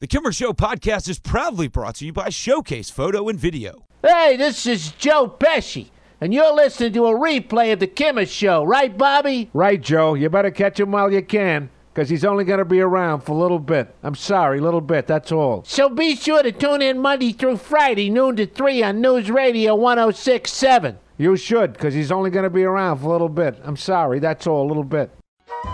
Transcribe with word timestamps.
The 0.00 0.08
Kimmer 0.08 0.32
Show 0.32 0.52
podcast 0.52 1.08
is 1.08 1.20
proudly 1.20 1.66
brought 1.66 1.94
to 1.94 2.04
you 2.04 2.12
by 2.12 2.28
Showcase 2.28 2.90
Photo 2.90 3.28
and 3.28 3.38
Video. 3.38 3.86
Hey, 4.02 4.36
this 4.36 4.66
is 4.66 4.90
Joe 4.90 5.28
Pesci, 5.28 5.86
and 6.20 6.34
you're 6.34 6.52
listening 6.52 6.92
to 6.92 7.06
a 7.06 7.14
replay 7.14 7.72
of 7.72 7.78
The 7.78 7.86
Kimmer 7.86 8.26
Show, 8.26 8.64
right, 8.64 8.98
Bobby? 8.98 9.48
Right, 9.54 9.80
Joe. 9.80 10.12
You 10.12 10.28
better 10.28 10.50
catch 10.50 10.78
him 10.78 10.90
while 10.90 11.10
you 11.10 11.22
can, 11.22 11.70
because 11.94 12.10
he's 12.10 12.24
only 12.24 12.44
going 12.44 12.58
to 12.58 12.66
be 12.66 12.80
around 12.80 13.20
for 13.20 13.32
a 13.32 13.38
little 13.38 13.60
bit. 13.60 13.94
I'm 14.02 14.16
sorry, 14.16 14.58
a 14.58 14.62
little 14.62 14.82
bit, 14.82 15.06
that's 15.06 15.32
all. 15.32 15.64
So 15.64 15.88
be 15.88 16.16
sure 16.16 16.42
to 16.42 16.52
tune 16.52 16.82
in 16.82 16.98
Monday 16.98 17.32
through 17.32 17.56
Friday, 17.56 18.10
noon 18.10 18.36
to 18.36 18.46
3 18.46 18.82
on 18.82 19.00
News 19.00 19.30
Radio 19.30 19.74
1067. 19.76 20.98
You 21.16 21.36
should, 21.36 21.72
because 21.72 21.94
he's 21.94 22.10
only 22.12 22.28
going 22.28 22.42
to 22.42 22.50
be 22.50 22.64
around 22.64 22.98
for 22.98 23.06
a 23.06 23.12
little 23.12 23.30
bit. 23.30 23.58
I'm 23.62 23.76
sorry, 23.76 24.18
that's 24.18 24.46
all, 24.46 24.66
a 24.66 24.68
little 24.68 24.84
bit. 24.84 25.12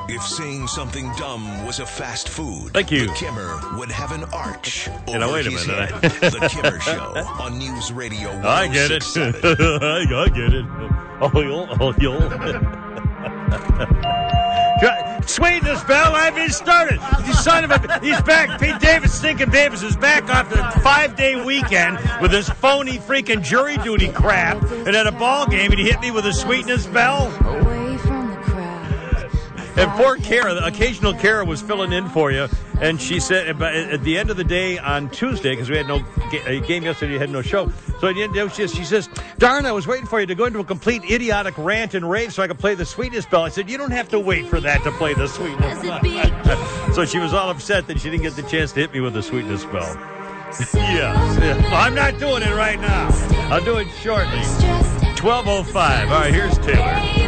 If 0.09 0.23
saying 0.23 0.67
something 0.69 1.11
dumb 1.17 1.65
was 1.65 1.79
a 1.79 1.87
fast 1.87 2.29
food, 2.29 2.73
Thank 2.73 2.91
you. 2.91 3.07
the 3.07 3.13
Kimmer 3.15 3.61
would 3.79 3.91
have 3.91 4.13
an 4.13 4.25
arch 4.33 4.89
uh, 4.89 4.99
over 5.09 5.19
Now, 5.19 5.33
wait 5.33 5.47
a 5.47 5.51
minute. 5.51 5.69
head. 5.69 6.03
the 6.33 6.49
Kimmer 6.51 6.81
Show 6.81 7.15
on 7.41 7.59
News 7.59 7.93
Radio 7.93 8.31
I 8.45 8.67
get 8.69 8.91
it. 8.91 9.05
I, 9.17 10.23
I 10.25 10.29
get 10.29 10.53
it. 10.53 10.65
Oh, 11.23 11.31
you'll, 11.41 11.69
oh, 11.81 11.95
you'll. 12.01 12.21
Sweetness, 15.27 15.85
Bell, 15.85 16.15
I've 16.15 16.35
been 16.35 16.51
started. 16.51 16.99
You 17.27 17.35
son 17.35 17.65
of 17.65 17.71
a. 17.71 18.01
He's 18.01 18.21
back. 18.23 18.59
Pete 18.61 18.79
Davis, 18.81 19.17
Stinking 19.17 19.51
Davis, 19.51 19.83
is 19.83 19.97
back 19.97 20.29
off 20.35 20.49
the 20.49 20.57
five 20.81 21.15
day 21.15 21.45
weekend 21.45 21.99
with 22.21 22.33
his 22.33 22.49
phony 22.49 22.99
freaking 22.99 23.43
jury 23.43 23.77
duty 23.79 24.09
crap. 24.11 24.61
And 24.63 24.97
at 24.97 25.07
a 25.07 25.13
ball 25.13 25.47
game, 25.47 25.71
and 25.71 25.79
he 25.79 25.87
hit 25.89 26.01
me 26.01 26.11
with 26.11 26.25
a 26.27 26.33
sweetness 26.33 26.87
bell. 26.87 27.29
And 29.81 29.91
poor 29.93 30.17
Kara, 30.17 30.53
the 30.53 30.67
occasional 30.67 31.15
Kara 31.15 31.43
was 31.43 31.63
filling 31.63 31.93
in 31.93 32.07
for 32.11 32.31
you, 32.31 32.49
and 32.83 33.01
she 33.01 33.19
said 33.19 33.49
at 33.63 34.05
the 34.05 34.19
end 34.19 34.29
of 34.29 34.37
the 34.37 34.45
day 34.45 34.77
on 34.79 35.09
Tuesday 35.09 35.53
because 35.53 35.71
we 35.71 35.77
had 35.79 35.89
no 35.89 36.01
ga- 36.31 36.61
game 36.61 36.83
yesterday, 36.83 37.15
we 37.15 37.19
had 37.19 37.31
no 37.31 37.41
show. 37.41 37.73
So 37.99 38.09
at 38.09 38.15
the 38.15 38.23
end, 38.23 38.37
of 38.37 38.55
the 38.55 38.57
day, 38.59 38.67
she, 38.67 38.77
she 38.77 38.85
says, 38.85 39.09
"Darn, 39.39 39.65
I 39.65 39.73
was 39.73 39.87
waiting 39.87 40.05
for 40.05 40.21
you 40.21 40.27
to 40.27 40.35
go 40.35 40.45
into 40.45 40.59
a 40.59 40.65
complete 40.65 41.03
idiotic 41.11 41.55
rant 41.57 41.95
and 41.95 42.09
rave 42.11 42.31
so 42.35 42.43
I 42.43 42.47
could 42.49 42.59
play 42.59 42.75
the 42.75 42.85
sweetness 42.85 43.25
bell." 43.25 43.45
I 43.45 43.49
said, 43.49 43.71
"You 43.71 43.79
don't 43.79 43.91
have 43.91 44.11
to 44.11 44.21
wait 44.21 44.49
for 44.49 44.61
that 44.61 44.83
to 44.85 44.91
play 44.93 45.15
the 45.15 45.27
sweetness." 45.27 45.83
so 46.95 47.07
she 47.07 47.19
was 47.19 47.33
all 47.33 47.49
upset 47.49 47.87
that 47.87 48.01
she 48.01 48.11
didn't 48.11 48.23
get 48.25 48.37
the 48.37 48.43
chance 48.43 48.73
to 48.73 48.81
hit 48.81 48.93
me 48.93 49.01
with 49.01 49.15
the 49.15 49.23
sweetness 49.23 49.65
bell. 49.65 49.97
yes, 50.75 50.75
yeah. 50.75 51.57
Well, 51.57 51.75
I'm 51.75 51.95
not 51.95 52.19
doing 52.19 52.43
it 52.43 52.55
right 52.55 52.79
now. 52.79 53.09
I'll 53.51 53.65
do 53.65 53.79
it 53.79 53.89
shortly. 54.03 54.41
12:05. 55.17 55.75
All 55.75 56.21
right, 56.21 56.35
here's 56.35 56.59
Taylor. 56.59 57.20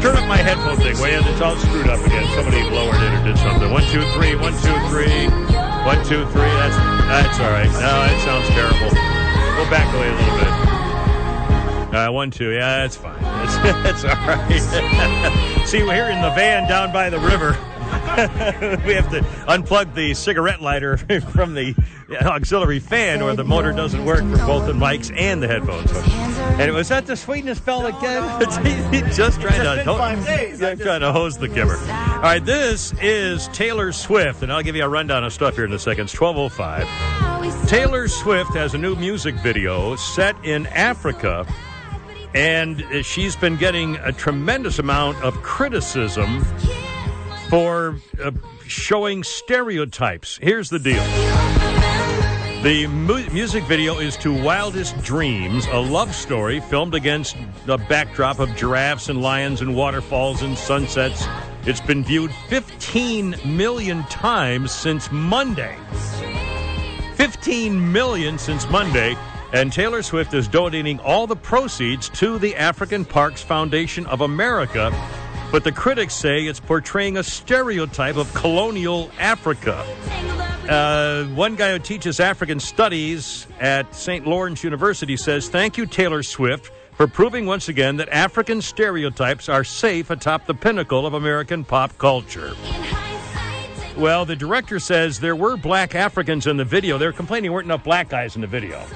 Turn 0.00 0.16
up 0.16 0.26
my 0.28 0.38
headphone 0.38 0.76
thing, 0.78 0.98
way 0.98 1.14
in. 1.14 1.24
It's 1.28 1.40
all 1.40 1.56
screwed 1.56 1.88
up 1.88 2.00
again. 2.06 2.24
Somebody 2.34 2.62
lowered 2.70 2.96
it 2.96 3.12
or 3.12 3.24
did 3.24 3.36
something. 3.36 3.70
One, 3.70 3.84
two, 3.92 4.00
three. 4.16 4.34
One, 4.34 4.52
two, 4.64 4.72
three. 4.88 5.28
One, 5.84 6.00
two, 6.08 6.24
three. 6.32 6.52
That's 6.56 6.76
that's 7.10 7.40
all 7.40 7.50
right. 7.50 7.68
No, 7.68 8.08
it 8.08 8.20
sounds 8.24 8.48
terrible. 8.48 8.90
Go 8.90 9.68
back 9.68 9.92
away 9.94 10.08
a 10.08 10.14
little 10.16 10.38
bit. 10.38 10.70
Uh, 11.94 12.12
one, 12.12 12.30
two. 12.30 12.50
Yeah, 12.50 12.78
that's 12.78 12.96
fine. 12.96 13.20
That's, 13.40 14.02
that's 14.02 14.04
all 14.04 14.26
right. 14.26 15.64
See, 15.66 15.82
we're 15.82 15.94
here 15.94 16.10
in 16.10 16.22
the 16.22 16.30
van 16.30 16.68
down 16.68 16.92
by 16.92 17.10
the 17.10 17.18
river. 17.18 17.56
we 18.86 18.94
have 18.94 19.10
to 19.10 19.20
unplug 19.48 19.94
the 19.94 20.14
cigarette 20.14 20.60
lighter 20.60 20.96
from 21.32 21.54
the 21.54 21.74
auxiliary 22.22 22.78
fan, 22.78 23.22
or 23.22 23.34
the 23.34 23.44
motor 23.44 23.72
doesn't 23.72 24.04
work 24.04 24.20
for 24.20 24.36
both 24.46 24.66
the 24.66 24.72
mics 24.72 25.14
and 25.16 25.42
the 25.42 25.48
headphones. 25.48 25.90
And 26.60 26.72
was 26.72 26.88
that 26.88 27.06
the 27.06 27.16
sweetness 27.16 27.60
bell 27.60 27.86
again? 27.86 28.22
Just 29.12 29.40
trying 29.40 29.60
to 29.60 29.82
yeah, 30.60 30.68
I'm 30.68 30.78
trying 30.78 31.00
to 31.00 31.12
hose 31.12 31.38
the 31.38 31.48
kimmer. 31.48 31.76
All 31.76 32.22
right, 32.22 32.44
this 32.44 32.92
is 33.00 33.48
Taylor 33.48 33.92
Swift, 33.92 34.42
and 34.42 34.52
I'll 34.52 34.62
give 34.62 34.76
you 34.76 34.84
a 34.84 34.88
rundown 34.88 35.24
of 35.24 35.32
stuff 35.32 35.56
here 35.56 35.64
in 35.64 35.72
a 35.72 35.78
second. 35.78 36.04
It's 36.04 36.14
12:05. 36.14 37.68
Taylor 37.68 38.08
Swift 38.08 38.54
has 38.54 38.74
a 38.74 38.78
new 38.78 38.94
music 38.96 39.34
video 39.36 39.96
set 39.96 40.36
in 40.44 40.66
Africa, 40.66 41.46
and 42.34 42.84
she's 43.02 43.36
been 43.36 43.56
getting 43.56 43.96
a 43.96 44.12
tremendous 44.12 44.78
amount 44.78 45.22
of 45.22 45.34
criticism 45.42 46.44
for 47.50 47.96
uh, 48.22 48.30
showing 48.64 49.24
stereotypes. 49.24 50.38
Here's 50.40 50.70
the 50.70 50.78
deal. 50.78 51.02
The 52.62 52.86
mu- 52.86 53.28
music 53.30 53.64
video 53.64 53.98
is 53.98 54.16
to 54.18 54.32
Wildest 54.32 54.96
Dreams, 55.02 55.66
a 55.72 55.78
love 55.80 56.14
story 56.14 56.60
filmed 56.60 56.94
against 56.94 57.36
the 57.66 57.76
backdrop 57.76 58.38
of 58.38 58.54
giraffes 58.54 59.08
and 59.08 59.20
lions 59.20 59.62
and 59.62 59.74
waterfalls 59.74 60.42
and 60.42 60.56
sunsets. 60.56 61.26
It's 61.66 61.80
been 61.80 62.04
viewed 62.04 62.30
15 62.48 63.34
million 63.44 64.04
times 64.04 64.70
since 64.70 65.10
Monday. 65.10 65.76
15 67.16 67.92
million 67.92 68.38
since 68.38 68.68
Monday, 68.70 69.16
and 69.52 69.72
Taylor 69.72 70.02
Swift 70.02 70.34
is 70.34 70.46
donating 70.46 71.00
all 71.00 71.26
the 71.26 71.34
proceeds 71.34 72.08
to 72.10 72.38
the 72.38 72.54
African 72.54 73.04
Parks 73.04 73.42
Foundation 73.42 74.06
of 74.06 74.20
America. 74.20 74.92
But 75.50 75.64
the 75.64 75.72
critics 75.72 76.14
say 76.14 76.46
it's 76.46 76.60
portraying 76.60 77.16
a 77.16 77.24
stereotype 77.24 78.16
of 78.16 78.32
colonial 78.34 79.10
Africa. 79.18 79.84
Uh, 80.68 81.24
one 81.34 81.56
guy 81.56 81.72
who 81.72 81.80
teaches 81.80 82.20
African 82.20 82.60
studies 82.60 83.48
at 83.58 83.92
St. 83.92 84.24
Lawrence 84.28 84.62
University 84.62 85.16
says, 85.16 85.48
Thank 85.48 85.76
you, 85.76 85.86
Taylor 85.86 86.22
Swift, 86.22 86.70
for 86.92 87.08
proving 87.08 87.46
once 87.46 87.68
again 87.68 87.96
that 87.96 88.08
African 88.10 88.62
stereotypes 88.62 89.48
are 89.48 89.64
safe 89.64 90.10
atop 90.10 90.46
the 90.46 90.54
pinnacle 90.54 91.04
of 91.04 91.14
American 91.14 91.64
pop 91.64 91.98
culture. 91.98 92.54
Well, 93.96 94.24
the 94.24 94.36
director 94.36 94.78
says 94.78 95.18
there 95.18 95.34
were 95.34 95.56
black 95.56 95.96
Africans 95.96 96.46
in 96.46 96.58
the 96.58 96.64
video. 96.64 96.96
They're 96.96 97.12
complaining 97.12 97.48
there 97.48 97.52
weren't 97.54 97.66
enough 97.66 97.82
black 97.82 98.08
guys 98.08 98.36
in 98.36 98.40
the 98.40 98.46
video. 98.46 98.86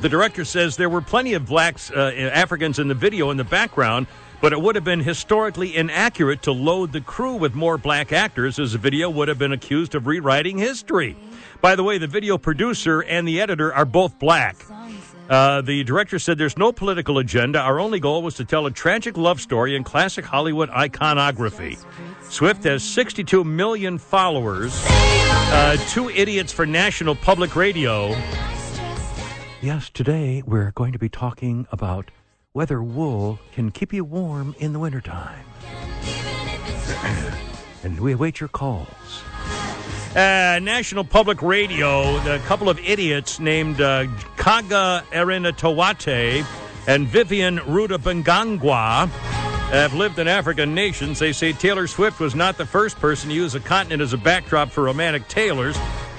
The 0.00 0.08
director 0.08 0.44
says 0.46 0.76
there 0.76 0.88
were 0.88 1.02
plenty 1.02 1.34
of 1.34 1.44
blacks, 1.44 1.90
uh, 1.90 2.30
Africans 2.32 2.78
in 2.78 2.88
the 2.88 2.94
video 2.94 3.30
in 3.30 3.36
the 3.36 3.44
background, 3.44 4.06
but 4.40 4.52
it 4.52 4.60
would 4.60 4.74
have 4.74 4.84
been 4.84 5.00
historically 5.00 5.74
inaccurate 5.76 6.42
to 6.42 6.52
load 6.52 6.92
the 6.92 7.00
crew 7.00 7.36
with 7.36 7.54
more 7.54 7.78
black 7.78 8.12
actors, 8.12 8.58
as 8.58 8.72
the 8.72 8.78
video 8.78 9.08
would 9.10 9.28
have 9.28 9.38
been 9.38 9.52
accused 9.52 9.94
of 9.94 10.06
rewriting 10.06 10.58
history. 10.58 11.16
By 11.60 11.74
the 11.74 11.82
way, 11.82 11.98
the 11.98 12.06
video 12.06 12.38
producer 12.38 13.00
and 13.00 13.26
the 13.26 13.40
editor 13.40 13.72
are 13.74 13.84
both 13.84 14.18
black. 14.18 14.56
Uh, 15.28 15.60
the 15.60 15.82
director 15.82 16.18
said 16.18 16.38
there's 16.38 16.56
no 16.56 16.70
political 16.70 17.18
agenda. 17.18 17.58
Our 17.58 17.80
only 17.80 17.98
goal 17.98 18.22
was 18.22 18.34
to 18.36 18.44
tell 18.44 18.66
a 18.66 18.70
tragic 18.70 19.16
love 19.16 19.40
story 19.40 19.74
in 19.74 19.82
classic 19.82 20.24
Hollywood 20.24 20.70
iconography. 20.70 21.78
Swift 22.28 22.64
has 22.64 22.84
62 22.84 23.42
million 23.42 23.98
followers, 23.98 24.72
uh, 24.88 25.76
two 25.88 26.10
idiots 26.10 26.52
for 26.52 26.66
National 26.66 27.14
Public 27.14 27.56
Radio. 27.56 28.14
Yes, 29.62 29.90
today 29.90 30.42
we're 30.46 30.70
going 30.72 30.92
to 30.92 30.98
be 30.98 31.08
talking 31.08 31.66
about 31.72 32.10
whether 32.56 32.82
wool 32.82 33.38
can 33.52 33.70
keep 33.70 33.92
you 33.92 34.02
warm 34.02 34.54
in 34.58 34.72
the 34.72 34.78
wintertime. 34.78 35.44
and 37.84 38.00
we 38.00 38.14
await 38.14 38.40
your 38.40 38.48
calls. 38.48 38.88
Uh, 40.16 40.58
National 40.62 41.04
Public 41.04 41.42
Radio, 41.42 42.16
a 42.16 42.38
couple 42.46 42.70
of 42.70 42.78
idiots 42.78 43.38
named 43.38 43.82
uh, 43.82 44.06
Kaga 44.38 45.04
Erinatawate 45.10 46.46
and 46.88 47.06
Vivian 47.06 47.58
Rudabangangwa 47.58 49.08
have 49.68 49.92
lived 49.92 50.18
in 50.18 50.26
African 50.26 50.74
nations. 50.74 51.18
They 51.18 51.34
say 51.34 51.52
Taylor 51.52 51.86
Swift 51.86 52.20
was 52.20 52.34
not 52.34 52.56
the 52.56 52.64
first 52.64 52.96
person 52.98 53.28
to 53.28 53.34
use 53.34 53.54
a 53.54 53.60
continent 53.60 54.00
as 54.00 54.14
a 54.14 54.18
backdrop 54.18 54.70
for 54.70 54.82
romantic 54.82 55.28
tales. 55.28 55.76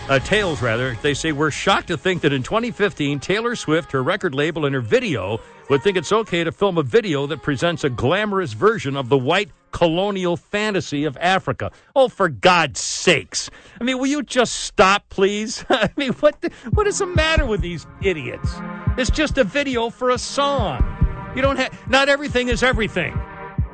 Uh, 0.09 0.19
tales, 0.19 0.61
rather. 0.61 0.97
They 1.01 1.13
say 1.13 1.33
we're 1.33 1.51
shocked 1.51 1.87
to 1.87 1.97
think 1.97 2.21
that 2.21 2.31
in 2.31 2.41
2015, 2.41 3.19
Taylor 3.19 3.57
Swift, 3.57 3.91
her 3.91 4.01
record 4.01 4.33
label, 4.33 4.65
and 4.65 4.73
her 4.73 4.79
video 4.79 5.41
would 5.69 5.83
think 5.83 5.97
it's 5.97 6.13
okay 6.13 6.45
to 6.45 6.51
film 6.53 6.77
a 6.77 6.83
video 6.83 7.27
that 7.27 7.41
presents 7.41 7.83
a 7.83 7.89
glamorous 7.89 8.53
version 8.53 8.95
of 8.95 9.09
the 9.09 9.17
white 9.17 9.49
colonial 9.71 10.37
fantasy 10.37 11.03
of 11.03 11.17
Africa. 11.17 11.71
Oh, 11.93 12.07
for 12.07 12.29
God's 12.29 12.79
sakes! 12.79 13.49
I 13.81 13.83
mean, 13.83 13.97
will 13.97 14.07
you 14.07 14.23
just 14.23 14.61
stop, 14.61 15.09
please? 15.09 15.65
I 15.69 15.89
mean, 15.97 16.13
what 16.13 16.39
the, 16.39 16.51
what 16.71 16.87
is 16.87 16.99
the 16.99 17.05
matter 17.05 17.45
with 17.45 17.59
these 17.59 17.85
idiots? 18.01 18.49
It's 18.97 19.11
just 19.11 19.37
a 19.37 19.43
video 19.43 19.89
for 19.89 20.11
a 20.11 20.17
song. 20.17 21.33
You 21.35 21.41
don't 21.41 21.57
have. 21.57 21.77
Not 21.89 22.07
everything 22.07 22.47
is 22.47 22.63
everything. 22.63 23.19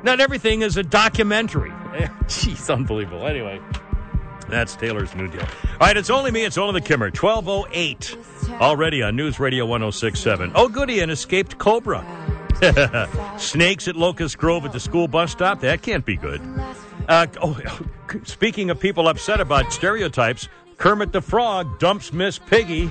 Not 0.02 0.20
everything 0.20 0.62
is 0.62 0.76
a 0.76 0.82
documentary. 0.82 1.70
Jeez, 2.26 2.74
unbelievable. 2.74 3.24
Anyway. 3.24 3.60
That's 4.48 4.76
Taylor's 4.76 5.14
new 5.14 5.28
deal. 5.28 5.42
All 5.42 5.78
right, 5.80 5.96
it's 5.96 6.10
only 6.10 6.30
me. 6.30 6.44
It's 6.44 6.58
only 6.58 6.80
the 6.80 6.86
Kimmer. 6.86 7.06
1208 7.06 8.16
already 8.60 9.02
on 9.02 9.16
News 9.16 9.40
Radio 9.40 9.66
1067. 9.66 10.52
Oh, 10.54 10.68
goody, 10.68 11.00
an 11.00 11.10
escaped 11.10 11.58
cobra. 11.58 12.04
Snakes 13.38 13.88
at 13.88 13.96
Locust 13.96 14.38
Grove 14.38 14.64
at 14.64 14.72
the 14.72 14.80
school 14.80 15.08
bus 15.08 15.32
stop. 15.32 15.60
That 15.60 15.82
can't 15.82 16.04
be 16.04 16.16
good. 16.16 16.40
Uh, 17.08 17.26
oh, 17.42 17.58
speaking 18.24 18.70
of 18.70 18.78
people 18.78 19.08
upset 19.08 19.40
about 19.40 19.72
stereotypes, 19.72 20.48
Kermit 20.78 21.12
the 21.12 21.20
Frog 21.20 21.78
dumps 21.78 22.12
Miss 22.12 22.38
Piggy 22.38 22.88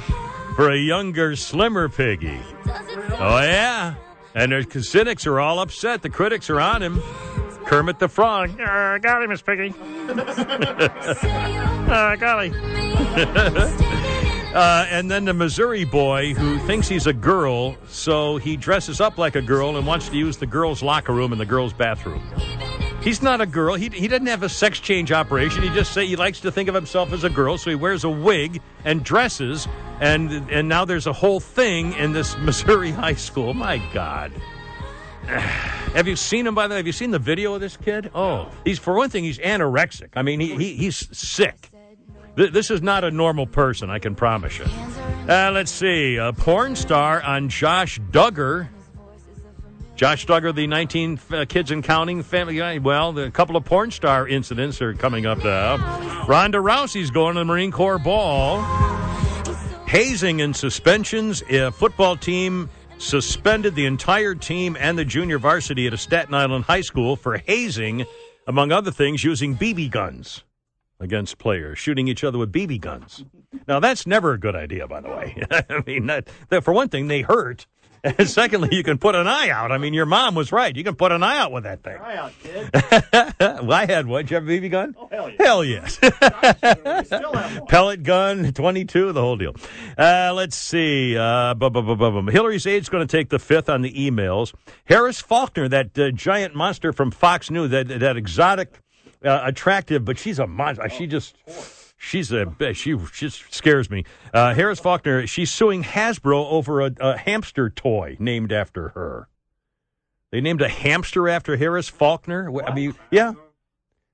for 0.56 0.70
a 0.70 0.78
younger, 0.78 1.36
slimmer 1.36 1.90
Piggy. 1.90 2.40
Oh, 2.68 3.40
yeah. 3.42 3.96
And 4.36 4.52
the 4.52 4.84
cynics 4.84 5.28
are 5.28 5.40
all 5.40 5.60
upset. 5.60 6.02
The 6.02 6.10
critics 6.10 6.50
are 6.50 6.60
on 6.60 6.82
him. 6.82 7.02
Kermit 7.66 8.00
the 8.00 8.08
Frog. 8.08 8.60
Uh, 8.60 8.98
got 9.00 9.24
him, 9.24 9.30
Miss 9.30 9.42
Piggy. 9.42 9.74
uh, 11.90 12.16
golly. 12.16 12.52
uh, 14.54 14.86
and 14.90 15.10
then 15.10 15.26
the 15.26 15.34
Missouri 15.34 15.86
boy 15.86 16.34
who 16.34 16.60
thinks 16.68 16.88
he's 16.88 17.08
a 17.08 17.14
girl, 17.14 17.76
so 17.88 18.38
he 18.38 18.56
dresses 18.56 19.02
up 19.02 19.18
like 19.18 19.36
a 19.36 19.42
girl 19.42 19.78
and 19.78 19.88
wants 19.88 20.10
to 20.10 20.16
use 20.16 20.38
the 20.38 20.46
girls' 20.46 20.84
locker 20.84 21.14
room 21.14 21.32
and 21.32 21.42
the 21.42 21.46
girls' 21.46 21.74
bathroom. 21.74 22.22
He's 23.04 23.22
not 23.22 23.42
a 23.42 23.46
girl. 23.46 23.76
He, 23.76 23.90
he 23.90 24.08
doesn't 24.08 24.28
have 24.28 24.44
a 24.44 24.50
sex 24.50 24.80
change 24.80 25.12
operation. 25.12 25.62
He 25.62 25.70
just 25.70 25.94
say 25.94 26.08
he 26.08 26.16
likes 26.16 26.40
to 26.40 26.52
think 26.52 26.70
of 26.70 26.76
himself 26.76 27.12
as 27.12 27.26
a 27.26 27.30
girl, 27.30 27.58
so 27.58 27.70
he 27.70 27.76
wears 27.76 28.06
a 28.06 28.10
wig 28.10 28.62
and 28.86 29.04
dresses, 29.04 29.68
and 30.00 30.32
and 30.50 30.70
now 30.70 30.86
there's 30.86 31.06
a 31.06 31.12
whole 31.12 31.42
thing 31.42 31.92
in 31.94 32.14
this 32.14 32.38
Missouri 32.40 32.92
high 32.92 33.16
school. 33.16 33.54
My 33.54 33.78
God. 33.94 34.32
Have 35.94 36.08
you 36.08 36.16
seen 36.16 36.48
him 36.48 36.56
by 36.56 36.68
the 36.68 36.74
way? 36.74 36.78
Have 36.78 36.88
you 36.88 36.92
seen 36.94 37.12
the 37.12 37.20
video 37.20 37.54
of 37.54 37.62
this 37.62 37.78
kid? 37.78 38.10
Oh, 38.16 38.50
he's 38.66 38.80
for 38.80 38.94
one 38.96 39.10
thing, 39.10 39.24
he's 39.24 39.38
anorexic. 39.38 40.10
I 40.16 40.22
mean, 40.24 40.40
he, 40.40 40.56
he 40.56 40.74
he's 40.76 41.08
sick. 41.18 41.70
Th- 42.36 42.52
This 42.52 42.72
is 42.72 42.82
not 42.82 43.04
a 43.04 43.12
normal 43.12 43.46
person, 43.46 43.90
I 43.92 44.00
can 44.00 44.16
promise 44.16 44.58
you. 44.58 44.66
Uh, 45.30 45.52
let's 45.54 45.72
see. 45.72 46.18
A 46.18 46.34
porn 46.34 46.76
star 46.76 47.22
on 47.22 47.48
Josh 47.50 48.00
Duggar. 48.12 48.68
Josh 49.96 50.26
Duggar, 50.26 50.54
the 50.54 50.66
19 50.66 51.20
uh, 51.32 51.46
kids 51.48 51.70
and 51.70 51.84
counting 51.84 52.24
family. 52.24 52.80
Well, 52.80 53.18
a 53.20 53.30
couple 53.30 53.56
of 53.56 53.64
porn 53.64 53.92
star 53.92 54.28
incidents 54.28 54.82
are 54.82 54.94
coming 54.96 55.28
up 55.28 55.44
now. 55.44 55.78
Ronda 56.28 56.58
Rousey's 56.58 57.12
going 57.12 57.36
to 57.36 57.42
the 57.42 57.46
Marine 57.46 57.72
Corps 57.72 58.00
ball. 58.00 58.62
Hazing 59.88 60.42
and 60.42 60.56
suspensions. 60.56 61.44
A 61.50 61.72
football 61.72 62.18
team 62.18 62.70
suspended 62.98 63.76
the 63.76 63.86
entire 63.86 64.36
team 64.36 64.78
and 64.80 64.98
the 64.98 65.06
junior 65.06 65.40
varsity 65.40 65.88
at 65.88 65.94
a 65.94 65.98
Staten 65.98 66.34
Island 66.34 66.66
high 66.66 66.82
school 66.82 67.16
for 67.16 67.38
hazing, 67.38 68.06
among 68.48 68.72
other 68.72 68.92
things, 68.92 69.24
using 69.24 69.56
BB 69.58 69.92
guns 69.92 70.44
against 71.00 71.38
players, 71.38 71.78
shooting 71.78 72.08
each 72.08 72.24
other 72.24 72.38
with 72.38 72.52
BB 72.52 72.80
guns. 72.80 73.26
Now, 73.68 73.80
that's 73.80 74.08
never 74.08 74.34
a 74.34 74.40
good 74.40 74.56
idea, 74.56 74.88
by 74.88 75.02
the 75.02 75.10
way. 75.10 75.44
I 75.52 75.84
mean, 75.86 76.08
that, 76.08 76.30
that, 76.50 76.64
for 76.64 76.74
one 76.74 76.90
thing, 76.90 77.08
they 77.08 77.22
hurt. 77.22 77.68
And 78.04 78.30
secondly, 78.30 78.70
you 78.72 78.84
can 78.84 78.98
put 78.98 79.16
an 79.16 79.28
eye 79.28 79.50
out. 79.50 79.72
I 79.72 79.78
mean, 79.78 79.94
your 79.94 80.06
mom 80.06 80.36
was 80.36 80.52
right. 80.52 80.76
You 80.76 80.84
can 80.84 80.96
put 80.96 81.12
an 81.12 81.24
eye 81.24 81.38
out 81.38 81.52
with 81.52 81.64
that 81.64 81.84
thing. 81.84 81.98
Eye 81.98 82.18
out, 82.18 82.34
kid. 82.42 82.70
well, 83.40 83.72
I 83.74 83.86
had 83.86 84.08
one. 84.08 84.26
Did 84.26 84.32
you 84.32 84.36
have 84.36 84.48
a 84.48 84.50
BB 84.50 84.72
gun? 84.72 84.96
Oh, 85.00 85.08
hell 85.10 85.30
yeah. 85.30 85.36
Hell 85.40 85.64
yes. 85.64 86.00
We 86.04 87.06
still 87.06 87.34
have 87.34 87.58
one. 87.60 87.68
Pellet 87.68 88.04
gun, 88.04 88.52
22, 88.54 89.14
the 89.14 89.22
whole 89.22 89.38
deal. 89.38 89.56
Uh, 89.98 90.34
let's 90.36 90.56
see. 90.58 91.18
Uh, 91.18 91.54
bu- 91.54 91.70
bu- 91.70 91.82
bu- 91.82 91.96
bu- 91.96 92.22
bu- 92.24 92.32
Hillary's 92.32 92.68
aide's 92.68 92.90
going 92.90 93.06
to 93.08 93.18
take 93.18 93.30
the 93.30 93.40
fifth 93.40 93.70
on 93.70 93.82
the 93.82 93.94
emails. 93.94 94.54
Harris 94.86 95.22
Faulkner, 95.22 95.70
that 95.70 95.98
uh, 95.98 96.12
giant 96.12 96.56
monster 96.56 96.92
from 96.92 97.12
Fox 97.12 97.50
News, 97.50 97.70
that, 97.72 97.88
that 97.88 98.18
exotic, 98.18 98.80
uh, 99.24 99.42
attractive, 99.44 100.04
but 100.04 100.18
she's 100.18 100.40
a 100.40 100.48
monster. 100.48 100.90
She 100.90 101.08
just. 101.08 101.36
She's 102.06 102.34
a 102.34 102.46
she 102.74 102.98
just 103.14 103.54
scares 103.54 103.90
me. 103.90 104.04
Uh, 104.34 104.54
Harris 104.54 104.78
Faulkner, 104.80 105.26
she's 105.26 105.50
suing 105.50 105.84
Hasbro 105.84 106.52
over 106.52 106.82
a, 106.82 106.92
a 107.00 107.18
hamster 107.18 107.70
toy 107.70 108.18
named 108.20 108.52
after 108.52 108.90
her. 108.90 109.30
They 110.30 110.42
named 110.42 110.62
a 110.62 110.68
hamster 110.68 111.30
after 111.30 111.56
Harris 111.56 111.88
Faulkner. 111.88 112.52
I 112.66 112.74
mean, 112.74 112.94
yeah, 113.10 113.34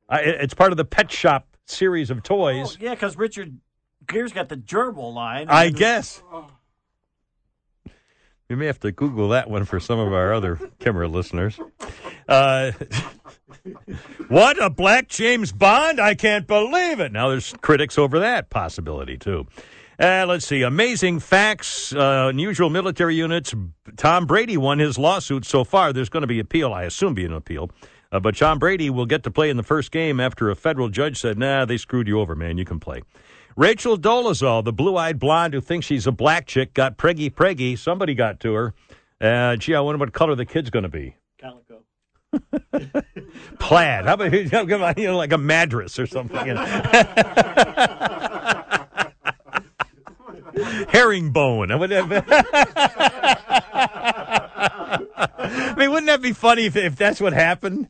I, 0.08 0.20
it's 0.22 0.54
part 0.54 0.72
of 0.72 0.78
the 0.78 0.86
Pet 0.86 1.12
Shop 1.12 1.48
series 1.66 2.12
of 2.12 2.18
Oh, 2.18 2.22
toys. 2.22 2.78
yeah, 2.80 2.92
because 2.94 3.18
Richard 3.18 3.58
Gere's 4.08 4.34
got 4.34 4.50
the 4.50 4.58
gerbil 4.58 5.12
line. 5.14 5.48
I 5.50 5.70
guess. 5.70 6.22
We 8.50 8.56
may 8.56 8.66
have 8.66 8.80
to 8.80 8.92
Google 8.92 9.30
that 9.30 9.48
one 9.48 9.64
for 9.66 9.80
some 9.80 10.00
of 10.00 10.12
our 10.12 10.34
other 10.34 10.60
camera 10.80 11.08
listeners. 11.08 11.60
Uh, 12.28 12.72
what 14.28 14.62
a 14.62 14.72
black 14.72 15.08
James 15.08 15.52
Bond! 15.52 16.00
I 16.00 16.16
can't 16.16 16.48
believe 16.48 17.00
it. 17.00 17.12
Now 17.12 17.30
there's 17.30 17.54
critics 17.62 18.00
over 18.00 18.18
that 18.20 18.50
possibility 18.50 19.18
too. 19.18 19.46
Uh, 20.00 20.26
let's 20.28 20.48
see. 20.48 20.64
Amazing 20.64 21.20
facts. 21.20 21.94
Uh, 21.94 22.28
unusual 22.30 22.72
military 22.72 23.14
units. 23.16 23.54
Tom 23.98 24.26
Brady 24.26 24.58
won 24.58 24.80
his 24.80 24.98
lawsuit 24.98 25.46
so 25.46 25.64
far. 25.64 25.94
There's 25.94 26.10
going 26.10 26.22
to 26.22 26.28
be 26.28 26.40
appeal. 26.40 26.74
I 26.74 26.84
assume 26.84 27.14
be 27.14 27.26
an 27.26 27.34
appeal. 27.34 27.70
Uh, 28.12 28.20
but 28.20 28.36
Tom 28.36 28.58
Brady 28.58 28.90
will 28.90 29.06
get 29.06 29.22
to 29.24 29.32
play 29.32 29.52
in 29.52 29.58
the 29.58 29.64
first 29.64 29.92
game 29.92 30.20
after 30.20 30.50
a 30.50 30.56
federal 30.56 30.90
judge 30.90 31.20
said, 31.20 31.38
"Nah, 31.38 31.66
they 31.66 31.78
screwed 31.78 32.08
you 32.08 32.20
over, 32.20 32.34
man. 32.36 32.58
You 32.58 32.66
can 32.66 32.80
play." 32.80 33.04
Rachel 33.60 33.98
Dolezal, 33.98 34.64
the 34.64 34.72
blue-eyed 34.72 35.20
blonde 35.20 35.54
who 35.54 35.60
thinks 35.60 35.86
she's 35.86 36.08
a 36.08 36.14
black 36.14 36.48
chick, 36.48 36.74
got 36.74 36.98
preggy 36.98 37.30
preggy. 37.30 37.78
Somebody 37.78 38.16
got 38.16 38.40
to 38.40 38.54
her. 38.54 38.74
Uh, 39.20 39.58
gee, 39.58 39.76
I 39.76 39.82
wonder 39.82 40.00
what 40.00 40.14
color 40.14 40.34
the 40.34 40.46
kid's 40.46 40.70
going 40.70 40.84
to 40.84 40.90
be. 40.90 41.18
Calico. 41.38 41.82
Plaid. 43.60 44.06
How 44.06 44.14
about 44.14 44.32
you 44.98 45.08
know, 45.08 45.18
like 45.18 45.34
a 45.34 45.38
madras 45.38 46.00
or 46.00 46.08
something? 46.08 46.38
Herringbone. 50.88 51.74
I 51.74 51.78
mean, 55.76 55.92
wouldn't 55.92 56.06
that 56.06 56.22
be 56.22 56.32
funny 56.32 56.68
if, 56.68 56.78
if 56.78 56.96
that's 56.96 57.20
what 57.20 57.34
happened? 57.34 57.90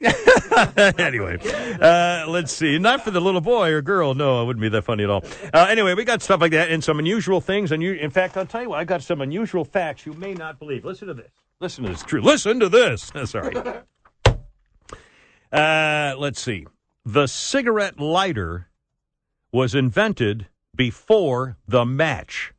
anyway, 0.98 1.36
uh, 1.80 2.24
let's 2.26 2.52
see. 2.52 2.78
Not 2.78 3.04
for 3.04 3.10
the 3.10 3.20
little 3.20 3.42
boy 3.42 3.70
or 3.70 3.82
girl. 3.82 4.14
No, 4.14 4.42
it 4.42 4.46
wouldn't 4.46 4.62
be 4.62 4.70
that 4.70 4.82
funny 4.82 5.04
at 5.04 5.10
all. 5.10 5.22
Uh, 5.52 5.66
anyway, 5.68 5.94
we 5.94 6.04
got 6.04 6.22
stuff 6.22 6.40
like 6.40 6.52
that 6.52 6.70
and 6.70 6.82
some 6.82 6.98
unusual 6.98 7.40
things. 7.42 7.70
And 7.70 7.82
you, 7.82 7.92
in 7.92 8.10
fact, 8.10 8.36
I'll 8.38 8.46
tell 8.46 8.62
you 8.62 8.70
what. 8.70 8.78
I 8.78 8.84
got 8.84 9.02
some 9.02 9.20
unusual 9.20 9.64
facts 9.64 10.06
you 10.06 10.14
may 10.14 10.32
not 10.32 10.58
believe. 10.58 10.86
Listen 10.86 11.08
to 11.08 11.14
this. 11.14 11.30
Listen 11.60 11.84
to 11.84 11.90
this. 11.90 12.02
True. 12.02 12.22
Listen 12.22 12.60
to 12.60 12.70
this. 12.70 13.12
Sorry. 13.24 13.54
Uh, 15.52 16.14
let's 16.16 16.40
see. 16.40 16.66
The 17.04 17.26
cigarette 17.26 18.00
lighter 18.00 18.68
was 19.52 19.74
invented 19.74 20.46
before 20.74 21.58
the 21.68 21.84
match. 21.84 22.54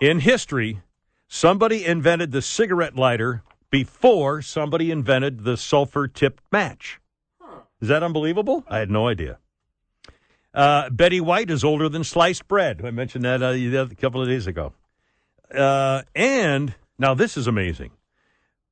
In 0.00 0.20
history, 0.20 0.80
somebody 1.28 1.84
invented 1.84 2.32
the 2.32 2.42
cigarette 2.42 2.96
lighter 2.96 3.42
before 3.72 4.42
somebody 4.42 4.90
invented 4.92 5.42
the 5.42 5.56
sulfur 5.56 6.06
tipped 6.06 6.44
match. 6.52 7.00
Is 7.80 7.88
that 7.88 8.04
unbelievable? 8.04 8.62
I 8.68 8.78
had 8.78 8.90
no 8.90 9.08
idea. 9.08 9.38
Uh, 10.54 10.90
Betty 10.90 11.20
White 11.20 11.50
is 11.50 11.64
older 11.64 11.88
than 11.88 12.04
sliced 12.04 12.46
bread. 12.46 12.82
I 12.84 12.90
mentioned 12.90 13.24
that 13.24 13.42
uh, 13.42 13.46
a 13.48 13.94
couple 13.96 14.20
of 14.20 14.28
days 14.28 14.46
ago. 14.46 14.74
Uh, 15.52 16.02
and 16.14 16.74
now 16.98 17.14
this 17.14 17.36
is 17.36 17.46
amazing. 17.46 17.90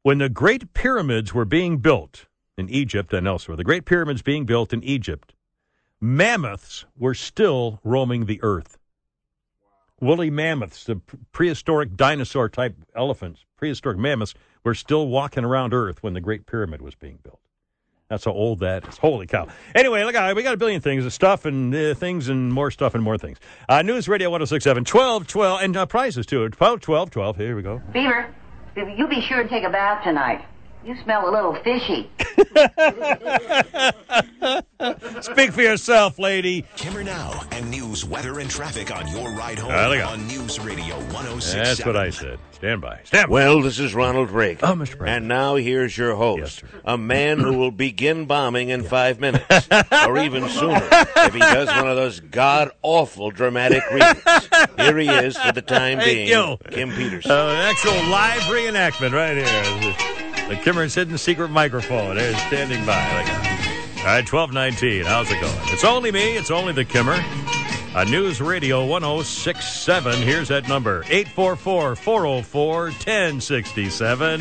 When 0.02 0.18
the 0.18 0.28
Great 0.28 0.74
Pyramids 0.74 1.34
were 1.34 1.46
being 1.46 1.78
built 1.78 2.26
in 2.58 2.68
Egypt 2.68 3.12
and 3.14 3.26
elsewhere, 3.26 3.56
the 3.56 3.64
Great 3.64 3.86
Pyramids 3.86 4.20
being 4.20 4.44
built 4.44 4.72
in 4.72 4.84
Egypt, 4.84 5.32
mammoths 5.98 6.84
were 6.96 7.14
still 7.14 7.80
roaming 7.82 8.26
the 8.26 8.40
earth. 8.42 8.78
Woolly 10.00 10.30
mammoths, 10.30 10.84
the 10.84 10.96
prehistoric 11.32 11.94
dinosaur 11.96 12.48
type 12.48 12.74
elephants, 12.96 13.44
prehistoric 13.56 13.98
mammoths, 13.98 14.34
were 14.64 14.74
still 14.74 15.08
walking 15.08 15.44
around 15.44 15.74
Earth 15.74 16.02
when 16.02 16.14
the 16.14 16.20
Great 16.20 16.46
Pyramid 16.46 16.80
was 16.80 16.94
being 16.94 17.18
built. 17.22 17.40
That's 18.08 18.24
how 18.24 18.32
old 18.32 18.58
that 18.60 18.88
is. 18.88 18.98
Holy 18.98 19.26
cow. 19.26 19.46
Anyway, 19.74 20.02
look, 20.02 20.16
uh, 20.16 20.32
we 20.34 20.42
got 20.42 20.54
a 20.54 20.56
billion 20.56 20.80
things, 20.80 21.06
uh, 21.06 21.10
stuff 21.10 21.44
and 21.44 21.72
uh, 21.72 21.94
things 21.94 22.28
and 22.28 22.52
more 22.52 22.70
stuff 22.72 22.94
and 22.94 23.04
more 23.04 23.16
things. 23.16 23.38
Uh, 23.68 23.82
News 23.82 24.08
Radio 24.08 24.30
1067, 24.30 24.84
12, 24.84 25.26
12, 25.28 25.62
and 25.62 25.76
uh, 25.76 25.86
prizes 25.86 26.26
too. 26.26 26.48
12, 26.48 26.80
12, 26.80 27.10
12. 27.10 27.36
Here 27.36 27.54
we 27.54 27.62
go. 27.62 27.80
Beaver, 27.92 28.34
you 28.76 29.06
be 29.06 29.20
sure 29.20 29.44
to 29.44 29.48
take 29.48 29.62
a 29.62 29.70
bath 29.70 30.02
tonight. 30.02 30.44
You 30.82 30.96
smell 31.02 31.28
a 31.28 31.30
little 31.30 31.54
fishy. 31.62 32.08
Speak 35.20 35.52
for 35.52 35.60
yourself, 35.60 36.18
lady. 36.18 36.64
Kimmer 36.76 37.04
now 37.04 37.42
and 37.52 37.70
news, 37.70 38.04
weather, 38.06 38.38
and 38.38 38.48
traffic 38.48 38.90
on 38.94 39.06
your 39.08 39.30
ride 39.32 39.58
home 39.58 39.72
Ah, 39.74 39.88
look 39.88 39.98
out. 40.00 40.12
on 40.12 40.26
News 40.26 40.58
Radio 40.60 40.94
1067. 40.96 41.64
That's 41.64 41.84
what 41.84 41.96
I 41.98 42.08
said. 42.08 42.38
Stand 42.52 42.80
by. 42.80 43.00
Stand 43.04 43.28
by. 43.28 43.32
Well, 43.32 43.60
this 43.60 43.78
is 43.78 43.94
Ronald 43.94 44.30
Reagan. 44.30 44.60
Oh, 44.62 44.72
Mr. 44.72 44.96
President. 44.96 45.08
And 45.10 45.28
now 45.28 45.56
here's 45.56 45.96
your 45.98 46.14
host, 46.14 46.40
Yes, 46.40 46.72
sir. 46.72 46.80
a 46.86 46.96
man 46.96 47.38
who 47.40 47.58
will 47.58 47.70
begin 47.70 48.24
bombing 48.24 48.70
in 48.70 48.82
five 48.82 49.20
minutes, 49.20 49.68
or 50.06 50.16
even 50.18 50.48
sooner, 50.48 50.80
if 50.90 51.34
he 51.34 51.40
does 51.40 51.68
one 51.68 51.88
of 51.88 51.96
those 51.96 52.20
god 52.20 52.70
awful 52.82 53.30
dramatic 53.30 53.82
readings. 53.90 54.48
Here 54.78 54.96
he 54.96 55.08
is 55.08 55.36
for 55.36 55.52
the 55.52 55.62
time 55.62 55.98
Thank 55.98 56.10
being, 56.10 56.28
you. 56.28 56.56
Kim 56.70 56.90
Peterson. 56.92 57.30
Uh, 57.30 57.34
an 57.48 57.56
actual 57.70 57.92
live 58.10 58.40
reenactment 58.42 59.12
right 59.12 59.36
here. 59.36 60.29
The 60.50 60.56
Kimmer's 60.56 60.96
hidden 60.96 61.16
secret 61.16 61.48
microphone 61.50 62.18
is 62.18 62.36
standing 62.48 62.84
by. 62.84 62.96
Look 63.18 63.28
at 63.28 63.46
it. 63.46 63.98
All 64.00 64.06
right, 64.06 64.32
1219. 64.32 65.04
How's 65.04 65.30
it 65.30 65.40
going? 65.40 65.54
It's 65.72 65.84
only 65.84 66.10
me. 66.10 66.36
It's 66.36 66.50
only 66.50 66.72
the 66.72 66.84
Kimmer. 66.84 67.16
A 67.94 68.04
News 68.06 68.40
Radio 68.40 68.84
1067. 68.84 70.22
Here's 70.22 70.48
that 70.48 70.66
number 70.66 71.04
844 71.04 71.94
404 71.94 72.82
1067. 72.82 74.40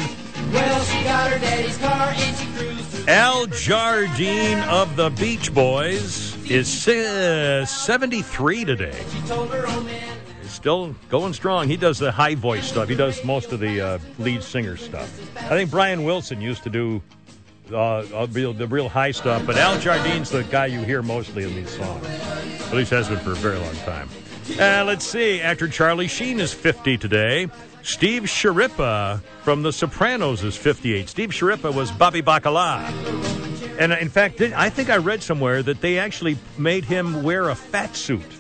Well, 0.52 0.84
she 0.86 1.04
got 1.04 1.32
her 1.32 1.38
daddy's 1.38 1.78
car 1.78 2.12
and 2.16 2.38
she 2.38 2.48
cruised 2.58 3.08
Al 3.08 3.46
Jardine 3.46 4.68
of 4.68 4.96
the 4.96 5.12
Beach 5.12 5.54
Boys 5.54 6.36
is 6.50 6.88
uh, 6.88 7.68
73 7.68 8.66
today. 8.66 9.06
She 9.12 9.28
told 9.28 9.52
her 9.52 9.68
old 9.68 9.86
man. 9.86 10.19
Still 10.50 10.96
going 11.10 11.34
strong. 11.34 11.68
He 11.68 11.78
does 11.78 12.00
the 12.00 12.12
high 12.12 12.36
voice 12.36 12.66
stuff. 12.66 12.90
He 12.90 12.96
does 12.96 13.24
most 13.24 13.52
of 13.52 13.60
the 13.60 13.80
uh, 13.80 14.00
lead 14.18 14.44
singer 14.44 14.76
stuff. 14.78 15.10
I 15.38 15.50
think 15.50 15.70
Brian 15.70 16.04
Wilson 16.04 16.42
used 16.42 16.64
to 16.64 16.70
do 16.70 17.02
uh, 17.74 18.26
the 18.26 18.68
real 18.70 18.90
high 18.90 19.12
stuff, 19.12 19.46
but 19.46 19.58
Al 19.58 19.80
Jardine's 19.80 20.30
the 20.30 20.44
guy 20.44 20.66
you 20.66 20.82
hear 20.82 21.02
mostly 21.02 21.44
in 21.44 21.56
these 21.56 21.76
songs. 21.76 22.06
At 22.06 22.74
least 22.74 22.92
has 22.92 23.08
been 23.10 23.20
for 23.20 23.32
a 23.32 23.36
very 23.36 23.58
long 23.58 23.76
time. 23.78 24.10
Uh, 24.60 24.84
let's 24.86 25.06
see. 25.06 25.40
Actor 25.42 25.68
Charlie 25.70 26.08
Sheen 26.08 26.40
is 26.40 26.54
50 26.54 26.98
today. 26.98 27.48
Steve 27.84 28.24
Schirripa 28.24 29.22
from 29.44 29.62
The 29.62 29.72
Sopranos 29.72 30.44
is 30.44 30.58
58. 30.58 31.08
Steve 31.08 31.30
Schirripa 31.30 31.74
was 31.74 31.92
Bobby 31.92 32.22
Bacala. 32.22 32.84
And 33.80 33.94
uh, 33.94 33.98
in 33.98 34.10
fact, 34.10 34.42
I 34.42 34.70
think 34.70 34.90
I 34.90 34.98
read 34.98 35.24
somewhere 35.24 35.64
that 35.64 35.82
they 35.82 36.00
actually 36.00 36.38
made 36.58 36.84
him 36.84 37.24
wear 37.24 37.50
a 37.50 37.56
fat 37.56 37.96
suit. 37.96 38.39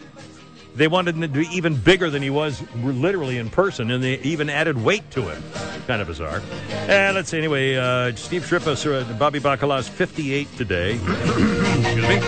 They 0.80 0.88
wanted 0.88 1.16
him 1.16 1.22
to 1.24 1.28
be 1.28 1.46
even 1.52 1.76
bigger 1.76 2.10
than 2.10 2.22
he 2.22 2.30
was 2.30 2.64
literally 2.78 3.38
in 3.38 3.50
person, 3.50 3.92
and 3.92 4.02
they 4.02 4.18
even 4.20 4.50
added 4.50 4.82
weight 4.82 5.12
to 5.12 5.24
him. 5.24 5.44
Kind 5.88 6.02
of 6.02 6.08
bizarre. 6.08 6.42
And 6.88 7.18
let's 7.18 7.28
see. 7.28 7.38
Anyway, 7.38 7.76
uh, 7.76 8.16
Steve 8.16 8.44
Schirripa, 8.44 9.12
uh, 9.12 9.14
Bobby 9.18 9.42
Bacala 9.42 9.80
is 9.80 9.90
58 9.90 10.48
today. 10.56 10.92
Excuse 11.04 12.08
me. 12.08 12.22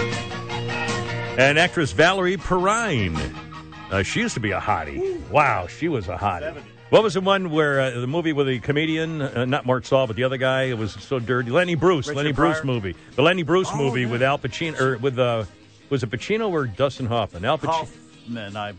And 1.37 1.57
actress 1.57 1.93
Valerie 1.93 2.35
Perrine. 2.35 3.17
Uh, 3.89 4.03
she 4.03 4.19
used 4.19 4.33
to 4.33 4.41
be 4.41 4.51
a 4.51 4.59
hottie. 4.59 5.25
Wow, 5.29 5.67
she 5.67 5.87
was 5.87 6.09
a 6.09 6.17
hottie. 6.17 6.53
What 6.89 7.03
was 7.03 7.13
the 7.13 7.21
one 7.21 7.51
where 7.51 7.79
uh, 7.79 8.01
the 8.01 8.07
movie 8.07 8.33
with 8.33 8.47
the 8.47 8.59
comedian, 8.59 9.21
uh, 9.21 9.45
not 9.45 9.65
Mort 9.65 9.85
Sahl, 9.85 10.07
but 10.07 10.17
the 10.17 10.25
other 10.25 10.35
guy? 10.35 10.63
It 10.63 10.77
was 10.77 10.91
so 10.91 11.19
dirty. 11.19 11.51
Lenny 11.51 11.75
Bruce, 11.75 12.09
Richard 12.09 12.17
Lenny 12.17 12.31
Bruce 12.33 12.65
movie, 12.65 12.95
the 13.15 13.21
Lenny 13.21 13.43
Bruce 13.43 13.73
movie 13.73 14.05
with 14.05 14.21
Al 14.21 14.37
Pacino, 14.37 14.81
or 14.81 14.97
with 14.97 15.17
uh, 15.17 15.45
was 15.89 16.03
it 16.03 16.09
Pacino 16.09 16.49
or 16.49 16.67
Dustin 16.67 17.05
Hoffman? 17.05 17.45
Al 17.45 17.57
Pacino. 17.57 17.87
Hoffman, 18.21 18.55
I. 18.57 18.73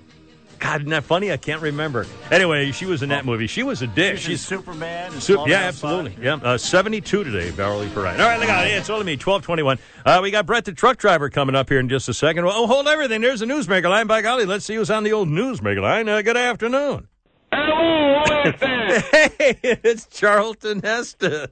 God, 0.59 0.83
isn't 0.83 0.91
that 0.91 1.03
funny? 1.03 1.33
I 1.33 1.37
can't 1.39 1.61
remember. 1.61 2.07
Anyway, 2.31 2.71
she 2.71 2.87
was 2.87 3.03
in 3.03 3.09
that 3.09 3.25
movie. 3.25 3.49
She 3.49 3.65
was 3.65 3.83
a 3.83 3.89
dick. 3.89 4.19
She's 4.19 4.25
She's 4.27 4.41
Superman. 4.47 5.13
and 5.13 5.29
yeah, 5.29 5.37
Five. 5.37 5.51
absolutely. 5.53 6.17
Yeah, 6.25 6.35
uh, 6.35 6.57
72 6.57 7.25
today, 7.25 7.51
Valerie 7.51 7.89
Perrine. 7.89 8.21
All 8.21 8.27
right, 8.29 8.39
look 8.39 8.49
out. 8.49 8.67
It's 8.69 8.89
only 8.89 9.05
me, 9.05 9.13
1221. 9.15 9.79
Uh, 10.07 10.21
we 10.23 10.31
got 10.31 10.47
Brett 10.47 10.65
the 10.65 10.73
truck 10.73 10.99
driver 10.99 11.31
coming 11.31 11.57
up 11.57 11.69
here 11.69 11.81
in 11.81 11.89
just 11.89 12.09
a 12.09 12.15
second. 12.15 12.45
Well, 12.45 12.55
oh, 12.57 12.67
hold 12.69 12.87
everything. 12.87 13.23
There's 13.23 13.43
a 13.43 13.47
newsmaker 13.47 13.91
line. 13.91 14.07
By 14.07 14.23
golly, 14.23 14.45
let's 14.45 14.65
see 14.65 14.77
who's 14.77 14.91
on 14.91 15.03
the 15.03 15.13
old 15.13 15.29
newsmaker 15.29 15.83
line. 15.83 16.09
Uh, 16.09 16.23
good 16.23 16.37
afternoon. 16.37 17.09
Hello, 17.53 18.23
who 18.45 18.49
is 18.51 18.61
this? 18.61 19.11
Hey, 19.11 19.59
it's 19.83 20.07
Charlton 20.07 20.81
Heston. 20.83 21.49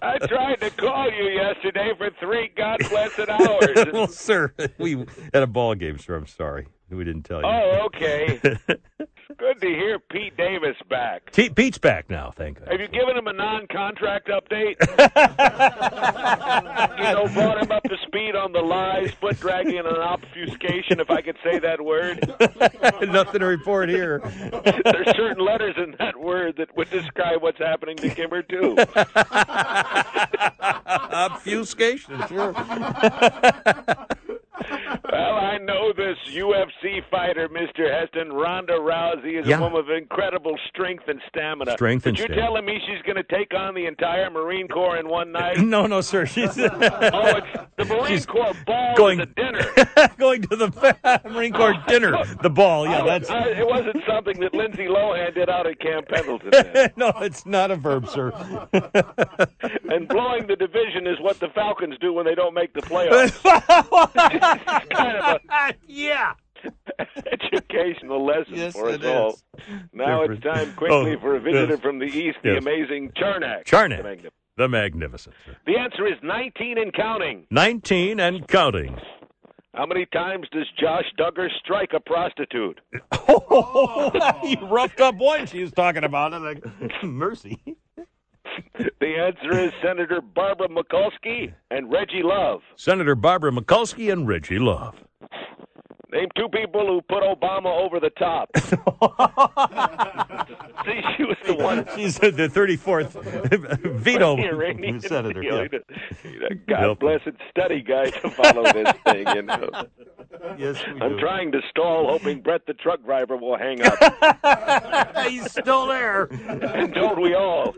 I 0.00 0.16
tried 0.18 0.60
to 0.62 0.70
call 0.70 1.10
you 1.12 1.28
yesterday 1.28 1.92
for 1.98 2.10
three 2.18 2.50
God 2.56 2.78
blessed 2.88 3.20
hours. 3.28 3.92
well, 3.92 4.06
sir, 4.08 4.54
we 4.78 5.04
had 5.34 5.42
a 5.42 5.46
ball 5.46 5.74
game, 5.74 5.98
sir. 5.98 6.14
I'm 6.16 6.26
sorry. 6.26 6.66
We 6.94 7.04
didn't 7.04 7.24
tell 7.24 7.40
you. 7.40 7.46
Oh, 7.46 7.86
okay. 7.86 8.38
Good 9.36 9.60
to 9.62 9.66
hear 9.66 9.98
Pete 9.98 10.36
Davis 10.36 10.76
back. 10.88 11.32
T- 11.32 11.48
Pete's 11.50 11.78
back 11.78 12.08
now, 12.08 12.32
thank 12.36 12.60
God. 12.60 12.68
Have 12.70 12.80
you 12.80 12.86
given 12.88 13.16
him 13.16 13.26
a 13.26 13.32
non-contract 13.32 14.28
update? 14.28 14.76
you 16.98 17.04
know, 17.04 17.26
brought 17.34 17.60
him 17.62 17.72
up 17.72 17.82
to 17.84 17.96
speed 18.06 18.36
on 18.36 18.52
the 18.52 18.60
lies, 18.60 19.10
foot 19.20 19.38
dragging, 19.40 19.78
and 19.78 19.86
obfuscation, 19.88 21.00
if 21.00 21.10
I 21.10 21.20
could 21.22 21.36
say 21.42 21.58
that 21.58 21.80
word. 21.84 22.20
Nothing 23.10 23.40
to 23.40 23.46
report 23.46 23.88
here. 23.88 24.20
There's 24.84 25.16
certain 25.16 25.44
letters 25.44 25.74
in 25.78 25.96
that 25.98 26.16
word 26.18 26.56
that 26.58 26.76
would 26.76 26.90
describe 26.90 27.42
what's 27.42 27.58
happening 27.58 27.96
to 27.96 28.10
Kimmer, 28.10 28.42
too. 28.42 28.76
Obfuscation, 30.86 32.22
sure. 32.28 32.52
Well, 35.12 35.33
know 35.64 35.92
this 35.96 36.16
UFC 36.32 37.00
fighter, 37.10 37.48
Mr. 37.48 37.90
Heston. 37.92 38.32
Ronda 38.32 38.74
Rousey 38.74 39.40
is 39.40 39.46
Yeah. 39.46 39.58
a 39.58 39.60
woman 39.60 39.80
of 39.80 39.90
incredible 39.90 40.56
strength 40.68 41.04
and 41.08 41.20
stamina. 41.28 41.72
Strength 41.72 42.06
and 42.06 42.18
you're 42.18 42.28
telling 42.28 42.64
me 42.64 42.78
she's 42.86 43.02
going 43.02 43.16
to 43.16 43.22
take 43.24 43.52
on 43.54 43.74
the 43.74 43.86
entire 43.86 44.30
Marine 44.30 44.68
Corps 44.68 44.98
in 44.98 45.08
one 45.08 45.32
night? 45.32 45.58
No, 45.74 45.86
no, 45.86 46.00
sir. 46.02 46.26
She's 46.26 46.56
oh, 46.58 46.68
it's 46.70 47.46
the 47.76 47.84
Marine 47.86 48.06
She's 48.06 48.26
Corps 48.26 48.52
ball 48.66 48.94
going- 48.96 49.20
a 49.20 49.26
dinner. 49.26 49.66
going 50.18 50.42
to 50.42 50.56
the 50.56 51.20
Marine 51.30 51.52
Corps 51.52 51.74
dinner. 51.88 52.12
The 52.42 52.50
ball, 52.50 52.86
yeah, 52.86 53.02
I- 53.02 53.06
that's. 53.18 53.30
I- 53.30 53.48
it 53.48 53.66
wasn't 53.66 53.96
something 54.06 54.38
that 54.40 54.54
Lindsay 54.54 54.86
Lohan 54.86 55.34
did 55.34 55.48
out 55.48 55.66
at 55.66 55.80
Camp 55.80 56.06
Pendleton. 56.08 56.52
no, 56.96 57.12
it's 57.20 57.44
not 57.46 57.70
a 57.70 57.76
verb, 57.76 58.06
sir. 58.08 58.30
and 59.90 60.06
blowing 60.08 60.46
the 60.46 60.56
division 60.56 61.06
is 61.06 61.18
what 61.20 61.40
the 61.40 61.48
Falcons 61.54 61.96
do 62.00 62.12
when 62.12 62.24
they 62.26 62.34
don't 62.34 62.54
make 62.54 62.72
the 62.74 62.80
playoffs. 62.82 63.42
kind 64.94 65.16
of 65.18 65.24
a 65.36 65.40
yeah. 65.86 66.34
educational 67.30 68.24
lesson 68.24 68.54
Yes, 68.54 68.72
for 68.72 68.88
us 68.88 68.94
it 68.96 69.04
all. 69.04 69.38
Now 69.92 70.22
it's 70.22 70.42
time 70.42 70.72
quickly 70.74 71.14
Oh, 71.16 71.20
for 71.20 71.36
a 71.36 71.40
visitor 71.40 71.74
yes. 71.74 71.80
from 71.80 71.98
the 71.98 72.06
east, 72.06 72.38
the 72.42 72.50
Yes. 72.54 72.62
amazing 72.62 73.10
Charnak. 73.16 73.64
Charnak. 73.64 73.98
The 73.98 74.02
magnificent. 74.02 74.32
The 74.56 74.68
magnificent. 74.68 75.34
sir. 75.44 75.56
The 75.66 75.76
answer 75.78 76.06
is 76.06 76.14
19 76.22 76.78
and 76.78 76.92
counting. 76.94 77.46
19 77.50 78.20
and 78.20 78.46
counting. 78.48 78.96
How 79.74 79.84
many 79.86 80.06
times 80.06 80.46
does 80.52 80.66
Josh 80.80 81.04
Duggar 81.18 81.48
strike 81.62 81.90
a 81.94 82.00
prostitute? 82.00 82.80
Oh, 83.28 84.10
you 84.44 84.56
roughed 84.68 85.00
up 85.00 85.16
one 85.16 85.46
she 85.46 85.60
was 85.62 85.72
talking 85.72 86.04
about 86.04 86.32
it. 86.34 86.40
Like, 86.40 87.02
mercy. 87.02 87.58
The 89.00 89.16
answer 89.16 89.58
is 89.58 89.72
Senator 89.82 90.20
Barbara 90.20 90.68
Mikulski 90.68 91.52
and 91.70 91.90
Reggie 91.90 92.22
Love. 92.22 92.60
Senator 92.76 93.14
Barbara 93.14 93.52
Mikulski 93.52 94.12
and 94.12 94.26
Reggie 94.26 94.58
Love. 94.58 94.94
Name 96.14 96.28
two 96.36 96.48
people 96.48 96.86
who 96.86 97.02
put 97.02 97.24
Obama 97.24 97.66
over 97.66 97.98
the 97.98 98.10
top. 98.10 98.48
See, 100.84 101.00
she 101.16 101.24
was 101.24 101.36
the 101.46 101.54
one. 101.54 101.86
She's 101.96 102.18
the 102.18 102.30
34th 102.30 103.12
veto 104.00 104.36
Iranian 104.36 105.00
senator. 105.00 105.40
deal. 105.42 105.62
yeah. 105.62 105.68
He's 106.22 106.40
a 106.50 106.54
God 106.54 106.88
Yep. 106.88 106.98
blessed 107.00 107.30
study 107.50 107.82
guy 107.82 108.10
to 108.10 108.30
follow 108.30 108.64
this 108.72 108.92
thing. 109.06 109.26
You 109.34 109.42
know. 109.42 109.70
Yes, 110.58 110.84
we 110.86 111.00
I'm 111.00 111.16
do. 111.16 111.20
trying 111.20 111.52
to 111.52 111.60
stall, 111.70 112.08
hoping 112.10 112.40
Brett 112.42 112.66
the 112.66 112.74
truck 112.74 113.02
driver 113.04 113.36
will 113.36 113.56
hang 113.56 113.80
up. 113.82 113.98
He's 115.28 115.50
still 115.50 115.86
there. 115.86 116.24
and 116.24 116.92
don't 116.94 117.20
we 117.20 117.34
all? 117.34 117.74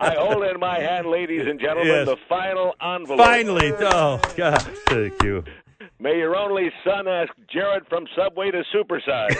I 0.00 0.14
hold 0.18 0.44
in 0.44 0.58
my 0.60 0.78
hand, 0.80 1.06
ladies 1.06 1.46
and 1.46 1.60
gentlemen, 1.60 1.86
Yes. 1.86 2.06
the 2.06 2.16
final 2.28 2.74
envelope. 2.82 3.18
Finally. 3.20 3.72
Oh, 3.80 4.20
God. 4.36 4.60
Thank 4.88 5.22
you. 5.22 5.44
May 6.00 6.18
your 6.18 6.36
only 6.36 6.70
son 6.84 7.08
ask 7.08 7.32
Jared 7.52 7.86
from 7.88 8.06
Subway 8.16 8.52
to 8.52 8.62
supersize. 8.72 9.34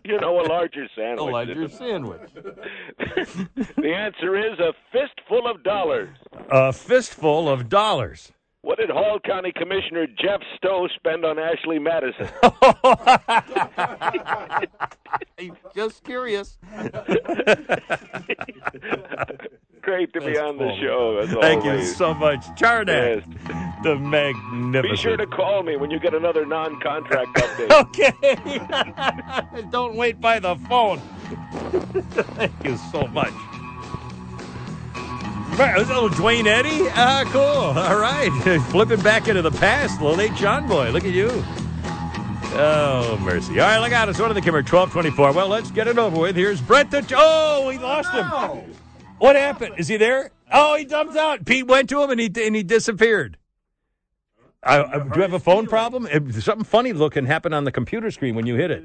you 0.04 0.18
know, 0.18 0.40
a 0.40 0.46
larger 0.48 0.88
sandwich. 0.96 1.18
A 1.18 1.30
larger 1.30 1.68
sandwich. 1.68 2.30
the 3.76 3.94
answer 3.94 4.34
is 4.36 4.58
a 4.58 4.72
fistful 4.92 5.46
of 5.46 5.62
dollars. 5.62 6.16
A 6.50 6.72
fistful 6.72 7.50
of 7.50 7.68
dollars. 7.68 8.32
What 8.66 8.78
did 8.78 8.90
Hall 8.90 9.20
County 9.24 9.52
Commissioner 9.52 10.08
Jeff 10.08 10.40
Stowe 10.56 10.88
spend 10.96 11.24
on 11.24 11.38
Ashley 11.38 11.78
Madison? 11.78 12.28
Just 15.76 16.02
curious. 16.02 16.58
Great 19.82 20.12
to 20.14 20.20
be 20.20 20.36
on 20.36 20.58
the 20.58 20.76
show. 20.80 21.18
As 21.22 21.30
Thank 21.40 21.64
you 21.64 21.84
so 21.84 22.12
much. 22.12 22.40
Charnak, 22.58 23.22
Yes. 23.24 23.82
the 23.84 23.94
magnificent. 23.94 24.82
Be 24.82 24.96
sure 24.96 25.16
to 25.16 25.28
call 25.28 25.62
me 25.62 25.76
when 25.76 25.92
you 25.92 26.00
get 26.00 26.12
another 26.14 26.44
non-contract 26.44 27.36
update. 27.36 27.70
Okay. 29.54 29.62
Don't 29.70 29.94
wait 29.94 30.20
by 30.20 30.40
the 30.40 30.56
phone. 30.68 30.98
Thank 32.34 32.64
you 32.64 32.76
so 32.90 33.06
much. 33.06 33.32
Right, 35.56 35.78
was 35.78 35.88
that 35.88 35.94
little 35.94 36.10
Duane 36.10 36.46
Eddy? 36.46 36.86
Ah, 36.90 37.24
cool. 37.28 37.40
All 37.42 37.98
right. 37.98 38.60
Flipping 38.70 39.00
back 39.00 39.26
into 39.26 39.40
the 39.40 39.50
past. 39.50 40.02
Little 40.02 40.16
Nate 40.16 40.34
John 40.34 40.68
Boy. 40.68 40.90
Look 40.90 41.04
at 41.04 41.12
you. 41.12 41.30
Oh, 42.58 43.18
mercy. 43.22 43.58
All 43.58 43.66
right, 43.66 43.78
look 43.78 43.92
out. 43.92 44.08
It's 44.10 44.18
one 44.18 44.28
of 44.28 44.34
the 44.34 44.42
Kimmer, 44.42 44.58
1224. 44.58 45.32
Well, 45.32 45.48
let's 45.48 45.70
get 45.70 45.88
it 45.88 45.96
over 45.98 46.18
with. 46.18 46.36
Here's 46.36 46.60
Brett 46.60 46.90
the... 46.90 47.06
Oh, 47.16 47.66
we 47.68 47.78
lost 47.78 48.12
him. 48.12 48.74
What 49.18 49.34
happened? 49.36 49.76
Is 49.78 49.88
he 49.88 49.96
there? 49.96 50.30
Oh, 50.52 50.76
he 50.76 50.84
dumped 50.84 51.16
out. 51.16 51.46
Pete 51.46 51.66
went 51.66 51.88
to 51.88 52.02
him 52.02 52.10
and 52.10 52.20
he, 52.20 52.30
and 52.44 52.54
he 52.54 52.62
disappeared. 52.62 53.38
I, 54.62 54.82
I, 54.82 54.98
do 54.98 55.10
you 55.16 55.22
have 55.22 55.32
a 55.32 55.38
phone 55.38 55.66
problem? 55.66 56.06
It- 56.06 56.34
something 56.34 56.64
funny 56.64 56.92
looking 56.92 57.24
happened 57.24 57.54
on 57.54 57.64
the 57.64 57.72
computer 57.72 58.10
screen 58.10 58.34
when 58.34 58.46
you 58.46 58.56
hit 58.56 58.70
it. 58.70 58.84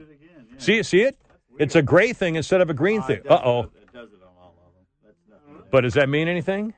See 0.58 0.78
it? 0.78 0.86
See 0.86 1.02
it? 1.02 1.18
It's 1.60 1.76
a 1.76 1.82
gray 1.82 2.14
thing 2.14 2.36
instead 2.36 2.62
of 2.62 2.70
a 2.70 2.74
green 2.74 3.02
thing. 3.02 3.22
Uh 3.30 3.42
oh. 3.44 3.72
But 5.72 5.82
does 5.82 5.94
that 5.96 6.10
mean 6.10 6.28
anything? 6.28 6.74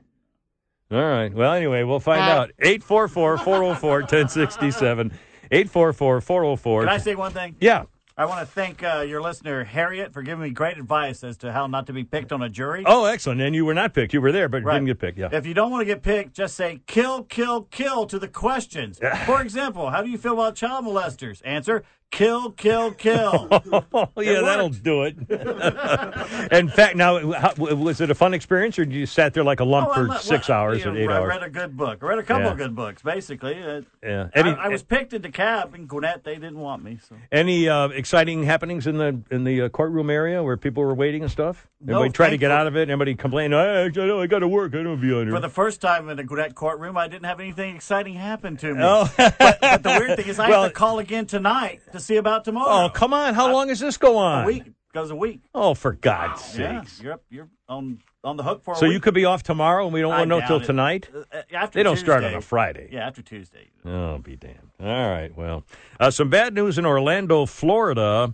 All 0.91 1.01
right. 1.01 1.33
Well, 1.33 1.53
anyway, 1.53 1.83
we'll 1.83 1.99
find 1.99 2.21
out. 2.21 2.51
844 2.59 3.37
404 3.39 3.99
1067. 4.01 5.11
844 5.51 6.21
404. 6.21 6.81
Can 6.81 6.89
I 6.89 6.97
say 6.97 7.15
one 7.15 7.31
thing? 7.31 7.55
Yeah. 7.59 7.85
I 8.15 8.25
want 8.27 8.41
to 8.41 8.45
thank 8.45 8.83
uh, 8.83 9.03
your 9.07 9.21
listener, 9.23 9.63
Harriet, 9.63 10.13
for 10.13 10.21
giving 10.21 10.43
me 10.43 10.51
great 10.51 10.77
advice 10.77 11.23
as 11.23 11.35
to 11.37 11.51
how 11.51 11.65
not 11.65 11.87
to 11.87 11.93
be 11.93 12.03
picked 12.03 12.31
on 12.31 12.43
a 12.43 12.49
jury. 12.49 12.83
Oh, 12.85 13.05
excellent. 13.05 13.41
And 13.41 13.55
you 13.55 13.65
were 13.65 13.73
not 13.73 13.95
picked. 13.95 14.13
You 14.13 14.21
were 14.21 14.31
there, 14.31 14.47
but 14.47 14.61
Right. 14.63 14.75
didn't 14.75 14.85
get 14.85 14.99
picked. 14.99 15.17
Yeah. 15.17 15.29
If 15.31 15.47
you 15.47 15.55
don't 15.55 15.71
want 15.71 15.81
to 15.81 15.85
get 15.85 16.03
picked, 16.03 16.35
just 16.35 16.55
say 16.55 16.81
kill, 16.85 17.23
kill, 17.23 17.63
kill 17.63 18.05
to 18.05 18.19
the 18.19 18.27
questions. 18.27 18.99
For 19.25 19.41
example, 19.41 19.89
how 19.89 20.03
do 20.03 20.11
you 20.11 20.19
feel 20.19 20.33
about 20.33 20.55
child 20.55 20.85
molesters? 20.85 21.41
Answer 21.43 21.83
kill, 22.13 22.51
kill, 22.51 22.91
kill. 22.91 23.49
Oh, 24.15 24.21
yeah, 24.21 24.41
that'll 24.41 24.69
do 24.69 25.03
it. 25.03 25.17
In 26.51 26.69
fact, 26.69 26.95
now, 26.95 27.31
how, 27.31 27.53
was 27.57 28.01
it 28.01 28.09
a 28.11 28.15
fun 28.15 28.33
experience, 28.33 28.77
or 28.79 28.85
did 28.85 28.93
you 28.93 29.05
sat 29.05 29.33
there 29.33 29.43
like 29.43 29.59
a 29.59 29.63
lump 29.63 29.89
Oh, 29.91 29.93
for 29.93 30.11
I- 30.11 30.17
six 30.19 30.49
well, 30.49 30.59
hours 30.59 30.83
you 30.83 30.91
or 30.91 30.97
eight 30.97 31.09
I 31.09 31.17
hours? 31.17 31.29
read 31.29 31.43
a 31.43 31.49
good 31.49 31.75
book. 31.75 31.99
I 32.01 32.05
read 32.05 32.19
a 32.19 32.23
couple 32.23 32.43
Yeah. 32.45 32.51
of 32.51 32.57
good 32.57 32.75
books, 32.75 33.01
basically. 33.01 33.61
Uh, 33.61 33.81
Yeah. 34.03 34.27
I, 34.35 34.39
Any, 34.39 34.49
I 34.51 34.67
was 34.67 34.83
picked 34.83 35.13
in 35.13 35.21
the 35.21 35.29
cab 35.29 35.73
in 35.75 35.85
Gwinnett. 35.87 36.23
They 36.23 36.35
didn't 36.35 36.59
want 36.59 36.83
me. 36.83 36.99
So. 37.07 37.15
any 37.31 37.67
uh, 37.69 37.89
exciting 37.89 38.43
happenings 38.43 38.87
in 38.87 38.97
the 38.97 39.19
in 39.31 39.43
the 39.43 39.63
uh, 39.63 39.69
courtroom 39.69 40.09
area 40.09 40.43
where 40.43 40.57
people 40.57 40.83
were 40.83 40.93
waiting 40.95 41.23
and 41.23 41.31
stuff? 41.31 41.67
No, 41.81 41.95
Anybody 41.99 42.13
try 42.13 42.29
to 42.29 42.37
get 42.37 42.51
out 42.51 42.67
of 42.67 42.77
it? 42.77 42.89
Anybody 42.89 43.13
complain? 43.15 43.53
I, 43.53 43.83
I, 43.83 43.87
know 43.89 44.21
I 44.21 44.27
got 44.27 44.39
to 44.39 44.47
work. 44.47 44.73
I 44.73 44.83
don't 44.83 45.01
be 45.01 45.11
on 45.13 45.23
here. 45.25 45.35
For 45.35 45.41
the 45.41 45.49
first 45.49 45.81
time 45.81 46.07
in 46.09 46.17
a 46.17 46.23
Gwinnett 46.23 46.55
courtroom, 46.55 46.95
I 46.97 47.07
didn't 47.09 47.25
have 47.25 47.39
anything 47.41 47.75
exciting 47.75 48.13
happen 48.13 48.55
to 48.57 48.73
me. 48.73 48.79
Oh. 48.81 49.11
but, 49.17 49.37
but 49.59 49.83
the 49.83 49.89
weird 49.99 50.17
thing 50.17 50.27
is, 50.27 50.39
I 50.39 50.49
Well- 50.49 50.63
have 50.63 50.71
to 50.71 50.75
call 50.75 50.99
again 50.99 51.25
tonight 51.25 51.81
to 51.91 51.99
see 52.03 52.17
about 52.17 52.45
tomorrow. 52.45 52.85
oh, 52.85 52.89
come 52.89 53.13
on! 53.13 53.33
How 53.33 53.51
long 53.51 53.67
does 53.67 53.79
this 53.79 53.97
go 53.97 54.17
on? 54.17 54.43
A 54.43 54.47
week 54.47 54.63
goes 54.93 55.09
a 55.09 55.15
week. 55.15 55.41
Oh, 55.55 55.73
for 55.73 55.93
God's 55.93 56.57
Yeah, 56.57 56.81
sakes! 56.81 57.01
you're 57.01 57.19
you're 57.29 57.49
on 57.67 57.99
on 58.23 58.37
the 58.37 58.43
hook 58.43 58.63
for. 58.63 58.73
a 58.73 58.77
So 58.77 58.85
week. 58.85 58.93
you 58.93 58.99
could 58.99 59.13
be 59.15 59.25
off 59.25 59.41
tomorrow, 59.43 59.85
and 59.85 59.93
we 59.93 60.01
don't 60.01 60.13
I 60.13 60.19
want 60.19 60.29
to 60.31 60.39
know 60.39 60.47
till 60.47 60.57
it. 60.57 60.65
tonight. 60.65 61.09
Uh, 61.13 61.41
after 61.53 61.79
They 61.79 61.83
don't 61.83 61.97
start 61.97 62.23
on 62.23 62.33
a 62.35 62.41
Friday. 62.41 62.89
Yeah, 62.91 63.07
after 63.07 63.21
Tuesday. 63.21 63.69
Oh, 63.85 64.19
be 64.19 64.35
damned. 64.35 64.69
All 64.79 64.87
right. 65.09 65.35
Well, 65.35 65.63
uh, 65.99 66.11
some 66.11 66.29
bad 66.29 66.53
news 66.53 66.77
in 66.77 66.85
Orlando, 66.85 67.45
Florida. 67.45 68.33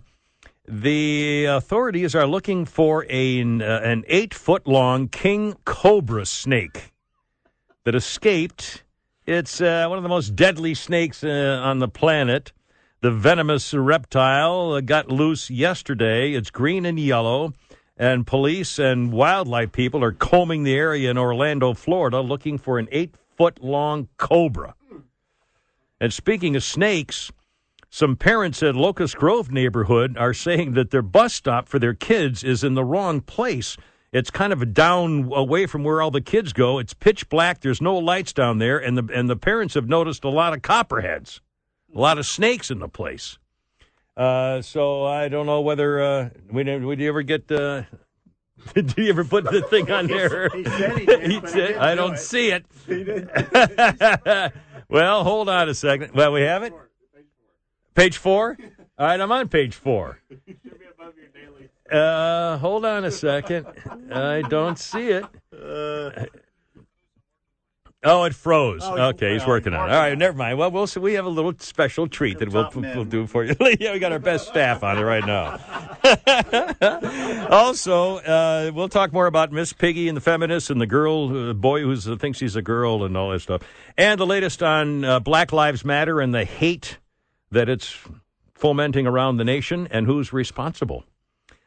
The 0.68 1.46
authorities 1.46 2.14
are 2.14 2.26
looking 2.26 2.64
for 2.64 3.04
a, 3.08 3.40
uh, 3.42 3.80
an 3.80 4.04
eight 4.06 4.32
foot 4.34 4.68
long 4.68 5.08
king 5.08 5.56
cobra 5.64 6.24
snake 6.26 6.92
that 7.84 7.94
escaped. 7.96 8.84
It's 9.26 9.60
uh, 9.60 9.86
one 9.88 9.98
of 9.98 10.02
the 10.04 10.08
most 10.08 10.36
deadly 10.36 10.74
snakes 10.74 11.24
uh, 11.24 11.60
on 11.64 11.78
the 11.80 11.88
planet. 11.88 12.52
The 13.02 13.10
venomous 13.10 13.72
reptile 13.72 14.78
got 14.82 15.08
loose 15.08 15.48
yesterday. 15.48 16.34
It's 16.34 16.50
green 16.50 16.84
and 16.84 17.00
yellow, 17.00 17.54
and 17.96 18.26
police 18.26 18.78
and 18.78 19.10
wildlife 19.10 19.72
people 19.72 20.04
are 20.04 20.12
combing 20.12 20.64
the 20.64 20.74
area 20.74 21.10
in 21.10 21.16
Orlando, 21.16 21.72
Florida, 21.72 22.20
looking 22.20 22.58
for 22.58 22.78
an 22.78 22.88
eight 22.92 23.14
foot 23.38 23.64
long 23.64 24.08
cobra. 24.18 24.74
And 25.98 26.12
speaking 26.12 26.56
of 26.56 26.62
snakes, 26.62 27.32
some 27.88 28.16
parents 28.16 28.62
at 28.62 28.74
Locust 28.74 29.16
Grove 29.16 29.50
neighborhood 29.50 30.18
are 30.18 30.34
saying 30.34 30.74
that 30.74 30.90
their 30.90 31.00
bus 31.00 31.32
stop 31.32 31.68
for 31.68 31.78
their 31.78 31.94
kids 31.94 32.44
is 32.44 32.62
in 32.62 32.74
the 32.74 32.84
wrong 32.84 33.22
place. 33.22 33.78
It's 34.12 34.30
kind 34.30 34.52
of 34.52 34.74
down 34.74 35.30
away 35.32 35.64
from 35.64 35.84
where 35.84 36.02
all 36.02 36.10
the 36.10 36.20
kids 36.20 36.52
go. 36.52 36.78
It's 36.78 36.92
pitch 36.92 37.30
black. 37.30 37.60
There's 37.60 37.80
no 37.80 37.96
lights 37.96 38.34
down 38.34 38.58
there, 38.58 38.76
and 38.76 38.98
the 38.98 39.08
and 39.14 39.30
the 39.30 39.36
parents 39.36 39.72
have 39.72 39.88
noticed 39.88 40.22
a 40.22 40.28
lot 40.28 40.52
of 40.52 40.60
copperheads, 40.60 41.40
a 41.94 41.98
lot 41.98 42.18
of 42.18 42.26
snakes 42.26 42.70
in 42.70 42.78
the 42.78 42.88
place. 42.88 43.38
Uh, 44.16 44.60
so 44.62 45.04
I 45.04 45.28
don't 45.28 45.46
know 45.46 45.60
whether 45.60 46.00
uh, 46.02 46.30
we 46.50 46.64
Did 46.64 47.00
you 47.00 47.08
ever 47.08 47.22
get. 47.22 47.50
Uh, 47.50 47.82
did 48.74 48.94
you 48.98 49.08
ever 49.08 49.24
put 49.24 49.44
the 49.44 49.62
thing 49.62 49.90
on 49.90 50.06
there? 50.08 50.48
He 50.50 50.64
said 50.64 50.98
he 50.98 51.06
did, 51.06 51.22
He 51.30 51.40
said- 51.40 51.52
didn't 51.54 51.78
I 51.80 51.90
do 51.92 51.96
don't 51.96 52.14
it. 52.14 52.18
see 52.18 52.50
it. 52.50 52.64
well, 54.88 55.24
hold 55.24 55.48
on 55.48 55.68
a 55.68 55.74
second. 55.74 56.12
Well, 56.14 56.32
we 56.32 56.42
have 56.42 56.62
it. 56.62 56.72
Page 57.94 58.16
four. 58.18 58.56
All 58.98 59.06
right, 59.06 59.20
I'm 59.20 59.32
on 59.32 59.48
page 59.48 59.74
four. 59.74 60.18
Uh, 61.90 62.58
hold 62.58 62.84
on 62.84 63.04
a 63.04 63.10
second. 63.10 63.66
I 64.12 64.42
don't 64.42 64.78
see 64.78 65.08
it. 65.08 65.24
Oh, 68.02 68.24
it 68.24 68.34
froze. 68.34 68.80
Oh, 68.82 69.08
okay, 69.08 69.34
he's 69.34 69.46
working 69.46 69.74
on 69.74 69.90
it. 69.90 69.92
All 69.92 70.00
right, 70.00 70.16
never 70.16 70.34
mind. 70.36 70.56
Well, 70.56 70.70
we'll 70.70 70.86
see. 70.86 71.00
We 71.00 71.14
have 71.14 71.26
a 71.26 71.30
little 71.30 71.52
special 71.58 72.08
treat 72.08 72.38
that 72.38 72.48
we'll, 72.48 72.70
we'll 72.74 73.04
do 73.04 73.26
for 73.26 73.44
you. 73.44 73.54
yeah, 73.78 73.92
we 73.92 73.98
got 73.98 74.10
our 74.10 74.18
best 74.18 74.48
staff 74.48 74.82
on 74.82 74.96
it 74.96 75.02
right 75.02 75.26
now. 75.26 75.60
also, 77.50 78.16
uh, 78.16 78.70
we'll 78.74 78.88
talk 78.88 79.12
more 79.12 79.26
about 79.26 79.52
Miss 79.52 79.74
Piggy 79.74 80.08
and 80.08 80.16
the 80.16 80.22
feminists 80.22 80.70
and 80.70 80.80
the 80.80 80.86
girl, 80.86 81.50
uh, 81.50 81.52
boy 81.52 81.82
who 81.82 81.94
thinks 82.16 82.40
he's 82.40 82.56
a 82.56 82.62
girl 82.62 83.04
and 83.04 83.14
all 83.18 83.30
that 83.32 83.40
stuff. 83.40 83.62
And 83.98 84.18
the 84.18 84.26
latest 84.26 84.62
on 84.62 85.04
uh, 85.04 85.20
Black 85.20 85.52
Lives 85.52 85.84
Matter 85.84 86.22
and 86.22 86.34
the 86.34 86.46
hate 86.46 86.96
that 87.50 87.68
it's 87.68 87.94
fomenting 88.54 89.06
around 89.06 89.36
the 89.36 89.44
nation 89.44 89.88
and 89.90 90.06
who's 90.06 90.32
responsible. 90.32 91.04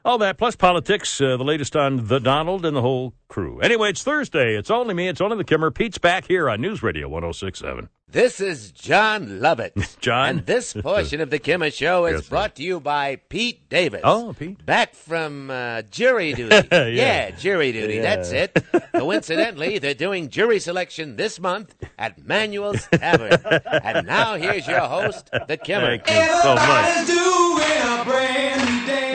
All 0.06 0.18
that, 0.18 0.38
plus 0.38 0.58
politics, 0.58 1.22
uh, 1.22 1.38
the 1.38 1.46
latest 1.46 1.78
on 1.78 2.08
The 2.08 2.20
Donald 2.20 2.66
and 2.66 2.76
the 2.76 2.82
whole 2.82 3.13
crew. 3.30 3.62
Anyway, 3.62 3.92
it's 3.92 4.04
Thursday. 4.04 4.54
It's 4.56 4.70
only 4.70 4.94
me. 4.94 5.08
It's 5.08 5.22
only 5.22 5.38
the 5.38 5.46
Kimmer. 5.46 5.72
Pete's 5.72 5.98
back 5.98 6.28
here 6.28 6.50
on 6.50 6.60
News 6.60 6.84
Radio 6.84 7.08
1067. 7.08 7.88
This 8.10 8.42
is 8.42 8.74
John 8.74 9.39
Lovett. 9.39 9.74
John? 10.02 10.30
And 10.30 10.46
this 10.46 10.74
portion 10.74 11.22
of 11.22 11.30
the 11.30 11.39
Kimmer 11.39 11.72
Show 11.72 12.06
is 12.06 12.16
Yes, 12.16 12.24
sir. 12.26 12.30
brought 12.32 12.56
to 12.58 12.63
you 12.63 12.82
by 12.82 13.16
Pete 13.30 13.70
Davis. 13.70 14.02
Oh, 14.04 14.36
Pete. 14.38 14.63
Back 14.66 14.94
from 14.94 15.50
uh, 15.50 15.84
jury 15.84 16.34
duty. 16.36 16.54
Yeah. 16.70 17.32
jury 17.32 17.72
duty. 17.72 17.96
Yeah. 17.96 18.02
That's 18.02 18.32
it. 18.34 18.62
Coincidentally, 18.94 19.80
they're 19.80 19.94
doing 19.94 20.28
jury 20.28 20.60
selection 20.60 21.16
this 21.16 21.39
month 21.39 21.76
at 21.98 22.24
Manuel's 22.28 22.86
Tavern. 22.92 23.39
and 23.72 24.06
now 24.06 24.36
here's 24.36 24.68
your 24.68 24.82
host, 24.82 25.30
the 25.48 25.56
Kimmer. 25.56 25.98
Thank 25.98 26.10
you 26.10 26.42
so 26.42 26.56
much. 26.56 27.08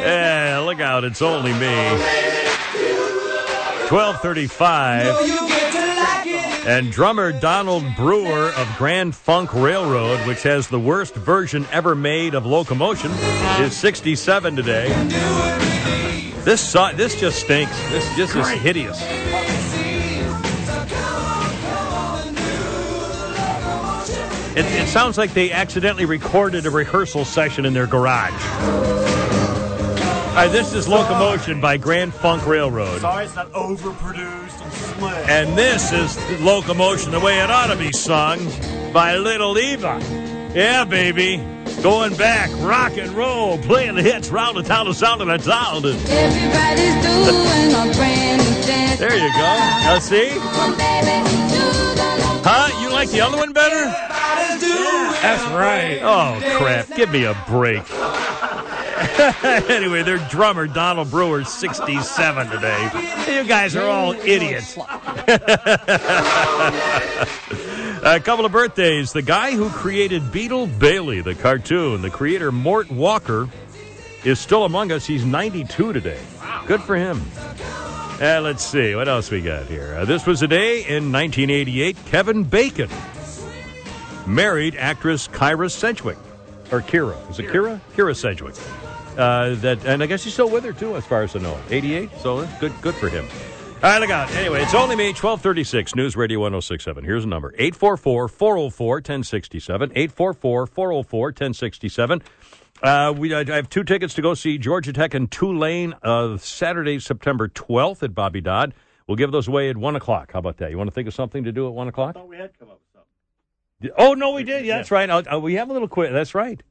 Yeah, 0.09 0.61
look 0.65 0.81
out. 0.81 1.05
It's 1.05 1.21
only 1.21 1.53
me. 1.53 1.67
1235. 3.91 6.67
And 6.67 6.91
drummer 6.91 7.39
Donald 7.39 7.85
Brewer 7.95 8.51
of 8.57 8.75
Grand 8.79 9.15
Funk 9.15 9.53
Railroad, 9.53 10.27
which 10.27 10.43
has 10.45 10.69
the 10.69 10.81
worst 10.81 11.15
version 11.15 11.67
ever 11.73 11.95
made 11.95 12.35
of 12.35 12.47
Locomotion, 12.47 13.11
is 13.61 13.77
67 13.77 14.57
today. 14.57 14.89
This 16.43 16.67
so- 16.67 16.93
this 16.95 17.21
just 17.21 17.41
stinks. 17.41 17.79
This 17.91 18.17
just 18.17 18.35
is 18.35 18.49
hideous. 18.49 18.99
It, 24.57 24.65
it 24.65 24.89
sounds 24.89 25.19
like 25.19 25.35
they 25.35 25.53
accidentally 25.53 26.07
recorded 26.07 26.65
a 26.67 26.71
rehearsal 26.71 27.25
session 27.27 27.65
in 27.67 27.75
their 27.75 27.87
garage. 27.87 28.33
All 30.39 30.45
right, 30.45 30.53
this 30.53 30.73
is 30.73 30.87
Locomotion 30.87 31.61
by 31.61 31.79
Grand 31.79 32.15
Funk 32.15 32.47
Railroad. 32.47 33.01
Sorry, 33.01 33.25
it's 33.25 33.35
not 33.35 33.51
overproduced 33.51 34.63
and 34.63 34.73
slick. 34.73 35.29
And 35.29 35.59
this 35.59 35.91
is 35.91 36.17
Locomotion 36.41 37.11
the 37.11 37.19
way 37.19 37.41
it 37.41 37.51
ought 37.51 37.67
to 37.67 37.77
be 37.77 37.91
sung 37.91 38.39
by 38.93 39.17
Little 39.17 39.59
Eva. 39.59 39.99
Yeah, 40.55 40.85
baby. 40.85 41.39
Going 41.83 42.15
back, 42.15 42.51
rock 42.61 42.97
and 42.97 43.11
roll, 43.15 43.59
playing 43.59 43.97
the 43.97 44.03
hits, 44.03 44.31
round 44.31 44.57
the 44.57 44.63
town, 44.63 44.87
the 44.87 44.95
sound 44.95 45.21
of 45.23 45.27
the 45.27 45.41
sound. 45.41 45.85
Everybody's 45.85 46.95
doing 47.03 47.73
a 47.73 47.93
brand 47.97 48.41
new 48.41 48.63
dance. 48.65 49.01
There 49.01 49.17
you 49.17 49.33
go. 49.33 49.43
Now 49.43 49.99
see? 49.99 50.29
Huh? 52.45 52.81
You 52.81 52.93
like 52.93 53.11
the 53.11 53.23
other 53.23 53.39
one 53.39 53.53
better? 53.53 53.87
That's 55.21 55.43
right. 55.51 55.99
Oh, 56.01 56.41
crap. 56.59 56.95
Give 56.95 57.11
me 57.11 57.25
a 57.25 57.35
break. 57.49 57.83
anyway, 59.69 60.03
their 60.03 60.19
drummer, 60.29 60.67
Donald 60.67 61.11
Brewer, 61.11 61.45
67 61.45 62.51
today. 62.51 62.91
You 63.29 63.45
guys 63.45 63.77
are 63.77 63.89
all 63.89 64.13
idiots. 64.13 64.77
A 68.03 68.21
couple 68.21 68.45
of 68.45 68.53
birthdays. 68.53 69.13
The 69.13 69.23
guy 69.23 69.53
who 69.53 69.71
created 69.71 70.33
Beetle 70.33 70.67
Bailey, 70.67 71.21
the 71.21 71.35
cartoon, 71.35 72.03
the 72.03 72.11
creator 72.11 72.51
Mort 72.51 72.91
Walker, 72.91 73.49
is 74.25 74.39
still 74.41 74.65
among 74.65 74.93
us. 74.93 75.07
He's 75.07 75.25
92 75.25 75.93
today. 75.93 76.21
Good 76.67 76.83
for 76.83 76.97
him. 76.97 77.21
Uh, 78.21 78.41
let's 78.43 78.65
see. 78.65 78.95
What 78.95 79.09
else 79.09 79.31
we 79.31 79.41
got 79.41 79.67
here? 79.67 79.95
Uh, 79.95 80.05
this 80.05 80.27
was 80.27 80.43
a 80.43 80.49
day 80.49 80.79
in 80.79 81.13
1988. 81.13 81.97
Kevin 82.07 82.43
Bacon 82.45 82.91
married 84.27 84.75
actress 84.77 85.29
Kyra 85.29 85.71
Sedgwick. 85.71 86.19
Or 86.71 86.83
Kira. 86.83 87.17
Is 87.31 87.39
it 87.39 87.47
Kira? 87.47 87.81
Kira 87.97 88.15
Sedgwick. 88.15 88.55
Uh, 89.19 89.57
that, 89.57 89.85
and 89.85 90.03
I 90.03 90.07
guess 90.07 90.23
he's 90.23 90.33
still 90.33 90.49
with 90.49 90.65
her, 90.65 90.73
too, 90.73 90.97
as 90.97 91.05
far 91.05 91.25
as 91.25 91.35
I 91.35 91.41
know. 91.41 91.59
88? 91.71 92.11
So 92.21 92.47
good, 92.61 92.73
good 92.81 92.95
for 92.95 93.09
him. 93.09 93.27
All 93.83 93.91
right, 93.91 94.01
look 94.01 94.11
out. 94.11 94.31
Anyway, 94.35 94.63
it's 94.63 94.75
only 94.75 94.97
me, 94.97 95.09
1236, 95.09 95.95
News 95.95 96.17
Radio 96.17 96.41
1067. 96.41 97.05
Here's 97.05 97.25
the 97.25 97.29
number 97.29 97.53
844 97.59 98.29
404 98.29 98.95
1067. 98.97 99.91
844 99.95 100.67
404 100.67 101.27
1067. 101.27 102.23
Uh, 102.83 103.15
we, 103.17 103.35
I 103.35 103.45
have 103.45 103.69
two 103.69 103.85
tickets 103.85 104.15
to 104.15 104.23
go 104.23 104.35
see 104.35 104.57
Georgia 104.59 104.93
Tech 104.93 105.15
and 105.15 105.31
Tulane 105.31 105.95
uh, 106.03 106.37
Saturday, 106.39 106.99
September 107.01 107.49
12th 107.49 108.03
at 108.05 108.15
Bobby 108.15 108.41
Dodd. 108.41 108.75
We'll 109.07 109.17
give 109.17 109.33
those 109.33 109.49
away 109.49 109.71
at 109.71 109.77
1 109.77 109.97
o'clock. 109.97 110.33
How 110.33 110.39
about 110.39 110.59
that? 110.59 110.71
You 110.71 110.79
want 110.79 110.89
to 110.89 110.95
think 110.95 111.09
of 111.09 111.15
something 111.15 111.45
to 111.45 111.53
do 111.53 111.67
at 111.67 111.73
1 111.73 111.89
o'clock? 111.89 112.17
we 112.29 112.37
had 112.37 112.57
come 112.59 112.71
up 112.71 112.81
with 112.81 113.03
something. 113.81 113.97
Oh, 113.97 114.15
no, 114.15 114.33
we 114.33 114.45
did. 114.45 114.65
Yeah, 114.65 114.77
that's 114.77 114.91
right. 114.91 115.09
I'll, 115.09 115.23
uh, 115.29 115.39
we 115.39 115.55
have 115.55 115.71
a 115.71 115.73
little 115.73 115.89
quiz. 115.89 116.13
That's 116.13 116.35
right. 116.35 116.63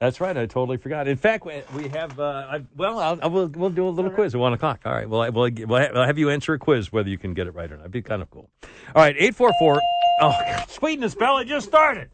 That's 0.00 0.18
right. 0.18 0.34
I 0.34 0.46
totally 0.46 0.78
forgot. 0.78 1.08
In 1.08 1.18
fact, 1.18 1.44
we 1.44 1.62
we 1.76 1.86
have. 1.88 2.18
Uh, 2.18 2.46
I, 2.50 2.62
well, 2.74 2.98
I'll, 2.98 3.18
I 3.22 3.26
will. 3.26 3.48
We'll 3.48 3.68
do 3.68 3.86
a 3.86 3.90
little 3.90 4.10
quiz 4.10 4.34
at 4.34 4.40
one 4.40 4.54
o'clock. 4.54 4.80
All 4.86 4.92
right. 4.92 5.06
Well, 5.06 5.20
I, 5.20 5.28
we'll, 5.28 5.50
we'll 5.66 5.76
I'll 5.94 6.06
have 6.06 6.18
you 6.18 6.30
answer 6.30 6.54
a 6.54 6.58
quiz 6.58 6.90
whether 6.90 7.10
you 7.10 7.18
can 7.18 7.34
get 7.34 7.46
it 7.46 7.54
right 7.54 7.70
or 7.70 7.76
not. 7.76 7.82
It'd 7.82 7.92
be 7.92 8.00
kind 8.00 8.22
of 8.22 8.30
cool. 8.30 8.48
All 8.94 9.02
right. 9.02 9.14
Eight 9.18 9.34
four 9.34 9.52
four. 9.58 9.78
Oh, 10.22 10.30
God, 10.30 10.70
sweetness 10.70 11.14
bell. 11.14 11.36
It 11.38 11.48
just 11.48 11.66
started. 11.66 12.08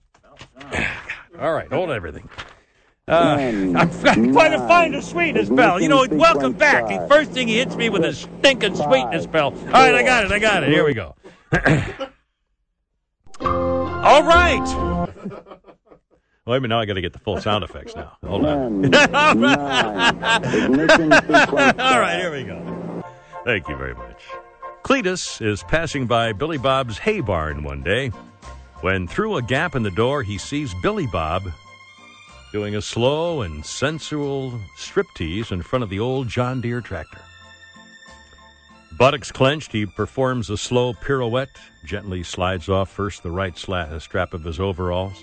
All 1.41 1.53
right. 1.53 1.73
Hold 1.73 1.91
everything. 1.91 2.29
Uh, 3.07 3.37
I'm, 3.39 3.77
I'm 3.77 3.89
trying 4.33 4.51
to 4.51 4.59
find 4.67 4.97
a 4.97 4.99
mm. 4.99 5.03
sweetness 5.05 5.49
bell. 5.49 5.81
You 5.81 5.89
know, 5.89 6.05
mm. 6.05 6.19
welcome 6.19 6.55
back. 6.55 6.89
The 6.89 7.07
first 7.09 7.31
thing 7.31 7.47
he 7.47 7.59
hits 7.59 7.77
me 7.77 7.89
with 7.89 8.05
a 8.05 8.13
stinking 8.13 8.75
sweetness 8.75 9.27
bell. 9.27 9.55
All 9.55 9.71
right, 9.71 9.95
I 9.95 10.03
got 10.03 10.25
it. 10.25 10.33
I 10.33 10.41
got 10.41 10.65
it. 10.65 10.71
Here 10.71 10.85
we 10.85 10.93
go. 10.93 11.15
All 13.41 14.25
right. 14.25 15.53
Wait 16.47 16.59
a 16.59 16.61
minute, 16.61 16.75
now 16.75 16.81
I 16.81 16.85
got 16.85 16.95
to 16.95 17.01
get 17.01 17.13
the 17.13 17.19
full 17.19 17.41
sound 17.41 17.65
effects 17.65 17.97
now. 17.97 18.17
Hold 18.25 18.47
on. 18.47 18.95
All 18.95 19.01
right, 22.01 22.19
here 22.21 22.33
we 22.33 22.45
go. 22.45 23.05
Thank 23.45 23.69
you 23.69 23.77
very 23.77 23.95
much. 23.95 24.23
Cletus 24.85 25.45
is 25.45 25.65
passing 25.65 26.07
by 26.07 26.33
Billy 26.33 26.59
Bob's 26.59 26.99
hay 26.99 27.21
barn 27.21 27.65
one 27.65 27.83
day 27.83 28.13
when, 28.81 29.09
through 29.09 29.37
a 29.37 29.43
gap 29.43 29.75
in 29.75 29.83
the 29.83 29.91
door, 29.91 30.23
he 30.23 30.39
sees 30.39 30.73
Billy 30.83 31.09
Bob 31.09 31.43
doing 32.53 32.77
a 32.77 32.83
slow 32.83 33.43
and 33.43 33.67
sensual 33.67 34.53
striptease 34.79 35.51
in 35.51 35.63
front 35.63 35.83
of 35.83 35.91
the 35.91 35.99
old 35.99 36.29
John 36.29 36.61
Deere 36.61 36.81
tractor. 36.81 37.19
Buttocks 38.97 39.33
clenched, 39.33 39.73
he 39.73 39.85
performs 39.85 40.49
a 40.49 40.57
slow 40.57 40.95
pirouette, 40.95 41.59
gently 41.85 42.23
slides 42.23 42.69
off 42.69 42.89
first 42.89 43.25
the 43.25 43.31
right 43.33 43.57
sla- 43.57 44.01
strap 44.01 44.33
of 44.33 44.45
his 44.45 44.61
overalls, 44.61 45.21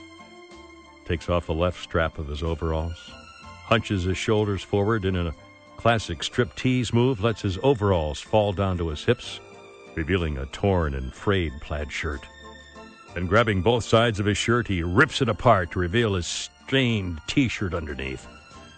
takes 1.05 1.29
off 1.29 1.47
the 1.47 1.53
left 1.53 1.81
strap 1.81 2.17
of 2.17 2.27
his 2.27 2.43
overalls, 2.43 3.11
hunches 3.65 4.03
his 4.03 4.17
shoulders 4.17 4.61
forward 4.61 5.05
in 5.05 5.15
a 5.15 5.33
classic 5.77 6.19
striptease 6.19 6.93
move 6.93 7.21
lets 7.21 7.41
his 7.41 7.57
overalls 7.61 8.21
fall 8.21 8.53
down 8.53 8.77
to 8.77 8.89
his 8.89 9.03
hips, 9.03 9.39
revealing 9.95 10.37
a 10.37 10.45
torn 10.47 10.93
and 10.93 11.13
frayed 11.13 11.51
plaid 11.61 11.91
shirt. 11.91 12.25
Then 13.13 13.27
grabbing 13.27 13.61
both 13.61 13.83
sides 13.83 14.19
of 14.19 14.25
his 14.25 14.37
shirt, 14.37 14.67
he 14.67 14.81
rips 14.81 15.21
it 15.21 15.29
apart 15.29 15.71
to 15.71 15.79
reveal 15.79 16.15
his 16.15 16.25
stained 16.25 17.19
t-shirt 17.27 17.73
underneath. 17.73 18.27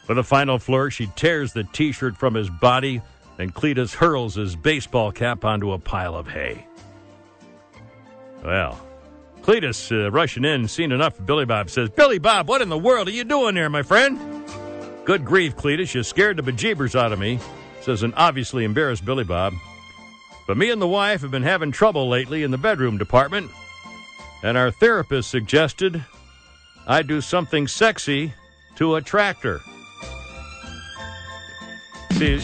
With 0.08 0.18
a 0.18 0.24
final 0.24 0.60
flourish, 0.60 0.98
he 0.98 1.08
tears 1.16 1.54
the 1.54 1.64
t-shirt 1.64 2.18
from 2.18 2.34
his 2.34 2.50
body, 2.50 3.02
and 3.38 3.54
Cletus 3.54 3.94
hurls 3.94 4.36
his 4.36 4.56
baseball 4.56 5.12
cap 5.12 5.46
onto 5.46 5.72
a 5.72 5.80
pile 5.80 6.16
of 6.16 6.28
hay. 6.28 6.68
Well, 8.44 8.80
Cletus, 9.46 9.92
uh, 9.92 10.10
rushing 10.10 10.44
in, 10.44 10.68
seen 10.68 10.92
enough 10.92 11.20
of 11.20 11.28
Billy 11.28 11.46
Bob, 11.46 11.70
says, 11.70 11.88
Billy 11.92 12.18
Bob, 12.18 12.50
what 12.50 12.64
in 12.64 12.70
the 12.70 12.78
world 12.80 13.08
are 13.08 13.12
you 13.12 13.24
doing 13.24 13.54
there, 13.54 13.70
my 13.70 13.84
friend? 13.84 14.20
Good 15.06 15.24
grief, 15.24 15.56
Cletus, 15.56 15.94
you 15.94 16.02
scared 16.02 16.38
the 16.38 16.42
bejeebers 16.42 17.00
out 17.00 17.14
of 17.14 17.20
me, 17.20 17.38
says 17.82 18.02
an 18.02 18.16
obviously 18.16 18.64
embarrassed 18.64 19.06
Billy 19.06 19.24
Bob. 19.24 19.54
But 20.48 20.58
me 20.58 20.72
and 20.72 20.82
the 20.82 20.88
wife 20.88 21.22
have 21.22 21.30
been 21.30 21.44
having 21.44 21.72
trouble 21.72 22.10
lately 22.10 22.42
in 22.42 22.50
the 22.50 22.58
bedroom 22.58 22.98
department, 22.98 23.52
and 24.42 24.58
our 24.58 24.72
therapist 24.72 25.30
suggested 25.30 26.04
I 26.88 27.04
do 27.04 27.22
something 27.22 27.68
sexy 27.68 28.34
to 28.78 28.96
attract 28.96 29.44
her. 29.44 29.60
See, 32.14 32.42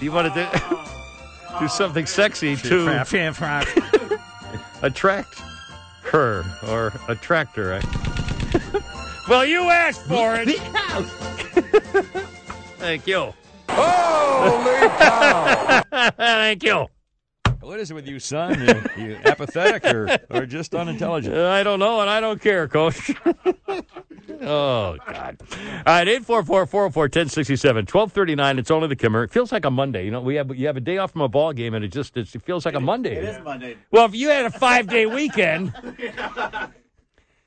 you 0.00 0.10
want 0.10 0.34
to 0.34 0.50
do, 0.50 1.58
do 1.60 1.68
something 1.68 2.04
sexy 2.04 2.56
to 2.56 3.00
attract 4.82 5.40
her 6.12 6.44
or 6.68 6.92
a 7.08 7.14
tractor. 7.14 7.72
I- 7.74 7.80
well, 9.28 9.44
you 9.46 9.62
asked 9.70 10.02
for 10.06 10.36
it. 10.36 10.58
Thank 12.78 13.06
you. 13.06 13.32
Holy 13.70 14.88
cow! 14.88 15.82
Thank 16.16 16.62
you. 16.62 16.86
What 17.62 17.78
is 17.78 17.92
it 17.92 17.94
with 17.94 18.08
you, 18.08 18.18
son? 18.18 18.60
You, 18.60 19.04
you 19.04 19.18
apathetic 19.24 19.84
or, 19.86 20.18
or 20.30 20.46
just 20.46 20.74
unintelligent? 20.74 21.36
Uh, 21.36 21.48
I 21.48 21.62
don't 21.62 21.78
know, 21.78 22.00
and 22.00 22.10
I 22.10 22.20
don't 22.20 22.40
care, 22.40 22.66
Coach. 22.66 23.12
oh, 24.40 24.96
God. 25.06 25.36
All 25.40 25.84
right, 25.86 26.08
844-404-1067, 26.08 27.62
1239. 27.62 28.58
It's 28.58 28.70
only 28.72 28.88
the 28.88 28.96
Kimmer. 28.96 29.22
It 29.22 29.30
feels 29.30 29.52
like 29.52 29.64
a 29.64 29.70
Monday. 29.70 30.04
You 30.04 30.10
know, 30.10 30.20
we 30.20 30.34
have 30.34 30.54
you 30.56 30.66
have 30.66 30.76
a 30.76 30.80
day 30.80 30.98
off 30.98 31.12
from 31.12 31.20
a 31.20 31.28
ball 31.28 31.52
game, 31.52 31.74
and 31.74 31.84
it 31.84 31.92
just 31.92 32.16
it's, 32.16 32.34
it 32.34 32.42
feels 32.42 32.66
like 32.66 32.74
a 32.74 32.80
Monday. 32.80 33.14
It 33.14 33.24
is 33.24 33.44
Monday. 33.44 33.76
Well, 33.92 34.06
if 34.06 34.14
you 34.14 34.28
had 34.28 34.46
a 34.46 34.50
five-day 34.50 35.06
weekend, 35.06 35.72
I 35.76 36.68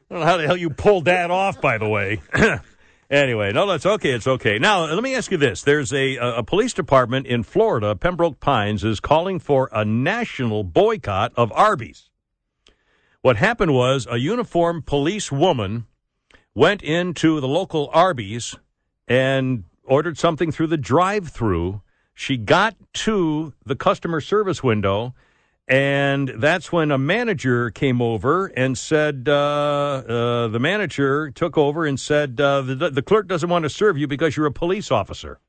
don't 0.10 0.20
know 0.22 0.26
how 0.26 0.38
the 0.38 0.46
hell 0.46 0.58
you 0.58 0.70
pulled 0.70 1.06
that 1.06 1.30
off, 1.30 1.60
by 1.60 1.78
the 1.78 1.90
way. 1.90 2.22
anyway, 3.10 3.52
no, 3.52 3.68
that's 3.68 3.86
okay. 3.86 4.12
It's 4.12 4.28
okay. 4.28 4.60
Now, 4.60 4.86
let 4.86 5.04
me 5.04 5.16
ask 5.16 5.32
you 5.32 5.38
this. 5.38 5.62
There's 5.62 5.94
a, 5.94 6.16
a 6.18 6.44
police 6.44 6.74
department 6.74 7.28
in 7.28 7.44
Florida, 7.44 7.96
Pembroke 7.96 8.40
Pines, 8.40 8.84
is 8.84 9.00
calling 9.00 9.40
for 9.40 9.70
a 9.72 9.86
national 9.86 10.64
boycott 10.64 11.34
of 11.36 11.52
Arby's. 11.54 12.10
What 13.22 13.38
happened 13.38 13.74
was 13.74 14.08
a 14.10 14.18
uniformed 14.18 14.86
police 14.86 15.32
woman 15.32 15.88
went 16.54 16.84
into 16.84 17.42
the 17.42 17.48
local 17.48 17.90
Arby's 17.94 18.56
and 19.08 19.64
ordered 19.84 20.18
something 20.18 20.52
through 20.52 20.68
the 20.68 20.78
drive 20.78 21.30
through. 21.30 21.82
She 22.14 22.38
got 22.38 22.76
to 22.94 23.54
the 23.66 23.76
customer 23.76 24.22
service 24.22 24.64
window, 24.64 25.14
and 25.68 26.30
that's 26.38 26.72
when 26.72 26.92
a 26.92 26.98
manager 26.98 27.72
came 27.72 28.02
over 28.02 28.48
and 28.48 28.78
said, 28.78 29.28
uh, 29.28 30.04
uh, 30.08 30.48
the 30.48 30.60
manager 30.60 31.32
took 31.32 31.58
over 31.58 31.86
and 31.86 32.00
said, 32.00 32.40
uh, 32.40 32.62
the, 32.62 32.92
the 32.92 33.02
clerk 33.02 33.28
doesn't 33.28 33.50
want 33.50 33.64
to 33.64 33.70
serve 33.70 33.98
you 33.98 34.08
because 34.08 34.38
you're 34.38 34.46
a 34.46 34.52
police 34.52 34.92
officer. 34.92 35.40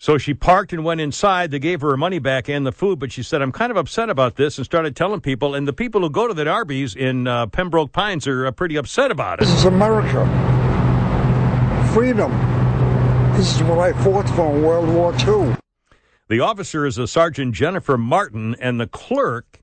So 0.00 0.16
she 0.16 0.32
parked 0.32 0.72
and 0.72 0.84
went 0.84 1.00
inside. 1.00 1.50
They 1.50 1.58
gave 1.58 1.80
her 1.80 1.90
her 1.90 1.96
money 1.96 2.20
back 2.20 2.48
and 2.48 2.64
the 2.64 2.72
food, 2.72 3.00
but 3.00 3.10
she 3.10 3.22
said, 3.22 3.42
I'm 3.42 3.50
kind 3.50 3.70
of 3.70 3.76
upset 3.76 4.10
about 4.10 4.36
this 4.36 4.56
and 4.56 4.64
started 4.64 4.94
telling 4.94 5.20
people. 5.20 5.54
And 5.54 5.66
the 5.66 5.72
people 5.72 6.00
who 6.00 6.10
go 6.10 6.28
to 6.28 6.34
the 6.34 6.48
Arby's 6.48 6.94
in 6.94 7.26
uh, 7.26 7.46
Pembroke 7.46 7.92
Pines 7.92 8.26
are 8.28 8.46
uh, 8.46 8.50
pretty 8.52 8.76
upset 8.76 9.10
about 9.10 9.40
it. 9.40 9.46
This 9.46 9.54
is 9.54 9.64
America. 9.64 10.24
Freedom. 11.92 12.30
This 13.36 13.56
is 13.56 13.62
what 13.64 13.78
I 13.78 13.92
fought 13.92 14.28
for 14.30 14.56
in 14.56 14.62
World 14.62 14.88
War 14.88 15.14
II. 15.26 15.56
The 16.28 16.40
officer 16.40 16.84
is 16.84 16.98
a 16.98 17.06
Sergeant 17.06 17.54
Jennifer 17.54 17.96
Martin, 17.96 18.54
and 18.60 18.78
the 18.78 18.86
clerk 18.86 19.62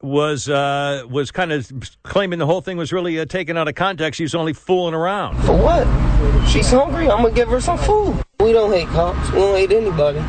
was 0.00 0.48
uh, 0.48 1.04
was 1.10 1.30
kind 1.30 1.52
of 1.52 1.70
claiming 2.04 2.38
the 2.38 2.46
whole 2.46 2.62
thing 2.62 2.78
was 2.78 2.90
really 2.90 3.20
uh, 3.20 3.26
taken 3.26 3.58
out 3.58 3.68
of 3.68 3.74
context. 3.74 4.16
She 4.16 4.22
was 4.22 4.34
only 4.34 4.54
fooling 4.54 4.94
around. 4.94 5.36
For 5.42 5.54
what? 5.54 5.86
She's 6.48 6.70
hungry. 6.70 7.10
I'm 7.10 7.22
gonna 7.22 7.34
give 7.34 7.48
her 7.50 7.60
some 7.60 7.76
food. 7.76 8.22
We 8.40 8.52
don't 8.52 8.72
hate 8.72 8.88
cops. 8.88 9.30
We 9.30 9.40
don't 9.40 9.56
hate 9.56 9.72
anybody. 9.72 10.20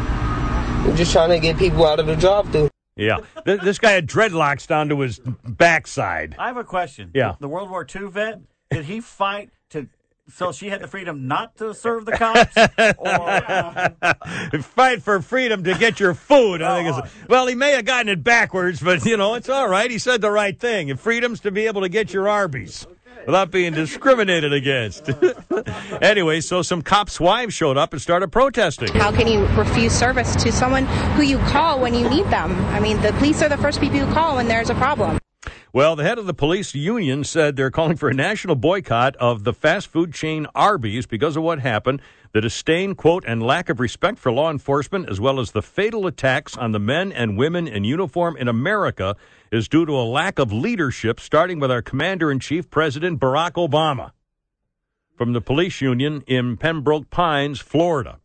We're 0.86 0.98
just 0.98 1.14
trying 1.14 1.30
to 1.30 1.40
get 1.40 1.58
people 1.58 1.86
out 1.86 2.02
of 2.02 2.08
the 2.08 2.18
drive-through. 2.18 2.70
Yeah, 2.98 3.20
this 3.46 3.80
guy 3.80 3.92
had 3.92 4.08
dreadlocks 4.08 4.68
down 4.68 4.90
to 4.90 5.00
his 5.00 5.20
backside. 5.20 6.36
I 6.38 6.48
have 6.48 6.58
a 6.58 6.66
question. 6.66 7.12
Yeah. 7.14 7.36
The 7.40 7.48
World 7.48 7.70
War 7.70 7.86
II 7.96 8.10
vet, 8.10 8.42
did 8.72 8.86
he 8.86 9.00
fight 9.00 9.52
to 9.70 9.88
so 10.30 10.52
she 10.52 10.70
had 10.70 10.82
the 10.82 10.88
freedom 10.88 11.28
not 11.28 11.56
to 11.58 11.74
serve 11.74 12.06
the 12.06 12.12
cops? 12.14 12.56
or, 12.98 14.54
um, 14.54 14.62
Fight 14.62 15.02
for 15.02 15.22
freedom 15.22 15.64
to 15.64 15.74
get 15.76 16.00
your 16.00 16.14
food. 16.14 16.62
I 16.62 16.84
think 16.84 16.90
it's, 16.90 16.98
uh, 16.98 17.26
well, 17.30 17.48
he 17.48 17.56
may 17.56 17.72
have 17.72 17.86
gotten 17.86 18.10
it 18.10 18.24
backwards, 18.24 18.82
but 18.82 19.06
you 19.06 19.18
know 19.18 19.36
it's 19.36 19.50
all 19.50 19.68
right. 19.68 19.90
He 19.90 19.98
said 19.98 20.22
the 20.22 20.32
right 20.32 20.58
thing. 20.60 20.92
And 20.92 21.00
freedom's 21.00 21.40
to 21.42 21.52
be 21.52 21.68
able 21.68 21.82
to 21.82 21.90
get 21.90 22.14
your 22.14 22.28
Arby's 22.28 22.86
without 23.26 23.52
being 23.52 23.74
discriminated 23.74 24.54
against. 24.54 25.10
anyway, 26.02 26.42
so 26.42 26.62
some 26.62 26.82
cops' 26.82 27.20
wives 27.20 27.54
showed 27.54 27.78
up 27.78 27.94
and 27.94 28.02
started 28.02 28.32
protesting. 28.32 28.94
How 28.94 29.12
can 29.12 29.28
you 29.28 29.46
refuse 29.48 29.94
service 29.94 30.36
to 30.38 30.52
someone 30.52 30.86
who 31.16 31.24
you 31.24 31.38
call 31.40 31.80
when 31.80 31.94
you 31.94 32.10
need 32.10 32.26
them? 32.28 32.54
I 32.68 32.80
mean, 32.80 33.02
the 33.02 33.14
police 33.14 33.42
are 33.42 33.50
the 33.50 33.58
first 33.58 33.82
people 33.82 33.98
you 33.98 34.06
call 34.08 34.36
when 34.36 34.48
there's 34.48 34.70
a 34.70 34.76
problem. 34.76 35.20
Well, 35.74 35.98
the 35.98 36.04
head 36.04 36.18
of 36.18 36.26
the 36.26 36.34
police 36.34 36.74
union 36.74 37.26
said 37.26 37.56
they're 37.56 37.70
calling 37.70 37.98
for 37.98 38.08
a 38.08 38.14
national 38.14 38.56
boycott 38.56 39.18
of 39.18 39.44
the 39.44 39.54
fast 39.54 39.88
food 39.88 40.14
chain 40.14 40.48
Arby's 40.56 41.06
because 41.06 41.36
of 41.36 41.44
what 41.44 41.60
happened. 41.60 42.02
The 42.32 42.40
disdain, 42.40 42.96
quote, 42.96 43.26
and 43.28 43.44
lack 43.44 43.68
of 43.68 43.82
respect 43.82 44.18
for 44.18 44.32
law 44.32 44.50
enforcement, 44.50 45.10
as 45.10 45.20
well 45.20 45.42
as 45.42 45.52
the 45.52 45.62
fatal 45.62 46.08
attacks 46.08 46.56
on 46.56 46.72
the 46.72 46.80
men 46.80 47.12
and 47.12 47.38
women 47.38 47.68
in 47.68 47.84
uniform 47.84 48.38
in 48.38 48.48
America, 48.48 49.18
is 49.52 49.68
due 49.68 49.86
to 49.86 49.92
a 49.92 50.08
lack 50.08 50.40
of 50.40 50.54
leadership, 50.54 51.20
starting 51.20 51.60
with 51.60 51.70
our 51.70 51.82
commander 51.82 52.32
in 52.32 52.40
chief, 52.40 52.70
President 52.70 53.20
Barack 53.20 53.54
Obama, 53.54 54.12
from 55.16 55.34
the 55.34 55.42
police 55.42 55.82
union 55.82 56.24
in 56.28 56.56
Pembroke 56.56 57.10
Pines, 57.10 57.60
Florida. 57.60 58.20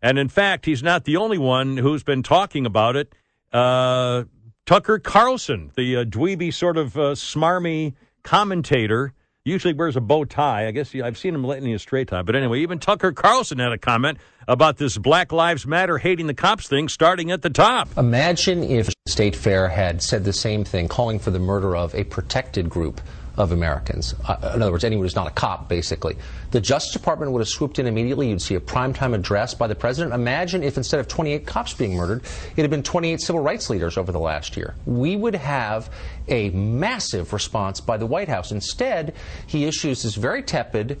And 0.00 0.18
in 0.18 0.28
fact, 0.28 0.66
he's 0.66 0.84
not 0.84 1.04
the 1.04 1.16
only 1.16 1.38
one 1.38 1.78
who's 1.78 2.04
been 2.04 2.22
talking 2.22 2.64
about 2.64 2.94
it. 2.94 3.12
Uh, 3.52 4.24
Tucker 4.66 4.98
Carlson, 4.98 5.70
the 5.76 5.96
uh, 5.96 6.04
dweeby 6.04 6.52
sort 6.52 6.76
of 6.76 6.96
uh, 6.96 7.12
smarmy 7.12 7.94
commentator, 8.24 9.14
Usually 9.46 9.74
wears 9.74 9.94
a 9.94 10.00
bow 10.00 10.24
tie. 10.24 10.66
I 10.66 10.72
guess 10.72 10.90
he, 10.90 11.00
I've 11.00 11.16
seen 11.16 11.32
him 11.32 11.44
lately 11.44 11.70
in 11.70 11.76
a 11.76 11.78
straight 11.78 12.08
tie. 12.08 12.22
But 12.22 12.34
anyway, 12.34 12.62
even 12.62 12.80
Tucker 12.80 13.12
Carlson 13.12 13.60
had 13.60 13.70
a 13.70 13.78
comment 13.78 14.18
about 14.48 14.76
this 14.76 14.98
Black 14.98 15.30
Lives 15.30 15.64
Matter 15.64 15.98
hating 15.98 16.26
the 16.26 16.34
cops 16.34 16.66
thing 16.66 16.88
starting 16.88 17.30
at 17.30 17.42
the 17.42 17.50
top. 17.50 17.88
Imagine 17.96 18.64
if 18.64 18.92
State 19.06 19.36
Fair 19.36 19.68
had 19.68 20.02
said 20.02 20.24
the 20.24 20.32
same 20.32 20.64
thing, 20.64 20.88
calling 20.88 21.20
for 21.20 21.30
the 21.30 21.38
murder 21.38 21.76
of 21.76 21.94
a 21.94 22.02
protected 22.02 22.68
group 22.68 23.00
of 23.36 23.52
Americans. 23.52 24.14
Uh, 24.26 24.52
in 24.54 24.62
other 24.62 24.72
words, 24.72 24.84
anyone 24.84 25.04
who's 25.04 25.16
not 25.16 25.26
a 25.26 25.30
cop, 25.30 25.68
basically. 25.68 26.16
The 26.52 26.60
Justice 26.60 26.92
Department 26.92 27.32
would 27.32 27.40
have 27.40 27.48
swooped 27.48 27.78
in 27.78 27.86
immediately. 27.86 28.28
You'd 28.30 28.40
see 28.40 28.54
a 28.54 28.60
primetime 28.60 29.14
address 29.14 29.54
by 29.54 29.66
the 29.66 29.74
president. 29.74 30.14
Imagine 30.14 30.62
if 30.62 30.76
instead 30.76 31.00
of 31.00 31.08
28 31.08 31.46
cops 31.46 31.74
being 31.74 31.94
murdered, 31.94 32.22
it 32.56 32.62
had 32.62 32.70
been 32.70 32.82
28 32.82 33.20
civil 33.20 33.42
rights 33.42 33.68
leaders 33.68 33.98
over 33.98 34.12
the 34.12 34.20
last 34.20 34.56
year. 34.56 34.74
We 34.86 35.16
would 35.16 35.34
have 35.34 35.90
a 36.28 36.50
massive 36.50 37.32
response 37.32 37.80
by 37.80 37.96
the 37.96 38.06
White 38.06 38.28
House. 38.28 38.52
Instead, 38.52 39.14
he 39.46 39.66
issues 39.66 40.02
this 40.02 40.14
very 40.14 40.42
tepid, 40.42 40.98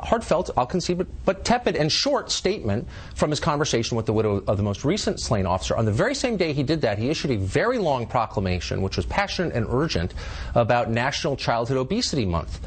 heartfelt, 0.00 0.50
I'll 0.56 0.66
concede, 0.66 0.98
but, 0.98 1.06
but 1.24 1.44
tepid 1.44 1.76
and 1.76 1.90
short 1.90 2.30
statement 2.30 2.86
from 3.14 3.30
his 3.30 3.40
conversation 3.40 3.96
with 3.96 4.06
the 4.06 4.12
widow 4.12 4.42
of 4.46 4.56
the 4.56 4.62
most 4.62 4.84
recent 4.84 5.20
slain 5.20 5.46
officer. 5.46 5.76
On 5.76 5.84
the 5.84 5.92
very 5.92 6.14
same 6.14 6.36
day 6.36 6.52
he 6.52 6.62
did 6.62 6.80
that, 6.82 6.98
he 6.98 7.10
issued 7.10 7.30
a 7.30 7.36
very 7.36 7.78
long 7.78 8.06
proclamation, 8.06 8.82
which 8.82 8.96
was 8.96 9.06
passionate 9.06 9.54
and 9.54 9.66
urgent, 9.68 10.14
about 10.54 10.90
National 10.90 11.36
Childhood 11.36 11.78
Obesity 11.78 12.24
Month. 12.24 12.60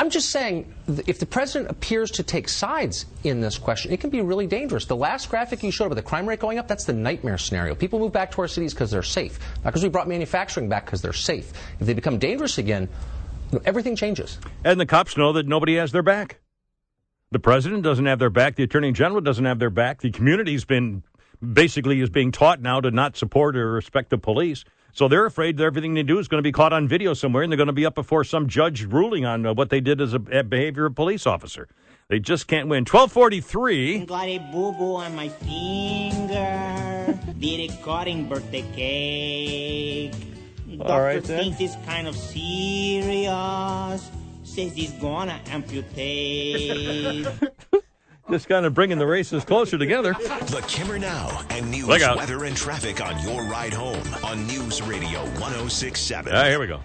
I'm 0.00 0.10
just 0.10 0.30
saying, 0.30 0.72
if 1.08 1.18
the 1.18 1.26
president 1.26 1.72
appears 1.72 2.12
to 2.12 2.22
take 2.22 2.48
sides 2.48 3.06
in 3.24 3.40
this 3.40 3.58
question, 3.58 3.92
it 3.92 3.98
can 3.98 4.10
be 4.10 4.20
really 4.20 4.46
dangerous. 4.46 4.84
The 4.84 4.94
last 4.94 5.28
graphic 5.28 5.60
you 5.64 5.72
showed 5.72 5.86
about 5.86 5.96
the 5.96 6.02
crime 6.02 6.28
rate 6.28 6.38
going 6.38 6.58
up, 6.58 6.68
that's 6.68 6.84
the 6.84 6.92
nightmare 6.92 7.36
scenario. 7.36 7.74
People 7.74 7.98
move 7.98 8.12
back 8.12 8.30
to 8.32 8.40
our 8.40 8.46
cities 8.46 8.72
because 8.72 8.92
they're 8.92 9.02
safe, 9.02 9.40
not 9.64 9.70
because 9.70 9.82
we 9.82 9.88
brought 9.88 10.06
manufacturing 10.06 10.68
back 10.68 10.84
because 10.84 11.02
they're 11.02 11.12
safe. 11.12 11.52
If 11.80 11.88
they 11.88 11.94
become 11.94 12.18
dangerous 12.18 12.58
again, 12.58 12.88
everything 13.64 13.96
changes. 13.96 14.38
And 14.64 14.80
the 14.80 14.86
cops 14.86 15.16
know 15.16 15.32
that 15.32 15.46
nobody 15.46 15.76
has 15.76 15.92
their 15.92 16.02
back. 16.02 16.40
The 17.30 17.38
president 17.38 17.82
doesn't 17.82 18.06
have 18.06 18.18
their 18.18 18.30
back. 18.30 18.56
The 18.56 18.62
attorney 18.62 18.92
general 18.92 19.20
doesn't 19.20 19.44
have 19.44 19.58
their 19.58 19.70
back. 19.70 20.00
The 20.00 20.10
community's 20.10 20.64
been 20.64 21.02
basically 21.40 22.00
is 22.00 22.10
being 22.10 22.32
taught 22.32 22.60
now 22.60 22.80
to 22.80 22.90
not 22.90 23.16
support 23.16 23.56
or 23.56 23.72
respect 23.72 24.10
the 24.10 24.18
police. 24.18 24.64
So 24.92 25.06
they're 25.06 25.26
afraid 25.26 25.58
that 25.58 25.64
everything 25.64 25.94
they 25.94 26.02
do 26.02 26.18
is 26.18 26.26
going 26.26 26.38
to 26.38 26.46
be 26.46 26.52
caught 26.52 26.72
on 26.72 26.88
video 26.88 27.14
somewhere, 27.14 27.42
and 27.42 27.52
they're 27.52 27.58
going 27.58 27.68
to 27.68 27.72
be 27.72 27.86
up 27.86 27.94
before 27.94 28.24
some 28.24 28.48
judge 28.48 28.84
ruling 28.84 29.24
on 29.24 29.44
uh, 29.46 29.54
what 29.54 29.70
they 29.70 29.80
did 29.80 30.00
as 30.00 30.14
a, 30.14 30.20
a 30.32 30.42
behavior 30.42 30.86
of 30.86 30.92
a 30.92 30.94
police 30.94 31.26
officer. 31.26 31.68
They 32.08 32.18
just 32.18 32.48
can't 32.48 32.68
win. 32.68 32.86
Twelve 32.86 33.12
forty 33.12 33.42
three. 33.42 34.06
Got 34.06 34.28
a 34.28 34.38
boo 34.38 34.72
boo 34.72 34.96
on 34.96 35.14
my 35.14 35.28
finger. 35.28 37.18
Did 37.38 37.70
a 37.70 37.76
cutting 37.84 38.28
birthday 38.28 38.64
cake. 38.74 40.14
Doctor 40.78 40.92
All 40.92 41.00
right, 41.00 41.22
then. 41.24 41.54
it's 41.58 41.76
kind 41.86 42.06
of 42.08 42.16
serious. 42.16 44.10
Says 44.44 44.72
he's 44.72 44.92
gonna 44.92 45.40
amputate. 45.46 47.26
Just 48.30 48.48
kind 48.48 48.66
of 48.66 48.74
bringing 48.74 48.98
the 48.98 49.06
races 49.06 49.44
closer 49.44 49.78
together. 49.78 50.12
The 50.12 50.62
Kimmer 50.68 50.98
Now 50.98 51.42
and 51.50 51.70
news, 51.70 51.86
Look 51.88 52.02
out. 52.02 52.16
weather, 52.18 52.44
and 52.44 52.54
traffic 52.56 53.00
on 53.00 53.18
your 53.22 53.42
ride 53.44 53.72
home 53.72 54.02
on 54.22 54.46
News 54.46 54.82
Radio 54.82 55.20
1067. 55.40 56.32
Ah, 56.34 56.44
here 56.44 56.60
we 56.60 56.66
go. 56.66 56.80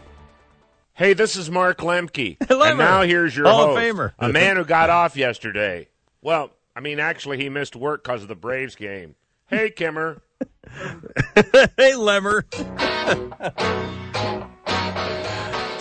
Hey, 0.94 1.14
this 1.14 1.36
is 1.36 1.50
Mark 1.52 1.80
Lemke. 1.80 2.38
Lemmer. 2.48 2.70
And 2.70 2.78
now 2.80 3.02
here's 3.02 3.36
your 3.36 3.48
Hall 3.48 3.76
of 3.76 3.78
host, 3.78 3.82
Famer. 3.98 4.14
a 4.20 4.30
man 4.30 4.56
who 4.56 4.64
got 4.64 4.90
off 4.90 5.18
yesterday. 5.18 5.90
Well, 6.22 6.52
I 6.76 6.80
mean, 6.80 7.00
actually, 7.00 7.38
he 7.38 7.50
missed 7.50 7.76
work 7.76 8.04
because 8.04 8.22
of 8.22 8.28
the 8.30 8.36
Braves 8.36 8.76
game. 8.76 9.16
Hey, 9.48 9.70
Kimmer. 9.70 10.22
hey, 11.78 11.94
Lemmer. 11.94 12.44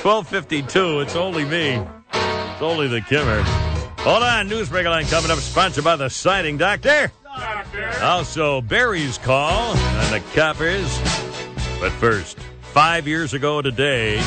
1252. 0.02 1.00
It's 1.00 1.16
only 1.16 1.44
me. 1.44 1.82
It's 2.12 2.62
only 2.62 2.88
the 2.88 3.00
Kimmer. 3.00 3.42
Hold 4.02 4.22
on. 4.22 4.48
Newsbreaker 4.48 4.90
line 4.90 5.06
coming 5.06 5.30
up, 5.30 5.38
sponsored 5.38 5.84
by 5.84 5.96
the 5.96 6.08
Siding 6.08 6.56
Doctor. 6.58 7.10
Also, 8.02 8.60
Barry's 8.60 9.18
call 9.18 9.74
and 9.76 10.14
the 10.14 10.20
Coppers. 10.34 10.98
But 11.80 11.92
first, 11.92 12.38
five 12.60 13.06
years 13.06 13.32
ago 13.34 13.62
today, 13.62 14.20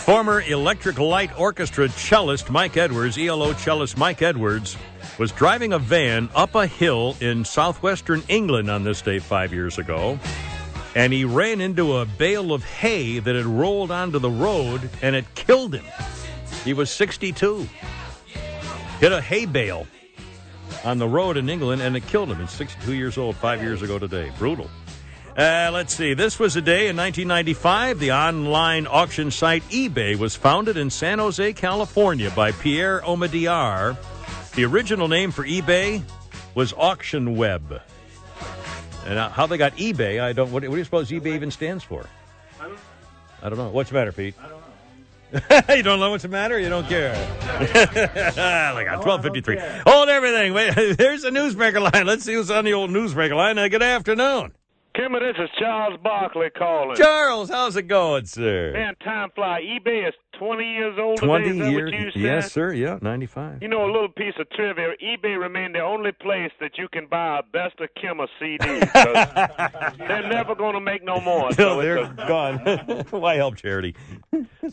former 0.00 0.42
Electric 0.42 0.98
Light 0.98 1.30
Orchestra 1.38 1.88
cellist 1.88 2.50
Mike 2.50 2.76
Edwards, 2.76 3.16
ELO 3.18 3.52
cellist 3.54 3.96
Mike 3.96 4.22
Edwards, 4.22 4.76
was 5.18 5.32
driving 5.32 5.72
a 5.72 5.78
van 5.78 6.28
up 6.34 6.54
a 6.54 6.66
hill 6.66 7.16
in 7.20 7.44
southwestern 7.44 8.22
England 8.28 8.70
on 8.70 8.84
this 8.84 9.02
day 9.02 9.18
five 9.18 9.52
years 9.52 9.76
ago. 9.76 10.18
And 10.94 11.12
he 11.12 11.24
ran 11.24 11.60
into 11.60 11.98
a 11.98 12.06
bale 12.06 12.52
of 12.52 12.64
hay 12.64 13.18
that 13.18 13.34
had 13.34 13.44
rolled 13.44 13.90
onto 13.90 14.18
the 14.18 14.30
road 14.30 14.88
and 15.02 15.14
it 15.14 15.26
killed 15.34 15.74
him. 15.74 15.84
He 16.64 16.72
was 16.72 16.90
62. 16.90 17.68
Hit 19.00 19.12
a 19.12 19.20
hay 19.20 19.44
bale 19.46 19.86
on 20.84 20.98
the 20.98 21.08
road 21.08 21.36
in 21.36 21.48
England 21.48 21.82
and 21.82 21.96
it 21.96 22.06
killed 22.06 22.30
him. 22.30 22.38
He's 22.38 22.50
62 22.50 22.94
years 22.94 23.18
old, 23.18 23.36
five 23.36 23.62
years 23.62 23.82
ago 23.82 23.98
today. 23.98 24.30
Brutal. 24.38 24.70
Uh, 25.36 25.70
let's 25.72 25.94
see. 25.94 26.14
This 26.14 26.38
was 26.40 26.56
a 26.56 26.60
day 26.60 26.88
in 26.88 26.96
1995. 26.96 28.00
The 28.00 28.12
online 28.12 28.88
auction 28.88 29.30
site 29.30 29.62
eBay 29.68 30.16
was 30.16 30.34
founded 30.34 30.76
in 30.76 30.90
San 30.90 31.18
Jose, 31.20 31.52
California 31.52 32.30
by 32.30 32.50
Pierre 32.50 33.00
Omidyar. 33.02 33.96
The 34.58 34.64
original 34.64 35.06
name 35.06 35.30
for 35.30 35.44
eBay 35.44 36.02
was 36.56 36.72
Auction 36.72 37.36
Web. 37.36 37.80
And 39.06 39.16
uh, 39.16 39.28
how 39.28 39.46
they 39.46 39.56
got 39.56 39.76
eBay, 39.76 40.20
I 40.20 40.32
don't. 40.32 40.50
What, 40.50 40.64
what 40.64 40.72
do 40.72 40.76
you 40.76 40.82
suppose 40.82 41.10
eBay 41.10 41.36
even 41.36 41.52
stands 41.52 41.84
for? 41.84 42.04
I 42.60 43.48
don't 43.50 43.56
know. 43.56 43.68
What's 43.68 43.90
the 43.90 43.94
matter, 43.94 44.10
Pete? 44.10 44.34
I 44.42 44.48
don't 44.48 45.68
know. 45.68 45.74
you 45.76 45.84
don't 45.84 46.00
know 46.00 46.10
what's 46.10 46.24
the 46.24 46.28
matter? 46.28 46.58
You 46.58 46.70
don't 46.70 46.88
care. 46.88 47.12
like 48.74 48.88
on 48.88 48.98
1253. 48.98 49.58
Hold 49.86 50.08
everything. 50.08 50.52
Wait, 50.52 50.74
there's 50.98 51.22
a 51.22 51.30
newsbreaker 51.30 51.92
line. 51.92 52.04
Let's 52.04 52.24
see 52.24 52.34
who's 52.34 52.50
on 52.50 52.64
the 52.64 52.72
old 52.72 52.90
newsbreaker 52.90 53.36
line. 53.36 53.58
Uh, 53.58 53.68
good 53.68 53.84
afternoon. 53.84 54.54
Kimmer, 54.96 55.20
this 55.20 55.40
is 55.40 55.48
Charles 55.56 56.00
Barkley 56.02 56.50
calling. 56.50 56.96
Charles, 56.96 57.48
how's 57.48 57.76
it 57.76 57.82
going, 57.82 58.26
sir? 58.26 58.72
Man, 58.72 58.96
time 59.04 59.30
fly. 59.36 59.60
eBay 59.60 60.08
is 60.08 60.14
20 60.38 60.64
years 60.64 60.96
old 60.98 61.18
20 61.18 61.44
today. 61.44 61.58
Is 61.58 61.64
that 61.64 61.70
years. 61.72 62.12
Yes, 62.16 62.52
sir. 62.52 62.72
Yeah, 62.72 62.98
95. 63.02 63.62
You 63.62 63.68
know, 63.68 63.84
a 63.84 63.90
little 63.92 64.08
piece 64.08 64.34
of 64.38 64.48
trivia. 64.50 64.94
eBay 65.02 65.38
remained 65.40 65.74
the 65.74 65.80
only 65.80 66.12
place 66.12 66.50
that 66.60 66.78
you 66.78 66.88
can 66.92 67.06
buy 67.06 67.40
a 67.40 67.42
Best 67.42 67.80
of 67.80 67.88
Kimmer 68.00 68.26
CD. 68.38 68.58
they're 69.98 70.28
never 70.28 70.54
going 70.54 70.74
to 70.74 70.80
make 70.80 71.02
no 71.04 71.20
more. 71.20 71.50
No, 71.50 71.54
So 71.56 71.82
they're 71.82 71.98
a- 71.98 72.14
gone. 72.28 72.58
Why 73.10 73.34
help 73.36 73.56
charity? 73.56 73.94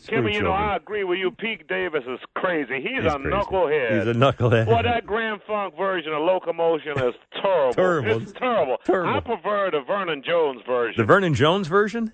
Kimmer, 0.06 0.30
you 0.30 0.42
know. 0.42 0.52
I 0.52 0.76
agree 0.76 1.04
with 1.04 1.18
you. 1.18 1.30
Pete 1.30 1.66
Davis 1.68 2.04
is 2.08 2.20
crazy. 2.34 2.76
He's, 2.80 3.02
He's 3.02 3.12
a 3.12 3.18
crazy. 3.18 3.28
knucklehead. 3.30 3.98
He's 3.98 4.08
a 4.08 4.18
knucklehead. 4.18 4.66
Well, 4.66 4.82
that 4.82 5.06
Grand 5.06 5.40
Funk 5.46 5.76
version 5.76 6.12
of 6.12 6.22
Locomotion 6.22 6.92
is 6.98 7.14
terrible. 7.42 7.72
Terrible. 7.74 8.22
It's 8.22 8.32
terrible. 8.32 8.76
Terrible. 8.84 9.14
I 9.14 9.20
prefer 9.20 9.70
the 9.70 9.80
Vernon 9.86 10.22
Jones 10.26 10.60
version. 10.66 10.94
The 10.96 11.04
Vernon 11.04 11.34
Jones 11.34 11.68
version? 11.68 12.12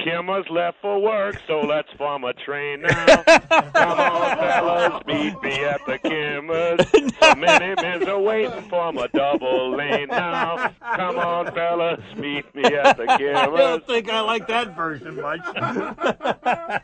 Kimmer's 0.00 0.46
left 0.50 0.78
for 0.82 1.00
work, 1.00 1.40
so 1.46 1.60
let's 1.60 1.88
form 1.96 2.24
a 2.24 2.32
train 2.32 2.82
now. 2.82 3.22
Come 3.22 4.00
on, 4.00 4.36
fellas, 4.36 5.06
meet 5.06 5.40
me 5.42 5.64
at 5.64 5.80
the 5.86 5.98
Kimmer's. 5.98 6.80
So 7.20 7.34
many 7.36 7.80
men 7.80 8.08
are 8.08 8.18
waiting 8.20 8.68
for 8.68 8.88
a 8.88 9.08
double 9.08 9.76
lane 9.76 10.08
now. 10.08 10.72
Come 10.96 11.18
on, 11.18 11.52
fellas, 11.54 12.00
meet 12.16 12.52
me 12.54 12.64
at 12.64 12.96
the 12.96 13.04
I 13.08 13.46
don't 13.46 13.86
think 13.86 14.10
I 14.10 14.20
like 14.22 14.48
that 14.48 14.74
version 14.74 15.20
much. 15.20 15.40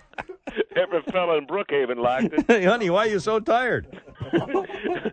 Every 0.77 1.03
fella 1.11 1.38
in 1.38 1.47
Brookhaven 1.47 1.97
liked 1.97 2.33
it. 2.35 2.44
hey, 2.47 2.64
honey, 2.64 2.88
why 2.88 3.07
are 3.07 3.11
you 3.11 3.18
so 3.18 3.40
tired? 3.40 4.01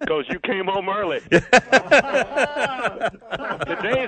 Because 0.00 0.24
you 0.28 0.38
came 0.40 0.66
home 0.66 0.88
early. 0.88 1.20
Today's 1.30 1.40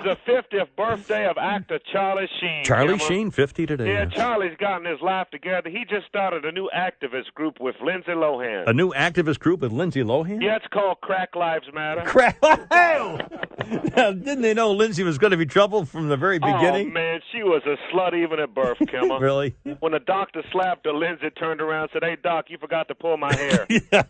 the 0.04 0.16
50th 0.26 0.68
birthday 0.76 1.26
of 1.26 1.36
actor 1.38 1.80
Charlie 1.92 2.28
Sheen. 2.40 2.64
Charlie. 2.64 2.98
Sheen, 2.98 3.30
50 3.30 3.66
today. 3.66 3.92
Yeah, 3.92 4.06
Charlie's 4.06 4.56
gotten 4.58 4.86
his 4.86 5.00
life 5.00 5.28
together. 5.30 5.68
He 5.70 5.84
just 5.88 6.06
started 6.06 6.44
a 6.44 6.52
new 6.52 6.70
activist 6.74 7.32
group 7.34 7.60
with 7.60 7.74
Lindsay 7.82 8.12
Lohan. 8.12 8.68
A 8.68 8.72
new 8.72 8.92
activist 8.92 9.40
group 9.40 9.60
with 9.60 9.72
Lindsay 9.72 10.02
Lohan? 10.02 10.42
Yeah, 10.42 10.56
it's 10.56 10.66
called 10.72 11.00
Crack 11.00 11.34
Lives 11.34 11.66
Matter. 11.74 12.02
Crack. 12.02 12.38
Now, 13.96 14.12
didn't 14.12 14.40
they 14.42 14.54
know 14.54 14.70
Lindsay 14.72 15.02
was 15.02 15.18
going 15.18 15.32
to 15.32 15.36
be 15.36 15.44
trouble 15.44 15.84
from 15.84 16.08
the 16.08 16.16
very 16.16 16.38
beginning? 16.38 16.88
Oh 16.88 16.92
man, 16.92 17.20
she 17.32 17.42
was 17.42 17.60
a 17.66 17.76
slut 17.92 18.14
even 18.14 18.38
at 18.40 18.54
birth, 18.54 18.78
Kimmer. 18.88 19.18
Really? 19.18 19.56
When 19.80 19.92
the 19.92 19.98
doctor 19.98 20.42
slapped 20.52 20.86
her, 20.86 20.94
Lindsay 20.94 21.28
turned 21.30 21.60
around 21.60 21.82
and 21.82 21.90
said, 21.92 22.02
"Hey, 22.04 22.16
doc, 22.22 22.46
you 22.48 22.56
forgot 22.56 22.88
to 22.88 22.94
pull 22.94 23.16
my 23.18 23.34
hair." 23.34 23.66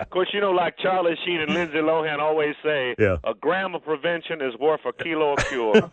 Of 0.00 0.10
course, 0.10 0.28
you 0.32 0.40
know, 0.40 0.52
like 0.52 0.78
Charlie 0.78 1.16
Sheen 1.26 1.40
and 1.40 1.52
Lindsay 1.52 1.78
Lohan 1.78 2.18
always 2.20 2.54
say, 2.62 2.94
Yeah. 2.98 3.16
a 3.24 3.34
gram 3.34 3.74
of 3.74 3.84
prevention 3.84 4.40
is 4.40 4.56
worth 4.58 4.80
a 4.86 4.92
kilo 4.92 5.32
of 5.34 5.44
cure. 5.48 5.74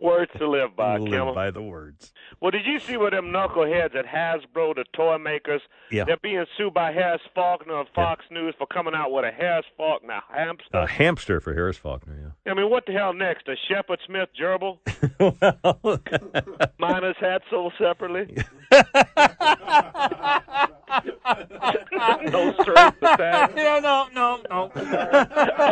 words 0.00 0.30
to 0.38 0.48
live 0.48 0.76
by, 0.76 0.96
Live 0.98 1.10
Kimmel. 1.10 1.34
by 1.34 1.50
the 1.50 1.62
words. 1.62 2.12
Well, 2.40 2.50
did 2.50 2.66
you 2.66 2.78
see 2.78 2.96
where 2.96 3.10
them 3.10 3.26
knuckleheads 3.26 3.94
at 3.96 4.06
Hasbro, 4.06 4.74
the 4.76 4.84
toy 4.94 5.18
makers, 5.18 5.62
Yeah. 5.90 6.04
they're 6.04 6.16
being 6.18 6.44
sued 6.56 6.74
by 6.74 6.92
Harris 6.92 7.22
Faulkner 7.34 7.80
of 7.80 7.88
Fox 7.94 8.24
News 8.30 8.54
for 8.58 8.66
coming 8.66 8.94
out 8.94 9.10
with 9.12 9.24
a 9.24 9.30
Harris 9.32 9.66
Faulkner 9.76 10.20
hamster? 10.32 10.68
A 10.78 10.86
hamster 10.86 11.40
for 11.40 11.52
Harris 11.54 11.78
Faulkner, 11.78 12.34
yeah. 12.46 12.52
I 12.52 12.54
mean, 12.54 12.70
what 12.70 12.86
the 12.86 12.92
hell 12.92 13.12
next? 13.12 13.48
A 13.48 13.56
Shepard 13.68 13.98
Smith 14.06 14.28
gerbil? 14.40 14.78
Minus 16.78 17.16
hat 17.20 17.42
sold 17.50 17.72
separately? 17.78 18.36
no 22.30 22.52
strings 22.60 22.94
attached? 23.02 23.56
no, 23.56 23.78
no, 23.80 24.06
no, 24.14 24.40
no. 24.50 24.70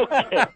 okay. 0.03 0.45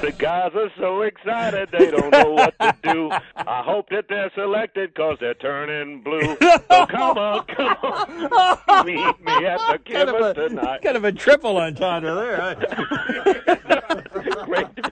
The 0.00 0.12
guys 0.16 0.52
are 0.54 0.70
so 0.78 1.02
excited 1.02 1.68
they 1.70 1.90
don't 1.90 2.10
know 2.10 2.30
what 2.32 2.58
to 2.60 2.74
do. 2.82 3.10
I 3.36 3.62
hope 3.62 3.88
that 3.90 4.06
they're 4.08 4.30
selected 4.34 4.94
because 4.94 5.18
they're 5.20 5.34
turning 5.34 6.00
blue. 6.02 6.36
So 6.40 6.86
come 6.86 7.18
on, 7.18 7.44
come 7.46 7.76
on. 7.82 8.86
Meet 8.86 9.20
me 9.22 9.46
at 9.46 9.58
the 9.58 9.78
Kind 9.92 10.08
of 10.08 10.14
a- 10.16 10.34
tonight. 10.34 10.80
Kind 10.82 10.96
of 10.96 11.04
a 11.04 11.12
triple 11.12 11.58
entendre 11.58 12.14
there. 12.14 12.54
Great 13.66 13.79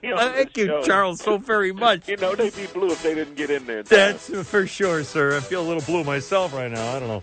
to 0.09 0.17
on 0.17 0.33
Thank 0.33 0.53
the 0.53 0.61
you, 0.61 0.67
show. 0.67 0.83
Charles, 0.83 1.21
so 1.21 1.37
very 1.37 1.71
much. 1.85 2.07
You 2.07 2.17
know, 2.17 2.35
they'd 2.35 2.55
be 2.55 2.65
blue 2.67 2.91
if 2.91 3.01
they 3.03 3.15
didn't 3.15 3.35
get 3.35 3.49
in 3.49 3.65
there. 3.65 3.79
in 3.79 3.85
time. 3.85 3.97
That's 3.97 4.29
for 4.49 4.67
sure, 4.67 5.03
sir. 5.03 5.37
I 5.37 5.39
feel 5.39 5.61
a 5.61 5.67
little 5.67 5.83
blue 5.83 6.03
myself 6.03 6.53
right 6.53 6.71
now. 6.71 6.95
I 6.95 6.99
don't 6.99 7.07
know. 7.07 7.21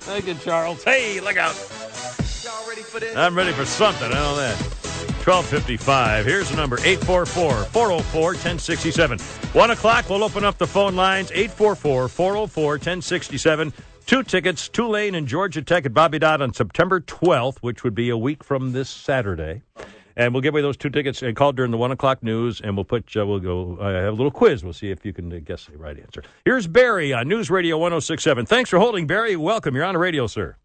Thank 0.00 0.26
you, 0.26 0.34
Charles. 0.34 0.82
Hey, 0.84 1.20
look 1.20 1.36
out. 1.36 1.54
I'm 3.16 3.36
ready 3.36 3.52
for 3.52 3.64
something. 3.64 4.10
I 4.10 4.14
know 4.14 4.36
that. 4.36 4.56
1255. 5.24 6.24
Here's 6.24 6.48
the 6.50 6.56
number 6.56 6.76
844 6.76 7.64
404 7.64 8.22
1067. 8.32 9.18
1 9.18 9.70
o'clock, 9.70 10.08
we'll 10.08 10.24
open 10.24 10.44
up 10.44 10.56
the 10.56 10.66
phone 10.66 10.96
lines 10.96 11.30
844 11.32 12.08
404 12.08 12.64
1067. 12.72 13.72
Two 14.06 14.22
tickets, 14.22 14.68
Tulane 14.70 15.14
and 15.14 15.28
Georgia 15.28 15.60
Tech 15.60 15.84
at 15.84 15.92
Bobby 15.92 16.18
Dodd 16.18 16.40
on 16.40 16.54
September 16.54 16.98
12th, 17.00 17.58
which 17.58 17.84
would 17.84 17.94
be 17.94 18.08
a 18.08 18.16
week 18.16 18.42
from 18.42 18.72
this 18.72 18.88
Saturday. 18.88 19.60
And 20.18 20.34
we'll 20.34 20.40
give 20.40 20.52
away 20.52 20.62
those 20.62 20.76
two 20.76 20.90
tickets 20.90 21.22
and 21.22 21.36
call 21.36 21.52
during 21.52 21.70
the 21.70 21.76
1 21.76 21.92
o'clock 21.92 22.24
news, 22.24 22.60
and 22.60 22.76
we'll 22.76 22.84
put, 22.84 23.16
uh, 23.16 23.24
we'll 23.24 23.38
go, 23.38 23.78
uh, 23.80 23.84
have 23.84 24.12
a 24.12 24.16
little 24.16 24.32
quiz. 24.32 24.64
We'll 24.64 24.72
see 24.72 24.90
if 24.90 25.06
you 25.06 25.12
can 25.12 25.32
uh, 25.32 25.38
guess 25.44 25.66
the 25.66 25.78
right 25.78 25.96
answer. 25.96 26.24
Here's 26.44 26.66
Barry 26.66 27.12
on 27.12 27.28
News 27.28 27.50
Radio 27.50 27.78
1067. 27.78 28.44
Thanks 28.44 28.68
for 28.68 28.80
holding, 28.80 29.06
Barry. 29.06 29.36
Welcome. 29.36 29.76
You're 29.76 29.84
on 29.84 29.94
the 29.94 30.00
radio, 30.00 30.26
sir. 30.26 30.56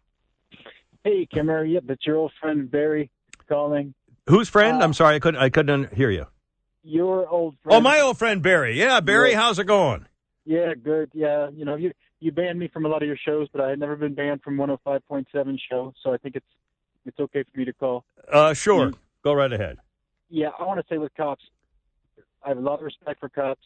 Hey, 1.04 1.28
Kimmer. 1.32 1.64
Yep, 1.64 1.84
it's 1.88 2.04
your 2.04 2.16
old 2.16 2.32
friend 2.40 2.68
Barry 2.68 3.12
calling. 3.48 3.94
Whose 4.26 4.48
friend? 4.48 4.82
Uh, 4.82 4.84
I'm 4.86 4.92
sorry, 4.92 5.14
I 5.14 5.18
couldn't. 5.20 5.40
I 5.40 5.50
couldn't 5.50 5.94
hear 5.94 6.10
you. 6.10 6.26
Your 6.82 7.28
old 7.28 7.54
friend. 7.62 7.76
Oh, 7.76 7.80
my 7.80 8.00
old 8.00 8.18
friend 8.18 8.42
Barry. 8.42 8.76
Yeah, 8.76 8.98
Barry. 8.98 9.32
Yeah. 9.32 9.40
How's 9.40 9.60
it 9.60 9.66
going? 9.66 10.06
Yeah, 10.46 10.74
good. 10.74 11.10
Yeah, 11.14 11.50
you 11.54 11.64
know, 11.64 11.76
you 11.76 11.92
you 12.18 12.32
banned 12.32 12.58
me 12.58 12.68
from 12.68 12.86
a 12.86 12.88
lot 12.88 13.02
of 13.02 13.06
your 13.06 13.18
shows, 13.24 13.48
but 13.52 13.60
I 13.60 13.70
had 13.70 13.78
never 13.78 13.94
been 13.94 14.14
banned 14.14 14.42
from 14.42 14.56
105.7 14.56 15.58
show, 15.70 15.92
so 16.02 16.12
I 16.12 16.16
think 16.16 16.36
it's 16.36 16.46
it's 17.06 17.20
okay 17.20 17.44
for 17.44 17.58
me 17.58 17.66
to 17.66 17.72
call. 17.72 18.04
Uh, 18.32 18.52
sure. 18.54 18.92
Go 19.24 19.32
right 19.32 19.52
ahead. 19.52 19.78
Yeah, 20.28 20.50
I 20.58 20.64
want 20.64 20.78
to 20.80 20.86
say 20.88 20.98
with 20.98 21.14
cops, 21.14 21.42
I 22.44 22.48
have 22.48 22.58
a 22.58 22.60
lot 22.60 22.78
of 22.78 22.82
respect 22.82 23.20
for 23.20 23.28
cops. 23.28 23.62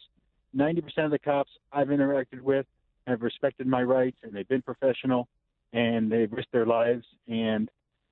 90% 0.55 0.83
of 1.05 1.11
the 1.11 1.19
cops 1.19 1.51
I've 1.71 1.89
interacted 1.89 2.41
with 2.41 2.65
have 3.05 3.21
respected 3.21 3.67
my 3.67 3.83
rights, 3.83 4.17
and 4.23 4.33
they've 4.33 4.47
been 4.47 4.61
professional, 4.61 5.27
and 5.73 6.11
they've 6.11 6.31
risked 6.31 6.51
their 6.51 6.65
lives. 6.65 7.05
And 7.27 7.69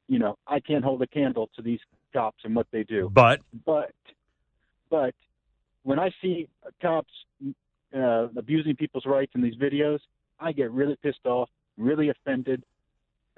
you 0.07 0.19
know, 0.19 0.37
I 0.45 0.59
can't 0.59 0.83
hold 0.83 1.01
a 1.01 1.07
candle 1.07 1.49
to 1.55 1.61
these 1.61 1.79
cops 2.13 2.39
and 2.43 2.55
what 2.55 2.67
they 2.71 2.83
do. 2.83 3.09
But 3.13 3.41
but 3.65 3.91
but 4.89 5.13
when 5.83 5.99
I 5.99 6.11
see 6.21 6.47
cops 6.81 7.11
uh, 7.95 8.27
abusing 8.37 8.75
people's 8.75 9.05
rights 9.05 9.31
in 9.35 9.41
these 9.41 9.55
videos, 9.55 9.99
I 10.39 10.51
get 10.51 10.71
really 10.71 10.97
pissed 11.01 11.25
off, 11.25 11.49
really 11.77 12.09
offended. 12.09 12.63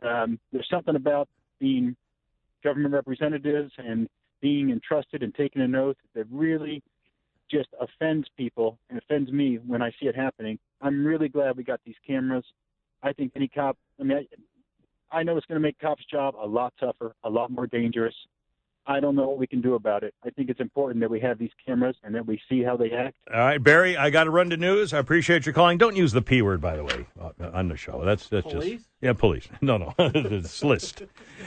Um, 0.02 0.40
there's 0.52 0.68
something 0.70 0.96
about 0.96 1.28
being 1.60 1.96
government 2.64 2.94
representatives 2.94 3.72
and 3.78 4.08
being 4.42 4.70
entrusted 4.70 5.24
and 5.24 5.34
taking 5.36 5.62
an 5.62 5.76
oath 5.76 5.98
that 6.16 6.26
really 6.32 6.82
just 7.50 7.70
offends 7.80 8.28
people 8.38 8.78
and 8.90 9.00
offends 9.00 9.32
me 9.32 9.60
when 9.66 9.82
I 9.82 9.92
see 10.00 10.08
it 10.08 10.16
happening. 10.16 10.60
I'm 10.82 11.06
really 11.06 11.30
glad 11.30 11.58
we 11.58 11.64
got 11.64 11.82
these 11.86 11.96
cameras. 12.06 12.46
I 13.02 13.14
think 13.14 13.32
any 13.36 13.48
cop, 13.48 13.78
I 14.00 14.04
mean, 14.04 14.18
I, 15.12 15.18
I 15.18 15.24
know 15.24 15.36
it's 15.38 15.46
going 15.48 15.60
to 15.60 15.68
make 15.68 15.80
cops' 15.80 16.06
job 16.06 16.36
a 16.40 16.46
lot 16.46 16.74
tougher, 16.80 17.16
a 17.24 17.30
lot 17.30 17.52
more 17.52 17.68
dangerous. 17.68 18.16
I 18.90 19.00
don't 19.00 19.16
know 19.16 19.28
what 19.28 19.38
we 19.38 19.46
can 19.46 19.62
do 19.62 19.76
about 19.76 20.04
it. 20.04 20.16
I 20.26 20.32
think 20.32 20.50
it's 20.50 20.60
important 20.60 21.00
that 21.02 21.12
we 21.12 21.20
have 21.20 21.38
these 21.38 21.52
cameras 21.64 21.96
and 22.04 22.16
that 22.16 22.26
we 22.26 22.42
see 22.50 22.64
how 22.64 22.76
they 22.76 22.90
act. 22.90 23.16
All 23.32 23.40
right, 23.40 23.62
Barry. 23.62 23.96
I 23.96 24.10
got 24.10 24.24
to 24.24 24.32
run 24.32 24.50
to 24.50 24.58
news. 24.58 24.94
I 24.94 24.98
appreciate 24.98 25.46
your 25.46 25.54
calling. 25.54 25.78
Don't 25.78 25.96
use 25.96 26.12
the 26.12 26.24
p 26.24 26.42
word, 26.42 26.60
by 26.60 26.76
the 26.76 26.84
way, 26.84 27.06
uh, 27.22 27.30
on 27.54 27.68
the 27.68 27.78
show. 27.78 28.04
That's 28.04 28.28
that's 28.28 28.52
Police? 28.52 28.80
just 28.80 28.90
yeah, 29.02 29.14
police. 29.14 29.48
No, 29.62 29.78
no, 29.78 29.94
it's 30.00 30.64
list. 30.64 31.04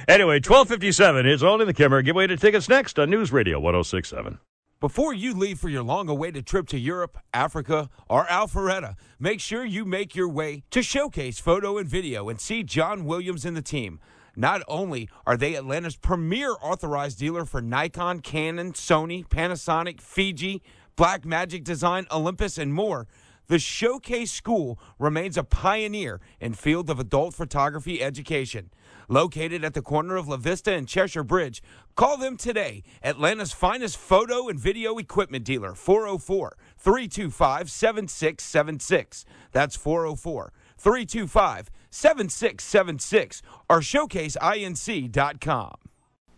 Anyway, 0.06 0.38
twelve 0.38 0.68
fifty 0.68 0.92
seven. 0.92 1.26
It's 1.26 1.42
only 1.42 1.64
the 1.64 1.74
camera. 1.74 2.00
Give 2.04 2.14
away 2.14 2.28
the 2.28 2.36
tickets 2.36 2.68
next 2.68 2.96
on 3.00 3.10
News 3.10 3.32
Radio 3.32 3.58
one 3.58 3.72
zero 3.72 3.82
six 3.82 4.08
seven. 4.08 4.38
Before 4.78 5.12
you 5.12 5.34
leave 5.34 5.58
for 5.58 5.68
your 5.68 5.82
long 5.84 6.08
awaited 6.08 6.46
trip 6.46 6.66
to 6.68 6.78
Europe, 6.78 7.16
Africa, 7.32 7.88
or 8.08 8.24
Alpharetta, 8.26 8.96
make 9.18 9.40
sure 9.40 9.64
you 9.64 9.84
make 9.84 10.16
your 10.16 10.28
way 10.28 10.64
to 10.70 10.82
Showcase 10.82 11.38
Photo 11.38 11.78
and 11.78 11.88
Video 11.88 12.28
and 12.28 12.40
see 12.40 12.62
John 12.64 13.04
Williams 13.04 13.44
and 13.44 13.56
the 13.56 13.62
team. 13.62 14.00
Not 14.36 14.62
only 14.66 15.08
are 15.26 15.36
they 15.36 15.54
Atlanta's 15.54 15.96
premier 15.96 16.54
authorized 16.62 17.18
dealer 17.18 17.44
for 17.44 17.60
Nikon, 17.60 18.20
Canon, 18.20 18.72
Sony, 18.72 19.26
Panasonic, 19.26 20.00
Fuji, 20.00 20.62
Blackmagic 20.96 21.64
Design, 21.64 22.06
Olympus, 22.10 22.58
and 22.58 22.72
more, 22.72 23.06
the 23.48 23.58
Showcase 23.58 24.32
School 24.32 24.78
remains 24.98 25.36
a 25.36 25.44
pioneer 25.44 26.20
in 26.40 26.54
field 26.54 26.88
of 26.88 26.98
adult 26.98 27.34
photography 27.34 28.02
education. 28.02 28.70
Located 29.08 29.64
at 29.64 29.74
the 29.74 29.82
corner 29.82 30.16
of 30.16 30.28
La 30.28 30.36
Vista 30.36 30.72
and 30.72 30.88
Cheshire 30.88 31.24
Bridge, 31.24 31.62
call 31.96 32.16
them 32.16 32.36
today. 32.36 32.82
Atlanta's 33.02 33.52
finest 33.52 33.98
photo 33.98 34.48
and 34.48 34.58
video 34.58 34.96
equipment 34.96 35.44
dealer, 35.44 35.74
404 35.74 36.56
325 36.78 37.70
7676. 37.70 39.24
That's 39.50 39.76
404 39.76 40.52
325 40.78 41.70
7676 41.92 43.42
or 43.70 43.80
showcaseinc.com. 43.80 45.74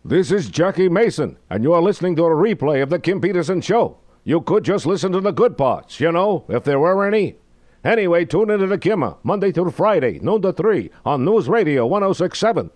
This 0.03 0.31
is 0.31 0.49
Jackie 0.49 0.89
Mason, 0.89 1.37
and 1.49 1.63
you 1.63 1.73
are 1.73 1.81
listening 1.81 2.15
to 2.17 2.25
a 2.25 2.29
replay 2.29 2.83
of 2.83 2.91
The 2.91 2.99
Kim 2.99 3.19
Peterson 3.19 3.59
Show. 3.61 3.97
You 4.23 4.41
could 4.41 4.63
just 4.63 4.85
listen 4.85 5.11
to 5.13 5.21
the 5.21 5.31
good 5.31 5.57
parts, 5.57 5.99
you 5.99 6.11
know, 6.11 6.45
if 6.47 6.63
there 6.63 6.79
were 6.79 7.07
any. 7.07 7.37
Anyway, 7.83 8.25
tune 8.25 8.51
into 8.51 8.67
The 8.67 8.77
Kimmer, 8.77 9.17
Monday 9.23 9.51
through 9.51 9.71
Friday, 9.71 10.19
noon 10.19 10.43
to 10.43 10.53
3, 10.53 10.91
on 11.05 11.25
News 11.25 11.47
Radio 11.47 11.87
1067. 11.87 12.69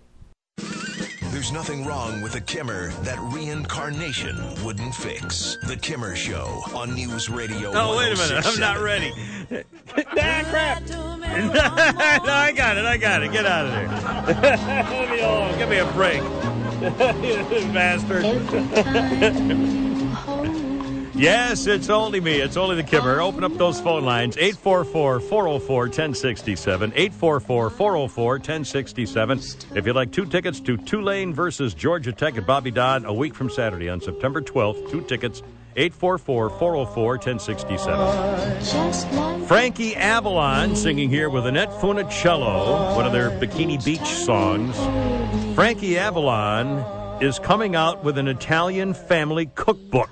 There's 1.40 1.52
nothing 1.52 1.86
wrong 1.86 2.20
with 2.20 2.34
a 2.34 2.40
Kimmer 2.42 2.90
that 3.00 3.18
reincarnation 3.32 4.36
wouldn't 4.62 4.94
fix. 4.94 5.56
The 5.66 5.74
Kimmer 5.74 6.14
Show 6.14 6.62
on 6.74 6.94
News 6.94 7.30
Radio. 7.30 7.72
Oh, 7.74 7.96
wait 7.96 8.12
a 8.12 8.16
minute. 8.16 8.44
I'm 8.44 8.60
not 8.60 8.78
ready. 8.78 9.10
ah, 9.50 10.44
crap. 10.50 10.82
no, 10.90 11.00
I 12.30 12.52
got 12.54 12.76
it. 12.76 12.84
I 12.84 12.98
got 12.98 13.22
it. 13.22 13.32
Get 13.32 13.46
out 13.46 13.64
of 13.64 13.72
there. 13.72 13.88
Leave 14.90 15.10
me 15.12 15.20
alone. 15.20 15.56
Give 15.56 15.70
me 15.70 15.78
a 15.78 15.86
break. 15.92 16.20
Bastard. 17.72 18.26
Yes, 21.20 21.66
it's 21.66 21.90
only 21.90 22.20
me. 22.20 22.40
It's 22.40 22.56
only 22.56 22.76
the 22.76 22.82
Kimmer. 22.82 23.20
Open 23.20 23.44
up 23.44 23.56
those 23.56 23.80
phone 23.80 24.04
lines 24.04 24.36
844 24.36 25.20
404 25.20 25.82
1067. 25.82 26.92
844 26.94 27.70
404 27.70 28.32
1067. 28.32 29.40
If 29.74 29.86
you'd 29.86 29.94
like 29.94 30.12
two 30.12 30.26
tickets 30.26 30.60
to 30.60 30.76
Tulane 30.76 31.34
versus 31.34 31.74
Georgia 31.74 32.12
Tech 32.12 32.36
at 32.36 32.46
Bobby 32.46 32.70
Dodd 32.70 33.04
a 33.04 33.12
week 33.12 33.34
from 33.34 33.50
Saturday 33.50 33.88
on 33.88 34.00
September 34.00 34.40
12th, 34.40 34.90
two 34.90 35.02
tickets. 35.02 35.42
844 35.76 36.50
404 36.58 37.12
1067. 37.12 39.46
Frankie 39.46 39.94
Avalon 39.94 40.74
singing 40.74 41.08
here 41.08 41.30
with 41.30 41.46
Annette 41.46 41.70
Funicello, 41.70 42.96
one 42.96 43.06
of 43.06 43.12
their 43.12 43.30
Bikini 43.30 43.82
Beach 43.84 44.00
songs. 44.00 44.76
Frankie 45.54 45.96
Avalon 45.96 46.84
is 47.20 47.38
coming 47.38 47.76
out 47.76 48.02
with 48.02 48.16
an 48.16 48.26
Italian 48.28 48.94
family 48.94 49.46
cookbook. 49.54 50.10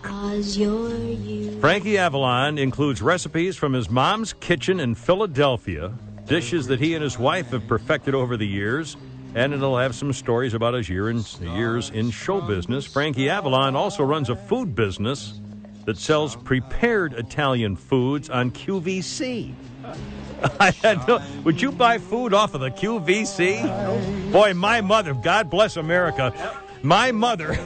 Frankie 1.61 1.97
Avalon 1.97 2.59
includes 2.59 3.01
recipes 3.01 3.57
from 3.57 3.73
his 3.73 3.89
mom's 3.89 4.35
kitchen 4.35 4.79
in 4.79 4.95
Philadelphia, 4.95 5.93
dishes 6.27 6.67
that 6.67 6.79
he 6.79 6.95
and 6.95 7.03
his 7.03 7.19
wife 7.19 7.51
have 7.51 7.67
perfected 7.67 8.15
over 8.15 8.37
the 8.37 8.47
years, 8.47 8.99
and 9.35 9.55
it'll 9.55 9.79
have 9.79 9.95
some 9.95 10.13
stories 10.13 10.53
about 10.53 10.75
his 10.75 10.91
year 10.91 11.09
in, 11.09 11.25
years 11.41 11.89
in 11.91 12.11
show 12.11 12.43
business. 12.43 12.85
Frankie 12.85 13.31
Avalon 13.31 13.75
also 13.75 14.05
runs 14.05 14.29
a 14.29 14.37
food 14.37 14.75
business 14.75 15.41
that 15.87 15.97
sells 15.97 16.37
prepared 16.37 17.15
Italian 17.15 17.75
foods 17.75 18.29
on 18.29 18.51
QVC. 18.51 19.55
I 20.61 20.71
had 20.71 21.09
no, 21.09 21.23
would 21.43 21.63
you 21.63 21.73
buy 21.73 21.97
food 21.97 22.35
off 22.35 22.53
of 22.53 22.61
the 22.61 22.71
QVC? 22.71 24.31
Boy, 24.31 24.53
my 24.53 24.83
mother, 24.83 25.15
God 25.15 25.49
bless 25.49 25.77
America, 25.79 26.35
my 26.83 27.13
mother. 27.13 27.57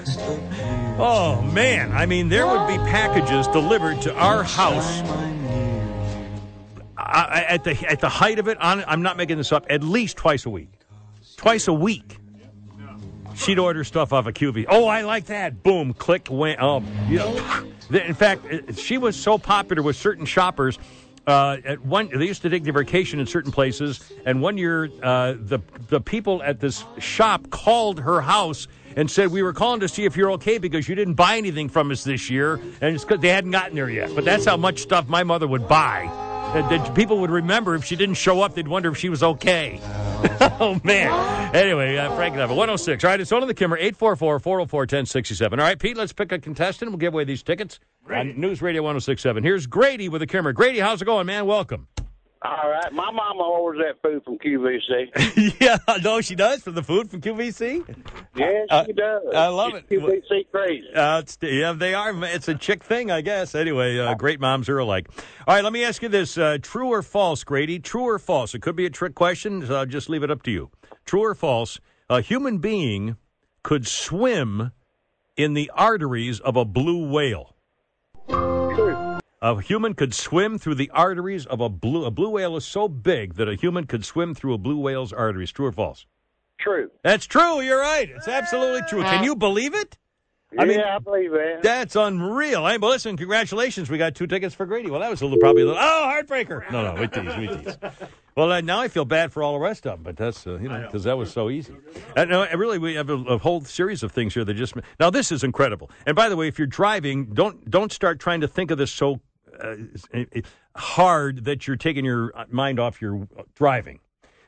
Oh 0.99 1.41
man, 1.53 1.93
I 1.93 2.07
mean, 2.07 2.29
there 2.29 2.47
would 2.47 2.67
be 2.69 2.77
packages 2.79 3.47
delivered 3.49 4.03
to 4.03 4.15
our 4.15 4.43
house 4.45 5.01
I, 6.97 7.03
I- 7.41 7.47
at 7.49 7.65
the 7.65 7.91
at 7.91 8.01
the 8.01 8.09
height 8.09 8.39
of 8.39 8.49
it. 8.49 8.59
On, 8.61 8.85
I'm 8.87 9.03
not 9.03 9.17
making 9.17 9.37
this 9.39 9.53
up. 9.53 9.67
At 9.71 9.83
least 9.83 10.17
twice 10.17 10.47
a 10.47 10.51
week, 10.51 10.71
twice 11.37 11.69
a 11.69 11.73
week. 11.73 12.19
She'd 13.35 13.59
order 13.59 13.83
stuff 13.83 14.13
off 14.13 14.27
of 14.27 14.35
QV. 14.35 14.67
Oh, 14.69 14.87
I 14.87 15.03
like 15.03 15.27
that. 15.27 15.63
Boom, 15.63 15.95
click, 15.95 16.29
went. 16.31 16.61
Oh, 16.61 16.83
you 17.09 17.17
know. 17.19 17.65
In 17.91 18.15
fact, 18.15 18.45
uh, 18.47 18.73
she 18.75 18.99
was 18.99 19.17
so 19.17 19.39
popular 19.39 19.83
with 19.83 19.97
certain 19.97 20.27
shoppers. 20.27 20.79
Uh, 21.27 21.57
at 21.65 21.81
one, 21.85 22.11
they 22.15 22.27
used 22.27 22.43
to 22.43 22.51
take 22.51 22.63
their 22.65 22.73
vacation 22.75 23.21
in 23.21 23.27
certain 23.27 23.51
places, 23.53 24.01
and 24.27 24.43
one 24.43 24.59
year, 24.59 24.91
uh, 25.03 25.35
the 25.39 25.61
the 25.89 26.01
people 26.01 26.43
at 26.43 26.61
this 26.61 26.85
shop 26.99 27.49
called 27.51 28.01
her 28.01 28.21
house 28.21 28.69
and 28.97 29.11
said, 29.11 29.31
"We 29.31 29.43
were 29.43 29.53
calling 29.53 29.81
to 29.81 29.89
see 29.89 30.05
if 30.05 30.17
you're 30.17 30.33
okay 30.33 30.59
because 30.59 30.89
you 30.89 30.95
didn't 30.95 31.15
buy 31.15 31.37
anything 31.37 31.69
from 31.69 31.91
us 31.91 32.05
this 32.05 32.31
year, 32.31 32.55
and 32.81 32.95
it's 32.95 33.05
because 33.05 33.21
they 33.21 33.29
hadn't 33.29 33.51
gotten 33.51 33.75
there 33.75 33.91
yet." 33.91 34.15
But 34.15 34.25
that's 34.25 34.45
how 34.45 34.57
much 34.57 34.81
stuff 34.81 35.09
my 35.09 35.23
mother 35.23 35.47
would 35.47 35.69
buy. 35.69 36.11
That, 36.53 36.69
that 36.69 36.95
people 36.95 37.19
would 37.21 37.31
remember 37.31 37.75
if 37.75 37.83
she 37.83 37.97
didn't 37.97 38.17
show 38.17 38.43
up, 38.43 38.55
they'd 38.55 38.69
wonder 38.69 38.91
if 38.91 38.99
she 38.99 39.09
was 39.09 39.23
okay. 39.23 39.81
oh, 40.61 40.79
man. 40.85 41.55
Anyway, 41.55 41.97
uh, 41.97 42.15
Frank 42.15 42.35
Neville, 42.35 42.57
106. 42.57 43.03
All 43.03 43.11
right, 43.11 43.19
it's 43.19 43.33
on 43.33 43.47
the 43.47 43.55
Kimmer, 43.55 43.79
844 43.79 44.39
404 44.39 44.81
1067. 44.81 45.59
All 45.59 45.65
right, 45.65 45.79
Pete, 45.79 45.97
let's 45.97 46.13
pick 46.13 46.31
a 46.31 46.39
contestant. 46.39 46.91
We'll 46.91 46.99
give 46.99 47.15
away 47.15 47.25
these 47.25 47.43
tickets 47.43 47.81
on 48.11 48.39
News 48.39 48.61
Radio 48.61 48.83
1067. 48.83 49.43
Here's 49.43 49.67
Grady 49.67 50.11
with 50.11 50.21
the 50.21 50.27
Kimmer. 50.27 50.53
Grady, 50.53 50.81
how's 50.81 51.01
it 51.01 51.07
going, 51.07 51.25
man? 51.25 51.47
Welcome. 51.47 51.89
All 52.45 52.71
right. 52.71 52.93
My 52.93 53.11
mama 53.11 53.43
orders 53.45 53.83
that 53.87 54.03
food 54.03 54.25
from 54.25 54.39
QVC. 54.39 55.55
yeah, 55.61 55.77
no, 56.03 56.21
she 56.21 56.35
does 56.35 56.63
for 56.63 56.73
the 56.73 56.83
food 56.83 57.11
from 57.11 57.21
QVC. 57.21 57.85
yes, 58.35 58.67
Uh, 58.69 58.85
she 58.85 58.93
does. 58.93 59.23
I 59.33 59.47
love 59.47 59.75
it. 59.75 59.89
QVC 59.89 60.51
crazy. 60.51 60.89
Uh, 60.95 61.21
it's, 61.21 61.39
yeah, 61.41 61.73
they 61.73 61.95
are. 61.95 62.13
It's 62.25 62.49
a 62.49 62.55
chick 62.55 62.83
thing, 62.83 63.11
I 63.13 63.21
guess. 63.21 63.55
Anyway, 63.55 63.99
uh, 63.99 64.15
great 64.15 64.41
moms 64.41 64.69
are 64.69 64.79
alike. 64.79 65.09
All 65.47 65.55
right, 65.55 65.63
let 65.63 65.73
me 65.73 65.85
ask 65.85 66.03
you 66.03 66.09
this: 66.09 66.37
uh, 66.37 66.59
True 66.61 66.89
or 66.89 67.03
false, 67.03 67.45
Grady? 67.45 67.79
True 67.79 68.09
or 68.09 68.19
false? 68.19 68.55
It 68.55 68.63
could 68.63 68.75
be 68.77 68.87
a 68.87 68.91
trick 68.91 69.15
question. 69.15 69.65
So 69.65 69.77
I'll 69.77 69.87
just 69.87 70.09
leave 70.09 70.25
it 70.25 70.31
up 70.31 70.43
to 70.43 70.51
you. 70.51 70.71
True 71.05 71.23
or 71.25 71.35
false? 71.37 71.79
A 72.11 72.21
human 72.21 72.59
being 72.59 73.17
could 73.63 73.87
swim 73.87 74.73
in 75.37 75.55
the 75.55 75.71
arteries 75.75 76.41
of 76.41 76.57
a 76.57 76.65
blue 76.65 77.09
whale. 77.09 77.52
A 79.45 79.61
human 79.61 79.95
could 79.95 80.15
swim 80.15 80.57
through 80.57 80.77
the 80.77 80.89
arteries 80.91 81.47
of 81.47 81.61
a 81.61 81.69
blue. 81.69 82.05
A 82.05 82.13
blue 82.13 82.31
whale 82.31 82.57
is 82.57 82.65
so 82.65 82.87
big 82.87 83.35
that 83.35 83.49
a 83.49 83.57
human 83.57 83.89
could 83.89 84.05
swim 84.05 84.37
through 84.37 84.55
a 84.55 84.59
blue 84.59 84.79
whale's 84.79 85.13
arteries. 85.13 85.51
True 85.51 85.67
or 85.67 85.73
false? 85.73 86.07
True. 86.61 86.93
That's 87.03 87.27
true. 87.27 87.61
You're 87.61 87.81
right. 87.81 88.09
It's 88.09 88.29
absolutely 88.29 88.83
true. 88.89 89.03
Can 89.03 89.25
you 89.25 89.35
believe 89.35 89.75
it? 89.75 89.99
I 90.57 90.65
mean, 90.65 90.79
yeah, 90.79 90.95
I 90.95 90.99
believe 91.01 91.33
that. 91.33 91.61
That's 91.63 91.97
unreal. 91.97 92.67
Hey, 92.67 92.79
well, 92.79 92.91
listen, 92.91 93.17
congratulations. 93.17 93.91
We 93.91 93.99
got 93.99 94.15
two 94.15 94.29
tickets 94.29 94.55
for 94.55 94.65
Grady. 94.65 94.91
Well, 94.91 95.01
that 95.01 95.11
was 95.11 95.23
a 95.23 95.25
little, 95.25 95.41
probably 95.41 95.63
a 95.63 95.67
little, 95.67 95.81
oh, 95.81 96.13
heartbreaker. 96.15 96.71
No, 96.71 96.95
no, 96.95 97.01
we 97.01 97.09
tease, 97.09 97.37
we 97.37 97.49
tease. 97.49 97.79
Well, 98.37 98.53
uh, 98.53 98.61
now 98.61 98.79
I 98.79 98.89
feel 98.89 99.07
bad 99.07 99.33
for 99.33 99.43
all 99.43 99.55
the 99.55 99.59
rest 99.59 99.87
of 99.87 99.97
them, 99.97 100.03
but 100.05 100.17
that's, 100.17 100.47
uh, 100.47 100.59
you 100.59 100.69
know, 100.69 100.83
because 100.83 101.05
that 101.05 101.17
was 101.17 101.33
so 101.33 101.51
easy. 101.51 101.75
Uh, 102.17 102.27
no, 102.27 102.43
uh, 102.43 102.57
really, 102.57 102.79
we 102.79 102.95
have 102.95 103.09
a, 103.09 103.15
a 103.15 103.39
whole 103.39 103.63
series 103.63 104.03
of 104.03 104.13
things 104.13 104.35
here 104.35 104.45
that 104.45 104.55
just, 104.55 104.75
now 105.01 105.11
this 105.11 105.33
is 105.33 105.43
incredible. 105.43 105.91
And 106.07 106.15
by 106.15 106.29
the 106.29 106.37
way, 106.37 106.49
if 106.49 106.59
you're 106.59 106.67
driving, 106.67 107.33
don't, 107.33 107.69
don't 107.71 107.91
start 107.91 108.21
trying 108.21 108.43
to 108.43 108.49
think 108.49 108.71
of 108.71 108.77
this 108.79 108.93
so 108.93 109.15
uh, 109.15 109.19
Uh, 109.63 109.77
uh, 110.13 110.25
hard 110.75 111.45
that 111.45 111.67
you're 111.67 111.77
taking 111.77 112.05
your 112.05 112.37
uh, 112.37 112.45
mind 112.51 112.81
off 112.81 113.01
your 113.01 113.29
driving. 113.55 114.01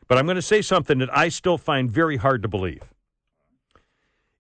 But 0.09 0.19
I'm 0.19 0.27
going 0.27 0.37
to 0.37 0.43
say 0.43 0.61
something 0.61 0.99
that 0.99 1.17
I 1.17 1.29
still 1.29 1.57
find 1.57 1.91
very 1.91 2.17
hard 2.17 2.43
to 2.43 2.49
believe 2.49 2.83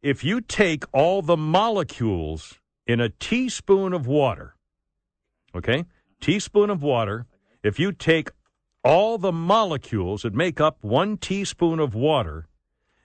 if 0.04 0.22
you 0.22 0.38
take 0.42 0.84
all 0.92 1.22
the 1.22 1.36
molecules 1.36 2.58
in 2.86 3.00
a 3.00 3.08
teaspoon 3.08 3.94
of 3.94 4.06
water, 4.06 4.54
okay, 5.54 5.86
teaspoon 6.20 6.68
of 6.68 6.82
water, 6.82 7.24
if 7.62 7.78
you 7.78 7.90
take 7.90 8.30
all 8.84 9.16
the 9.16 9.32
molecules 9.32 10.20
that 10.20 10.34
make 10.34 10.60
up 10.60 10.76
one 10.82 11.16
teaspoon 11.16 11.80
of 11.80 11.94
water 11.94 12.46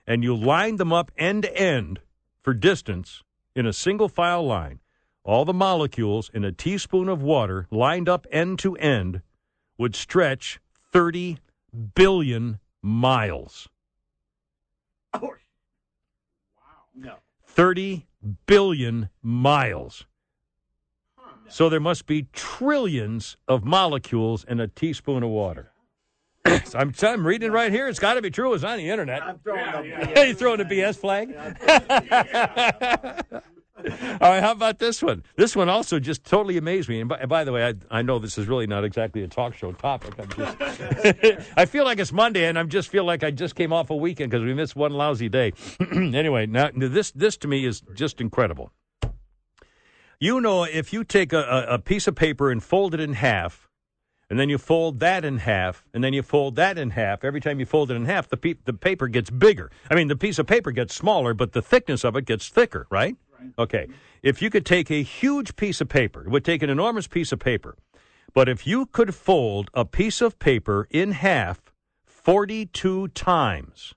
and 0.06 0.22
you 0.22 0.36
line 0.36 0.76
them 0.76 0.92
up 0.92 1.10
end 1.16 1.44
to 1.44 1.56
end 1.56 2.00
for 2.42 2.52
distance 2.52 3.22
in 3.56 3.64
a 3.64 3.72
single 3.72 4.10
file 4.10 4.46
line, 4.46 4.78
all 5.30 5.44
the 5.44 5.52
molecules 5.52 6.28
in 6.34 6.42
a 6.42 6.50
teaspoon 6.50 7.08
of 7.08 7.22
water 7.22 7.68
lined 7.70 8.08
up 8.08 8.26
end 8.32 8.58
to 8.58 8.74
end 8.74 9.22
would 9.78 9.94
stretch 9.94 10.58
30 10.92 11.38
billion 11.94 12.58
miles. 12.82 13.68
Oh, 15.14 15.20
Wow. 15.20 15.36
No. 16.96 17.14
30 17.46 18.08
billion 18.46 19.08
miles. 19.22 20.04
So 21.48 21.68
there 21.68 21.78
must 21.78 22.06
be 22.06 22.26
trillions 22.32 23.36
of 23.46 23.64
molecules 23.64 24.42
in 24.42 24.58
a 24.58 24.66
teaspoon 24.66 25.22
of 25.22 25.30
water. 25.30 25.70
So 26.64 26.76
I'm, 26.78 26.92
I'm 27.02 27.24
reading 27.24 27.50
it 27.50 27.52
right 27.52 27.70
here. 27.70 27.86
It's 27.86 28.00
got 28.00 28.14
to 28.14 28.22
be 28.22 28.32
true. 28.32 28.52
It's 28.54 28.64
on 28.64 28.78
the 28.78 28.90
internet. 28.90 29.22
I'm 29.22 29.38
throwing 29.38 29.84
you 30.28 30.34
throwing 30.34 30.60
a 30.60 30.64
BS 30.64 30.96
flag? 30.96 31.36
All 34.20 34.30
right, 34.30 34.42
how 34.42 34.52
about 34.52 34.78
this 34.78 35.02
one? 35.02 35.22
This 35.36 35.56
one 35.56 35.68
also 35.68 35.98
just 35.98 36.24
totally 36.24 36.56
amazed 36.56 36.88
me. 36.88 37.00
And 37.00 37.08
by, 37.08 37.24
by 37.26 37.44
the 37.44 37.52
way, 37.52 37.66
I, 37.66 37.74
I 37.90 38.02
know 38.02 38.18
this 38.18 38.38
is 38.38 38.46
really 38.46 38.66
not 38.66 38.84
exactly 38.84 39.22
a 39.22 39.28
talk 39.28 39.54
show 39.54 39.72
topic. 39.72 40.14
I'm 40.18 40.28
just, 40.28 41.48
I 41.56 41.64
feel 41.66 41.84
like 41.84 41.98
it's 41.98 42.12
Monday, 42.12 42.46
and 42.46 42.58
I 42.58 42.62
just 42.64 42.88
feel 42.88 43.04
like 43.04 43.24
I 43.24 43.30
just 43.30 43.54
came 43.54 43.72
off 43.72 43.90
a 43.90 43.96
weekend 43.96 44.30
because 44.30 44.44
we 44.44 44.54
missed 44.54 44.76
one 44.76 44.92
lousy 44.92 45.28
day. 45.28 45.52
anyway, 45.92 46.46
now 46.46 46.70
this 46.74 47.10
this 47.12 47.36
to 47.38 47.48
me 47.48 47.64
is 47.64 47.82
just 47.94 48.20
incredible. 48.20 48.72
You 50.18 50.40
know, 50.40 50.64
if 50.64 50.92
you 50.92 51.02
take 51.02 51.32
a, 51.32 51.40
a, 51.40 51.74
a 51.74 51.78
piece 51.78 52.06
of 52.06 52.14
paper 52.14 52.50
and 52.50 52.62
fold 52.62 52.92
it 52.92 53.00
in 53.00 53.14
half, 53.14 53.70
and 54.28 54.38
then 54.38 54.48
you 54.48 54.58
fold 54.58 55.00
that 55.00 55.24
in 55.24 55.38
half, 55.38 55.84
and 55.92 56.04
then 56.04 56.12
you 56.12 56.22
fold 56.22 56.56
that 56.56 56.78
in 56.78 56.90
half. 56.90 57.24
Every 57.24 57.40
time 57.40 57.58
you 57.58 57.66
fold 57.66 57.90
it 57.90 57.94
in 57.94 58.04
half, 58.04 58.28
the 58.28 58.36
pe- 58.36 58.54
the 58.64 58.72
paper 58.72 59.08
gets 59.08 59.28
bigger. 59.28 59.70
I 59.90 59.94
mean, 59.94 60.08
the 60.08 60.16
piece 60.16 60.38
of 60.38 60.46
paper 60.46 60.70
gets 60.70 60.94
smaller, 60.94 61.34
but 61.34 61.52
the 61.52 61.62
thickness 61.62 62.04
of 62.04 62.14
it 62.16 62.26
gets 62.26 62.48
thicker, 62.48 62.86
right? 62.90 63.16
Okay. 63.58 63.88
If 64.22 64.42
you 64.42 64.50
could 64.50 64.66
take 64.66 64.90
a 64.90 65.02
huge 65.02 65.56
piece 65.56 65.80
of 65.80 65.88
paper, 65.88 66.22
it 66.22 66.30
would 66.30 66.44
take 66.44 66.62
an 66.62 66.70
enormous 66.70 67.06
piece 67.06 67.32
of 67.32 67.38
paper, 67.38 67.76
but 68.32 68.48
if 68.48 68.66
you 68.66 68.86
could 68.86 69.14
fold 69.14 69.70
a 69.74 69.84
piece 69.84 70.20
of 70.20 70.38
paper 70.38 70.86
in 70.90 71.12
half 71.12 71.72
42 72.04 73.08
times, 73.08 73.94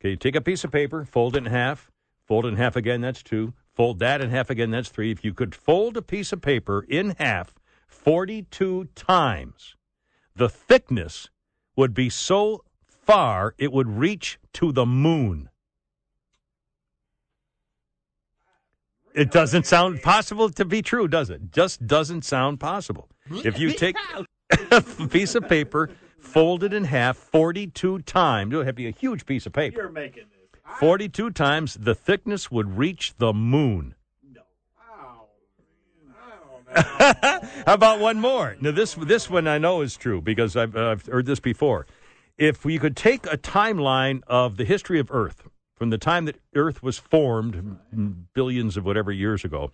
okay, 0.00 0.10
you 0.10 0.16
take 0.16 0.36
a 0.36 0.40
piece 0.40 0.64
of 0.64 0.70
paper, 0.70 1.04
fold 1.04 1.36
it 1.36 1.38
in 1.38 1.46
half, 1.46 1.90
fold 2.26 2.44
it 2.44 2.48
in 2.48 2.56
half 2.56 2.76
again, 2.76 3.00
that's 3.00 3.22
two. 3.22 3.54
Fold 3.74 3.98
that 3.98 4.22
in 4.22 4.30
half 4.30 4.48
again, 4.48 4.70
that's 4.70 4.88
three. 4.88 5.10
If 5.10 5.22
you 5.22 5.34
could 5.34 5.54
fold 5.54 5.98
a 5.98 6.02
piece 6.02 6.32
of 6.32 6.40
paper 6.40 6.86
in 6.88 7.10
half 7.18 7.54
42 7.88 8.88
times, 8.94 9.74
the 10.34 10.48
thickness 10.48 11.28
would 11.76 11.92
be 11.92 12.08
so 12.08 12.64
far 12.86 13.54
it 13.58 13.72
would 13.72 13.98
reach 13.98 14.38
to 14.54 14.72
the 14.72 14.86
moon. 14.86 15.50
It 19.16 19.30
doesn't 19.30 19.64
sound 19.64 20.02
possible 20.02 20.50
to 20.50 20.64
be 20.66 20.82
true, 20.82 21.08
does 21.08 21.30
it? 21.30 21.50
Just 21.50 21.86
doesn't 21.86 22.22
sound 22.22 22.60
possible. 22.60 23.08
If 23.30 23.58
you 23.58 23.72
take 23.72 23.96
a 24.70 24.82
piece 25.10 25.34
of 25.34 25.48
paper, 25.48 25.88
fold 26.20 26.62
it 26.62 26.74
in 26.74 26.84
half 26.84 27.16
42 27.16 28.00
times, 28.00 28.52
it 28.52 28.56
would 28.58 28.66
have 28.66 28.74
to 28.74 28.82
be 28.82 28.88
a 28.88 28.92
huge 28.92 29.24
piece 29.24 29.46
of 29.46 29.54
paper. 29.54 29.80
You're 29.80 29.88
making 29.90 30.24
this. 30.24 30.60
42 30.80 31.30
times, 31.30 31.78
the 31.80 31.94
thickness 31.94 32.50
would 32.50 32.76
reach 32.76 33.14
the 33.16 33.32
moon. 33.32 33.94
How 36.76 37.40
about 37.66 38.00
one 38.00 38.20
more? 38.20 38.56
Now 38.60 38.72
this 38.72 38.94
this 38.94 39.30
one 39.30 39.48
I 39.48 39.56
know 39.56 39.80
is 39.80 39.96
true 39.96 40.20
because 40.20 40.56
I've, 40.56 40.76
uh, 40.76 40.90
I've 40.90 41.06
heard 41.06 41.24
this 41.24 41.40
before. 41.40 41.86
If 42.36 42.66
we 42.66 42.78
could 42.78 42.96
take 42.96 43.24
a 43.26 43.38
timeline 43.38 44.20
of 44.26 44.58
the 44.58 44.64
history 44.64 44.98
of 44.98 45.10
Earth 45.10 45.48
from 45.76 45.90
the 45.90 45.98
time 45.98 46.24
that 46.24 46.36
Earth 46.54 46.82
was 46.82 46.98
formed, 46.98 47.78
billions 48.34 48.76
of 48.76 48.84
whatever 48.84 49.12
years 49.12 49.44
ago, 49.44 49.72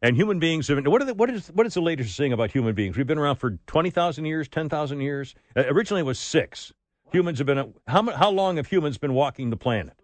and 0.00 0.14
human 0.16 0.38
beings 0.38 0.68
have 0.68 0.86
what, 0.86 1.02
are 1.02 1.06
the, 1.06 1.14
what 1.14 1.30
is 1.30 1.48
what 1.48 1.66
is 1.66 1.74
the 1.74 1.80
latest 1.80 2.16
thing 2.16 2.32
about 2.32 2.50
human 2.50 2.74
beings? 2.74 2.96
We've 2.96 3.06
been 3.06 3.18
around 3.18 3.36
for 3.36 3.58
twenty 3.66 3.90
thousand 3.90 4.26
years, 4.26 4.48
ten 4.48 4.68
thousand 4.68 5.00
years. 5.00 5.34
Uh, 5.56 5.64
originally, 5.66 6.00
it 6.00 6.06
was 6.06 6.18
six. 6.18 6.72
Humans 7.12 7.38
have 7.38 7.46
been 7.46 7.74
how 7.86 8.10
how 8.14 8.30
long 8.30 8.56
have 8.56 8.66
humans 8.66 8.98
been 8.98 9.14
walking 9.14 9.50
the 9.50 9.56
planet? 9.56 9.94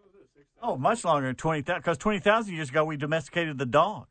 Oh, 0.67 0.79
much 0.79 1.05
longer 1.05 1.27
than 1.27 1.37
20,000. 1.37 1.79
Because 1.79 1.99
20,000 1.99 2.55
years 2.55 2.71
ago, 2.71 2.87
we 2.87 2.97
domesticated 2.97 3.59
the 3.59 3.67
dog. 3.67 4.07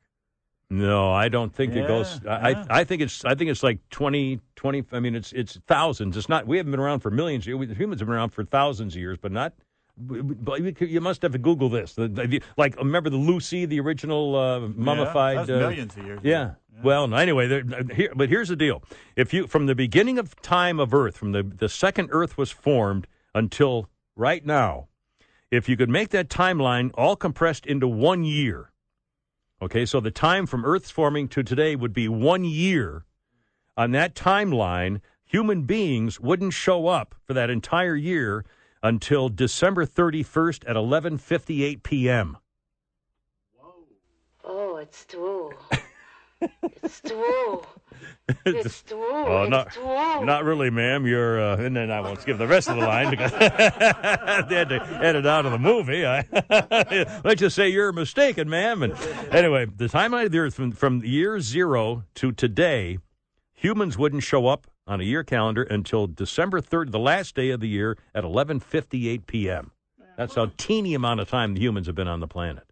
No, 0.70 1.12
I 1.12 1.28
don't 1.28 1.54
think 1.54 1.76
it 1.76 1.88
goes. 1.88 2.22
I, 2.28 2.50
yeah. 2.50 2.66
I 2.70 2.80
I 2.80 2.84
think 2.84 3.02
it's 3.02 3.26
I 3.26 3.36
think 3.36 3.52
it's 3.52 3.64
like 3.64 3.78
20, 3.90 4.40
20 4.56 4.84
I 4.92 5.00
mean, 5.00 5.14
it's 5.14 5.32
it's 5.34 5.60
thousands. 5.68 6.16
It's 6.16 6.30
not. 6.30 6.48
We 6.48 6.58
haven't 6.58 6.72
been 6.72 6.80
around 6.80 7.02
for 7.02 7.12
millions. 7.12 7.44
of 7.44 7.48
years. 7.48 7.78
Humans 7.78 8.02
have 8.02 8.08
been 8.08 8.16
around 8.16 8.30
for 8.30 8.44
thousands 8.44 8.96
of 8.96 9.02
years, 9.02 9.18
but 9.22 9.32
not. 9.32 9.54
But 9.96 10.82
you 10.82 11.02
must 11.02 11.22
have 11.22 11.34
to 11.34 11.38
Google 11.38 11.70
this. 11.70 11.96
Like, 12.58 12.78
remember 12.78 13.12
the 13.12 13.18
Lucy, 13.18 13.66
the 13.66 13.80
original 13.80 14.36
uh, 14.36 14.60
mummified? 14.60 15.38
that's 15.38 15.50
uh, 15.52 15.58
millions 15.58 15.96
of 15.96 16.04
years 16.04 16.20
ago. 16.20 16.30
Yeah, 16.30 16.52
Well, 16.84 17.14
anyway, 17.14 17.64
here, 17.94 18.12
but 18.16 18.30
here's 18.30 18.50
the 18.50 18.56
deal: 18.56 18.84
if 19.16 19.34
you 19.34 19.46
from 19.46 19.68
the 19.68 19.76
beginning 19.76 20.18
of 20.18 20.36
time 20.42 20.80
of 20.80 20.94
Earth, 20.94 21.16
from 21.18 21.32
the 21.32 21.44
the 21.44 21.70
second 21.70 22.10
Earth 22.12 22.38
was 22.38 22.50
formed 22.50 23.06
until 23.36 23.88
right 24.16 24.44
now, 24.44 24.88
if 25.52 25.70
you 25.70 25.78
could 25.78 25.90
make 25.90 26.10
that 26.10 26.28
timeline 26.28 26.90
all 26.96 27.16
compressed 27.16 27.68
into 27.68 27.88
one 27.88 28.24
year, 28.24 28.72
okay, 29.62 29.86
so 29.86 30.00
the 30.00 30.12
time 30.12 30.48
from 30.48 30.66
Earth's 30.66 30.90
forming 30.90 31.28
to 31.30 31.44
today 31.44 31.76
would 31.76 31.94
be 31.94 32.08
one 32.08 32.44
year. 32.44 33.06
On 33.78 33.92
that 33.92 34.16
timeline, 34.16 35.02
human 35.24 35.64
beings 35.64 36.20
wouldn't 36.20 36.54
show 36.54 36.88
up 36.88 37.16
for 37.26 37.34
that 37.34 37.50
entire 37.50 37.96
year 37.96 38.44
until 38.84 39.30
December 39.30 39.86
31st 39.86 40.70
at 40.70 40.76
11:58 40.76 41.82
p.m. 41.82 42.38
Oh, 44.44 44.76
it's 44.76 45.06
true. 45.06 45.54
it's 46.84 47.02
true. 47.02 47.64
It's 48.46 48.82
true. 48.84 48.98
Oh, 49.02 49.44
it's 49.44 49.52
not, 49.52 49.72
true. 49.72 50.26
not 50.26 50.44
really, 50.44 50.70
ma'am. 50.70 51.08
You're, 51.08 51.42
uh, 51.42 51.58
and 51.58 51.76
then 51.76 51.90
I 51.90 52.02
won't 52.02 52.26
give 52.26 52.38
the 52.38 52.48
rest 52.48 52.68
of 52.68 52.76
the 52.76 52.82
line 52.82 53.10
because 53.10 53.32
they 54.50 54.56
had 54.56 54.70
to 54.70 55.00
edit 55.02 55.26
out 55.26 55.46
of 55.46 55.54
the 55.54 55.58
movie. 55.58 56.06
I, 56.06 56.26
let's 57.24 57.40
just 57.40 57.56
say 57.56 57.70
you're 57.70 57.94
mistaken, 57.94 58.50
ma'am. 58.50 58.84
And 58.84 58.94
anyway, 59.32 59.66
the 59.66 59.86
timeline 59.86 60.26
of 60.26 60.32
the 60.32 60.40
Earth 60.40 60.56
from, 60.56 60.74
from 60.74 61.04
year 61.06 61.40
zero 61.40 62.04
to 62.16 62.34
today, 62.34 62.98
humans 63.54 63.98
wouldn't 63.98 64.24
show 64.24 64.48
up 64.48 64.68
on 64.86 65.02
a 65.02 65.04
year 65.04 65.24
calendar 65.24 65.64
until 65.64 66.08
December 66.08 66.62
3rd, 66.62 66.92
the 66.92 67.00
last 67.00 67.36
day 67.36 67.50
of 67.50 67.60
the 67.60 67.68
year 67.68 67.98
at 68.14 68.24
11:58 68.24 69.26
p.m. 69.28 69.72
That's 70.18 70.36
how 70.36 70.52
teeny 70.58 70.94
amount 70.94 71.20
of 71.20 71.30
time 71.30 71.54
the 71.54 71.62
humans 71.62 71.88
have 71.88 71.96
been 71.96 72.08
on 72.08 72.20
the 72.20 72.28
planet. 72.28 72.64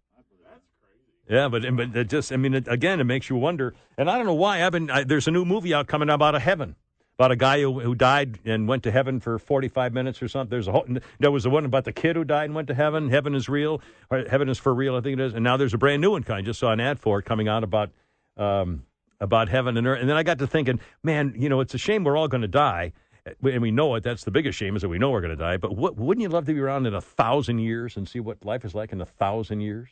Yeah, 1.28 1.48
but 1.48 1.62
but 1.76 1.96
it 1.96 2.08
just 2.08 2.32
I 2.32 2.36
mean 2.36 2.54
it, 2.54 2.68
again 2.68 3.00
it 3.00 3.04
makes 3.04 3.30
you 3.30 3.36
wonder, 3.36 3.74
and 3.96 4.10
I 4.10 4.16
don't 4.16 4.26
know 4.26 4.34
why 4.34 4.64
I've 4.64 4.72
been. 4.72 4.90
I, 4.90 5.04
there's 5.04 5.28
a 5.28 5.30
new 5.30 5.44
movie 5.44 5.72
out 5.72 5.86
coming 5.86 6.10
out 6.10 6.14
about 6.14 6.34
a 6.34 6.40
heaven 6.40 6.76
about 7.18 7.30
a 7.30 7.36
guy 7.36 7.60
who, 7.60 7.78
who 7.78 7.94
died 7.94 8.38
and 8.44 8.66
went 8.66 8.82
to 8.82 8.90
heaven 8.90 9.20
for 9.20 9.38
45 9.38 9.92
minutes 9.92 10.22
or 10.22 10.28
something. 10.28 10.50
There's 10.50 10.66
a 10.66 10.72
whole, 10.72 10.86
there 11.20 11.30
was 11.30 11.44
the 11.44 11.50
one 11.50 11.64
about 11.64 11.84
the 11.84 11.92
kid 11.92 12.16
who 12.16 12.24
died 12.24 12.46
and 12.46 12.54
went 12.54 12.68
to 12.68 12.74
heaven. 12.74 13.10
Heaven 13.10 13.34
is 13.34 13.48
real. 13.48 13.80
Heaven 14.10 14.48
is 14.48 14.58
for 14.58 14.74
real. 14.74 14.96
I 14.96 15.02
think 15.02 15.20
it 15.20 15.22
is. 15.22 15.34
And 15.34 15.44
now 15.44 15.56
there's 15.56 15.74
a 15.74 15.78
brand 15.78 16.02
new 16.02 16.12
one. 16.12 16.22
Kind. 16.24 16.46
Just 16.46 16.60
saw 16.60 16.72
an 16.72 16.80
ad 16.80 16.98
for 16.98 17.18
it 17.20 17.24
coming 17.24 17.48
out 17.48 17.64
about 17.64 17.90
um, 18.36 18.84
about 19.22 19.48
heaven 19.48 19.76
and 19.76 19.86
earth. 19.86 20.00
And 20.00 20.10
then 20.10 20.16
I 20.16 20.22
got 20.22 20.38
to 20.40 20.46
thinking, 20.46 20.80
man, 21.02 21.34
you 21.36 21.48
know, 21.48 21.60
it's 21.60 21.74
a 21.74 21.78
shame 21.78 22.04
we're 22.04 22.16
all 22.16 22.28
going 22.28 22.42
to 22.42 22.48
die. 22.48 22.92
And 23.24 23.62
we 23.62 23.70
know 23.70 23.94
it. 23.94 24.02
That's 24.02 24.24
the 24.24 24.32
biggest 24.32 24.58
shame 24.58 24.74
is 24.74 24.82
that 24.82 24.88
we 24.88 24.98
know 24.98 25.10
we're 25.10 25.20
going 25.20 25.36
to 25.36 25.36
die. 25.36 25.56
But 25.56 25.76
what, 25.76 25.96
wouldn't 25.96 26.22
you 26.22 26.28
love 26.28 26.44
to 26.46 26.52
be 26.52 26.58
around 26.58 26.86
in 26.86 26.94
a 26.94 27.00
thousand 27.00 27.60
years 27.60 27.96
and 27.96 28.08
see 28.08 28.18
what 28.18 28.44
life 28.44 28.64
is 28.64 28.74
like 28.74 28.92
in 28.92 29.00
a 29.00 29.06
thousand 29.06 29.60
years? 29.60 29.90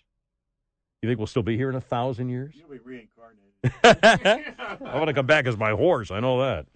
You 1.01 1.09
think 1.09 1.19
we'll 1.19 1.29
still 1.29 1.45
be 1.45 1.57
here 1.57 1.71
in 1.71 1.77
a 1.77 1.81
thousand 1.81 2.29
years? 2.29 2.55
You'll 2.57 2.69
be 2.69 2.79
reincarnated. 2.79 3.41
I 4.85 4.97
want 4.97 5.07
to 5.07 5.15
come 5.15 5.27
back 5.27 5.47
as 5.47 5.57
my 5.57 5.71
horse. 5.71 6.11
I 6.11 6.19
know 6.19 6.41
that. 6.41 6.67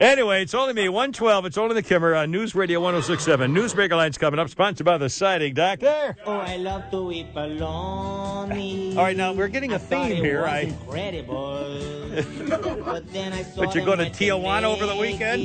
Anyway, 0.00 0.42
it's 0.42 0.54
only 0.54 0.72
me, 0.72 0.88
112. 0.88 1.44
It's 1.46 1.58
only 1.58 1.74
the 1.74 1.82
Kimmer 1.82 2.14
on 2.14 2.30
News 2.30 2.54
Radio 2.54 2.80
1067. 2.80 3.54
Newsbreaker 3.54 3.96
Line's 3.96 4.16
coming 4.18 4.40
up, 4.40 4.48
sponsored 4.48 4.86
by 4.86 4.96
the 4.98 5.10
Siding 5.10 5.52
Doctor. 5.54 6.16
Oh, 6.24 6.38
I 6.38 6.56
love 6.56 6.90
to 6.90 7.12
eat 7.12 7.32
bologna. 7.34 8.96
All 8.96 9.04
right, 9.04 9.16
now 9.16 9.32
we're 9.32 9.48
getting 9.48 9.72
a 9.72 9.76
I 9.76 9.78
theme 9.78 10.12
it 10.12 10.16
here. 10.18 10.40
was 10.40 10.48
I- 10.50 10.58
incredible. 10.60 12.14
but 12.84 13.12
then 13.12 13.32
I 13.32 13.42
saw 13.42 13.64
But 13.64 13.74
you're 13.74 13.84
going 13.84 13.98
to 13.98 14.04
had 14.04 14.14
Tijuana 14.14 14.64
over 14.64 14.86
the 14.86 14.96
weekend? 14.96 15.42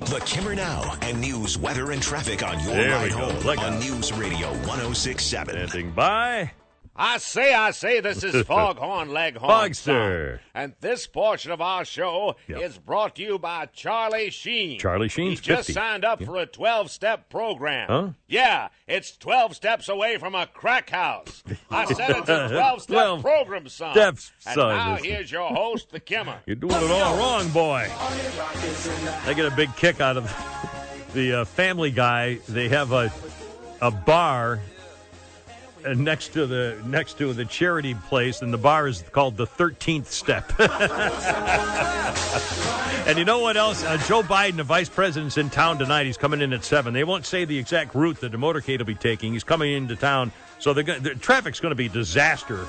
The 0.00 0.20
Kimmer 0.24 0.54
Now 0.54 0.96
and 1.02 1.20
news, 1.20 1.58
weather, 1.58 1.90
and 1.90 2.00
traffic 2.02 2.42
on 2.42 2.58
your 2.60 2.74
There 2.74 2.90
ride 2.90 3.10
home 3.10 3.36
Look 3.40 3.58
on 3.58 3.74
out. 3.74 3.80
News 3.82 4.12
Radio 4.12 4.48
1067. 4.66 5.68
Standing 5.68 5.90
by. 5.92 6.50
I 6.96 7.18
say, 7.18 7.52
I 7.52 7.72
say, 7.72 7.98
this 8.00 8.22
is 8.22 8.42
Foghorn 8.46 9.12
Leghorn. 9.12 9.50
Fogster. 9.50 10.38
And 10.54 10.74
this 10.80 11.08
portion 11.08 11.50
of 11.50 11.60
our 11.60 11.84
show 11.84 12.36
Yep. 12.46 12.60
is 12.62 12.78
brought 12.78 13.16
to 13.16 13.22
you 13.22 13.38
by 13.38 13.66
Charlie 13.66 14.30
Sheen. 14.30 14.78
Charlie 14.78 15.08
Sheen. 15.08 15.30
He 15.30 15.36
just 15.36 15.66
50. 15.66 15.72
signed 15.72 16.04
up 16.04 16.22
for 16.22 16.36
a 16.36 16.46
12 16.46 16.90
step 16.92 17.28
program. 17.28 17.88
Huh? 17.88 18.08
Yeah, 18.28 18.68
it's 18.86 19.16
12 19.16 19.56
steps 19.56 19.88
away 19.88 20.18
from 20.18 20.36
a 20.36 20.46
crack 20.46 20.90
house. 20.90 21.42
I 21.68 21.86
said 21.92 22.10
it's 22.10 22.28
a 22.28 22.48
12 22.52 22.82
step 22.82 22.94
12 22.94 23.22
program, 23.22 23.68
son. 23.68 23.92
steps, 23.92 24.32
and 24.46 24.54
son. 24.54 24.76
now 24.76 24.94
here's 24.96 25.32
your 25.32 25.48
host, 25.48 25.90
the 25.90 25.98
Kimmer. 25.98 26.38
You're 26.46 26.54
doing 26.56 26.74
it 26.76 26.90
all 26.92 27.16
wrong, 27.18 27.48
boy. 27.48 27.88
I 29.26 29.32
get 29.34 29.46
a 29.50 29.56
big 29.56 29.74
kick 29.76 30.00
out 30.00 30.16
of 30.16 30.24
the 31.12 31.40
uh, 31.40 31.44
Family 31.44 31.90
Guy. 31.90 32.36
They 32.48 32.68
have 32.68 32.92
a 32.92 33.12
a 33.80 33.90
bar 33.90 34.60
next 35.94 36.32
to 36.34 36.46
the 36.46 36.80
next 36.86 37.18
to 37.18 37.32
the 37.32 37.44
charity 37.44 37.94
place, 37.94 38.42
and 38.42 38.52
the 38.52 38.58
bar 38.58 38.86
is 38.88 39.02
called 39.12 39.36
the 39.36 39.46
Thirteenth 39.46 40.10
Step. 40.10 40.52
and 43.06 43.18
you 43.18 43.24
know 43.24 43.40
what 43.40 43.56
else? 43.56 43.84
Uh, 43.84 43.96
Joe 44.06 44.22
Biden, 44.22 44.56
the 44.56 44.64
vice 44.64 44.88
president's 44.88 45.36
in 45.36 45.50
town 45.50 45.78
tonight. 45.78 46.06
He's 46.06 46.16
coming 46.16 46.40
in 46.40 46.52
at 46.52 46.64
seven. 46.64 46.94
They 46.94 47.04
won't 47.04 47.26
say 47.26 47.44
the 47.44 47.58
exact 47.58 47.94
route 47.94 48.20
that 48.20 48.32
the 48.32 48.38
motorcade 48.38 48.78
will 48.78 48.86
be 48.86 48.94
taking. 48.94 49.32
He's 49.32 49.44
coming 49.44 49.72
into 49.72 49.96
town, 49.96 50.32
so 50.58 50.72
they're 50.72 50.84
go- 50.84 50.98
the 50.98 51.14
traffic's 51.14 51.60
going 51.60 51.72
to 51.72 51.76
be 51.76 51.88
disaster 51.88 52.66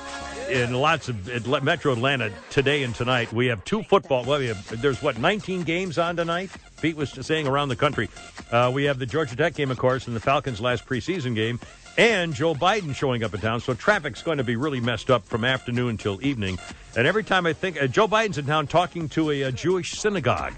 in 0.49 0.73
lots 0.73 1.09
of 1.09 1.29
Atla- 1.29 1.61
Metro 1.61 1.93
Atlanta 1.93 2.31
today 2.49 2.83
and 2.83 2.93
tonight. 2.93 3.31
We 3.33 3.47
have 3.47 3.63
two 3.65 3.83
football. 3.83 4.23
Well, 4.25 4.39
we 4.39 4.47
have, 4.47 4.81
there's 4.81 5.01
what 5.01 5.17
19 5.17 5.63
games 5.63 5.97
on 5.97 6.15
tonight. 6.15 6.51
Pete 6.81 6.95
was 6.95 7.11
saying 7.25 7.47
around 7.47 7.69
the 7.69 7.75
country. 7.75 8.09
Uh, 8.51 8.71
we 8.73 8.83
have 8.83 8.99
the 8.99 9.05
Georgia 9.05 9.35
Tech 9.35 9.55
game, 9.55 9.71
of 9.71 9.77
course, 9.77 10.07
and 10.07 10.15
the 10.15 10.19
Falcons' 10.19 10.61
last 10.61 10.85
preseason 10.85 11.33
game, 11.35 11.59
and 11.97 12.33
Joe 12.33 12.53
Biden 12.53 12.93
showing 12.95 13.23
up 13.23 13.33
in 13.33 13.41
town. 13.41 13.59
So 13.61 13.73
traffic's 13.73 14.21
going 14.21 14.37
to 14.37 14.43
be 14.43 14.55
really 14.55 14.79
messed 14.79 15.09
up 15.09 15.25
from 15.25 15.45
afternoon 15.45 15.97
till 15.97 16.23
evening. 16.25 16.59
And 16.97 17.07
every 17.07 17.23
time 17.23 17.45
I 17.45 17.53
think 17.53 17.81
uh, 17.81 17.87
Joe 17.87 18.07
Biden's 18.07 18.37
in 18.37 18.45
town 18.45 18.67
talking 18.67 19.09
to 19.09 19.31
a, 19.31 19.43
uh 19.45 19.51
Jewish 19.51 19.99
synagogue, 19.99 20.53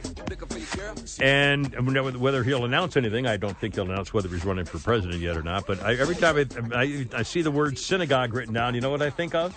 and 1.20 2.20
whether 2.20 2.44
he'll 2.44 2.66
announce 2.66 2.98
anything, 2.98 3.26
I 3.28 3.38
don't 3.38 3.58
think 3.58 3.76
he'll 3.76 3.90
announce 3.90 4.14
whether 4.14 4.30
he's 4.30 4.46
running 4.46 4.66
for 4.66 4.80
president 4.80 5.20
yet 5.20 5.38
or 5.38 5.44
not. 5.44 5.66
But 5.66 5.82
I, 5.84 5.96
every 5.96 6.16
time 6.16 6.38
I, 6.38 6.46
I, 6.76 7.08
I 7.14 7.24
see 7.24 7.42
the 7.42 7.52
word 7.52 7.78
synagogue 7.78 8.34
written 8.34 8.54
down, 8.54 8.76
you 8.76 8.82
know 8.82 8.90
what 8.90 9.02
I 9.02 9.10
think 9.10 9.36
of? 9.36 9.56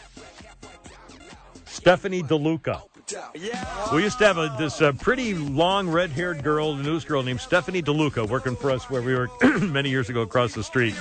Stephanie 1.66 2.22
DeLuca. 2.22 2.82
We 3.92 4.02
used 4.02 4.18
to 4.18 4.26
have 4.26 4.38
a, 4.38 4.54
this 4.58 4.80
uh, 4.80 4.92
pretty 4.92 5.34
long 5.34 5.88
red 5.88 6.10
haired 6.10 6.42
girl, 6.42 6.74
news 6.74 7.04
girl 7.04 7.22
named 7.22 7.40
Stephanie 7.40 7.82
DeLuca, 7.82 8.28
working 8.28 8.56
for 8.56 8.70
us 8.70 8.88
where 8.88 9.02
we 9.02 9.14
were 9.14 9.30
many 9.60 9.90
years 9.90 10.08
ago 10.08 10.22
across 10.22 10.54
the 10.54 10.62
street. 10.62 10.94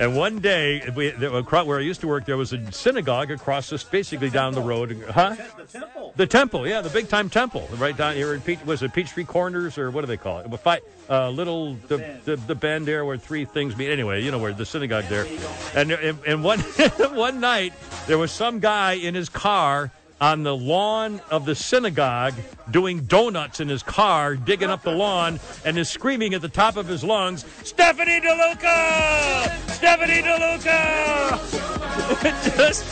And 0.00 0.16
one 0.16 0.40
day, 0.40 0.82
we, 0.96 1.10
where 1.10 1.78
I 1.78 1.82
used 1.82 2.00
to 2.00 2.08
work, 2.08 2.26
there 2.26 2.36
was 2.36 2.52
a 2.52 2.72
synagogue 2.72 3.30
across 3.30 3.70
this, 3.70 3.84
basically 3.84 4.30
down 4.30 4.54
the 4.54 4.60
road. 4.60 5.04
Huh? 5.10 5.36
The 5.56 5.64
temple. 5.64 6.12
The 6.16 6.26
temple, 6.26 6.66
yeah, 6.66 6.80
the 6.80 6.90
big 6.90 7.08
time 7.08 7.28
temple, 7.28 7.68
right 7.76 7.96
down 7.96 8.14
here 8.14 8.34
in 8.34 8.40
Peach, 8.40 8.64
was 8.64 8.82
it 8.82 8.92
Peachtree 8.92 9.24
Corners 9.24 9.78
or 9.78 9.90
what 9.90 10.02
do 10.02 10.06
they 10.06 10.16
call 10.16 10.38
it? 10.38 10.60
Fight, 10.60 10.82
uh, 11.10 11.28
little 11.30 11.74
the, 11.88 12.20
the 12.24 12.36
the 12.36 12.54
bend 12.54 12.86
there 12.86 13.04
where 13.04 13.16
three 13.16 13.44
things 13.44 13.76
meet. 13.76 13.90
Anyway, 13.90 14.22
you 14.22 14.30
know 14.30 14.38
where 14.38 14.52
the 14.52 14.64
synagogue 14.64 15.04
there. 15.08 15.26
And 15.74 15.90
and, 15.90 16.18
and 16.24 16.44
one 16.44 16.60
one 17.14 17.40
night 17.40 17.72
there 18.06 18.16
was 18.16 18.30
some 18.30 18.60
guy 18.60 18.92
in 18.92 19.14
his 19.14 19.28
car 19.28 19.90
on 20.20 20.42
the 20.42 20.54
lawn 20.54 21.20
of 21.30 21.44
the 21.44 21.54
synagogue 21.54 22.34
doing 22.70 23.00
donuts 23.04 23.60
in 23.60 23.68
his 23.68 23.82
car, 23.82 24.36
digging 24.36 24.70
up 24.70 24.82
the 24.82 24.92
lawn, 24.92 25.40
and 25.64 25.78
is 25.78 25.88
screaming 25.88 26.34
at 26.34 26.42
the 26.42 26.48
top 26.48 26.76
of 26.76 26.86
his 26.86 27.04
lungs, 27.04 27.44
"Stephanie 27.62 28.20
DeLuca! 28.20 29.70
Stephanie 29.70 30.22
DeLuca!" 30.22 31.74
just 32.56 32.84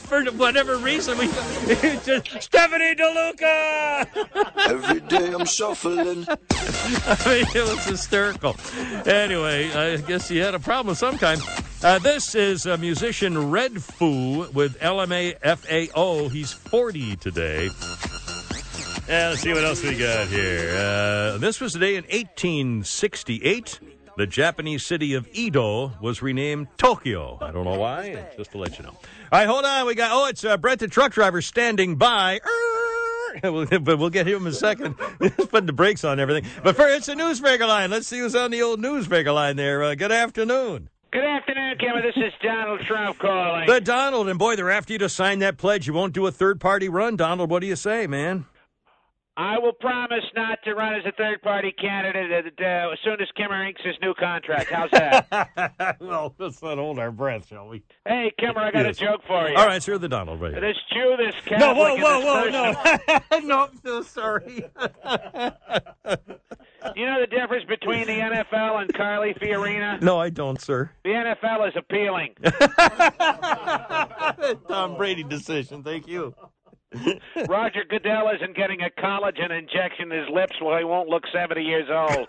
for 0.00 0.24
whatever 0.32 0.76
reason, 0.76 1.18
we 1.18 1.26
just 2.04 2.42
Stephanie 2.42 2.94
DeLuca. 2.94 4.06
Every 4.68 5.00
day 5.00 5.32
I'm 5.32 5.44
shuffling. 5.44 6.26
I 6.50 7.16
mean, 7.26 7.46
it 7.54 7.68
was 7.68 7.84
hysterical. 7.84 8.56
Anyway, 9.06 9.70
I 9.72 9.96
guess 9.98 10.28
he 10.28 10.38
had 10.38 10.54
a 10.54 10.58
problem 10.58 10.92
of 10.92 10.98
some 10.98 11.18
kind. 11.18 11.40
Uh, 11.80 11.96
this 12.00 12.34
is 12.34 12.66
a 12.66 12.76
musician 12.76 13.52
Red 13.52 13.80
Foo 13.82 14.50
with 14.50 14.78
LMFAO. 14.80 16.28
He's 16.30 16.52
40 16.52 17.14
today. 17.16 17.70
Yeah, 19.08 19.28
let's 19.28 19.42
see 19.42 19.52
what 19.52 19.64
else 19.64 19.82
we 19.84 19.96
got 19.96 20.26
here. 20.26 20.74
Uh, 20.76 21.38
this 21.38 21.60
was 21.60 21.74
the 21.74 21.78
day 21.78 21.94
in 21.94 22.02
1868. 22.04 23.78
The 24.16 24.26
Japanese 24.26 24.84
city 24.84 25.14
of 25.14 25.28
Edo 25.32 25.92
was 26.00 26.20
renamed 26.20 26.66
Tokyo. 26.78 27.38
I 27.40 27.52
don't 27.52 27.64
know 27.64 27.78
why, 27.78 28.26
just 28.36 28.50
to 28.52 28.58
let 28.58 28.76
you 28.76 28.82
know. 28.84 28.90
All 28.90 28.98
right, 29.30 29.46
hold 29.46 29.64
on. 29.64 29.86
We 29.86 29.94
got, 29.94 30.10
oh, 30.12 30.26
it's 30.26 30.44
uh, 30.44 30.56
Brett 30.56 30.80
the 30.80 30.88
truck 30.88 31.12
driver 31.12 31.40
standing 31.40 31.96
by. 31.96 32.40
But 33.42 33.98
we'll 33.98 34.10
get 34.10 34.26
him 34.26 34.46
in 34.46 34.52
a 34.52 34.52
second. 34.52 34.96
Just 35.22 35.50
putting 35.50 35.66
the 35.66 35.72
brakes 35.72 36.02
on 36.02 36.18
everything. 36.18 36.50
But 36.64 36.74
first, 36.76 36.96
it's 36.96 37.08
a 37.08 37.14
newsbreaker 37.14 37.68
line. 37.68 37.90
Let's 37.90 38.08
see 38.08 38.18
who's 38.18 38.34
on 38.34 38.50
the 38.50 38.62
old 38.62 38.80
newsbreaker 38.80 39.32
line 39.32 39.54
there. 39.54 39.84
Uh, 39.84 39.94
good 39.94 40.10
afternoon. 40.10 40.88
Good 41.10 41.24
afternoon, 41.24 41.78
Kimmer. 41.78 42.02
This 42.02 42.16
is 42.16 42.32
Donald 42.42 42.80
Trump 42.80 43.18
calling. 43.18 43.66
The 43.66 43.80
Donald, 43.80 44.28
and 44.28 44.38
boy, 44.38 44.56
they're 44.56 44.70
after 44.70 44.92
you 44.92 44.98
to 44.98 45.08
sign 45.08 45.38
that 45.38 45.56
pledge. 45.56 45.86
You 45.86 45.94
won't 45.94 46.12
do 46.12 46.26
a 46.26 46.30
third 46.30 46.60
party 46.60 46.88
run. 46.90 47.16
Donald, 47.16 47.50
what 47.50 47.60
do 47.60 47.66
you 47.66 47.76
say, 47.76 48.06
man? 48.06 48.44
I 49.38 49.56
will 49.58 49.72
promise 49.72 50.24
not 50.34 50.58
to 50.64 50.74
run 50.74 50.94
as 50.96 51.06
a 51.06 51.12
third 51.12 51.40
party 51.42 51.72
candidate 51.72 52.30
uh, 52.60 52.62
uh, 52.62 52.90
as 52.92 52.98
soon 53.04 53.20
as 53.22 53.28
Kimmer 53.36 53.64
inks 53.66 53.80
his 53.84 53.94
new 54.02 54.12
contract. 54.14 54.68
How's 54.70 54.90
that? 54.90 55.96
well, 56.00 56.34
let's 56.38 56.60
not 56.60 56.76
hold 56.76 56.98
our 56.98 57.12
breath, 57.12 57.46
shall 57.46 57.68
we? 57.68 57.82
hey, 58.04 58.32
Kimmer, 58.38 58.58
I 58.58 58.70
got 58.72 58.84
Yes. 58.84 58.96
a 58.96 59.00
joke 59.04 59.20
for 59.26 59.48
you. 59.48 59.56
All 59.56 59.64
right, 59.66 59.82
sir, 59.82 59.96
the 59.96 60.08
Donald 60.08 60.40
right. 60.40 60.60
This 60.60 60.76
Jew, 60.92 61.14
this 61.16 61.34
Catholic, 61.46 61.60
No, 61.60 61.72
whoa, 61.74 61.96
whoa, 61.96 62.20
whoa, 62.20 62.42
person- 62.82 63.20
no. 63.32 63.38
no, 63.56 63.64
I'm 63.66 63.76
so 63.82 64.02
sorry. 64.02 64.64
You 66.96 67.06
know 67.06 67.20
the 67.20 67.26
difference 67.26 67.64
between 67.66 68.06
the 68.06 68.18
NFL 68.18 68.80
and 68.82 68.92
Carly 68.94 69.34
Fiorina? 69.34 70.00
no, 70.02 70.18
I 70.20 70.30
don't, 70.30 70.60
sir. 70.60 70.90
The 71.04 71.10
NFL 71.10 71.68
is 71.68 71.74
appealing. 71.76 72.34
Tom 74.68 74.96
Brady 74.96 75.22
decision. 75.24 75.82
Thank 75.82 76.06
you. 76.08 76.34
Roger 77.48 77.84
Goodell 77.88 78.30
isn't 78.34 78.56
getting 78.56 78.80
a 78.80 78.88
collagen 79.00 79.50
injection 79.50 80.10
in 80.10 80.20
his 80.20 80.28
lips 80.32 80.54
while 80.60 80.78
he 80.78 80.84
won't 80.84 81.08
look 81.08 81.24
70 81.32 81.62
years 81.62 81.86
old. 81.90 82.28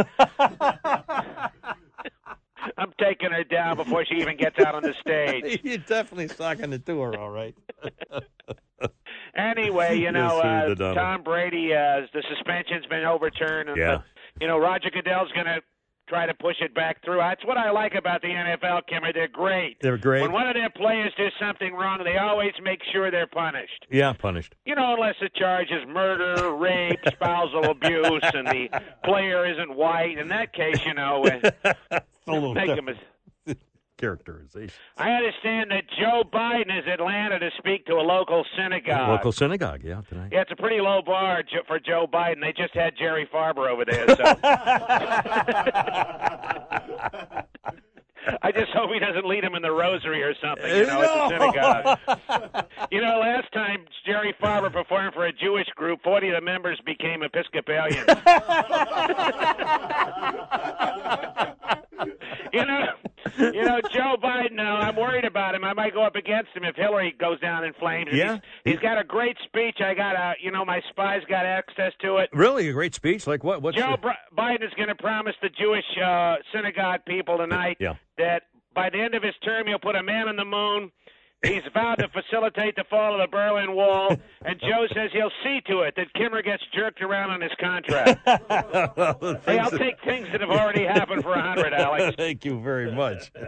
I'm 2.78 2.92
taking 3.00 3.32
her 3.32 3.44
down 3.46 3.78
before 3.78 4.06
she 4.06 4.16
even 4.16 4.36
gets 4.38 4.60
out 4.60 4.76
on 4.76 4.84
the 4.84 4.94
stage. 5.00 5.62
You're 5.64 5.78
definitely 5.78 6.28
socking 6.28 6.74
it 6.74 6.86
to 6.88 7.00
her, 7.02 7.18
all 7.18 7.30
right. 7.30 7.56
Anyway, 9.36 9.96
you 9.98 10.04
Yes, 10.04 10.14
know, 10.14 10.40
sir, 10.42 10.76
uh. 10.84 10.94
Tom 10.94 11.24
Brady, 11.24 11.74
uh, 11.74 12.02
the 12.14 12.24
suspension's 12.36 12.86
been 12.88 13.06
overturned. 13.06 13.70
Yeah. 13.78 13.98
the- 13.98 14.04
you 14.40 14.48
know, 14.48 14.58
Roger 14.58 14.90
Goodell's 14.90 15.32
going 15.34 15.46
to 15.46 15.62
try 16.10 16.26
to 16.26 16.34
push 16.34 16.56
it 16.60 16.74
back 16.74 17.04
through. 17.06 17.20
That's 17.20 17.46
what 17.46 17.58
I 17.58 17.70
like 17.72 17.94
about 17.94 18.22
the 18.22 18.30
NFL, 18.30 18.88
Kimmer. 18.88 19.14
They're 19.14 19.28
great. 19.28 19.78
They're 19.80 19.98
great. 19.98 20.22
When 20.24 20.32
one 20.32 20.48
of 20.48 20.56
their 20.56 20.72
players 20.72 21.14
does 21.18 21.32
something 21.40 21.74
wrong, 21.74 22.02
they 22.04 22.18
always 22.18 22.54
make 22.64 22.80
sure 22.92 23.12
they're 23.12 23.28
punished. 23.28 23.86
Yeah, 23.92 24.12
punished. 24.14 24.56
You 24.66 24.76
know, 24.76 24.96
unless 24.96 25.16
the 25.22 25.30
charge 25.30 25.68
is 25.70 25.88
murder, 25.88 26.54
rape, 26.56 27.00
spousal 27.08 27.66
abuse, 27.66 28.24
and 28.34 28.48
the 28.48 28.70
player 29.04 29.46
isn't 29.52 29.76
white. 29.76 30.18
In 30.18 30.28
that 30.30 30.52
case, 30.54 30.84
you 30.86 30.96
know, 30.96 31.24
uh, 32.28 32.54
make 32.54 32.72
him 32.72 32.90
a 32.90 32.94
characterization. 34.00 34.74
I 34.98 35.12
understand 35.12 35.72
that 35.72 35.84
Joe 36.00 36.24
Biden 36.32 36.78
is 36.78 36.86
Atlanta 36.88 37.40
to 37.40 37.50
speak 37.58 37.86
to 37.88 37.94
a 37.94 38.02
local 38.02 38.46
synagogue. 38.58 39.10
Local 39.10 39.32
synagogue, 39.32 39.82
yeah, 39.84 40.02
tonight. 40.08 40.30
Yeah, 40.32 40.42
it's 40.42 40.52
a 40.52 40.56
pretty 40.56 40.82
low 40.82 41.02
bar 41.02 41.44
for 41.68 41.80
Joe 41.80 42.08
Biden. 42.12 42.42
They 42.42 42.54
just 42.54 42.74
had 42.74 42.96
Jerry 42.98 43.28
Farber 43.32 43.70
over 43.70 43.86
there, 43.86 44.08
so. 44.16 44.24
I 48.42 48.52
just 48.52 48.72
hope 48.72 48.92
he 48.92 49.00
doesn't 49.00 49.26
lead 49.26 49.44
him 49.44 49.56
in 49.56 49.62
the 49.62 49.72
rosary 49.72 50.22
or 50.24 50.34
something, 50.42 50.68
you 50.68 50.86
know, 50.86 51.02
at 51.02 51.30
the 51.30 51.32
synagogue. 51.38 52.66
You 52.92 53.02
know, 53.02 53.20
last 53.20 53.52
time 53.54 53.86
Jerry 54.06 54.34
Farber 54.42 54.72
performed 54.72 55.14
for 55.14 55.26
a 55.26 55.34
Jewish 55.34 55.68
group, 55.76 56.02
40 56.04 56.30
of 56.30 56.36
the 56.36 56.42
members 56.42 56.80
became 56.86 57.22
Episcopalians. 57.22 57.98
you 62.54 62.66
know, 62.66 62.86
you 63.38 63.64
know, 63.64 63.80
Joe 63.94 64.16
Biden. 64.22 64.54
Now, 64.54 64.78
I'm 64.78 64.96
worried 64.96 65.26
about 65.26 65.56
him. 65.56 65.64
I 65.64 65.74
might 65.74 65.94
go 65.94 66.04
up 66.04 66.16
against 66.16 66.50
him 66.56 66.64
if 66.64 66.76
Hillary 66.76 67.14
goes 67.20 67.40
down 67.40 67.64
in 67.64 67.74
flames. 67.74 68.10
Yeah. 68.14 68.40
he's, 68.64 68.74
he's 68.76 68.80
got 68.82 69.00
a 69.00 69.04
great 69.04 69.38
speech. 69.46 69.78
I 69.82 69.94
got 69.94 70.16
a, 70.16 70.34
you 70.42 70.52
know, 70.52 70.64
my 70.66 70.82
spies 70.90 71.22
got 71.30 71.46
access 71.46 71.94
to 72.02 72.18
it. 72.18 72.30
Really, 72.34 72.70
a 72.70 72.74
great 72.74 72.96
speech. 72.96 73.28
Like 73.28 73.44
what? 73.44 73.62
What's 73.62 73.78
Joe 73.78 73.92
the- 73.92 73.98
Br- 73.98 74.42
Biden 74.42 74.64
is 74.64 74.74
going 74.76 74.90
to 74.90 74.96
promise 74.96 75.36
the 75.42 75.50
Jewish 75.50 75.86
uh, 76.04 76.36
synagogue 76.54 77.02
people 77.06 77.38
tonight 77.38 77.78
Yeah. 77.80 77.96
that 78.18 78.44
by 78.76 78.90
the 78.90 79.00
end 79.02 79.16
of 79.16 79.24
his 79.24 79.34
term 79.44 79.68
he'll 79.68 79.80
put 79.80 79.96
a 79.96 80.04
man 80.04 80.28
on 80.30 80.36
the 80.36 80.46
moon. 80.46 80.92
He's 81.44 81.62
vowed 81.74 81.96
to 82.00 82.10
facilitate 82.10 82.76
the 82.76 82.84
fall 82.90 83.14
of 83.14 83.22
the 83.22 83.28
Berlin 83.36 83.74
Wall, 83.74 84.10
and 84.44 84.60
Joe 84.60 84.88
says 84.94 85.10
he'll 85.14 85.32
see 85.44 85.62
to 85.68 85.82
it 85.82 85.94
that 85.96 86.14
Kimmer 86.14 86.42
gets 86.42 86.62
jerked 86.76 87.02
around 87.02 87.30
on 87.30 87.40
his 87.42 87.52
contract. 87.60 88.20
hey, 89.46 89.58
I'll 89.58 89.72
take 89.72 89.96
things 90.04 90.28
that 90.34 90.42
have 90.42 90.50
already 90.50 90.84
happened 90.86 91.24
for 91.24 91.34
a 91.34 91.42
hundred, 91.42 91.74
Alex. 91.74 92.16
Thank 92.18 92.44
you 92.46 92.62
very 92.62 92.92
much. 92.92 93.32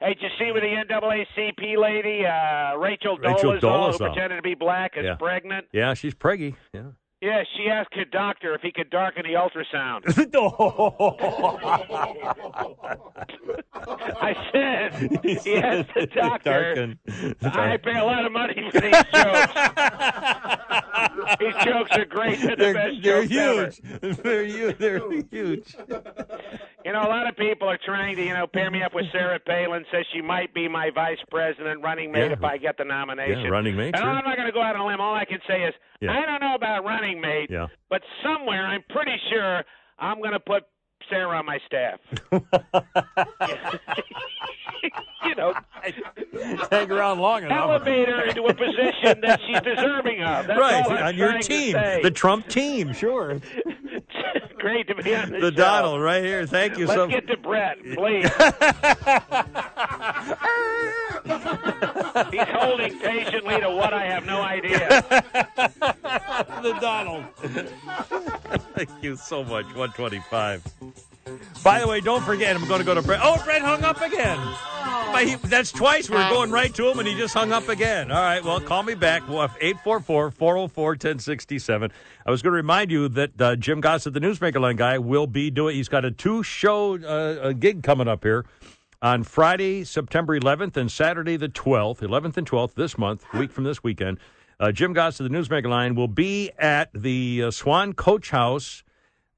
Hey, 0.00 0.14
did 0.14 0.22
you 0.22 0.28
see 0.38 0.52
with 0.52 0.62
the 0.62 0.68
NAACP 0.68 1.76
lady, 1.76 2.24
uh, 2.24 2.76
Rachel 2.78 3.18
Rachel 3.18 3.54
Dolezal, 3.54 3.60
who 3.60 3.66
Dolezal. 3.66 3.98
pretended 4.14 4.36
to 4.36 4.42
be 4.42 4.54
black, 4.54 4.92
is 4.96 5.04
Yeah. 5.04 5.16
pregnant? 5.16 5.66
Yeah, 5.72 5.94
she's 5.94 6.14
preggy. 6.14 6.54
Yeah. 6.72 6.82
Yeah, 7.20 7.42
she 7.56 7.68
asked 7.68 7.94
her 7.94 8.04
doctor 8.04 8.54
if 8.54 8.60
he 8.62 8.70
could 8.70 8.90
darken 8.90 9.24
the 9.24 9.32
ultrasound. 9.34 10.04
I 14.20 14.34
said, 14.52 14.92
he 15.24 15.56
asked 15.56 15.90
the 15.94 16.06
doctor. 16.14 16.74
Darken. 16.74 16.98
I 17.42 17.76
pay 17.78 17.98
a 17.98 18.04
lot 18.04 18.24
of 18.24 18.30
money 18.32 18.54
for 18.72 18.80
these 18.80 18.92
jokes. 18.92 19.52
these 21.40 21.54
jokes 21.64 21.90
are 21.92 22.04
great. 22.04 22.40
They're 22.40 22.56
the 22.56 22.56
They're, 22.56 22.74
best 22.74 23.02
they're 23.02 23.24
jokes 23.24 23.80
ever. 23.82 23.98
huge. 24.00 24.16
They're 24.18 24.44
huge. 24.44 24.78
They're 24.78 25.10
huge. 25.30 25.76
You 26.88 26.94
know, 26.94 27.02
a 27.02 27.12
lot 27.12 27.28
of 27.28 27.36
people 27.36 27.68
are 27.68 27.76
trying 27.84 28.16
to, 28.16 28.24
you 28.24 28.32
know, 28.32 28.46
pair 28.46 28.70
me 28.70 28.82
up 28.82 28.94
with 28.94 29.04
Sarah 29.12 29.38
Palin. 29.38 29.84
Says 29.92 30.06
she 30.14 30.22
might 30.22 30.54
be 30.54 30.68
my 30.68 30.88
vice 30.94 31.18
president 31.30 31.82
running 31.82 32.10
mate 32.10 32.28
Yeah. 32.28 32.32
if 32.32 32.42
I 32.42 32.56
get 32.56 32.78
the 32.78 32.84
nomination. 32.84 33.40
Yeah, 33.42 33.48
running 33.50 33.76
mate, 33.76 33.88
And 33.94 33.98
sure. 33.98 34.08
I'm 34.10 34.24
not 34.24 34.36
going 34.36 34.46
to 34.46 34.52
go 34.54 34.62
out 34.62 34.74
on 34.74 34.80
a 34.80 34.86
limb. 34.86 34.98
All 34.98 35.14
I 35.14 35.26
can 35.26 35.38
say 35.46 35.64
is 35.64 35.74
Yeah. 36.00 36.18
I 36.18 36.24
don't 36.24 36.40
know 36.40 36.54
about 36.54 36.86
running 36.86 37.20
mate, 37.20 37.50
Yeah. 37.50 37.66
but 37.90 38.00
somewhere 38.22 38.64
I'm 38.66 38.82
pretty 38.88 39.16
sure 39.30 39.64
I'm 39.98 40.16
going 40.20 40.32
to 40.32 40.40
put 40.40 40.62
Sarah 41.10 41.36
on 41.36 41.44
my 41.44 41.58
staff. 41.66 42.00
you 45.24 45.34
know, 45.34 45.52
Hang 46.70 46.90
around 46.90 47.18
long 47.18 47.44
enough. 47.44 47.68
elevate 47.68 48.08
her 48.08 48.24
into 48.28 48.44
a 48.46 48.54
position 48.54 49.20
that 49.20 49.40
she's 49.46 49.60
deserving 49.60 50.22
of. 50.22 50.46
That's 50.46 50.58
right, 50.58 51.02
on 51.02 51.16
your 51.18 51.38
team, 51.40 51.74
the 52.02 52.10
Trump 52.10 52.48
team, 52.48 52.94
sure. 52.94 53.42
Great 54.58 54.88
to 54.88 54.94
be 54.96 55.14
on 55.14 55.30
the, 55.30 55.38
The 55.38 55.50
show. 55.50 55.56
Donald, 55.56 56.02
right 56.02 56.22
here. 56.24 56.46
Thank 56.46 56.78
you 56.78 56.86
so. 56.86 56.92
Let's 56.92 57.00
so 57.00 57.06
get 57.08 57.26
to 57.28 57.36
Brett, 57.36 57.78
please. 57.94 58.28
He's 62.30 62.48
holding 62.48 62.98
patiently 62.98 63.60
to 63.60 63.70
what 63.70 63.92
I 63.94 64.06
have 64.06 64.26
no 64.26 64.42
idea. 64.42 64.88
the 66.62 66.76
Donald. 66.80 67.24
Thank 68.74 68.90
you 69.02 69.16
so 69.16 69.44
much. 69.44 69.66
125. 69.66 70.64
By 71.62 71.80
the 71.80 71.86
way, 71.88 72.00
don't 72.00 72.24
forget, 72.24 72.54
I'm 72.56 72.66
going 72.66 72.80
to 72.80 72.84
go 72.86 72.94
to 72.94 73.02
Brett. 73.02 73.20
Oh, 73.22 73.42
Brett 73.44 73.62
hung 73.62 73.84
up 73.84 74.00
again. 74.00 74.38
But 75.12 75.26
he- 75.26 75.34
that's 75.36 75.72
twice. 75.72 76.08
We're 76.08 76.28
going 76.30 76.50
right 76.50 76.72
to 76.74 76.88
him, 76.88 76.98
and 76.98 77.08
he 77.08 77.14
just 77.16 77.34
hung 77.34 77.52
up 77.52 77.68
again. 77.68 78.10
All 78.10 78.20
right, 78.22 78.44
well, 78.44 78.60
call 78.60 78.82
me 78.82 78.94
back. 78.94 79.22
844 79.22 80.30
404 80.30 80.90
1067. 80.90 81.90
I 82.26 82.30
was 82.30 82.42
going 82.42 82.52
to 82.52 82.56
remind 82.56 82.90
you 82.90 83.08
that 83.08 83.40
uh, 83.40 83.56
Jim 83.56 83.80
Gossett, 83.80 84.12
the 84.14 84.20
Newsmaker 84.20 84.60
Line 84.60 84.76
guy, 84.76 84.98
will 84.98 85.26
be 85.26 85.50
doing, 85.50 85.76
he's 85.76 85.88
got 85.88 86.04
a 86.04 86.10
two 86.10 86.42
show 86.42 86.98
uh, 86.98 87.48
a 87.48 87.54
gig 87.54 87.82
coming 87.82 88.08
up 88.08 88.22
here 88.22 88.44
on 89.00 89.22
Friday, 89.22 89.84
September 89.84 90.38
11th, 90.38 90.76
and 90.76 90.90
Saturday, 90.90 91.36
the 91.36 91.48
12th, 91.48 91.98
11th 92.00 92.36
and 92.36 92.48
12th 92.50 92.74
this 92.74 92.98
month, 92.98 93.24
week 93.34 93.50
from 93.50 93.64
this 93.64 93.82
weekend. 93.82 94.18
Uh, 94.60 94.72
Jim 94.72 94.92
Goss 94.92 95.20
of 95.20 95.30
the 95.30 95.36
Newsmaker 95.36 95.68
Line 95.68 95.94
will 95.94 96.08
be 96.08 96.50
at 96.58 96.90
the 96.92 97.44
uh, 97.44 97.50
Swan 97.52 97.92
Coach 97.92 98.30
House 98.30 98.82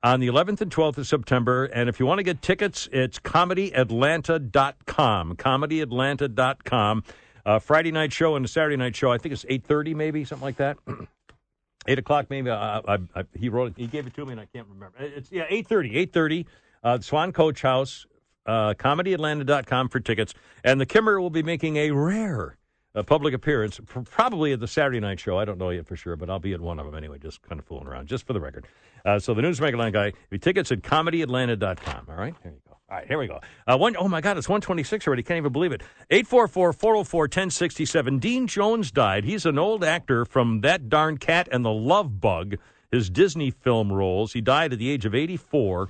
on 0.03 0.21
the 0.21 0.29
11th 0.29 0.61
and 0.61 0.71
12th 0.71 0.99
of 0.99 1.07
September. 1.07 1.65
And 1.67 1.89
if 1.89 1.99
you 2.01 2.07
want 2.07 2.19
to 2.19 2.23
get 2.23 2.43
tickets, 2.43 2.89
it's 2.93 3.19
comedyatlanta.com. 3.19 5.37
Comedyatlanta.com. 5.37 7.05
Uh, 7.47 7.59
Friday 7.59 7.91
night 7.91 8.13
show 8.13 8.37
and 8.37 8.45
a 8.45 8.49
Saturday 8.49 8.77
night 8.77 8.95
show. 8.95 9.11
I 9.11 9.17
think 9.19 9.33
it's 9.33 9.45
8.30 9.45 9.95
maybe, 9.95 10.25
something 10.25 10.45
like 10.45 10.59
that. 10.59 10.77
8 11.87 11.99
o'clock 11.99 12.27
maybe. 12.29 12.51
Uh, 12.51 12.83
I, 12.87 12.99
I, 13.15 13.25
he 13.35 13.49
wrote 13.49 13.73
it. 13.73 13.79
He 13.79 13.87
gave 13.87 14.07
it 14.07 14.15
to 14.15 14.27
me 14.27 14.33
and 14.33 14.41
I 14.41 14.47
can't 14.55 14.67
remember. 14.69 14.99
It's, 14.99 15.33
yeah, 15.33 15.47
8.30. 15.49 16.13
8.30. 16.13 16.47
Uh, 16.83 17.01
Swan 17.01 17.33
Coach 17.33 17.63
House. 17.63 18.07
Uh, 18.47 18.75
comedyatlanta.com 18.75 19.91
for 19.91 20.01
tickets. 20.01 20.35
And 20.65 20.81
the 20.81 20.87
Kimmer 20.87 21.21
will 21.21 21.31
be 21.31 21.43
making 21.43 21.77
a 21.77 21.91
rare 21.91 22.57
uh, 22.95 23.03
public 23.03 23.35
appearance, 23.35 23.81
probably 24.05 24.53
at 24.53 24.61
the 24.61 24.69
Saturday 24.69 25.01
night 25.01 25.21
show. 25.21 25.39
I 25.39 25.45
don't 25.45 25.59
know 25.59 25.71
yet 25.71 25.87
for 25.87 25.97
sure, 25.97 26.17
but 26.17 26.29
I'll 26.29 26.41
be 26.41 26.53
at 26.53 26.61
one 26.61 26.79
of 26.79 26.87
them 26.87 26.95
anyway, 26.95 27.19
just 27.19 27.43
kind 27.43 27.59
of 27.59 27.65
fooling 27.65 27.87
around, 27.87 28.09
just 28.09 28.27
for 28.27 28.33
the 28.33 28.41
record. 28.41 28.67
Uh, 29.05 29.19
so 29.19 29.35
the 29.35 29.43
Newsmaker 29.43 29.77
Line 29.77 29.93
guy, 29.93 30.13
tickets 30.41 30.73
at 30.73 30.83
comedyatlanta.com. 30.83 32.07
All 32.09 32.17
right, 32.17 32.35
here 32.43 32.53
you 32.53 32.61
go. 32.69 32.77
All 32.91 32.97
right, 32.97 33.07
here 33.07 33.19
we 33.19 33.29
go. 33.29 33.41
Uh, 33.69 33.79
one, 33.79 33.97
oh 33.97 34.09
my 34.09 34.21
God, 34.21 34.37
it's 34.37 34.49
126 34.49 35.07
already. 35.07 35.23
Can't 35.23 35.39
even 35.39 35.53
believe 35.53 35.71
it. 35.71 35.83
844 36.11 36.73
404 36.73 37.23
1067. 37.23 38.19
Dean 38.19 38.49
Jones 38.49 38.91
died. 38.91 39.25
He's 39.25 39.47
an 39.47 39.59
old 39.59 39.85
actor 39.85 40.25
from 40.25 40.63
That 40.63 40.89
Darn 40.89 41.17
Cat 41.17 41.49
and 41.53 41.65
the 41.65 41.71
Love 41.71 42.21
Bug, 42.21 42.57
his 42.91 43.09
Disney 43.09 43.53
film 43.53 43.93
roles. 43.93 44.33
He 44.33 44.41
died 44.41 44.73
at 44.73 44.81
the 44.81 44.91
age 44.91 45.05
of 45.07 45.15
84. 45.15 45.89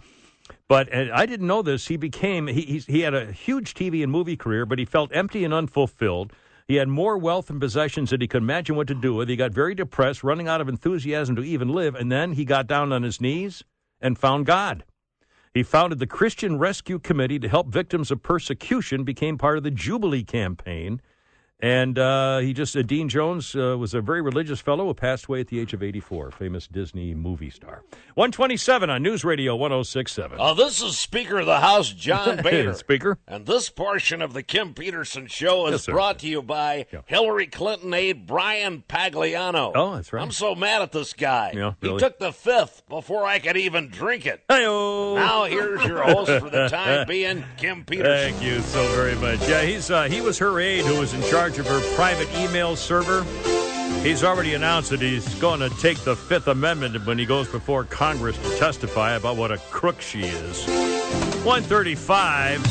But 0.69 0.95
I 0.95 1.27
didn't 1.27 1.47
know 1.47 1.63
this. 1.63 1.87
He 1.87 1.97
became 1.97 2.47
he 2.47 2.63
he's, 2.63 2.87
he 2.87 3.01
had 3.01 3.15
a 3.15 3.33
huge 3.33 3.75
TV 3.75 4.03
and 4.03 4.13
movie 4.13 4.37
career, 4.37 4.67
but 4.67 4.79
he 4.79 4.85
felt 4.85 5.11
empty 5.15 5.45
and 5.45 5.55
unfulfilled. 5.55 6.33
He 6.71 6.77
had 6.77 6.89
more 6.89 7.19
wealth 7.19 7.51
and 7.51 7.61
possessions 7.61 8.11
than 8.11 8.21
he 8.21 8.29
could 8.29 8.45
imagine 8.45 8.77
what 8.77 8.87
to 8.87 8.95
do 8.95 9.13
with. 9.13 9.29
He 9.29 9.35
got 9.35 9.51
very 9.51 9.75
depressed, 9.75 10.23
running 10.23 10.47
out 10.47 10.61
of 10.61 10.69
enthusiasm 10.69 11.35
to 11.35 11.43
even 11.43 11.71
live, 11.71 11.97
and 11.97 12.13
then 12.13 12.35
he 12.35 12.45
got 12.45 12.69
down 12.69 12.93
on 12.93 13.03
his 13.03 13.21
knees 13.21 13.65
and 14.01 14.17
found 14.17 14.47
God. 14.47 14.85
He 15.53 15.65
founded 15.65 15.99
the 15.99 16.07
Christian 16.07 16.59
Rescue 16.59 17.01
Committee 17.01 17.41
to 17.41 17.49
help 17.49 17.73
victims 17.73 18.13
of 18.13 18.23
persecution, 18.23 19.03
became 19.03 19.37
part 19.37 19.59
of 19.59 19.65
the 19.65 19.73
Jubilee 19.73 20.23
campaign, 20.23 21.01
And 21.63 21.99
uh, 21.99 22.39
he 22.39 22.53
just, 22.55 22.75
uh, 22.77 22.83
Dean 22.83 23.09
Jones 23.09 23.55
uh, 23.55 23.77
was 23.79 23.93
a 23.93 24.01
very 24.01 24.23
religious 24.23 24.61
fellow 24.61 24.87
who 24.87 24.95
passed 24.95 25.27
away 25.27 25.41
at 25.41 25.49
the 25.49 25.61
age 25.61 25.75
of 25.75 25.83
84, 25.83 26.31
famous 26.31 26.67
Disney 26.67 27.15
movie 27.15 27.51
star. 27.51 27.83
127 28.15 28.89
on 28.89 29.03
News 29.03 29.25
Radio 29.25 29.55
1067. 29.57 30.39
Uh, 30.41 30.55
this 30.55 30.81
is 30.83 30.99
Speaker 30.99 31.39
of 31.41 31.47
the 31.47 31.61
House, 31.61 31.93
John 31.93 32.37
Boehner. 32.43 32.73
Speaker. 32.75 33.19
And 33.29 33.45
this 33.47 33.69
portion 33.69 34.23
of 34.23 34.33
the 34.33 34.43
Kim 34.43 34.73
Peterson 34.73 35.27
Show 35.27 35.67
is 35.67 35.73
Yes, 35.73 35.87
brought 35.87 36.19
to 36.21 36.27
you 36.29 36.41
by 36.43 36.87
Hillary 37.07 37.47
Clinton 37.47 37.93
aide 37.93 38.27
Brian 38.27 38.83
Pagliano. 38.89 39.73
Oh, 39.75 39.95
that's 39.97 40.13
right. 40.13 40.23
I'm 40.23 40.31
so 40.33 40.55
mad 40.55 40.81
at 40.83 40.93
this 40.93 41.13
guy. 41.13 41.53
Yeah, 41.55 41.75
He 41.83 41.97
took 41.99 42.19
the 42.19 42.33
fifth 42.33 42.83
before 42.89 43.25
I 43.27 43.39
could 43.39 43.57
even 43.59 43.89
drink 43.91 44.25
it. 44.25 44.43
Hey-o. 44.49 45.15
Now 45.17 45.45
here's 45.45 45.85
your 45.85 46.03
host 46.03 46.31
for 46.43 46.49
the 46.49 46.69
time 46.69 47.07
being, 47.09 47.45
Kim 47.59 47.85
Peterson. 47.85 48.33
Thank 48.33 48.43
you 48.43 48.61
so 48.63 48.83
very 48.95 49.15
much. 49.17 49.47
Yeah, 49.49 49.63
he's 49.63 49.91
uh, 49.91 50.05
he 50.05 50.21
was 50.23 50.39
her 50.39 50.59
aide 50.59 50.85
who 50.87 50.99
was 50.99 51.13
in 51.13 51.23
charge 51.25 51.50
of 51.59 51.67
her 51.67 51.81
private 51.95 52.29
email 52.37 52.77
server. 52.77 53.25
He's 54.03 54.25
already 54.25 54.55
announced 54.55 54.91
that 54.91 55.01
he's 55.01 55.35
going 55.35 55.61
to 55.61 55.69
take 55.81 55.99
the 55.99 56.17
Fifth 56.17 56.49
Amendment 56.49 57.07
when 57.07 57.19
he 57.19 57.27
goes 57.27 57.49
before 57.49 57.85
Congress 57.85 58.39
to 58.39 58.57
testify 58.57 59.13
about 59.13 59.37
what 59.37 59.51
a 59.51 59.59
crook 59.71 60.01
she 60.01 60.23
is. 60.23 60.65
135. 61.45 62.63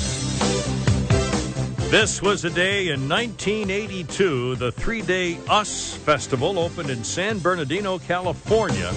This 1.91 2.21
was 2.21 2.45
a 2.45 2.49
day 2.49 2.89
in 2.89 3.07
1982. 3.09 4.55
The 4.55 4.71
three 4.71 5.01
day 5.01 5.37
US 5.47 5.93
Festival 5.93 6.57
opened 6.57 6.89
in 6.89 7.03
San 7.03 7.39
Bernardino, 7.39 7.99
California. 7.99 8.91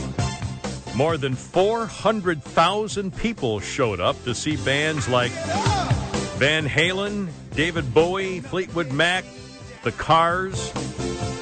More 0.94 1.16
than 1.16 1.34
400,000 1.34 3.16
people 3.16 3.60
showed 3.60 4.00
up 4.00 4.22
to 4.24 4.34
see 4.34 4.56
bands 4.56 5.08
like 5.08 5.32
Van 6.36 6.66
Halen, 6.66 7.28
David 7.54 7.94
Bowie, 7.94 8.40
Fleetwood 8.40 8.92
Mac, 8.92 9.24
The 9.82 9.92
Cars. 9.92 10.70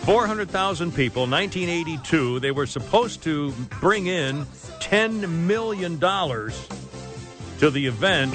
400,000 0.04 0.94
people, 0.94 1.22
1982. 1.22 2.40
They 2.40 2.50
were 2.50 2.66
supposed 2.66 3.22
to 3.24 3.52
bring 3.80 4.06
in 4.06 4.46
$10 4.80 5.28
million 5.28 6.00
to 6.00 7.70
the 7.70 7.86
event, 7.86 8.34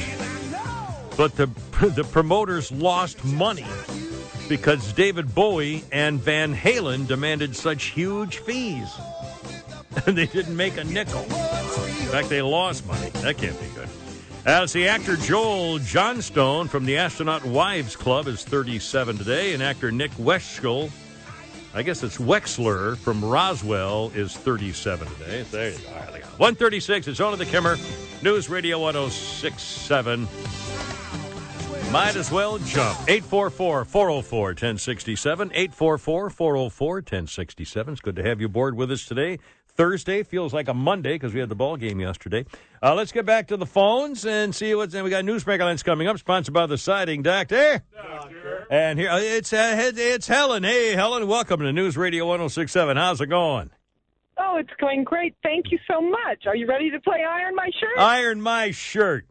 but 1.18 1.36
the, 1.36 1.48
the 1.96 2.04
promoters 2.04 2.72
lost 2.72 3.26
money 3.26 3.66
because 4.48 4.94
David 4.94 5.34
Bowie 5.34 5.84
and 5.92 6.20
Van 6.20 6.56
Halen 6.56 7.08
demanded 7.08 7.56
such 7.56 7.86
huge 7.86 8.38
fees. 8.40 8.90
And 10.06 10.18
they 10.18 10.26
didn't 10.26 10.58
make 10.58 10.76
a 10.76 10.84
nickel. 10.84 11.22
In 11.22 11.30
fact, 12.12 12.28
they 12.28 12.42
lost 12.42 12.86
money. 12.86 13.12
That 13.22 13.38
can't 13.38 13.58
be 13.58 13.68
good. 13.68 13.88
As 14.46 14.74
the 14.74 14.88
actor 14.88 15.18
Joel 15.18 15.80
Johnstone 15.80 16.68
from 16.68 16.86
the 16.86 16.98
Astronaut 16.98 17.44
Wives 17.44 17.96
Club 17.96 18.28
is 18.28 18.44
37 18.44 19.18
today, 19.18 19.56
and 19.56 19.64
actor 19.64 19.92
Nick 19.92 20.12
Wexel, 20.12 20.92
I 21.74 21.82
guess 21.82 22.04
it's 22.04 22.18
Wexler 22.18 22.96
from 22.96 23.26
Roswell, 23.26 24.12
is 24.14 24.38
37 24.38 25.08
today. 25.08 25.42
There 25.50 25.72
you 25.72 25.80
go. 25.80 25.90
All 25.90 25.96
right, 25.96 26.22
go. 26.22 26.28
136, 26.38 27.08
it's 27.08 27.20
on 27.20 27.36
the 27.40 27.46
Kimmer. 27.48 27.78
News 28.22 28.48
Radio 28.48 28.78
1067. 28.78 30.28
Might 31.92 32.16
as 32.16 32.30
well 32.30 32.60
jump. 32.60 33.00
844 33.08 33.84
404 33.86 34.48
1067. 34.50 35.52
844 35.54 36.30
404 36.30 36.96
1067. 36.98 37.94
It's 37.94 38.00
good 38.00 38.16
to 38.16 38.24
have 38.24 38.40
you 38.40 38.46
aboard 38.46 38.78
with 38.78 38.92
us 38.92 39.06
today. 39.06 39.40
Thursday 39.76 40.24
feels 40.24 40.54
like 40.54 40.68
a 40.68 40.74
Monday 40.74 41.14
because 41.14 41.34
we 41.34 41.40
had 41.40 41.50
the 41.50 41.56
ball 41.56 41.76
game 41.78 42.00
yesterday. 42.00 42.46
Uh, 42.82 42.96
let's 42.96 43.12
get 43.12 43.26
back 43.26 43.48
to 43.48 43.58
the 43.58 43.66
phones 43.66 44.26
and 44.26 44.56
see 44.56 44.74
what's. 44.74 44.94
And 44.94 45.04
we 45.04 45.10
got 45.10 45.26
Newsmaker 45.26 45.60
Lines 45.60 45.84
coming 45.84 46.08
up, 46.08 46.18
sponsored 46.18 46.54
by 46.54 46.66
the 46.66 46.78
Siding 46.78 47.22
Doctor. 47.22 47.84
And 48.70 48.98
here 48.98 49.10
uh, 49.10 49.20
it's 49.20 49.52
uh, 49.52 49.92
it's 49.96 50.28
Helen. 50.28 50.64
Hey, 50.64 50.94
Helen, 50.94 51.28
welcome 51.28 51.60
to 51.60 51.74
News 51.74 51.98
Radio 51.98 52.26
1067. 52.26 52.96
How's 52.98 53.20
it 53.22 53.28
going? 53.28 53.70
Oh, 54.38 54.58
it's 54.58 54.74
going 54.80 55.04
great. 55.04 55.36
Thank 55.44 55.72
you 55.72 55.80
so 55.90 56.02
much. 56.02 56.46
Are 56.46 56.56
you 56.56 56.68
ready 56.68 56.90
to 56.92 57.00
play 57.00 57.24
Iron 57.28 57.56
My 57.56 57.70
Shirt? 57.80 58.00
Iron 58.00 58.42
my 58.42 58.72
shirt. 58.72 59.26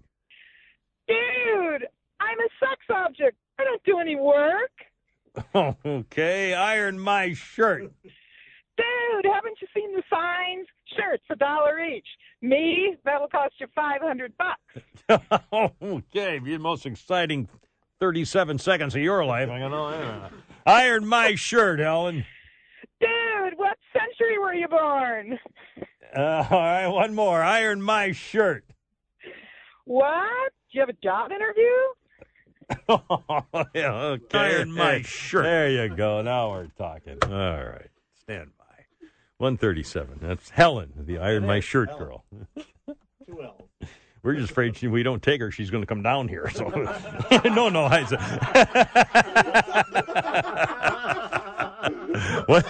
Dude, 1.07 1.87
I'm 2.21 2.39
a 2.39 2.49
sex 2.59 2.81
object. 2.91 3.37
I 3.59 3.65
don't 3.65 3.83
do 3.85 3.99
any 3.99 4.17
work. 4.17 5.77
okay, 5.85 6.55
iron 6.55 6.99
my 6.99 7.35
shirt. 7.35 7.93
Dude, 8.77 9.33
haven't 9.33 9.59
you 9.61 9.69
seen 9.75 9.95
the 9.95 10.03
signs? 10.11 10.67
Shirts 10.97 11.25
a 11.31 11.37
dollar 11.37 11.81
each. 11.81 12.07
Me, 12.43 12.97
that'll 13.05 13.29
cost 13.29 13.55
you 13.59 13.67
500 13.75 14.33
bucks. 14.37 15.25
okay, 15.83 16.39
the 16.39 16.59
most 16.59 16.87
exciting 16.87 17.49
37 18.01 18.59
seconds 18.59 18.95
of 18.95 19.01
your 19.03 19.25
life. 19.25 19.49
I 19.49 19.59
know. 19.61 19.91
yeah. 19.91 20.29
Iron 20.67 21.07
my 21.07 21.35
shirt, 21.35 21.79
Helen. 21.79 22.25
Dude, 23.01 23.57
what 23.57 23.77
century 23.93 24.39
were 24.39 24.55
you 24.55 24.69
born? 24.69 25.39
Uh, 26.17 26.47
all 26.51 26.59
right, 26.61 26.89
one 26.89 27.15
more. 27.15 27.43
Iron 27.43 27.83
my 27.83 28.13
shirt. 28.13 28.65
What? 29.85 30.53
Do 30.73 30.79
you 30.79 30.81
have 30.81 30.89
a 30.89 30.93
job 31.03 31.31
interview? 31.31 31.63
yeah, 33.75 33.93
okay. 33.93 34.39
Iron 34.39 34.73
my 34.73 35.03
shirt. 35.03 35.45
There 35.45 35.69
you 35.71 35.95
go. 35.95 36.23
Now 36.23 36.51
we're 36.51 36.69
talking. 36.79 37.19
All 37.25 37.31
right. 37.31 37.91
Stand 38.23 38.51
by. 38.59 38.64
137. 39.45 40.21
That's 40.23 40.49
Helen, 40.49 40.91
the 40.97 41.19
Iron 41.19 41.45
My 41.47 41.61
Shirt 41.61 41.91
girl. 41.99 42.25
We're 44.23 44.37
just 44.37 44.53
afraid 44.53 44.75
she, 44.75 44.89
we 44.89 45.03
don't 45.03 45.23
take 45.23 45.43
her. 45.43 45.51
She's 45.51 45.69
going 45.69 45.83
to 45.83 45.87
come 45.87 46.03
down 46.03 46.29
here. 46.29 46.49
So 46.49 46.67
no, 47.45 47.69
no. 47.69 47.85
I 47.85 48.05
What- 52.47 52.65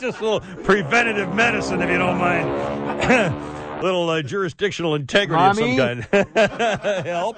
just 0.00 0.20
a 0.20 0.24
little 0.24 0.40
preventative 0.64 1.34
medicine, 1.34 1.82
if 1.82 1.90
you 1.90 1.98
don't 1.98 2.16
mind. 2.16 3.82
little 3.82 4.08
uh, 4.08 4.22
jurisdictional 4.22 4.94
integrity 4.94 5.42
of 5.42 5.56
some 5.56 5.76
Mommy? 5.76 6.02
kind. 6.12 7.06
Help. 7.06 7.36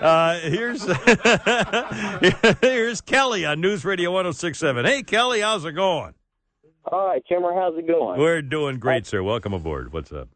Uh, 0.00 0.38
here's 0.38 0.86
here's 2.60 3.00
Kelly 3.00 3.44
on 3.44 3.60
News 3.60 3.84
Radio 3.84 4.12
1067. 4.12 4.84
Hey, 4.84 5.02
Kelly, 5.02 5.40
how's 5.40 5.64
it 5.64 5.72
going? 5.72 6.14
All 6.90 7.06
right, 7.06 7.22
Kimmer, 7.26 7.54
how's 7.54 7.76
it 7.78 7.86
going? 7.86 8.20
We're 8.20 8.42
doing 8.42 8.78
great, 8.78 9.06
sir. 9.06 9.22
Welcome 9.22 9.54
aboard. 9.54 9.92
What's 9.92 10.12
up? 10.12 10.28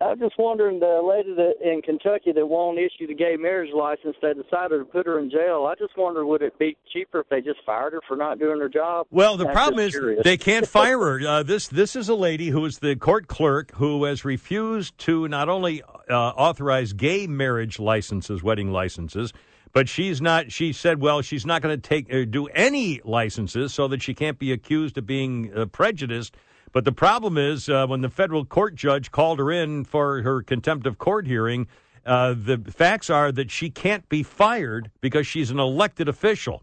I 0.00 0.08
was 0.10 0.18
just 0.18 0.34
wondering, 0.38 0.80
the 0.80 1.00
lady 1.02 1.34
that 1.34 1.54
in 1.62 1.80
Kentucky 1.80 2.32
that 2.32 2.46
won't 2.46 2.78
issue 2.78 3.06
the 3.06 3.14
gay 3.14 3.36
marriage 3.38 3.70
license, 3.74 4.16
they 4.20 4.34
decided 4.34 4.78
to 4.78 4.84
put 4.84 5.06
her 5.06 5.18
in 5.18 5.30
jail. 5.30 5.66
I 5.70 5.74
just 5.76 5.96
wonder, 5.96 6.26
would 6.26 6.42
it 6.42 6.58
be 6.58 6.76
cheaper 6.92 7.20
if 7.20 7.28
they 7.28 7.40
just 7.40 7.60
fired 7.64 7.92
her 7.94 8.00
for 8.06 8.16
not 8.16 8.38
doing 8.38 8.60
her 8.60 8.68
job? 8.68 9.06
Well, 9.10 9.36
the 9.36 9.46
I'm 9.46 9.52
problem 9.52 9.86
is 9.86 9.92
curious. 9.92 10.22
they 10.22 10.36
can't 10.36 10.66
fire 10.80 10.98
her. 10.98 11.26
Uh, 11.26 11.42
this 11.42 11.68
this 11.68 11.96
is 11.96 12.08
a 12.08 12.14
lady 12.14 12.48
who 12.48 12.64
is 12.66 12.80
the 12.80 12.96
court 12.96 13.28
clerk 13.28 13.72
who 13.76 14.04
has 14.04 14.24
refused 14.24 14.98
to 14.98 15.26
not 15.28 15.48
only 15.48 15.82
uh, 15.82 16.14
authorize 16.14 16.92
gay 16.92 17.26
marriage 17.26 17.78
licenses, 17.78 18.42
wedding 18.42 18.72
licenses, 18.72 19.32
but 19.74 19.88
she's 19.88 20.22
not. 20.22 20.50
She 20.50 20.72
said, 20.72 21.00
well, 21.00 21.20
she's 21.20 21.44
not 21.44 21.60
going 21.60 21.78
to 21.78 21.88
take 21.88 22.12
uh, 22.12 22.24
do 22.24 22.46
any 22.46 23.02
licenses 23.04 23.74
so 23.74 23.88
that 23.88 24.00
she 24.02 24.14
can't 24.14 24.38
be 24.38 24.52
accused 24.52 24.96
of 24.96 25.04
being 25.04 25.52
uh, 25.54 25.66
prejudiced. 25.66 26.36
But 26.72 26.84
the 26.84 26.92
problem 26.92 27.36
is 27.36 27.68
uh, 27.68 27.86
when 27.86 28.00
the 28.00 28.08
federal 28.08 28.44
court 28.44 28.74
judge 28.74 29.10
called 29.10 29.38
her 29.40 29.52
in 29.52 29.84
for 29.84 30.22
her 30.22 30.42
contempt 30.42 30.86
of 30.86 30.96
court 30.96 31.26
hearing. 31.26 31.66
Uh, 32.06 32.34
the 32.36 32.58
facts 32.58 33.08
are 33.08 33.32
that 33.32 33.50
she 33.50 33.70
can't 33.70 34.06
be 34.10 34.22
fired 34.22 34.90
because 35.00 35.26
she's 35.26 35.50
an 35.50 35.58
elected 35.58 36.06
official. 36.06 36.62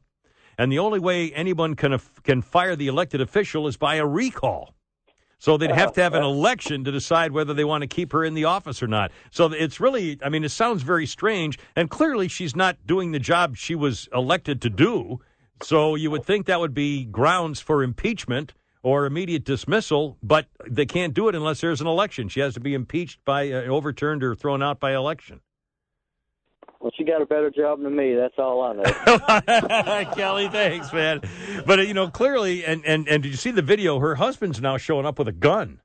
And 0.57 0.72
the 0.72 0.78
only 0.78 0.99
way 0.99 1.32
anyone 1.34 1.76
can 1.76 1.99
can 2.24 2.41
fire 2.41 2.76
the 2.76 2.88
elected 2.88 3.22
official 3.22 3.68
is 3.68 3.76
by 3.76 3.95
a 3.95 4.05
recall. 4.05 4.76
So 5.41 5.57
they'd 5.57 5.71
have 5.71 5.93
to 5.93 6.03
have 6.03 6.13
an 6.13 6.21
election 6.35 6.83
to 6.83 6.91
decide 6.91 7.31
whether 7.31 7.55
they 7.55 7.63
want 7.63 7.81
to 7.81 7.87
keep 7.87 8.11
her 8.11 8.23
in 8.23 8.35
the 8.35 8.43
office 8.45 8.83
or 8.83 8.87
not. 8.87 9.11
So 9.31 9.51
it's 9.51 9.79
really, 9.79 10.19
I 10.23 10.29
mean, 10.29 10.43
it 10.43 10.49
sounds 10.49 10.83
very 10.83 11.07
strange. 11.07 11.57
And 11.75 11.89
clearly, 11.89 12.27
she's 12.27 12.55
not 12.55 12.77
doing 12.85 13.11
the 13.11 13.17
job 13.17 13.57
she 13.57 13.73
was 13.73 14.07
elected 14.13 14.61
to 14.61 14.69
do. 14.69 15.19
So 15.63 15.95
you 15.95 16.11
would 16.11 16.23
think 16.23 16.45
that 16.45 16.59
would 16.59 16.75
be 16.75 17.05
grounds 17.05 17.59
for 17.59 17.81
impeachment 17.81 18.53
or 18.83 19.07
immediate 19.07 19.43
dismissal, 19.43 20.15
but 20.21 20.45
they 20.69 20.85
can't 20.85 21.15
do 21.15 21.27
it 21.27 21.33
unless 21.33 21.59
there's 21.59 21.81
an 21.81 21.87
election. 21.87 22.29
She 22.29 22.39
has 22.41 22.53
to 22.53 22.59
be 22.59 22.75
impeached 22.75 23.25
by, 23.25 23.51
uh, 23.51 23.63
overturned, 23.63 24.23
or 24.23 24.35
thrown 24.35 24.61
out 24.61 24.79
by 24.79 24.93
election. 24.93 25.41
Well, 26.82 26.91
she 26.97 27.03
got 27.03 27.21
a 27.21 27.27
better 27.27 27.51
job 27.51 27.82
than 27.82 27.95
me. 27.95 28.15
That's 28.15 28.34
all 28.39 28.63
I 28.63 28.73
know. 28.73 30.05
Kelly, 30.15 30.49
thanks, 30.49 30.91
man. 30.91 31.21
But 31.65 31.79
uh, 31.79 31.82
you 31.84 31.93
know, 31.93 32.09
clearly, 32.09 32.65
and 32.65 32.84
and 32.86 33.07
and 33.07 33.21
did 33.21 33.29
you 33.29 33.38
see 33.38 33.51
the 33.51 33.61
video? 33.61 33.99
Her 33.99 34.15
husband's 34.15 34.59
now 34.59 34.77
showing 34.77 35.05
up 35.05 35.19
with 35.19 35.27
a 35.27 35.34
gun. 35.34 35.79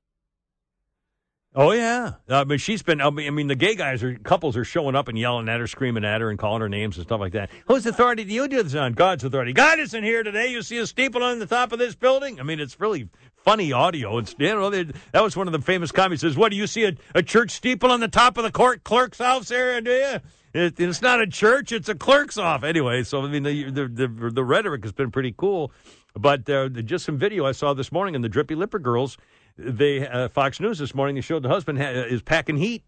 Oh 1.55 1.72
yeah, 1.72 2.14
I 2.28 2.44
mean 2.44 2.59
she's 2.59 2.82
been. 2.82 3.03
I 3.03 3.11
mean, 3.11 3.47
the 3.47 3.55
gay 3.55 3.74
guys 3.74 4.03
are 4.03 4.14
couples 4.14 4.57
are 4.57 4.64
showing 4.64 4.94
up 4.94 5.09
and 5.09 5.18
yelling 5.18 5.49
at 5.49 5.61
her, 5.61 5.66
screaming 5.66 6.05
at 6.05 6.22
her, 6.22 6.30
and 6.30 6.38
calling 6.38 6.62
her 6.62 6.68
names 6.68 6.97
and 6.97 7.07
stuff 7.07 7.20
like 7.20 7.32
that. 7.32 7.51
Whose 7.66 7.84
authority 7.84 8.24
do 8.24 8.32
you 8.32 8.49
do 8.49 8.62
this 8.62 8.74
on? 8.74 8.94
God's 8.94 9.24
authority. 9.24 9.53
God 9.53 9.78
isn't 9.78 10.03
here 10.03 10.22
today. 10.22 10.49
You 10.49 10.62
see 10.62 10.78
a 10.78 10.86
steeple 10.86 11.22
on 11.22 11.38
the 11.38 11.47
top 11.47 11.72
of 11.72 11.78
this 11.78 11.94
building. 11.94 12.40
I 12.40 12.42
mean, 12.42 12.61
it's 12.61 12.78
really 12.78 13.09
funny 13.36 13.72
audio. 13.72 14.18
It's 14.18 14.34
you 14.38 14.49
know 14.49 14.70
they, 14.70 14.84
that 15.12 15.22
was 15.22 15.36
one 15.36 15.47
of 15.47 15.53
the 15.53 15.61
famous 15.61 15.92
comments. 15.92 16.22
Says, 16.22 16.36
"What 16.36 16.51
do 16.51 16.57
you 16.57 16.66
see 16.66 16.84
a, 16.84 16.92
a 17.14 17.22
church 17.22 17.51
steeple 17.53 17.90
on 17.90 18.01
the 18.01 18.09
top 18.09 18.36
of 18.38 18.44
the 18.44 18.53
court 18.53 18.84
clerk's 18.84 19.18
house 19.18 19.49
there? 19.49 19.80
Do 19.80 19.90
you?" 19.90 20.20
It, 20.57 20.80
it's 20.80 21.02
not 21.02 21.20
a 21.20 21.26
church; 21.26 21.72
it's 21.72 21.88
a 21.88 21.94
clerk's 21.94 22.38
office. 22.38 22.68
Anyway, 22.68 23.02
so 23.02 23.22
I 23.22 23.28
mean, 23.28 23.42
the 23.42 23.70
the 23.70 23.88
the, 23.88 24.30
the 24.30 24.44
rhetoric 24.44 24.82
has 24.84 24.92
been 24.92 25.11
pretty 25.11 25.34
cool. 25.36 25.72
But 26.14 26.48
uh, 26.48 26.68
just 26.70 27.04
some 27.04 27.18
video 27.18 27.44
I 27.44 27.52
saw 27.52 27.74
this 27.74 27.92
morning 27.92 28.14
in 28.14 28.22
the 28.22 28.28
Drippy 28.28 28.54
Lipper 28.54 28.78
girls. 28.78 29.18
They 29.59 30.07
uh, 30.07 30.28
Fox 30.28 30.61
News 30.61 30.78
this 30.78 30.94
morning. 30.94 31.14
They 31.14 31.20
showed 31.20 31.42
the 31.42 31.48
husband 31.48 31.78
ha- 31.78 31.90
is 31.90 32.22
packing 32.22 32.57
heat. 32.57 32.84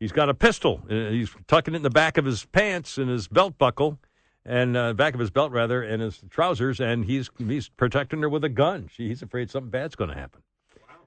He's 0.00 0.12
got 0.12 0.28
a 0.28 0.34
pistol. 0.34 0.80
Uh, 0.90 1.10
he's 1.10 1.30
tucking 1.48 1.74
it 1.74 1.78
in 1.78 1.82
the 1.82 1.90
back 1.90 2.16
of 2.18 2.24
his 2.24 2.44
pants 2.46 2.98
and 2.98 3.10
his 3.10 3.28
belt 3.28 3.58
buckle, 3.58 3.98
and 4.44 4.76
uh, 4.76 4.92
back 4.94 5.12
of 5.14 5.20
his 5.20 5.30
belt 5.30 5.52
rather, 5.52 5.82
and 5.82 6.00
his 6.00 6.22
trousers, 6.30 6.80
and 6.80 7.04
he's 7.04 7.30
he's 7.38 7.68
protecting 7.68 8.22
her 8.22 8.28
with 8.28 8.44
a 8.44 8.48
gun. 8.48 8.88
She, 8.92 9.08
he's 9.08 9.22
afraid 9.22 9.50
something 9.50 9.70
bad's 9.70 9.96
going 9.96 10.10
to 10.10 10.16
happen. 10.16 10.42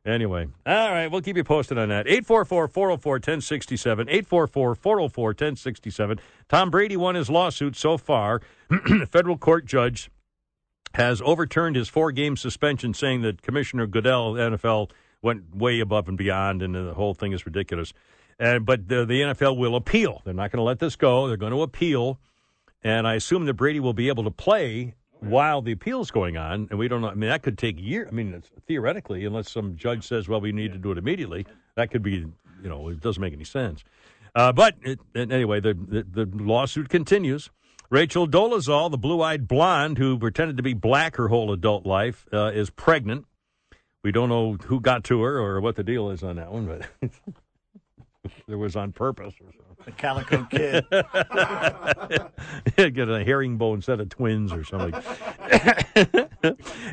Anyway, 0.03 0.47
all 0.65 0.91
right, 0.91 1.07
we'll 1.07 1.21
keep 1.21 1.37
you 1.37 1.43
posted 1.43 1.77
on 1.77 1.89
that. 1.89 2.07
844 2.07 2.67
404 2.67 3.13
1067. 3.13 4.09
844 4.09 4.75
404 4.75 5.25
1067. 5.27 6.19
Tom 6.49 6.71
Brady 6.71 6.97
won 6.97 7.13
his 7.13 7.29
lawsuit 7.29 7.75
so 7.75 7.97
far. 7.97 8.41
Federal 9.11 9.37
court 9.37 9.65
judge 9.65 10.09
has 10.95 11.21
overturned 11.21 11.75
his 11.75 11.87
four 11.87 12.11
game 12.11 12.35
suspension, 12.35 12.95
saying 12.95 13.21
that 13.21 13.43
Commissioner 13.43 13.85
Goodell, 13.85 14.33
NFL, 14.33 14.89
went 15.21 15.55
way 15.55 15.79
above 15.79 16.07
and 16.07 16.17
beyond, 16.17 16.63
and 16.63 16.73
the 16.73 16.95
whole 16.95 17.13
thing 17.13 17.31
is 17.31 17.45
ridiculous. 17.45 17.93
Uh, 18.39 18.57
but 18.57 18.87
the, 18.87 19.05
the 19.05 19.21
NFL 19.21 19.55
will 19.55 19.75
appeal. 19.75 20.21
They're 20.25 20.33
not 20.33 20.51
going 20.51 20.57
to 20.57 20.63
let 20.63 20.79
this 20.79 20.95
go. 20.95 21.27
They're 21.27 21.37
going 21.37 21.53
to 21.53 21.61
appeal. 21.61 22.19
And 22.83 23.07
I 23.07 23.13
assume 23.13 23.45
that 23.45 23.53
Brady 23.53 23.79
will 23.79 23.93
be 23.93 24.07
able 24.07 24.23
to 24.23 24.31
play 24.31 24.95
while 25.21 25.61
the 25.61 25.71
appeal's 25.71 26.11
going 26.11 26.37
on. 26.37 26.67
And 26.69 26.77
we 26.77 26.87
don't 26.87 27.01
know. 27.01 27.09
I 27.09 27.13
mean, 27.13 27.29
that 27.29 27.43
could 27.43 27.57
take 27.57 27.79
years. 27.79 28.07
I 28.11 28.13
mean, 28.13 28.43
theoretically, 28.67 29.25
unless 29.25 29.51
some 29.51 29.77
judge 29.77 30.07
says, 30.07 30.27
well, 30.27 30.41
we 30.41 30.51
need 30.51 30.73
to 30.73 30.77
do 30.77 30.91
it 30.91 30.97
immediately, 30.97 31.45
that 31.75 31.91
could 31.91 32.03
be, 32.03 32.11
you 32.11 32.69
know, 32.69 32.89
it 32.89 32.99
doesn't 32.99 33.21
make 33.21 33.33
any 33.33 33.43
sense. 33.43 33.83
Uh, 34.35 34.51
but 34.51 34.75
it, 34.81 34.99
anyway, 35.15 35.59
the, 35.59 35.73
the, 35.73 36.25
the 36.25 36.43
lawsuit 36.43 36.89
continues. 36.89 37.49
Rachel 37.89 38.27
Dolezal, 38.27 38.89
the 38.89 38.97
blue-eyed 38.97 39.47
blonde 39.47 39.97
who 39.97 40.17
pretended 40.17 40.57
to 40.57 40.63
be 40.63 40.73
black 40.73 41.17
her 41.17 41.27
whole 41.27 41.51
adult 41.51 41.85
life, 41.85 42.25
uh, 42.31 42.51
is 42.53 42.69
pregnant. 42.69 43.25
We 44.03 44.11
don't 44.11 44.29
know 44.29 44.53
who 44.53 44.79
got 44.79 45.03
to 45.05 45.21
her 45.21 45.37
or 45.37 45.61
what 45.61 45.75
the 45.75 45.83
deal 45.83 46.09
is 46.09 46.23
on 46.23 46.37
that 46.37 46.51
one, 46.51 46.65
but 46.65 47.11
it 48.47 48.55
was 48.55 48.75
on 48.75 48.93
purpose 48.93 49.33
or. 49.41 49.60
The 49.85 49.91
Calico 49.91 50.43
Kid. 50.45 50.85
Get 52.95 53.09
a 53.09 53.23
herringbone 53.23 53.81
set 53.81 53.99
of 53.99 54.09
twins 54.09 54.51
or 54.51 54.63
something. 54.63 54.93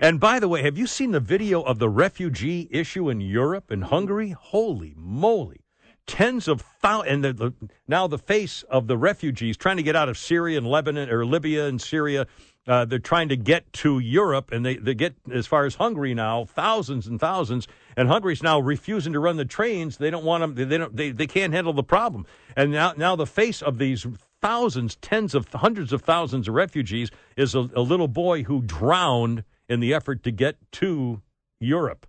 and 0.01 0.18
by 0.18 0.39
the 0.39 0.49
way, 0.49 0.62
have 0.62 0.78
you 0.78 0.86
seen 0.86 1.12
the 1.12 1.20
video 1.20 1.62
of 1.62 1.78
the 1.78 1.89
refugee 1.89 2.68
issue 2.70 3.11
in 3.11 3.20
Europe 3.20 3.70
and 3.70 3.84
Hungary? 3.84 4.30
Holy 4.30 4.95
moly. 4.97 5.61
Tens 6.07 6.49
of 6.49 6.62
thousands, 6.80 7.12
and 7.12 7.24
the, 7.24 7.32
the, 7.34 7.53
now 7.86 8.07
the 8.07 8.18
face 8.18 8.62
of 8.64 8.86
the 8.86 8.97
refugees 8.97 9.59
trying 9.59 9.76
to 9.76 9.82
get 9.82 9.95
out 9.95 10.09
of 10.09 10.16
Syria 10.16 10.57
and 10.57 10.66
Lebanon 10.66 11.11
or 11.11 11.26
Libya 11.26 11.66
and 11.66 11.80
Syria. 11.80 12.26
Uh, 12.69 12.85
they're 12.85 12.99
trying 12.99 13.31
to 13.31 13.37
get 13.37 13.73
to 13.73 13.99
Europe, 13.99 14.53
and 14.53 14.64
they, 14.64 14.77
they 14.77 14.93
get 14.93 15.14
as 15.33 15.47
far 15.47 15.64
as 15.64 15.77
Hungary 15.77 16.12
now, 16.12 16.45
thousands 16.45 17.07
and 17.07 17.19
thousands. 17.19 17.66
And 17.97 18.09
Hungary's 18.09 18.43
now 18.43 18.61
refusing 18.61 19.14
to 19.14 19.21
run 19.21 19.39
the 19.39 19.47
trains. 19.47 19.97
They 19.97 20.11
don't 20.11 20.25
want 20.25 20.43
them. 20.43 20.69
They 20.69 20.77
don't. 20.77 20.95
They, 20.95 21.11
they 21.11 21.27
can't 21.27 21.55
handle 21.55 21.73
the 21.73 21.83
problem. 21.83 22.27
And 22.55 22.71
now 22.71 22.93
now 22.95 23.16
the 23.16 23.27
face 23.27 23.62
of 23.62 23.79
these 23.79 24.07
thousands, 24.43 24.97
tens 24.97 25.35
of 25.35 25.49
hundreds 25.53 25.95
of 25.95 26.03
thousands 26.03 26.47
of 26.47 26.55
refugees 26.55 27.11
is 27.39 27.55
a, 27.55 27.71
a 27.75 27.81
little 27.81 28.07
boy 28.07 28.43
who 28.43 28.61
drowned 28.61 29.45
in 29.69 29.81
the 29.81 29.95
effort 29.95 30.23
to 30.25 30.31
get 30.31 30.57
to 30.73 31.23
Europe 31.61 32.07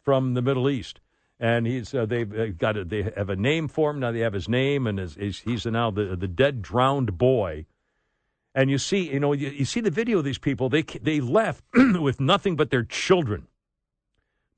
from 0.00 0.32
the 0.32 0.42
Middle 0.42 0.70
East. 0.70 1.00
And 1.38 1.66
he's 1.66 1.92
uh, 1.92 2.06
they've 2.06 2.56
got 2.56 2.78
a, 2.78 2.84
they 2.84 3.02
have 3.14 3.28
a 3.28 3.36
name 3.36 3.68
for 3.68 3.90
him 3.90 4.00
now. 4.00 4.10
They 4.10 4.20
have 4.20 4.32
his 4.32 4.48
name, 4.48 4.86
and 4.86 4.98
he's 4.98 5.66
now 5.66 5.90
the 5.90 6.16
the 6.16 6.28
dead 6.28 6.62
drowned 6.62 7.18
boy. 7.18 7.66
And 8.54 8.70
you 8.70 8.78
see, 8.78 9.10
you 9.10 9.20
know, 9.20 9.32
you, 9.32 9.48
you 9.48 9.64
see 9.64 9.80
the 9.80 9.90
video 9.90 10.18
of 10.18 10.24
these 10.24 10.38
people. 10.38 10.68
They 10.68 10.82
they 10.82 11.20
left 11.20 11.64
with 11.74 12.20
nothing 12.20 12.56
but 12.56 12.70
their 12.70 12.84
children. 12.84 13.46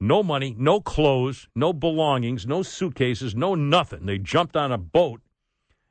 No 0.01 0.23
money, 0.23 0.55
no 0.59 0.81
clothes, 0.81 1.49
no 1.55 1.73
belongings, 1.73 2.47
no 2.47 2.63
suitcases, 2.63 3.35
no 3.35 3.55
nothing. 3.55 4.07
They 4.07 4.19
jumped 4.19 4.57
on 4.57 4.73
a 4.73 4.79
boat 4.79 5.21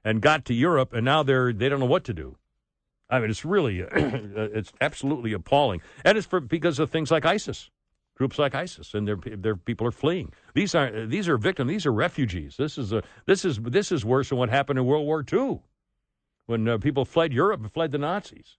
and 0.04 0.22
got 0.22 0.46
to 0.46 0.54
Europe, 0.54 0.94
and 0.94 1.06
now 1.06 1.24
they're 1.24 1.54
they 1.54 1.70
don't 1.70 1.80
know 1.80 1.86
what 1.86 2.04
to 2.06 2.14
do. 2.14 2.38
I 3.10 3.20
mean, 3.20 3.30
it's 3.30 3.46
really 3.46 3.84
uh, 3.84 3.88
it's 3.96 4.74
absolutely 4.82 5.34
appalling, 5.34 5.82
and 6.04 6.18
it's 6.18 6.28
for 6.28 6.42
because 6.42 6.80
of 6.80 6.90
things 6.90 7.10
like 7.10 7.26
ISIS, 7.26 7.70
groups 8.16 8.38
like 8.38 8.54
ISIS, 8.54 8.94
and 8.94 9.08
their 9.08 9.16
their 9.16 9.56
people 9.56 9.88
are 9.88 9.92
fleeing. 9.92 10.34
These 10.54 10.76
are 10.76 11.06
these 11.06 11.30
are 11.30 11.38
victims. 11.38 11.70
These 11.70 11.86
are 11.86 11.94
refugees. 11.94 12.58
This 12.58 12.78
is 12.78 12.92
a 12.92 13.02
this 13.26 13.46
is 13.46 13.60
this 13.62 13.92
is 13.92 14.04
worse 14.04 14.30
than 14.30 14.38
what 14.38 14.50
happened 14.50 14.78
in 14.78 14.86
World 14.86 15.06
War 15.06 15.24
II, 15.32 15.62
when 16.46 16.68
uh, 16.68 16.78
people 16.78 17.06
fled 17.06 17.34
Europe 17.34 17.62
and 17.62 17.72
fled 17.72 17.92
the 17.92 17.98
Nazis. 17.98 18.58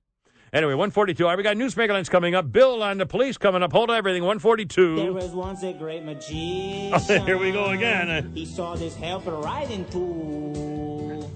Anyway, 0.53 0.75
142. 0.75 1.25
All 1.25 1.31
right, 1.31 1.37
we 1.37 1.43
got 1.43 1.57
news 1.57 1.77
lines 1.77 2.09
coming 2.09 2.37
up. 2.37 2.53
Bill 2.53 2.81
on 2.81 2.99
the 2.99 3.07
police 3.07 3.37
coming 3.37 3.63
up. 3.65 3.73
Hold 3.73 3.91
everything. 3.91 4.23
142. 4.23 4.95
There 4.95 5.13
was 5.13 5.31
once 5.31 5.65
a 5.65 5.73
great 5.73 6.05
magician. 6.05 7.23
Here 7.27 7.37
we 7.37 7.51
go 7.51 7.71
again. 7.71 8.31
He 8.35 8.47
saw 8.47 8.77
this 8.77 8.95
helper 8.95 9.33
riding 9.33 9.85
pool, 9.87 11.29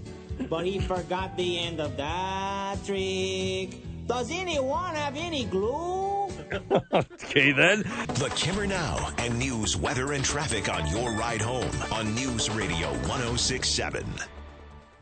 but 0.49 0.65
he 0.65 0.79
forgot 0.79 1.37
the 1.37 1.59
end 1.59 1.81
of 1.81 1.97
that 1.97 2.77
trick. 2.85 3.83
Does 4.07 4.31
anyone 4.31 4.95
have 4.95 5.17
any 5.17 5.47
glue? 5.47 6.29
okay, 6.95 7.51
then. 7.51 7.81
The 7.81 8.33
Kimmer 8.37 8.69
Now 8.69 9.13
and 9.19 9.37
news, 9.37 9.77
weather, 9.77 10.13
and 10.13 10.25
traffic 10.25 10.73
on 10.73 10.87
your 10.87 11.11
ride 11.13 11.43
home 11.43 11.71
on 11.93 12.15
News 12.15 12.49
Radio 12.51 12.89
1067. 13.09 14.07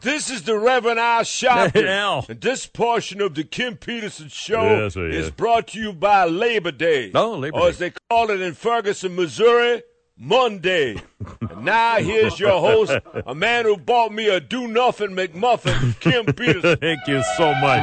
This 0.07 0.31
is 0.31 0.43
the 0.45 0.57
Reverend 0.57 1.01
Al 1.01 1.23
Sharpton. 1.23 1.85
Al. 1.89 2.25
And 2.29 2.41
this 2.41 2.65
portion 2.65 3.21
of 3.21 3.35
the 3.35 3.43
Kim 3.43 3.77
Peterson 3.77 4.29
Show 4.29 4.63
Yes, 4.63 4.95
sir, 4.95 5.09
is 5.09 5.25
yes. 5.25 5.31
brought 5.31 5.67
to 5.69 5.81
you 5.81 5.93
by 5.93 6.27
Labor 6.27 6.71
Day. 6.71 7.11
Oh, 7.13 7.33
Labor 7.37 7.57
or 7.57 7.63
Day. 7.63 7.69
as 7.71 7.79
they 7.79 7.93
call 8.09 8.31
it 8.31 8.41
in 8.41 8.55
Ferguson, 8.55 9.17
Missouri, 9.17 9.83
Monday. 10.17 11.03
and 11.51 11.65
now 11.65 11.97
here's 11.97 12.39
your 12.39 12.61
host, 12.61 12.97
a 13.27 13.35
man 13.35 13.65
who 13.65 13.77
bought 13.77 14.13
me 14.13 14.29
a 14.29 14.39
do 14.39 14.69
nothing 14.69 15.09
McMuffin, 15.11 15.99
Kim 15.99 16.25
Peterson. 16.37 16.79
Thank 16.79 17.09
you 17.09 17.25
so 17.37 17.53
much. 17.55 17.83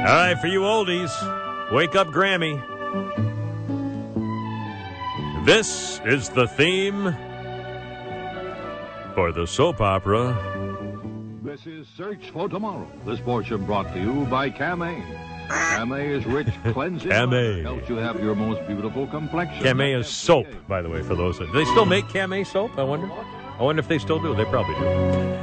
All 0.00 0.04
right, 0.04 0.36
for 0.38 0.48
you 0.48 0.60
oldies, 0.60 1.72
wake 1.72 1.96
up, 1.96 2.08
Grammy. 2.08 2.62
This 5.46 5.98
is 6.04 6.28
the 6.28 6.46
theme 6.46 7.16
for 9.16 9.32
the 9.32 9.46
soap 9.46 9.80
opera. 9.80 10.36
This 11.42 11.66
is 11.66 11.86
Search 11.96 12.30
for 12.32 12.50
Tomorrow. 12.50 12.86
This 13.06 13.18
portion 13.18 13.64
brought 13.64 13.90
to 13.94 13.98
you 13.98 14.26
by 14.26 14.50
Camay. 14.50 15.02
Camay 15.48 16.10
is 16.10 16.26
rich, 16.26 16.48
cleansing. 16.74 17.10
Camay. 17.10 17.62
Helps 17.62 17.88
you 17.88 17.96
have 17.96 18.22
your 18.22 18.34
most 18.34 18.66
beautiful 18.66 19.06
complexion. 19.06 19.64
Camay 19.64 19.98
is 19.98 20.06
soap, 20.06 20.46
by 20.68 20.82
the 20.82 20.90
way, 20.90 21.02
for 21.02 21.14
those 21.14 21.38
that. 21.38 21.46
Do 21.46 21.52
they 21.54 21.64
still 21.64 21.86
make 21.86 22.04
Camay 22.08 22.46
soap, 22.46 22.76
I 22.76 22.82
wonder? 22.82 23.08
I 23.58 23.62
wonder 23.62 23.80
if 23.80 23.88
they 23.88 23.98
still 23.98 24.20
do. 24.20 24.34
They 24.34 24.44
probably 24.44 24.74
do. 24.74 24.86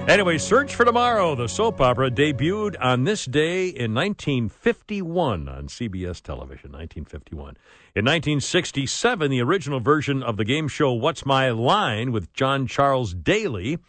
Anyway, 0.08 0.38
Search 0.38 0.76
for 0.76 0.86
Tomorrow, 0.86 1.34
the 1.34 1.48
soap 1.48 1.82
opera, 1.82 2.12
debuted 2.12 2.76
on 2.80 3.06
this 3.06 3.26
day 3.26 3.70
in 3.70 3.94
1951 3.94 5.50
on 5.50 5.68
CBS 5.68 6.22
television. 6.22 6.72
1951. 6.72 7.58
In 7.96 8.06
1967, 8.06 9.32
the 9.32 9.42
original 9.42 9.80
version 9.80 10.22
of 10.22 10.38
the 10.38 10.46
game 10.46 10.68
show 10.68 10.94
What's 10.94 11.26
My 11.26 11.50
Line 11.50 12.12
with 12.12 12.32
John 12.34 12.68
Charles 12.68 13.14
Daly 13.16 13.80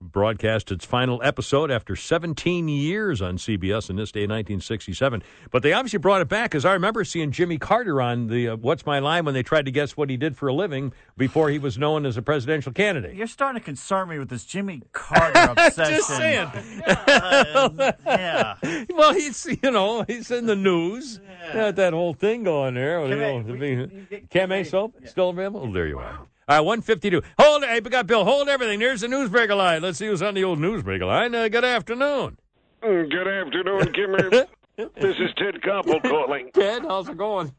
broadcast 0.00 0.70
its 0.70 0.84
final 0.84 1.20
episode 1.22 1.70
after 1.70 1.96
17 1.96 2.68
years 2.68 3.20
on 3.20 3.36
CBS 3.36 3.90
in 3.90 3.96
this 3.96 4.12
day, 4.12 4.20
1967. 4.20 5.22
But 5.50 5.62
they 5.62 5.72
obviously 5.72 5.98
brought 5.98 6.20
it 6.20 6.28
back 6.28 6.50
because 6.50 6.64
I 6.64 6.72
remember 6.72 7.04
seeing 7.04 7.32
Jimmy 7.32 7.58
Carter 7.58 8.00
on 8.00 8.28
the 8.28 8.50
uh, 8.50 8.56
What's 8.56 8.86
My 8.86 8.98
Line 9.00 9.24
when 9.24 9.34
they 9.34 9.42
tried 9.42 9.64
to 9.64 9.70
guess 9.70 9.96
what 9.96 10.08
he 10.10 10.16
did 10.16 10.36
for 10.36 10.48
a 10.48 10.54
living 10.54 10.92
before 11.16 11.50
he 11.50 11.58
was 11.58 11.78
known 11.78 12.06
as 12.06 12.16
a 12.16 12.22
presidential 12.22 12.72
candidate. 12.72 13.16
You're 13.16 13.26
starting 13.26 13.60
to 13.60 13.64
concern 13.64 14.08
me 14.08 14.18
with 14.18 14.28
this 14.28 14.44
Jimmy 14.44 14.82
Carter 14.92 15.52
obsession. 15.56 15.94
Just 15.96 16.08
saying. 16.08 16.48
Uh, 16.86 17.92
yeah. 18.06 18.54
Well, 18.90 19.14
he's 19.14 19.46
you 19.62 19.70
know 19.70 20.02
he's 20.02 20.30
in 20.30 20.46
the 20.46 20.56
news. 20.56 21.20
Got 21.52 21.76
that 21.76 21.92
whole 21.92 22.14
thing 22.14 22.42
going 22.42 22.74
there. 22.74 23.06
You 23.06 23.16
know, 23.16 24.64
soap 24.64 24.96
still 25.06 25.30
available. 25.30 25.64
Oh, 25.68 25.72
there 25.72 25.86
you 25.86 25.98
are. 25.98 26.20
All 26.48 26.64
right, 26.64 26.82
fifty 26.84 27.10
two. 27.10 27.22
Hold 27.38 27.62
it. 27.62 27.68
Hey, 27.68 27.80
we 27.80 27.90
got 27.90 28.06
Bill. 28.06 28.24
Hold 28.24 28.48
everything. 28.48 28.78
There's 28.80 29.02
the 29.02 29.06
newsbreaker 29.06 29.56
line. 29.56 29.82
Let's 29.82 29.98
see 29.98 30.06
who's 30.06 30.22
on 30.22 30.34
the 30.34 30.44
old 30.44 30.58
newsbreaker 30.58 31.06
line. 31.06 31.34
Uh, 31.34 31.48
good 31.48 31.64
afternoon. 31.64 32.38
Mm, 32.82 33.10
Good 33.10 33.26
afternoon, 33.28 33.92
Kimmer. 33.92 34.30
this 34.30 35.16
is 35.18 35.30
Ted 35.36 35.56
Koppel 35.62 36.02
calling. 36.02 36.50
Ted, 36.54 36.82
how's 36.82 37.08
it 37.08 37.16
going? 37.18 37.52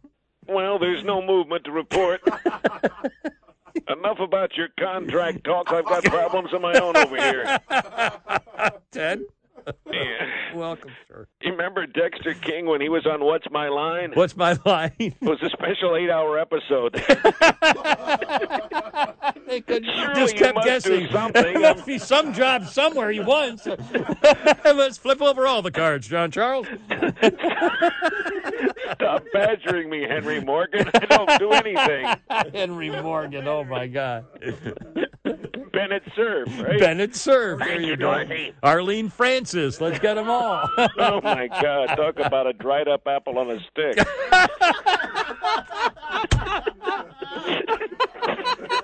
Well, 0.47 0.79
there's 0.79 1.03
no 1.03 1.21
movement 1.21 1.65
to 1.65 1.71
report. 1.71 2.21
Enough 3.87 4.19
about 4.19 4.55
your 4.57 4.69
contract 4.79 5.43
talk. 5.43 5.71
I've 5.71 5.85
got 5.85 6.03
problems 6.05 6.51
of 6.53 6.61
my 6.61 6.73
own 6.79 6.95
over 6.97 7.15
here. 7.17 7.59
Ted. 8.91 9.21
Welcome, 10.55 10.91
sir. 11.07 11.28
You 11.41 11.51
remember 11.51 11.86
Dexter 11.86 12.34
King 12.34 12.65
when 12.65 12.82
he 12.82 12.89
was 12.89 13.05
on 13.05 13.24
What's 13.24 13.45
My 13.51 13.70
Line? 13.70 14.11
What's 14.13 14.36
my 14.36 14.57
line? 14.65 14.91
It 14.99 15.15
was 15.22 15.41
a 15.41 15.49
special 15.49 15.95
eight-hour 15.95 16.39
episode. 16.39 16.95
They 19.47 19.61
could 19.61 19.84
Surely 19.84 20.13
just 20.13 20.36
kept 20.36 20.55
must 20.55 20.67
guessing. 20.67 21.07
there 21.34 21.59
must 21.59 21.84
be 21.86 21.97
some 21.97 22.34
job 22.34 22.67
somewhere 22.67 23.09
he 23.09 23.20
wants. 23.20 23.65
Let's 24.63 24.97
flip 24.99 25.22
over 25.24 25.47
all 25.47 25.63
the 25.63 25.72
cards, 25.72 26.07
John 26.07 26.30
Charles. 26.30 26.67
Stop 28.93 29.24
badgering 29.34 29.89
me, 29.89 30.03
Henry 30.07 30.39
Morgan. 30.39 30.88
I 30.93 30.99
don't 31.05 31.39
do 31.39 31.51
anything. 31.51 32.07
Henry 32.53 32.91
Morgan. 33.01 33.47
Oh 33.47 33.63
my 33.63 33.88
God. 33.88 34.26
Bennett 35.72 36.03
Cerf, 36.15 36.47
right? 36.61 36.80
Bennett 36.80 37.15
Cerf. 37.15 37.57
There 37.59 37.67
Thank 37.70 37.82
you 37.82 37.88
you. 37.88 37.95
Dorothy. 37.95 38.53
Arlene 38.61 39.09
Francis. 39.09 39.59
Let's 39.60 39.99
get 39.99 40.16
them 40.16 40.30
all. 40.30 40.70
oh 40.78 41.20
my 41.22 41.47
God! 41.47 41.88
Talk 41.95 42.20
about 42.20 42.47
a 42.47 42.53
dried-up 42.53 43.05
apple 43.05 43.38
on 43.38 43.51
a 43.51 43.60
stick. 43.70 43.97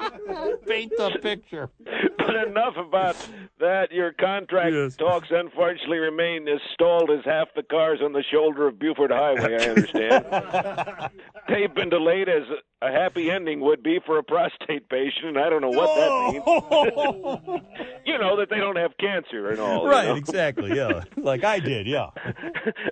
Paint 0.66 0.92
the 0.96 1.18
picture. 1.22 1.70
But 2.18 2.34
enough 2.48 2.76
about 2.76 3.16
that. 3.58 3.92
Your 3.92 4.12
contract 4.12 4.98
talks 4.98 5.28
unfortunately 5.30 5.98
remain 5.98 6.48
as 6.48 6.60
stalled 6.74 7.10
as 7.10 7.24
half 7.24 7.48
the 7.54 7.62
cars 7.62 8.00
on 8.02 8.12
the 8.12 8.22
shoulder 8.30 8.68
of 8.68 8.78
Buford 8.78 9.10
Highway, 9.10 9.56
I 9.60 9.68
understand. 9.68 10.24
They've 11.48 11.74
been 11.74 11.90
delayed 11.90 12.28
as 12.28 12.44
a 12.82 12.90
happy 12.90 13.30
ending 13.30 13.60
would 13.60 13.82
be 13.82 13.98
for 14.06 14.18
a 14.18 14.22
prostate 14.22 14.88
patient, 14.88 15.26
and 15.26 15.38
I 15.38 15.50
don't 15.50 15.60
know 15.60 15.70
what 15.70 15.94
that 15.96 16.32
means. 16.32 17.62
you 18.06 18.18
know, 18.18 18.38
that 18.38 18.48
they 18.48 18.58
don't 18.58 18.76
have 18.76 18.92
cancer 18.98 19.50
and 19.50 19.60
all. 19.60 19.84
you 19.84 19.90
right, 19.90 20.08
know? 20.08 20.14
exactly. 20.14 20.74
Yeah. 20.74 21.04
Like 21.16 21.44
I 21.44 21.58
did, 21.58 21.86
yeah. 21.86 22.10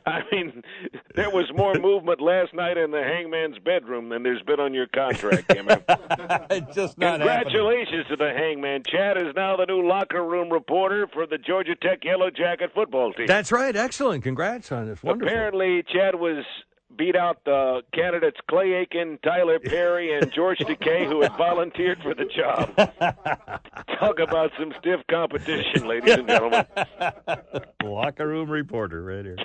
I 0.06 0.22
mean, 0.30 0.62
there 1.18 1.30
was 1.30 1.46
more 1.54 1.74
movement 1.80 2.20
last 2.20 2.54
night 2.54 2.76
in 2.76 2.90
the 2.90 3.02
hangman's 3.02 3.58
bedroom 3.58 4.08
than 4.08 4.22
there's 4.22 4.42
been 4.42 4.60
on 4.60 4.72
your 4.72 4.86
contract, 4.86 5.46
it's 5.50 6.74
just 6.74 6.98
not 6.98 7.20
happening. 7.20 7.42
Congratulations 7.44 8.06
to 8.08 8.16
the 8.16 8.32
hangman. 8.36 8.82
Chad 8.84 9.16
is 9.16 9.34
now 9.34 9.56
the 9.56 9.66
new 9.66 9.86
locker 9.86 10.24
room 10.24 10.50
reporter 10.50 11.08
for 11.12 11.26
the 11.26 11.38
Georgia 11.38 11.74
Tech 11.74 12.04
Yellow 12.04 12.30
Jacket 12.30 12.70
football 12.74 13.12
team. 13.12 13.26
That's 13.26 13.52
right. 13.52 13.74
Excellent. 13.74 14.22
Congrats 14.22 14.70
on 14.72 14.86
this. 14.86 15.02
Wonderful. 15.02 15.28
Apparently, 15.28 15.82
Chad 15.92 16.14
was 16.14 16.44
beat 16.96 17.16
out 17.16 17.44
the 17.44 17.82
candidates 17.94 18.38
Clay 18.48 18.72
Aiken, 18.72 19.18
Tyler 19.22 19.58
Perry, 19.58 20.16
and 20.16 20.32
George 20.32 20.58
Takei, 20.60 21.06
who 21.06 21.22
had 21.22 21.36
volunteered 21.36 21.98
for 22.02 22.14
the 22.14 22.24
job. 22.24 22.74
Talk 23.98 24.18
about 24.18 24.50
some 24.58 24.72
stiff 24.78 25.00
competition, 25.10 25.86
ladies 25.86 26.14
and 26.14 26.28
gentlemen. 26.28 26.64
Locker 27.82 28.26
room 28.26 28.50
reporter 28.50 29.04
right 29.04 29.24
here. 29.24 29.36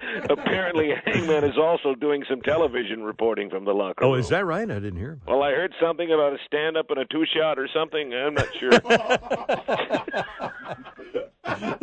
Apparently, 0.30 0.90
Hangman 1.04 1.44
is 1.44 1.58
also 1.58 1.94
doing 1.94 2.24
some 2.28 2.40
television 2.42 3.02
reporting 3.02 3.50
from 3.50 3.64
the 3.64 3.72
locker 3.72 4.04
room. 4.04 4.12
Oh, 4.12 4.14
is 4.14 4.28
that 4.28 4.44
right? 4.44 4.70
I 4.70 4.74
didn't 4.74 4.98
hear. 4.98 5.18
Well, 5.26 5.42
I 5.42 5.50
heard 5.50 5.74
something 5.80 6.10
about 6.12 6.32
a 6.32 6.38
stand 6.46 6.76
up 6.76 6.90
and 6.90 6.98
a 6.98 7.04
two 7.06 7.24
shot 7.34 7.58
or 7.58 7.68
something. 7.74 8.12
I'm 8.14 8.34
not 8.34 8.48
sure. 8.58 8.72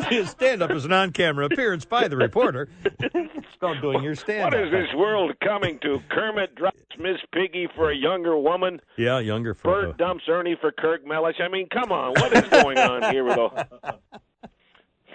His 0.10 0.30
stand 0.30 0.62
up 0.62 0.72
is 0.72 0.86
an 0.86 0.92
on 0.92 1.12
camera 1.12 1.46
appearance 1.46 1.86
by 1.86 2.08
the 2.08 2.18
reporter. 2.18 2.68
It's 2.84 3.58
called 3.60 3.82
doing 3.82 4.04
your 4.04 4.16
stand 4.16 4.44
up. 4.44 4.54
What 4.54 4.62
is 4.62 4.72
this 4.72 4.94
world 4.96 5.34
coming 5.42 5.80
to? 5.84 6.00
Kermit 6.10 6.56
drops 6.56 6.82
Miss 7.00 7.18
Piggy 7.32 7.68
for 7.76 7.92
a 7.92 7.96
younger 7.96 8.38
woman. 8.38 8.82
Yeah, 8.98 9.20
younger 9.20 9.54
for 9.54 9.84
Bert 9.84 9.98
dumps 9.98 10.24
Ernie 10.28 10.58
for 10.60 10.72
Kirk 10.72 11.06
Mellish. 11.06 11.38
I 11.40 11.48
mean, 11.48 11.68
come 11.70 11.92
on. 11.92 12.14
What 12.14 12.34
is 12.34 12.50
going 12.50 12.78
on 12.78 13.14
here 13.14 13.24
with 13.24 13.38
all... 13.38 13.54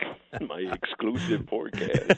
My 0.48 0.60
exclusive 0.72 1.48
forecast. 1.48 2.12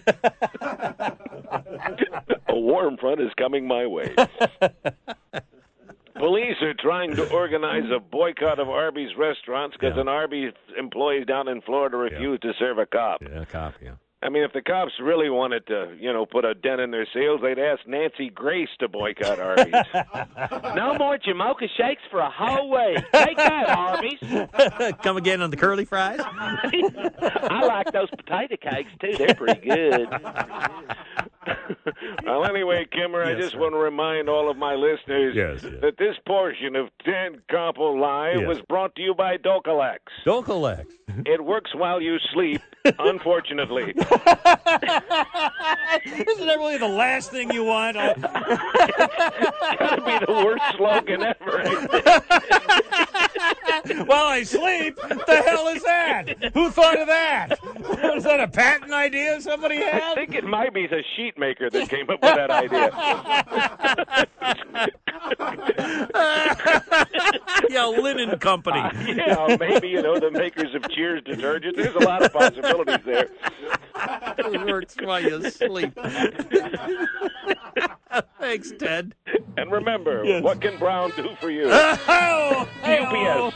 a 2.49 2.57
warm 2.57 2.97
front 2.97 3.21
is 3.21 3.31
coming 3.37 3.67
my 3.67 3.87
way. 3.87 4.15
Police 6.17 6.61
are 6.63 6.75
trying 6.75 7.15
to 7.15 7.31
organize 7.31 7.85
a 7.95 8.01
boycott 8.01 8.59
of 8.59 8.69
Arby's 8.69 9.17
restaurants 9.17 9.77
because 9.79 9.97
an 9.97 10.09
Arby's 10.09 10.53
employee 10.77 11.25
down 11.25 11.47
in 11.47 11.61
Florida 11.61 11.97
refused 11.97 12.43
to 12.43 12.53
serve 12.59 12.79
a 12.79 12.87
cop. 12.87 13.23
Yeah, 13.23 13.43
a 13.43 13.47
cop, 13.47 13.75
yeah. 13.81 13.93
I 14.21 14.31
mean, 14.31 14.43
if 14.43 14.53
the 14.53 14.63
cops 14.63 14.93
really 15.01 15.31
wanted 15.31 15.65
to, 15.69 15.97
you 15.99 16.13
know, 16.13 16.27
put 16.27 16.45
a 16.45 16.53
dent 16.53 16.81
in 16.81 16.91
their 16.91 17.07
sales, 17.15 17.41
they'd 17.41 17.59
ask 17.59 17.87
Nancy 17.87 18.31
Grace 18.31 18.69
to 18.81 18.89
boycott 18.89 19.39
Arby's. 19.39 19.75
No 20.75 20.95
more 20.95 21.19
Jamocha 21.19 21.69
shakes 21.77 22.03
for 22.11 22.21
a 22.21 22.31
whole 22.31 22.71
week. 22.71 23.05
Take 23.13 23.37
that, 23.37 23.69
Arby's. 23.69 24.95
Come 25.03 25.17
again 25.17 25.41
on 25.41 25.51
the 25.51 25.57
curly 25.57 25.85
fries? 25.85 26.21
I 26.25 27.65
like 27.67 27.93
those 27.93 28.09
potato 28.11 28.57
cakes 28.57 28.91
too. 29.01 29.15
They're 29.17 29.35
pretty 29.35 29.61
good. 29.61 30.09
well, 32.25 32.45
anyway, 32.45 32.87
Kimmer, 32.91 33.23
I 33.25 33.35
just 33.35 33.53
sir. 33.53 33.59
want 33.59 33.73
to 33.75 33.79
remind 33.79 34.29
all 34.29 34.51
of 34.51 34.57
my 34.57 34.75
listeners 34.75 35.35
Yes, 35.35 35.61
yes. 35.63 35.73
that 35.83 35.97
this 35.99 36.17
portion 36.27 36.77
of 36.77 36.89
10 37.05 37.43
Compo 37.51 37.93
Live 37.95 38.41
Yes. 38.41 38.49
was 38.49 38.59
brought 38.69 38.95
to 38.97 39.03
you 39.03 39.15
by 39.15 39.37
Docalax. 39.37 39.99
Docalax. 40.27 40.87
It 41.27 41.43
works 41.45 41.75
while 41.75 42.01
you 42.03 42.19
sleep, 42.33 42.61
unfortunately. 42.99 43.83
Isn't 43.97 43.97
that 46.47 46.57
really 46.59 46.77
the 46.77 46.87
last 46.87 47.31
thing 47.33 47.51
you 47.51 47.65
want? 47.65 47.97
Gotta 47.97 48.21
be 50.05 50.19
the 50.27 50.33
worst 50.45 50.63
slogan 50.77 51.23
ever. 51.23 51.63
While 54.05 54.27
I 54.27 54.43
sleep? 54.45 54.97
The 54.97 55.43
hell 55.47 55.69
is 55.69 55.83
that? 55.83 56.53
Who 56.55 56.71
thought 56.71 56.99
of 57.01 57.07
that? 57.09 57.59
Was 58.15 58.25
that 58.25 58.41
a 58.41 58.49
patent 58.49 58.93
idea 58.93 59.41
somebody 59.41 59.77
had? 59.77 60.03
I 60.03 60.15
think 60.15 60.35
it 60.35 60.45
might 60.45 60.75
be 60.75 60.87
the 60.87 61.03
sheet 61.17 61.38
maker 61.39 61.71
that 61.71 61.89
came 61.89 62.11
up 62.11 62.21
with 62.21 62.35
that 62.35 62.51
idea. 62.51 62.91
yeah, 67.71 67.87
linen 67.87 68.39
company. 68.39 68.79
yeah, 69.07 69.57
maybe, 69.59 69.89
you 69.89 70.03
know, 70.03 70.19
the 70.19 70.31
makers 70.31 70.75
of 70.75 70.89
Cheers 70.91 71.23
detergent. 71.25 71.77
There's 71.77 71.95
a 71.95 72.01
lot 72.01 72.23
of 72.23 72.33
possibilities 72.33 72.99
there. 73.05 73.29
It 74.39 74.67
works 74.67 74.97
while 75.03 75.21
you 75.23 75.51
sleep. 75.51 75.97
Thanks, 78.41 78.73
Ted. 78.79 79.15
And 79.57 79.71
remember, 79.73 80.25
Yes. 80.25 80.43
what 80.43 80.61
can 80.61 80.77
Brown 80.79 81.13
do 81.17 81.31
for 81.41 81.51
you? 81.51 81.69
Oh, 81.71 82.69
UPS. 82.85 83.55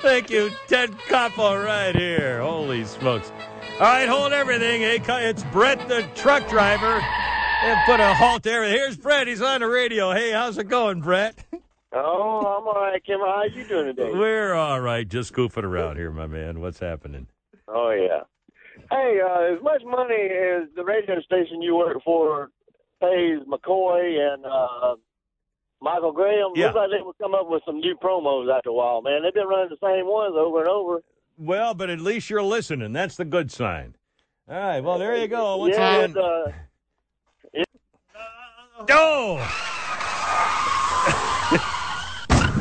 Thank 0.00 0.30
you, 0.30 0.50
Ted 0.66 0.90
Koppel, 1.08 1.64
right 1.64 1.94
here. 1.94 2.40
Holy 2.40 2.84
smokes. 2.84 3.30
All 3.74 3.80
right, 3.80 4.08
hold 4.08 4.32
everything. 4.32 4.82
Hey, 4.82 5.00
It's 5.28 5.42
Brett, 5.44 5.88
the 5.88 6.06
truck 6.14 6.48
driver. 6.48 7.00
And 7.62 7.80
put 7.86 7.98
a 7.98 8.14
halt 8.14 8.42
there. 8.42 8.62
Here's 8.64 8.96
Brett. 8.96 9.26
He's 9.26 9.40
on 9.42 9.60
the 9.62 9.66
radio. 9.66 10.12
Hey, 10.12 10.30
how's 10.32 10.58
it 10.58 10.68
going, 10.68 11.00
Brett? 11.00 11.34
Oh, 11.96 12.40
I'm 12.40 12.66
all 12.66 12.74
right, 12.74 13.00
Kim. 13.04 13.20
How 13.20 13.44
you 13.44 13.62
doing 13.68 13.86
today? 13.94 14.10
We're 14.12 14.52
all 14.54 14.80
right. 14.80 15.06
Just 15.08 15.32
goofing 15.32 15.62
around 15.62 15.94
here, 15.96 16.10
my 16.10 16.26
man. 16.26 16.60
What's 16.60 16.80
happening? 16.80 17.28
Oh 17.68 17.90
yeah. 17.90 18.22
Hey, 18.90 19.20
uh, 19.24 19.54
as 19.54 19.62
much 19.62 19.80
money 19.84 20.16
as 20.26 20.64
the 20.74 20.82
radio 20.84 21.20
station 21.20 21.62
you 21.62 21.76
work 21.76 21.98
for 22.04 22.50
pays 23.00 23.38
McCoy 23.48 24.18
and 24.34 24.44
uh, 24.44 24.96
Michael 25.80 26.10
Graham, 26.10 26.50
Yeah. 26.56 26.64
looks 26.72 26.74
like 26.78 26.90
they 26.98 27.02
would 27.06 27.16
come 27.18 27.32
up 27.32 27.48
with 27.48 27.62
some 27.64 27.78
new 27.78 27.94
promos 27.94 28.52
after 28.52 28.70
a 28.70 28.72
while. 28.72 29.00
Man, 29.00 29.22
they've 29.22 29.32
been 29.32 29.46
running 29.46 29.68
the 29.70 29.76
same 29.80 30.08
ones 30.08 30.34
over 30.36 30.62
and 30.62 30.68
over. 30.68 31.00
Well, 31.36 31.74
but 31.74 31.90
at 31.90 32.00
least 32.00 32.30
you're 32.30 32.42
listening. 32.42 32.92
That's 32.92 33.16
the 33.16 33.24
good 33.24 33.50
sign. 33.50 33.96
All 34.48 34.56
right. 34.56 34.80
Well, 34.80 34.98
there 34.98 35.16
you 35.16 35.28
go. 35.28 35.56
Once 35.56 35.74
yeah, 35.76 35.96
again. 35.98 36.18
uh, 36.18 36.52
Oh! 38.90 39.38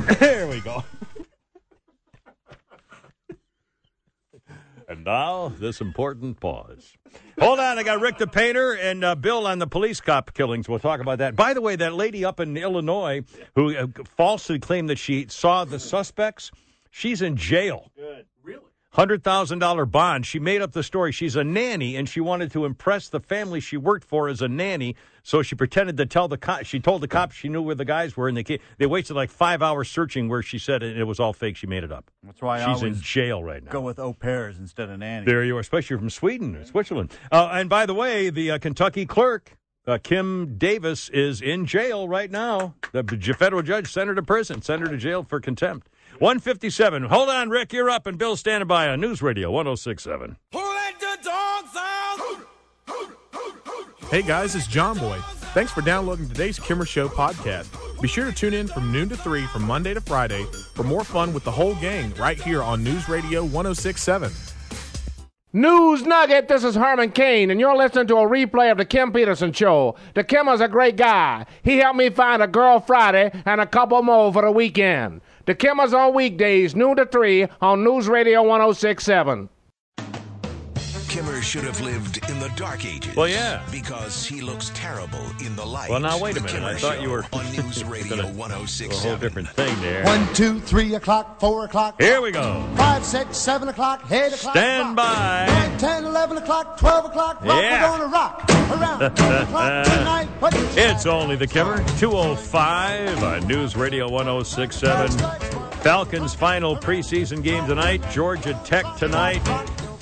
there 0.20 0.48
we 0.48 0.60
go. 0.62 0.84
And 4.88 5.06
now, 5.06 5.50
this 5.60 5.82
important 5.82 6.40
pause. 6.40 6.94
Hold 7.40 7.60
on, 7.60 7.80
I 7.80 7.84
got 7.84 8.00
Rick 8.00 8.18
the 8.18 8.28
Painter 8.28 8.74
and 8.74 9.04
uh, 9.04 9.16
Bill 9.16 9.48
on 9.48 9.58
the 9.60 9.66
police 9.66 10.02
cop 10.02 10.34
killings. 10.34 10.70
We'll 10.70 10.80
talk 10.80 11.00
about 11.00 11.20
that. 11.20 11.36
By 11.36 11.54
the 11.54 11.62
way, 11.62 11.76
that 11.78 11.94
lady 11.94 12.24
up 12.26 12.40
in 12.40 12.56
Illinois 12.58 13.24
who 13.56 13.76
uh, 13.76 13.88
falsely 14.18 14.60
claimed 14.60 14.90
that 14.90 15.00
she 15.00 15.26
saw 15.30 15.64
the 15.66 15.80
suspects, 15.80 16.52
she's 16.94 17.22
in 17.22 17.36
jail. 17.36 17.92
Good. 17.98 18.26
Really? 18.44 18.62
Hundred 18.92 19.24
thousand 19.24 19.58
dollar 19.58 19.88
bond. 19.88 20.24
She 20.24 20.38
made 20.38 20.62
up 20.62 20.74
the 20.74 20.84
story. 20.84 21.12
She's 21.12 21.36
a 21.36 21.44
nanny, 21.44 21.96
and 21.96 22.08
she 22.08 22.22
wanted 22.22 22.52
to 22.52 22.64
impress 22.64 23.10
the 23.10 23.20
family 23.20 23.60
she 23.60 23.76
worked 23.76 24.06
for 24.06 24.30
as 24.30 24.40
a 24.40 24.48
nanny. 24.48 24.96
So 25.24 25.42
she 25.42 25.56
pretended 25.56 25.98
to 25.98 26.06
tell 26.06 26.28
the 26.28 26.38
cop. 26.38 26.64
She 26.66 26.80
told 26.80 27.02
the 27.02 27.08
cops 27.08 27.36
she 27.36 27.50
knew 27.50 27.64
where 27.64 27.74
the 27.74 27.86
guys 27.86 28.16
were, 28.16 28.28
and 28.28 28.38
they 28.38 28.44
came, 28.44 28.60
they 28.78 28.86
wasted 28.86 29.16
like 29.16 29.32
five 29.32 29.64
hours 29.64 29.90
searching 29.90 30.30
where 30.30 30.44
she 30.44 30.60
said 30.60 30.84
it, 30.84 30.96
it 30.96 31.06
was 31.06 31.20
all 31.20 31.34
fake. 31.34 31.58
She 31.58 31.66
made 31.66 31.84
it 31.84 31.92
up. 31.92 32.12
That's 32.22 32.40
why 32.40 32.58
I 32.62 32.72
she's 32.72 32.84
in 32.84 32.90
always 32.90 33.02
jail 33.02 33.44
right 33.44 33.64
now. 33.64 33.72
Go 33.72 33.82
with 33.82 33.98
au 33.98 34.14
pairs 34.14 34.60
instead 34.60 34.90
of 34.90 35.00
nanny. 35.00 35.26
There 35.26 35.44
you 35.44 35.58
are, 35.58 35.62
especially 35.62 35.98
from 35.98 36.12
Sweden 36.12 36.56
or 36.56 36.64
Switzerland. 36.64 37.12
Uh, 37.32 37.50
and 37.52 37.68
by 37.72 37.88
the 37.88 37.96
way, 37.96 38.30
the 38.30 38.52
uh, 38.52 38.58
Kentucky 38.60 39.08
clerk, 39.08 39.58
uh, 39.88 39.98
Kim 40.04 40.56
Davis, 40.60 41.10
is 41.10 41.42
in 41.42 41.66
jail 41.66 42.08
right 42.08 42.30
now. 42.30 42.76
The 42.92 43.04
federal 43.40 43.64
judge 43.64 43.92
sent 43.92 44.08
her 44.08 44.14
to 44.14 44.22
prison, 44.22 44.62
sent 44.62 44.84
her 44.84 44.88
to 44.88 44.98
jail 44.98 45.24
for 45.24 45.40
contempt. 45.40 45.90
157. 46.20 47.04
Hold 47.04 47.30
on, 47.30 47.50
Rick, 47.50 47.74
you're 47.74 47.90
up, 47.90 48.08
and 48.08 48.18
Bill 48.18 48.36
standing 48.36 48.68
by 48.68 48.88
on 48.88 49.02
News 49.02 49.22
Radio 49.22 49.52
1067. 49.52 50.38
Who 50.54 50.60
let 50.60 51.00
the 51.00 51.18
dog 51.24 51.66
Hey 54.14 54.22
guys, 54.22 54.54
it's 54.54 54.68
John 54.68 55.00
Boy. 55.00 55.18
Thanks 55.56 55.72
for 55.72 55.82
downloading 55.82 56.28
today's 56.28 56.60
Kimmer 56.60 56.86
Show 56.86 57.08
podcast. 57.08 57.68
Be 58.00 58.08
sure 58.08 58.26
to 58.26 58.32
tune 58.32 58.54
in 58.54 58.68
from 58.68 58.92
noon 58.92 59.10
to 59.10 59.18
3 59.18 59.48
from 59.48 59.64
Monday 59.64 59.96
to 59.96 60.02
Friday 60.02 60.46
for 60.76 60.84
more 60.84 61.04
fun 61.04 61.34
with 61.34 61.44
the 61.44 61.52
whole 61.52 61.74
gang 61.76 62.14
right 62.14 62.40
here 62.40 62.62
on 62.62 62.84
News 62.84 63.10
Radio 63.10 63.42
1067. 63.44 64.32
News 65.56 66.04
Nugget, 66.04 66.48
this 66.48 66.64
is 66.64 66.74
Herman 66.76 67.12
Cain, 67.12 67.52
and 67.52 67.60
you're 67.60 67.76
listening 67.76 68.08
to 68.08 68.18
a 68.18 68.28
replay 68.28 68.72
of 68.72 68.78
The 68.80 68.86
Kim 68.86 69.14
Peterson 69.14 69.52
Show. 69.54 69.96
The 70.16 70.24
Kim 70.24 70.48
is 70.48 70.62
a 70.62 70.68
great 70.68 70.96
guy. 70.96 71.46
He 71.64 71.78
helped 71.78 71.98
me 71.98 72.10
find 72.10 72.42
a 72.42 72.48
girl 72.48 72.80
Friday 72.80 73.32
and 73.46 73.62
a 73.62 73.68
couple 73.68 74.02
more 74.02 74.34
for 74.34 74.42
the 74.42 74.52
weekend. 74.52 75.22
The 75.46 75.56
Kim 75.56 75.78
is 75.82 75.94
on 75.94 76.14
weekdays, 76.14 76.74
noon 76.74 76.96
to 76.96 77.06
3 77.06 77.48
on 77.62 77.84
News 77.84 78.08
Radio 78.08 78.44
1067. 78.44 79.50
Kimmer 81.14 81.44
should 81.44 81.64
have 81.64 81.80
lived 81.80 82.28
in 82.28 82.40
the 82.40 82.50
dark 82.56 82.86
ages. 82.86 83.16
Well, 83.16 83.28
yeah. 83.28 83.64
Because 83.72 84.26
he 84.26 84.42
looks 84.42 84.72
terrible 84.74 85.24
in 85.46 85.56
the 85.56 85.64
light. 85.64 85.88
Well, 85.88 86.00
now 86.00 86.18
wait 86.18 86.38
a 86.38 86.40
minute. 86.40 86.56
Kimmer 86.56 86.70
I 86.70 86.74
thought 86.74 87.04
you 87.04 87.12
were 87.12 87.24
on 87.34 87.46
News 87.52 87.84
Radio 87.86 88.18
gonna 88.18 88.34
do 88.34 88.42
a 88.42 88.96
whole 88.96 89.12
oh 89.12 89.18
different 89.18 89.48
thing 89.50 89.80
there. 89.80 90.04
One, 90.06 90.28
two, 90.34 90.60
three 90.60 90.96
o'clock, 90.96 91.40
four 91.40 91.66
o'clock. 91.66 92.02
Here 92.02 92.20
we 92.20 92.32
go. 92.32 92.68
Five, 92.76 93.06
six, 93.06 93.38
seven 93.38 93.70
o'clock, 93.70 94.12
eight 94.12 94.34
o'clock. 94.34 94.56
Stand 94.56 94.98
rock. 94.98 95.08
by. 95.08 95.46
Nine, 95.46 95.78
ten, 95.78 96.06
eleven 96.06 96.38
o'clock, 96.38 96.80
twelve 96.80 97.06
o'clock. 97.06 97.44
Rock, 97.44 97.62
Yeah. 97.62 97.92
We're 97.92 97.98
gonna 98.00 98.12
rock 98.12 98.50
around 98.72 99.16
ten 99.16 99.44
o'clock 99.44 99.86
tonight. 99.86 100.30
Put 100.40 100.56
your 100.56 100.68
It's 100.78 101.06
only 101.06 101.36
the 101.36 101.46
Kimmer, 101.46 101.78
205 102.00 103.24
on 103.24 103.48
News 103.48 103.76
Radio 103.76 104.10
1067. 104.10 105.12
Falcons' 105.82 106.34
final 106.34 106.76
preseason 106.76 107.44
game 107.44 107.68
tonight. 107.68 108.02
Georgia 108.10 108.60
Tech 108.66 108.86
tonight. 108.98 109.44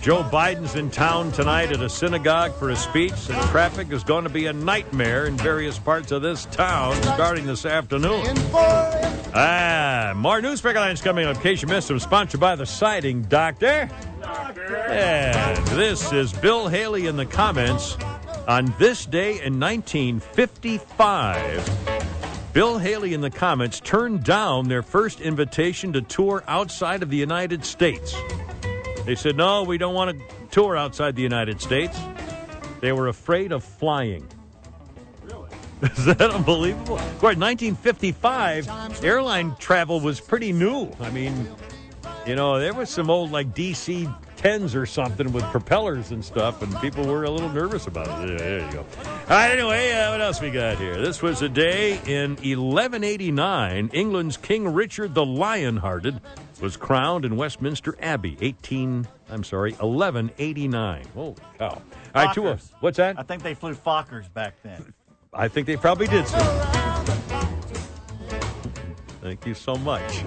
Joe 0.02 0.24
Biden's 0.24 0.76
in 0.76 0.90
town 0.90 1.32
tonight 1.32 1.72
at 1.72 1.80
a 1.80 1.88
synagogue 1.88 2.56
for 2.56 2.72
a 2.72 2.76
speech, 2.76 3.30
and 3.30 3.40
traffic 3.50 3.92
is 3.92 4.04
going 4.04 4.24
to 4.24 4.32
be 4.32 4.48
a 4.48 4.54
nightmare 4.54 5.28
in 5.28 5.38
various 5.38 5.78
parts 5.78 6.12
of 6.12 6.24
this 6.24 6.46
town 6.46 6.96
starting 7.04 7.46
this 7.46 7.68
afternoon. 7.68 8.26
Ah, 9.36 10.14
more 10.16 10.42
newspaper 10.42 10.80
lines 10.80 11.02
coming 11.02 11.28
up. 11.28 11.36
In 11.36 11.42
case 11.44 11.62
you 11.62 11.68
missed 11.68 11.90
them, 11.90 12.00
sponsored 12.00 12.40
by 12.40 12.56
the 12.56 12.66
Siding 12.66 13.22
Doctor. 13.22 13.92
And 14.90 15.68
this 15.68 16.12
is 16.12 16.34
Bill 16.34 16.68
Haley 16.68 17.06
in 17.06 17.16
the 17.16 17.28
Comets. 17.28 17.96
On 18.48 18.74
this 18.80 19.06
day 19.06 19.40
in 19.44 19.60
1955, 19.60 22.54
Bill 22.54 22.80
Haley 22.80 23.14
in 23.14 23.22
the 23.22 23.30
Comets 23.30 23.80
turned 23.80 24.24
down 24.24 24.68
their 24.68 24.82
first 24.82 25.22
invitation 25.22 25.94
to 25.94 26.02
tour 26.02 26.44
outside 26.48 27.04
of 27.04 27.12
the 27.12 27.18
United 27.18 27.64
States. 27.64 28.16
They 29.06 29.16
said, 29.16 29.36
no, 29.36 29.64
we 29.64 29.78
don't 29.78 29.96
want 29.96 30.18
to 30.18 30.26
tour 30.52 30.78
outside 30.78 31.16
the 31.16 31.24
United 31.24 31.62
States. 31.62 31.98
They 32.82 32.92
were 32.92 33.08
afraid 33.08 33.52
of 33.52 33.64
flying. 33.64 34.28
Really? 35.24 35.50
Is 35.82 36.06
that 36.06 36.22
unbelievable? 36.22 36.98
Of 36.98 37.20
course, 37.20 37.38
1955, 37.38 39.04
airline 39.04 39.56
travel 39.60 40.00
was 40.00 40.20
pretty 40.20 40.52
new. 40.52 40.92
I 41.00 41.10
mean, 41.10 41.48
you 42.26 42.36
know, 42.36 42.60
there 42.60 42.74
was 42.74 42.90
some 42.90 43.10
old 43.10 43.32
like 43.32 43.54
DC 43.56 44.14
10s 44.38 44.76
or 44.76 44.88
something 44.88 45.32
with 45.32 45.44
propellers 45.46 46.12
and 46.12 46.26
stuff, 46.26 46.62
and 46.64 46.80
people 46.82 47.06
were 47.06 47.24
a 47.24 47.30
little 47.30 47.50
nervous 47.50 47.86
about 47.86 48.28
it. 48.28 48.40
There 48.40 48.66
you 48.66 48.72
go. 48.72 48.80
All 48.80 48.86
right, 49.30 49.52
anyway, 49.52 49.92
uh, 49.92 50.12
what 50.12 50.22
else 50.22 50.42
we 50.42 50.50
got 50.50 50.78
here? 50.78 51.00
This 51.00 51.22
was 51.22 51.44
a 51.44 51.50
day 51.50 51.94
in 52.08 52.32
1189. 52.32 53.92
England's 53.94 54.38
King 54.38 54.74
Richard 54.74 55.14
the 55.14 55.26
Lionhearted 55.26 56.22
was 56.62 56.78
crowned 56.78 57.26
in 57.26 57.36
Westminster 57.36 57.96
Abbey. 58.00 58.38
18, 58.40 59.08
I'm 59.30 59.44
sorry, 59.44 59.72
1189. 59.74 61.06
Holy 61.14 61.36
cow. 61.58 61.70
All 61.70 61.82
right, 62.14 62.34
two, 62.34 62.42
Fokkers. 62.42 62.72
what's 62.80 62.98
that? 62.98 63.20
I 63.20 63.24
think 63.24 63.44
they 63.44 63.56
flew 63.56 63.74
Fockers 63.74 64.32
back 64.32 64.54
then. 64.64 64.94
I 65.34 65.48
think 65.48 65.66
they 65.66 65.78
probably 65.78 66.08
did 66.08 66.28
so. 66.28 66.38
Thank 69.22 69.46
you 69.46 69.54
so 69.54 69.76
much. 69.76 70.24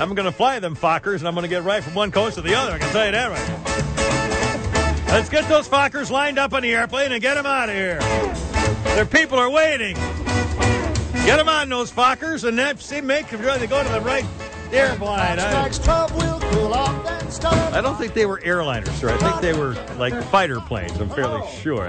I'm 0.00 0.14
going 0.14 0.26
to 0.26 0.32
fly 0.32 0.58
them 0.60 0.76
Fockers, 0.76 1.18
and 1.18 1.28
I'm 1.28 1.34
going 1.34 1.42
to 1.42 1.48
get 1.48 1.64
right 1.64 1.82
from 1.82 1.94
one 1.94 2.10
coast 2.10 2.36
to 2.36 2.42
the 2.42 2.54
other. 2.54 2.72
I 2.72 2.78
can 2.78 2.90
tell 2.90 3.06
you 3.06 3.12
that 3.12 3.30
right. 3.30 5.08
Let's 5.08 5.28
get 5.28 5.48
those 5.48 5.68
Fockers 5.68 6.10
lined 6.10 6.38
up 6.38 6.52
on 6.52 6.62
the 6.62 6.72
airplane 6.72 7.12
and 7.12 7.20
get 7.20 7.34
them 7.34 7.46
out 7.46 7.68
of 7.68 7.74
here. 7.74 7.98
Their 8.94 9.06
people 9.06 9.38
are 9.38 9.50
waiting. 9.50 9.94
Get 11.24 11.36
them 11.36 11.48
on 11.48 11.68
those 11.68 11.90
Fockers, 11.90 12.46
and 12.46 12.58
that 12.58 12.80
see 12.80 13.00
make 13.00 13.28
sure 13.28 13.58
they 13.58 13.66
go 13.66 13.82
to 13.82 13.88
the 13.88 14.00
right 14.00 14.24
airplane. 14.72 15.18
I, 15.18 15.34
Next 15.36 15.84
trouble 15.84 16.16
will 16.18 16.40
cool 16.40 16.74
off 16.74 17.06
and 17.06 17.32
start. 17.32 17.74
I 17.74 17.80
don't 17.80 17.96
think 17.96 18.14
they 18.14 18.26
were 18.26 18.40
airliners, 18.40 18.88
sir. 18.98 19.10
I 19.10 19.16
think 19.18 19.40
they 19.40 19.58
were 19.58 19.74
like 19.96 20.14
fighter 20.24 20.60
planes. 20.60 20.98
I'm 21.00 21.10
fairly 21.10 21.46
sure. 21.50 21.88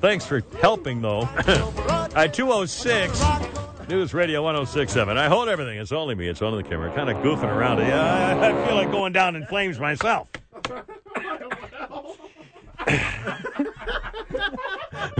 Thanks 0.00 0.24
for 0.24 0.42
helping, 0.60 1.00
though. 1.02 1.22
At 2.14 2.32
206, 2.34 3.20
News 3.88 4.14
Radio 4.14 4.42
1067. 4.42 5.16
I 5.18 5.26
hold 5.28 5.48
everything. 5.48 5.78
It's 5.78 5.92
only 5.92 6.14
me. 6.14 6.28
It's 6.28 6.42
only 6.42 6.62
the 6.62 6.68
Kimmer. 6.68 6.94
Kind 6.94 7.10
of 7.10 7.16
goofing 7.18 7.52
around. 7.52 7.78
Yeah, 7.78 8.38
I 8.40 8.48
I 8.48 8.66
feel 8.66 8.76
like 8.76 8.90
going 8.90 9.12
down 9.12 9.34
in 9.34 9.44
flames 9.46 9.80
myself. 9.80 10.28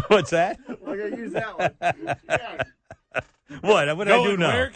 What's 0.08 0.30
that? 0.30 0.58
We're 0.80 0.96
going 0.96 1.12
to 1.12 1.18
use 1.18 1.32
that 1.32 1.58
one. 1.58 1.74
What? 3.60 3.96
What 3.96 4.04
did 4.04 4.14
I 4.14 4.22
do 4.22 4.36
Going 4.36 4.40
now? 4.40 4.68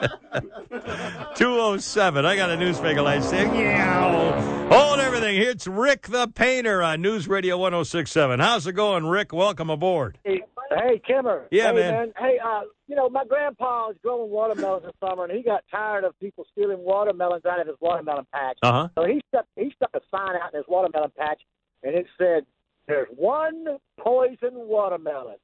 207. 1.34 2.24
I 2.26 2.36
got 2.36 2.50
a 2.50 2.56
newspaper 2.56 3.02
light 3.02 3.22
saying, 3.22 3.54
yeah. 3.54 4.68
Hold 4.68 5.00
everything. 5.00 5.36
Here 5.36 5.50
it's 5.50 5.66
Rick 5.66 6.08
the 6.08 6.28
Painter 6.28 6.82
on 6.82 7.00
News 7.00 7.26
Radio 7.26 7.56
1067. 7.58 8.40
How's 8.40 8.66
it 8.66 8.72
going, 8.72 9.06
Rick? 9.06 9.32
Welcome 9.32 9.70
aboard. 9.70 10.18
Hey, 10.24 10.42
hey, 10.70 11.00
Kimmer. 11.06 11.46
Yeah, 11.50 11.72
hey, 11.72 11.74
man. 11.74 12.12
Hey, 12.18 12.38
uh, 12.44 12.60
you 12.86 12.94
know, 12.94 13.08
my 13.08 13.24
grandpa 13.24 13.88
was 13.88 13.96
growing 14.02 14.30
watermelons 14.30 14.84
in 14.84 14.90
summer, 15.00 15.24
and 15.24 15.32
he 15.32 15.42
got 15.42 15.64
tired 15.70 16.04
of 16.04 16.18
people 16.20 16.44
stealing 16.52 16.78
watermelons 16.78 17.44
out 17.46 17.60
of 17.60 17.66
his 17.66 17.76
watermelon 17.80 18.26
patch. 18.32 18.58
Uh-huh. 18.62 18.88
So 18.94 19.04
he 19.04 19.20
stuck 19.28 19.46
he 19.56 19.72
stuck 19.76 19.90
a 19.94 20.00
sign 20.10 20.36
out 20.36 20.52
in 20.52 20.58
his 20.58 20.66
watermelon 20.68 21.10
patch, 21.16 21.40
and 21.82 21.94
it 21.94 22.06
said, 22.18 22.44
"There's 22.86 23.08
one 23.16 23.78
poison 23.98 24.52
watermelon." 24.52 25.36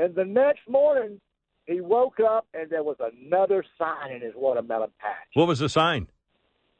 And 0.00 0.14
the 0.14 0.24
next 0.24 0.66
morning, 0.66 1.20
he 1.66 1.82
woke 1.82 2.20
up, 2.20 2.46
and 2.54 2.70
there 2.70 2.82
was 2.82 2.96
another 3.00 3.62
sign 3.76 4.12
in 4.12 4.22
his 4.22 4.32
watermelon 4.34 4.88
patch. 4.98 5.28
What 5.34 5.46
was 5.46 5.58
the 5.58 5.68
sign? 5.68 6.08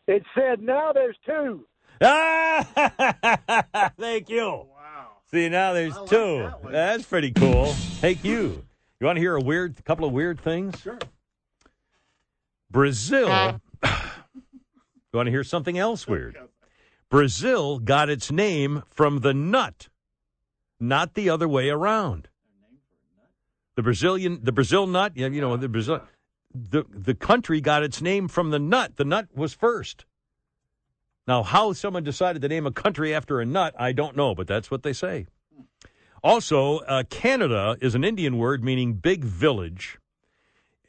It 0.06 0.24
said, 0.34 0.62
"Now 0.62 0.92
there's 0.94 1.18
two. 1.26 1.66
Ah! 2.00 3.92
Thank 3.98 4.30
you. 4.30 4.46
Wow. 4.46 5.08
See, 5.30 5.50
now 5.50 5.74
there's 5.74 5.94
two. 6.08 6.50
That's 6.70 7.04
pretty 7.04 7.30
cool. 7.32 7.66
Thank 8.00 8.24
you. 8.24 8.64
You 9.00 9.06
want 9.06 9.16
to 9.16 9.20
hear 9.20 9.36
a 9.36 9.40
weird, 9.40 9.84
couple 9.84 10.06
of 10.06 10.12
weird 10.12 10.40
things? 10.40 10.80
Sure. 10.80 10.98
Brazil. 12.70 13.60
you 13.82 13.90
want 15.12 15.26
to 15.26 15.30
hear 15.30 15.44
something 15.44 15.76
else 15.76 16.08
weird? 16.08 16.38
Brazil 17.10 17.80
got 17.80 18.08
its 18.08 18.32
name 18.32 18.82
from 18.88 19.20
the 19.20 19.34
nut, 19.34 19.88
not 20.78 21.12
the 21.12 21.28
other 21.28 21.46
way 21.46 21.68
around. 21.68 22.29
The 23.80 23.84
Brazilian, 23.84 24.40
the 24.42 24.52
Brazil 24.52 24.86
nut, 24.86 25.16
you 25.16 25.40
know, 25.40 25.56
the 25.56 25.66
Brazil, 25.66 26.02
the 26.54 26.84
the 26.90 27.14
country 27.14 27.62
got 27.62 27.82
its 27.82 28.02
name 28.02 28.28
from 28.28 28.50
the 28.50 28.58
nut. 28.58 28.96
The 28.96 29.06
nut 29.06 29.28
was 29.34 29.54
first. 29.54 30.04
Now, 31.26 31.42
how 31.42 31.72
someone 31.72 32.04
decided 32.04 32.42
to 32.42 32.48
name 32.48 32.66
a 32.66 32.72
country 32.72 33.14
after 33.14 33.40
a 33.40 33.46
nut, 33.46 33.74
I 33.78 33.92
don't 33.92 34.18
know, 34.18 34.34
but 34.34 34.46
that's 34.46 34.70
what 34.70 34.82
they 34.82 34.92
say. 34.92 35.28
Also, 36.22 36.80
uh, 36.80 37.04
Canada 37.08 37.78
is 37.80 37.94
an 37.94 38.04
Indian 38.04 38.36
word 38.36 38.62
meaning 38.62 38.96
big 38.96 39.24
village. 39.24 39.98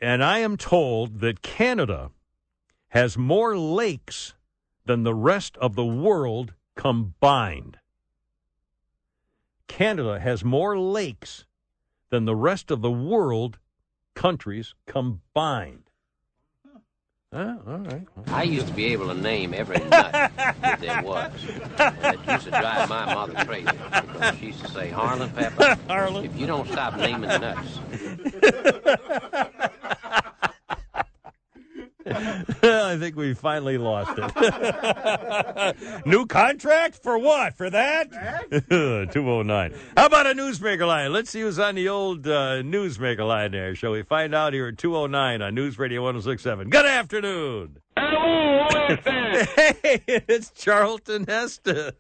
And 0.02 0.22
I 0.22 0.40
am 0.40 0.58
told 0.58 1.22
that 1.22 1.42
Canada 1.42 2.12
has 2.90 3.18
more 3.18 3.58
lakes 3.58 4.34
than 4.86 5.04
the 5.04 5.16
rest 5.16 5.56
of 5.60 5.76
the 5.76 5.86
world 5.86 6.56
combined. 6.76 7.78
Canada 9.70 10.20
has 10.20 10.44
more 10.44 10.78
lakes 10.78 11.46
than 12.12 12.26
the 12.26 12.36
rest 12.36 12.70
of 12.70 12.82
the 12.82 12.92
world 12.92 13.58
countries 14.16 14.76
combined. 14.86 15.84
Ah, 17.34 17.56
all 17.66 17.78
right. 17.78 18.06
I 18.28 18.44
used 18.44 18.68
to 18.68 18.74
be 18.74 18.88
able 18.88 19.08
to 19.08 19.14
name 19.14 19.54
every 19.54 19.78
nut 19.78 20.12
that 20.36 20.78
there 20.82 21.02
was. 21.06 21.32
It 21.46 22.20
used 22.30 22.44
to 22.44 22.50
drive 22.50 22.90
my 22.90 23.06
mother 23.14 23.46
crazy 23.46 23.70
because 23.92 24.38
she 24.38 24.48
used 24.48 24.60
to 24.60 24.68
say, 24.72 24.90
Harlan 24.90 25.30
Pepper, 25.30 25.78
Harlan. 25.88 26.26
if 26.26 26.38
you 26.38 26.46
don't 26.46 26.68
stop 26.68 26.98
naming 26.98 27.30
nuts. 27.30 27.80
I 32.64 32.98
think 32.98 33.16
we 33.16 33.34
finally 33.34 33.78
lost 33.78 34.12
it. 34.18 35.76
New 36.06 36.26
contract 36.26 36.96
for 37.02 37.18
what? 37.18 37.56
For 37.56 37.70
that? 37.70 38.12
209. 38.70 39.74
How 39.96 40.06
about 40.06 40.28
a 40.28 40.34
newsmaker 40.34 40.88
line? 40.88 41.14
Let's 41.14 41.30
see 41.30 41.42
who's 41.42 41.60
on 41.60 41.76
the 41.76 41.90
old 41.90 42.26
uh, 42.28 42.62
newsmaker 42.64 43.28
line 43.28 43.52
there. 43.52 43.76
Shall 43.76 43.92
we 43.92 44.04
find 44.04 44.34
out 44.34 44.54
here 44.54 44.68
at 44.70 44.78
209 44.78 45.42
on 45.42 45.56
News 45.56 45.78
Radio 45.78 46.02
1067? 46.02 46.70
Good 46.70 46.86
afternoon. 46.86 47.78
Hello, 47.98 48.68
who 48.70 48.94
is? 49.38 49.48
Hey, 49.50 50.02
it's 50.08 50.50
Charlton 50.52 51.26
Heston. 51.28 51.92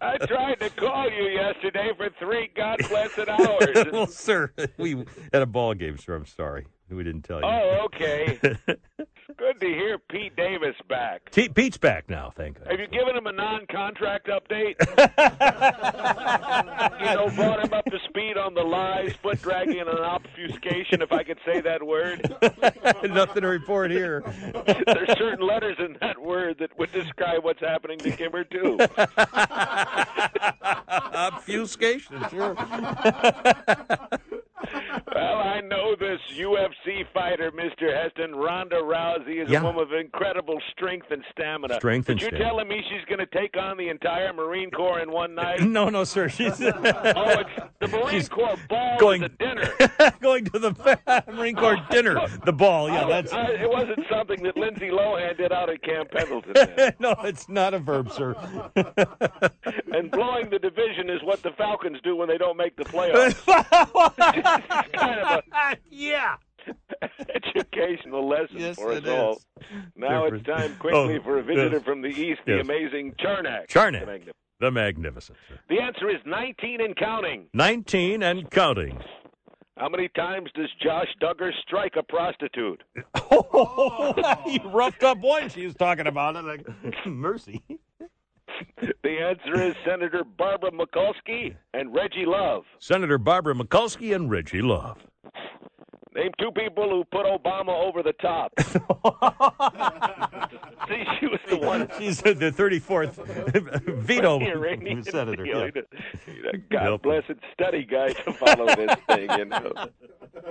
I 0.00 0.18
tried 0.18 0.60
to 0.60 0.70
call 0.70 1.10
you 1.10 1.24
yesterday 1.30 1.90
for 1.96 2.10
three 2.18 2.50
God 2.54 2.78
blessed 2.88 3.28
hours. 3.28 3.86
well, 3.92 4.06
sir, 4.06 4.52
we 4.76 5.04
had 5.32 5.42
a 5.42 5.46
ball 5.46 5.74
game, 5.74 5.98
sir. 5.98 6.14
I'm 6.14 6.26
sorry. 6.26 6.66
We 6.90 7.04
didn't 7.04 7.22
tell 7.22 7.40
you. 7.40 7.46
Oh, 7.46 7.86
okay. 7.86 8.38
Good 9.38 9.60
to 9.60 9.66
hear 9.66 9.98
Pete 10.10 10.34
Davis 10.34 10.74
back. 10.88 11.30
T- 11.30 11.48
Pete's 11.48 11.76
back 11.76 12.10
now, 12.10 12.32
thank 12.34 12.58
God. 12.58 12.72
Have 12.72 12.80
you 12.80 12.88
given 12.88 13.16
him 13.16 13.28
a 13.28 13.32
non-contract 13.32 14.26
update? 14.26 14.74
you 16.98 17.04
know, 17.14 17.30
brought 17.36 17.64
him 17.64 17.72
up 17.72 17.84
to 17.84 17.98
speed 18.08 18.36
on 18.36 18.54
the 18.54 18.62
lies, 18.62 19.12
foot 19.22 19.40
dragging, 19.40 19.78
and 19.78 19.88
obfuscation, 19.90 21.02
if 21.02 21.12
I 21.12 21.22
could 21.22 21.38
say 21.46 21.60
that 21.60 21.86
word. 21.86 22.34
Nothing 23.04 23.42
to 23.42 23.48
report 23.48 23.92
here. 23.92 24.24
There's 24.66 25.16
certain 25.16 25.46
letters 25.46 25.76
in 25.78 25.96
that 26.00 26.20
word 26.20 26.56
that 26.58 26.76
would 26.76 26.90
describe 26.90 27.44
what's 27.44 27.60
happening 27.60 27.98
to 27.98 28.10
Kimmer, 28.10 28.42
too. 28.42 28.76
Obfuscation, 31.14 32.24
sure. 32.28 32.56
Well, 35.20 35.38
I 35.38 35.60
know 35.60 35.96
this 35.98 36.20
UFC 36.36 37.04
fighter, 37.12 37.50
Mr. 37.50 37.92
Heston. 37.94 38.34
Ronda 38.34 38.76
Rousey 38.76 39.42
is 39.42 39.50
Yeah. 39.50 39.60
a 39.60 39.64
woman 39.64 39.82
of 39.82 39.92
incredible 39.92 40.60
strength 40.72 41.06
and 41.10 41.24
stamina. 41.32 41.74
Strength 41.74 42.08
and 42.10 42.20
you're 42.20 42.30
stamina. 42.30 42.48
telling 42.50 42.68
me 42.68 42.82
she's 42.88 43.04
going 43.06 43.18
to 43.18 43.26
take 43.26 43.56
on 43.56 43.76
the 43.76 43.88
entire 43.88 44.32
Marine 44.32 44.70
Corps 44.70 45.00
in 45.00 45.10
one 45.10 45.34
night? 45.34 45.60
No, 45.78 45.88
no, 45.90 46.04
sir. 46.04 46.28
She's 46.28 46.60
oh, 46.62 46.70
it's 46.74 47.50
the 47.80 47.88
Marine 47.92 48.08
She's 48.10 48.28
Corps 48.28 48.56
ball 48.68 48.96
going- 48.98 49.22
a 49.24 49.28
dinner. 49.28 49.70
going 50.20 50.44
to 50.46 50.58
the 50.58 51.24
Marine 51.32 51.56
Corps 51.56 51.76
dinner. 51.90 52.18
The 52.44 52.52
ball, 52.52 52.88
yeah, 52.88 53.06
that's. 53.06 53.32
I- 53.32 53.46
it 53.52 53.68
wasn't 53.70 54.00
something 54.10 54.42
that 54.44 54.56
Lindsay 54.56 54.88
Lohan 54.88 55.36
did 55.36 55.52
out 55.52 55.68
at 55.70 55.82
Camp 55.82 56.10
Pendleton. 56.10 56.54
no, 56.98 57.14
it's 57.24 57.48
not 57.48 57.74
a 57.74 57.78
verb, 57.78 58.10
sir. 58.12 58.34
and 59.92 60.10
blowing 60.10 60.48
the 60.50 60.58
division 60.58 61.10
is 61.10 61.22
what 61.22 61.42
the 61.42 61.50
Falcons 61.58 61.98
do 62.02 62.16
when 62.16 62.28
they 62.28 62.38
don't 62.38 62.56
make 62.56 62.76
the 62.76 62.84
playoffs. 62.84 63.34
It's 65.08 65.48
kind 65.52 65.74
of 65.74 65.78
a 65.78 65.80
yeah. 65.90 66.36
educational 67.34 68.28
lesson 68.28 68.58
Yes, 68.58 68.76
for 68.76 68.92
us 68.92 69.06
all. 69.06 69.32
is. 69.34 69.46
Now 69.96 70.24
it's 70.26 70.44
time 70.44 70.74
quickly 70.78 71.18
Oh, 71.18 71.22
for 71.22 71.38
a 71.38 71.42
visitor 71.42 71.76
yes. 71.76 71.84
from 71.84 72.02
the 72.02 72.08
east, 72.08 72.40
the 72.46 72.56
Yes. 72.56 72.64
amazing 72.64 73.14
Carnac. 73.20 73.68
Carnac. 73.68 74.00
The 74.02 74.06
magnificent. 74.06 74.36
The 74.60 74.70
magnificent. 74.70 75.38
sir. 75.48 75.58
The 75.68 75.80
answer 75.80 76.08
is 76.10 76.16
19 76.26 76.80
and 76.80 76.96
counting. 76.96 77.46
19 77.54 78.22
and 78.22 78.50
counting. 78.50 79.00
How 79.78 79.88
many 79.88 80.08
times 80.16 80.50
does 80.56 80.68
Josh 80.82 81.06
Duggar 81.22 81.52
strike 81.62 81.94
a 81.96 82.02
prostitute? 82.02 82.82
you 83.30 84.60
roughed 84.70 85.04
up 85.04 85.18
one. 85.18 85.48
She 85.50 85.64
was 85.64 85.74
talking 85.76 86.06
about 86.08 86.34
it. 86.36 86.44
Like, 86.44 86.66
mercy. 87.06 87.62
The 89.02 89.18
answer 89.18 89.62
is 89.62 89.74
Senator 89.86 90.24
Barbara 90.24 90.70
Mikulski 90.70 91.54
and 91.74 91.94
Reggie 91.94 92.26
Love. 92.26 92.64
Senator 92.78 93.18
Barbara 93.18 93.54
Mikulski 93.54 94.14
and 94.14 94.30
Reggie 94.30 94.62
Love. 94.62 94.98
Name 96.18 96.32
two 96.40 96.50
people 96.50 96.90
who 96.90 97.04
put 97.04 97.26
Obama 97.26 97.68
over 97.86 98.02
the 98.02 98.12
top. 98.14 98.52
See, 100.88 101.04
she 101.20 101.26
was 101.26 101.38
the 101.48 101.58
one. 101.58 101.88
She's 101.98 102.20
the 102.20 102.34
34th 102.34 103.14
veto 104.02 104.40
Iranian 104.40 105.04
senator. 105.04 105.44
deal. 105.44 105.66
yeah. 105.66 105.70
You 106.26 106.42
know, 106.42 106.50
God 106.70 107.02
blessed 107.02 107.32
study 107.52 107.84
guy 107.84 108.14
to 108.14 108.32
follow 108.32 108.66
this 108.74 108.96
thing. 109.06 109.28
You 109.38 109.44
know. 109.44 109.72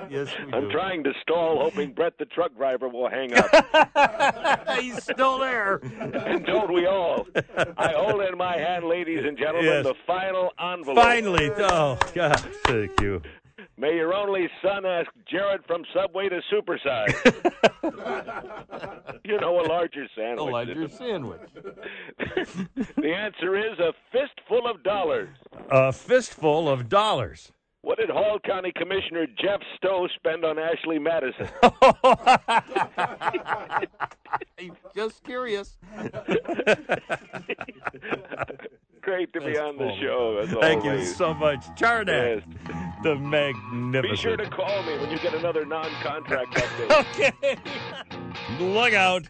Yes, 0.09 0.29
we 0.45 0.53
I'm 0.53 0.65
do. 0.65 0.71
trying 0.71 1.03
to 1.03 1.11
stall, 1.21 1.59
hoping 1.61 1.91
Brett 1.93 2.13
the 2.17 2.25
truck 2.25 2.55
driver 2.55 2.87
will 2.87 3.09
hang 3.09 3.33
up. 3.33 4.69
He's 4.79 5.01
still 5.03 5.39
there. 5.39 5.75
and 5.77 6.45
don't 6.45 6.71
we 6.73 6.85
all? 6.85 7.25
I 7.77 7.93
hold 7.93 8.21
in 8.21 8.37
my 8.37 8.57
hand, 8.57 8.85
ladies 8.85 9.25
and 9.25 9.37
gentlemen, 9.37 9.65
Yes. 9.65 9.85
the 9.85 9.95
final 10.05 10.51
envelope. 10.61 10.97
Finally. 11.03 11.51
Oh, 11.57 11.97
God. 12.13 12.39
Thank 12.65 12.99
you. 13.01 13.21
May 13.79 13.95
your 13.95 14.11
only 14.13 14.49
son 14.63 14.87
ask 14.87 15.07
Jared 15.29 15.63
from 15.67 15.83
Subway 15.93 16.29
to 16.29 16.41
supersize. 16.51 17.13
you 19.23 19.39
know, 19.39 19.61
a 19.61 19.65
larger 19.67 20.07
sandwich. 20.15 20.39
A 20.39 20.51
larger 20.51 20.89
sandwich. 20.89 21.41
the 22.97 23.13
answer 23.13 23.55
is 23.55 23.77
a 23.77 23.93
fistful 24.11 24.65
of 24.67 24.81
dollars. 24.81 25.29
A 25.69 25.93
fistful 25.93 26.67
of 26.67 26.89
dollars. 26.89 27.51
What 27.81 27.99
did 27.99 28.09
Hall 28.09 28.39
County 28.43 28.71
Commissioner 28.75 29.27
Jeff 29.39 29.61
Stowe 29.77 30.07
spend 30.15 30.43
on 30.43 30.57
Ashley 30.57 30.97
Madison? 30.97 31.47
Just 34.95 35.23
curious. 35.23 35.77
Great 39.07 39.31
to 39.31 39.39
be 39.39 39.57
on 39.57 39.77
the 39.77 39.89
show. 40.01 40.39
As 40.43 40.49
Thank 40.59 40.83
you 40.83 41.05
so 41.05 41.33
much. 41.33 41.63
Carnac, 41.79 42.43
Yes. 42.67 42.83
the 43.03 43.15
magnificent. 43.15 44.03
Be 44.11 44.15
sure 44.17 44.35
to 44.35 44.49
call 44.49 44.83
me 44.83 44.97
when 44.97 45.09
you 45.09 45.17
get 45.19 45.33
another 45.33 45.65
non-contract 45.65 46.53
update. 46.55 47.31
Okay. 47.31 47.57
Look 48.59 48.93
out. 48.93 49.23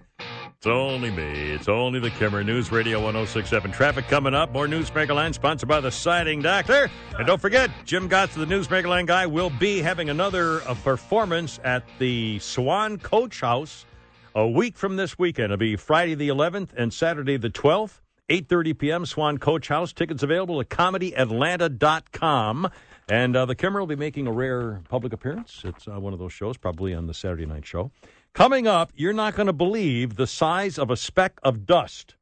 It's 0.58 0.66
only 0.66 1.12
me. 1.12 1.52
It's 1.52 1.68
only 1.70 2.00
the 2.00 2.10
Kimmer 2.10 2.44
News 2.44 2.72
Radio 2.72 2.98
1067. 3.00 3.72
Traffic 3.72 4.08
coming 4.08 4.34
up. 4.34 4.52
More 4.52 4.66
Newsmaker 4.66 5.14
Line 5.14 5.32
sponsored 5.32 5.70
by 5.70 5.80
the 5.80 5.92
Siding 5.92 6.42
Doctor. 6.42 6.90
And 7.16 7.28
don't 7.28 7.40
forget, 7.40 7.70
Jim 7.86 8.08
Gotts, 8.08 8.34
the 8.34 8.48
Newsmaker 8.48 8.88
Line 8.88 9.06
guy, 9.06 9.28
will 9.28 9.52
be 9.52 9.80
having 9.84 10.10
another 10.10 10.64
uh, 10.68 10.74
performance 10.74 11.60
at 11.64 11.84
the 12.00 12.40
Swan 12.40 12.98
Coach 12.98 13.42
House 13.42 13.86
a 14.34 14.48
week 14.48 14.76
from 14.76 14.96
this 14.96 15.20
weekend. 15.20 15.46
It'll 15.46 15.58
be 15.58 15.76
Friday 15.76 16.16
the 16.16 16.30
11th 16.30 16.70
and 16.76 16.92
Saturday 16.92 17.38
the 17.38 17.52
12th. 17.52 18.00
8.30 18.30 18.78
p.m., 18.78 19.06
Swan 19.06 19.38
Coach 19.38 19.70
House. 19.70 19.94
Tickets 19.94 20.22
available 20.24 20.60
at 20.60 20.68
comedyatlanta.com. 20.70 22.70
And 23.10 23.36
uh, 23.38 23.46
the 23.46 23.56
Kimmer 23.56 23.80
will 23.80 23.88
be 23.88 23.96
making 23.96 24.28
a 24.28 24.32
rare 24.34 24.82
public 24.90 25.14
appearance. 25.14 25.62
It's 25.64 25.88
uh, 25.88 25.98
one 26.00 26.12
of 26.12 26.20
those 26.20 26.34
shows, 26.34 26.58
probably 26.58 26.94
on 26.94 27.08
the 27.08 27.14
Saturday 27.14 27.46
night 27.46 27.66
show. 27.66 27.92
Coming 28.34 28.68
up, 28.68 28.92
you're 28.96 29.14
not 29.14 29.34
going 29.36 29.48
to 29.48 29.54
believe 29.54 30.18
the 30.18 30.28
size 30.28 30.78
of 30.78 30.92
a 30.92 30.98
speck 30.98 31.40
of 31.42 31.66
dust 31.66 32.16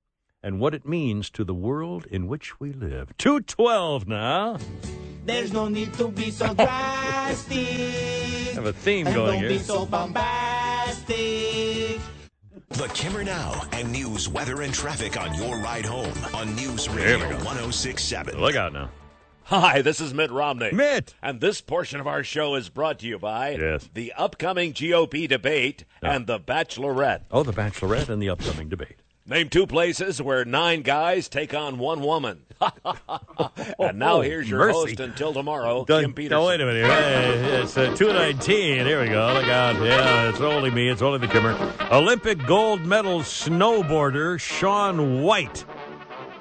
and 0.43 0.59
what 0.59 0.75
it 0.75 0.87
means 0.87 1.31
to 1.31 1.43
the 1.43 1.55
world 1.55 2.05
in 2.05 2.27
which 2.27 2.59
we 2.59 2.71
live. 2.71 3.17
212 3.17 4.07
now. 4.07 4.57
There's 5.25 5.51
no 5.51 5.67
need 5.67 5.91
to 5.95 6.09
be 6.09 6.29
so 6.29 6.53
drastic. 6.53 7.57
Have 8.53 8.67
a 8.67 8.73
theme 8.73 9.07
and 9.07 9.15
going 9.15 9.39
don't 9.39 9.47
be 9.49 9.55
here. 9.55 9.63
so 9.63 9.87
bombastic. 9.87 11.44
The 12.77 12.87
Kimmer 12.93 13.23
Now 13.23 13.61
and 13.71 13.89
news, 13.91 14.27
weather, 14.27 14.61
and 14.61 14.73
traffic 14.73 15.19
on 15.19 15.33
your 15.35 15.57
ride 15.59 15.85
home 15.85 16.11
on 16.33 16.53
News 16.55 16.87
There 16.87 17.17
Radio 17.19 17.29
1067. 17.37 18.37
Look 18.39 18.55
out 18.55 18.73
now. 18.73 18.89
Hi, 19.43 19.81
this 19.81 20.01
is 20.01 20.13
Mitt 20.13 20.29
Romney. 20.31 20.71
Mitt! 20.73 21.13
And 21.21 21.39
this 21.39 21.61
portion 21.61 21.99
of 22.01 22.07
our 22.07 22.23
show 22.23 22.55
is 22.55 22.67
brought 22.69 22.99
to 22.99 23.07
you 23.07 23.17
by 23.17 23.51
Yes. 23.51 23.89
the 23.93 24.11
upcoming 24.17 24.73
GOP 24.73 25.27
debate 25.27 25.85
and 26.01 26.27
the 26.27 26.39
Bachelorette. 26.39 27.21
Oh, 27.31 27.43
the 27.43 27.53
Bachelorette 27.53 28.09
and 28.09 28.21
the 28.21 28.29
upcoming 28.29 28.67
debate. 28.67 28.97
Name 29.27 29.49
two 29.49 29.65
places 29.65 30.21
where 30.21 30.45
nine 30.45 30.83
guys 30.83 31.27
take 31.29 31.55
on 31.55 31.79
one 31.79 32.01
woman. 32.01 32.41
and 33.79 33.97
now 33.97 34.21
here's 34.21 34.47
your 34.47 34.59
Mercy. 34.59 34.77
host 34.77 34.99
until 34.99 35.33
tomorrow, 35.33 35.83
Done- 35.83 36.03
Kim 36.03 36.13
Peterson. 36.13 36.43
Oh, 36.43 36.47
wait 36.47 36.61
a 36.61 36.65
minute. 36.67 36.85
Hey, 36.85 37.59
it's 37.61 37.75
uh, 37.75 37.95
219. 37.95 38.85
Here 38.85 39.01
we 39.01 39.07
go. 39.09 39.33
Look 39.33 39.45
out. 39.47 39.83
Yeah, 39.83 40.29
it's 40.29 40.41
only 40.41 40.69
me. 40.69 40.89
It's 40.89 41.01
only 41.01 41.17
the 41.17 41.27
Kimmer. 41.27 41.57
Olympic 41.91 42.45
gold 42.45 42.85
medal 42.85 43.21
snowboarder 43.21 44.39
Shaun 44.39 45.23
White. 45.23 45.65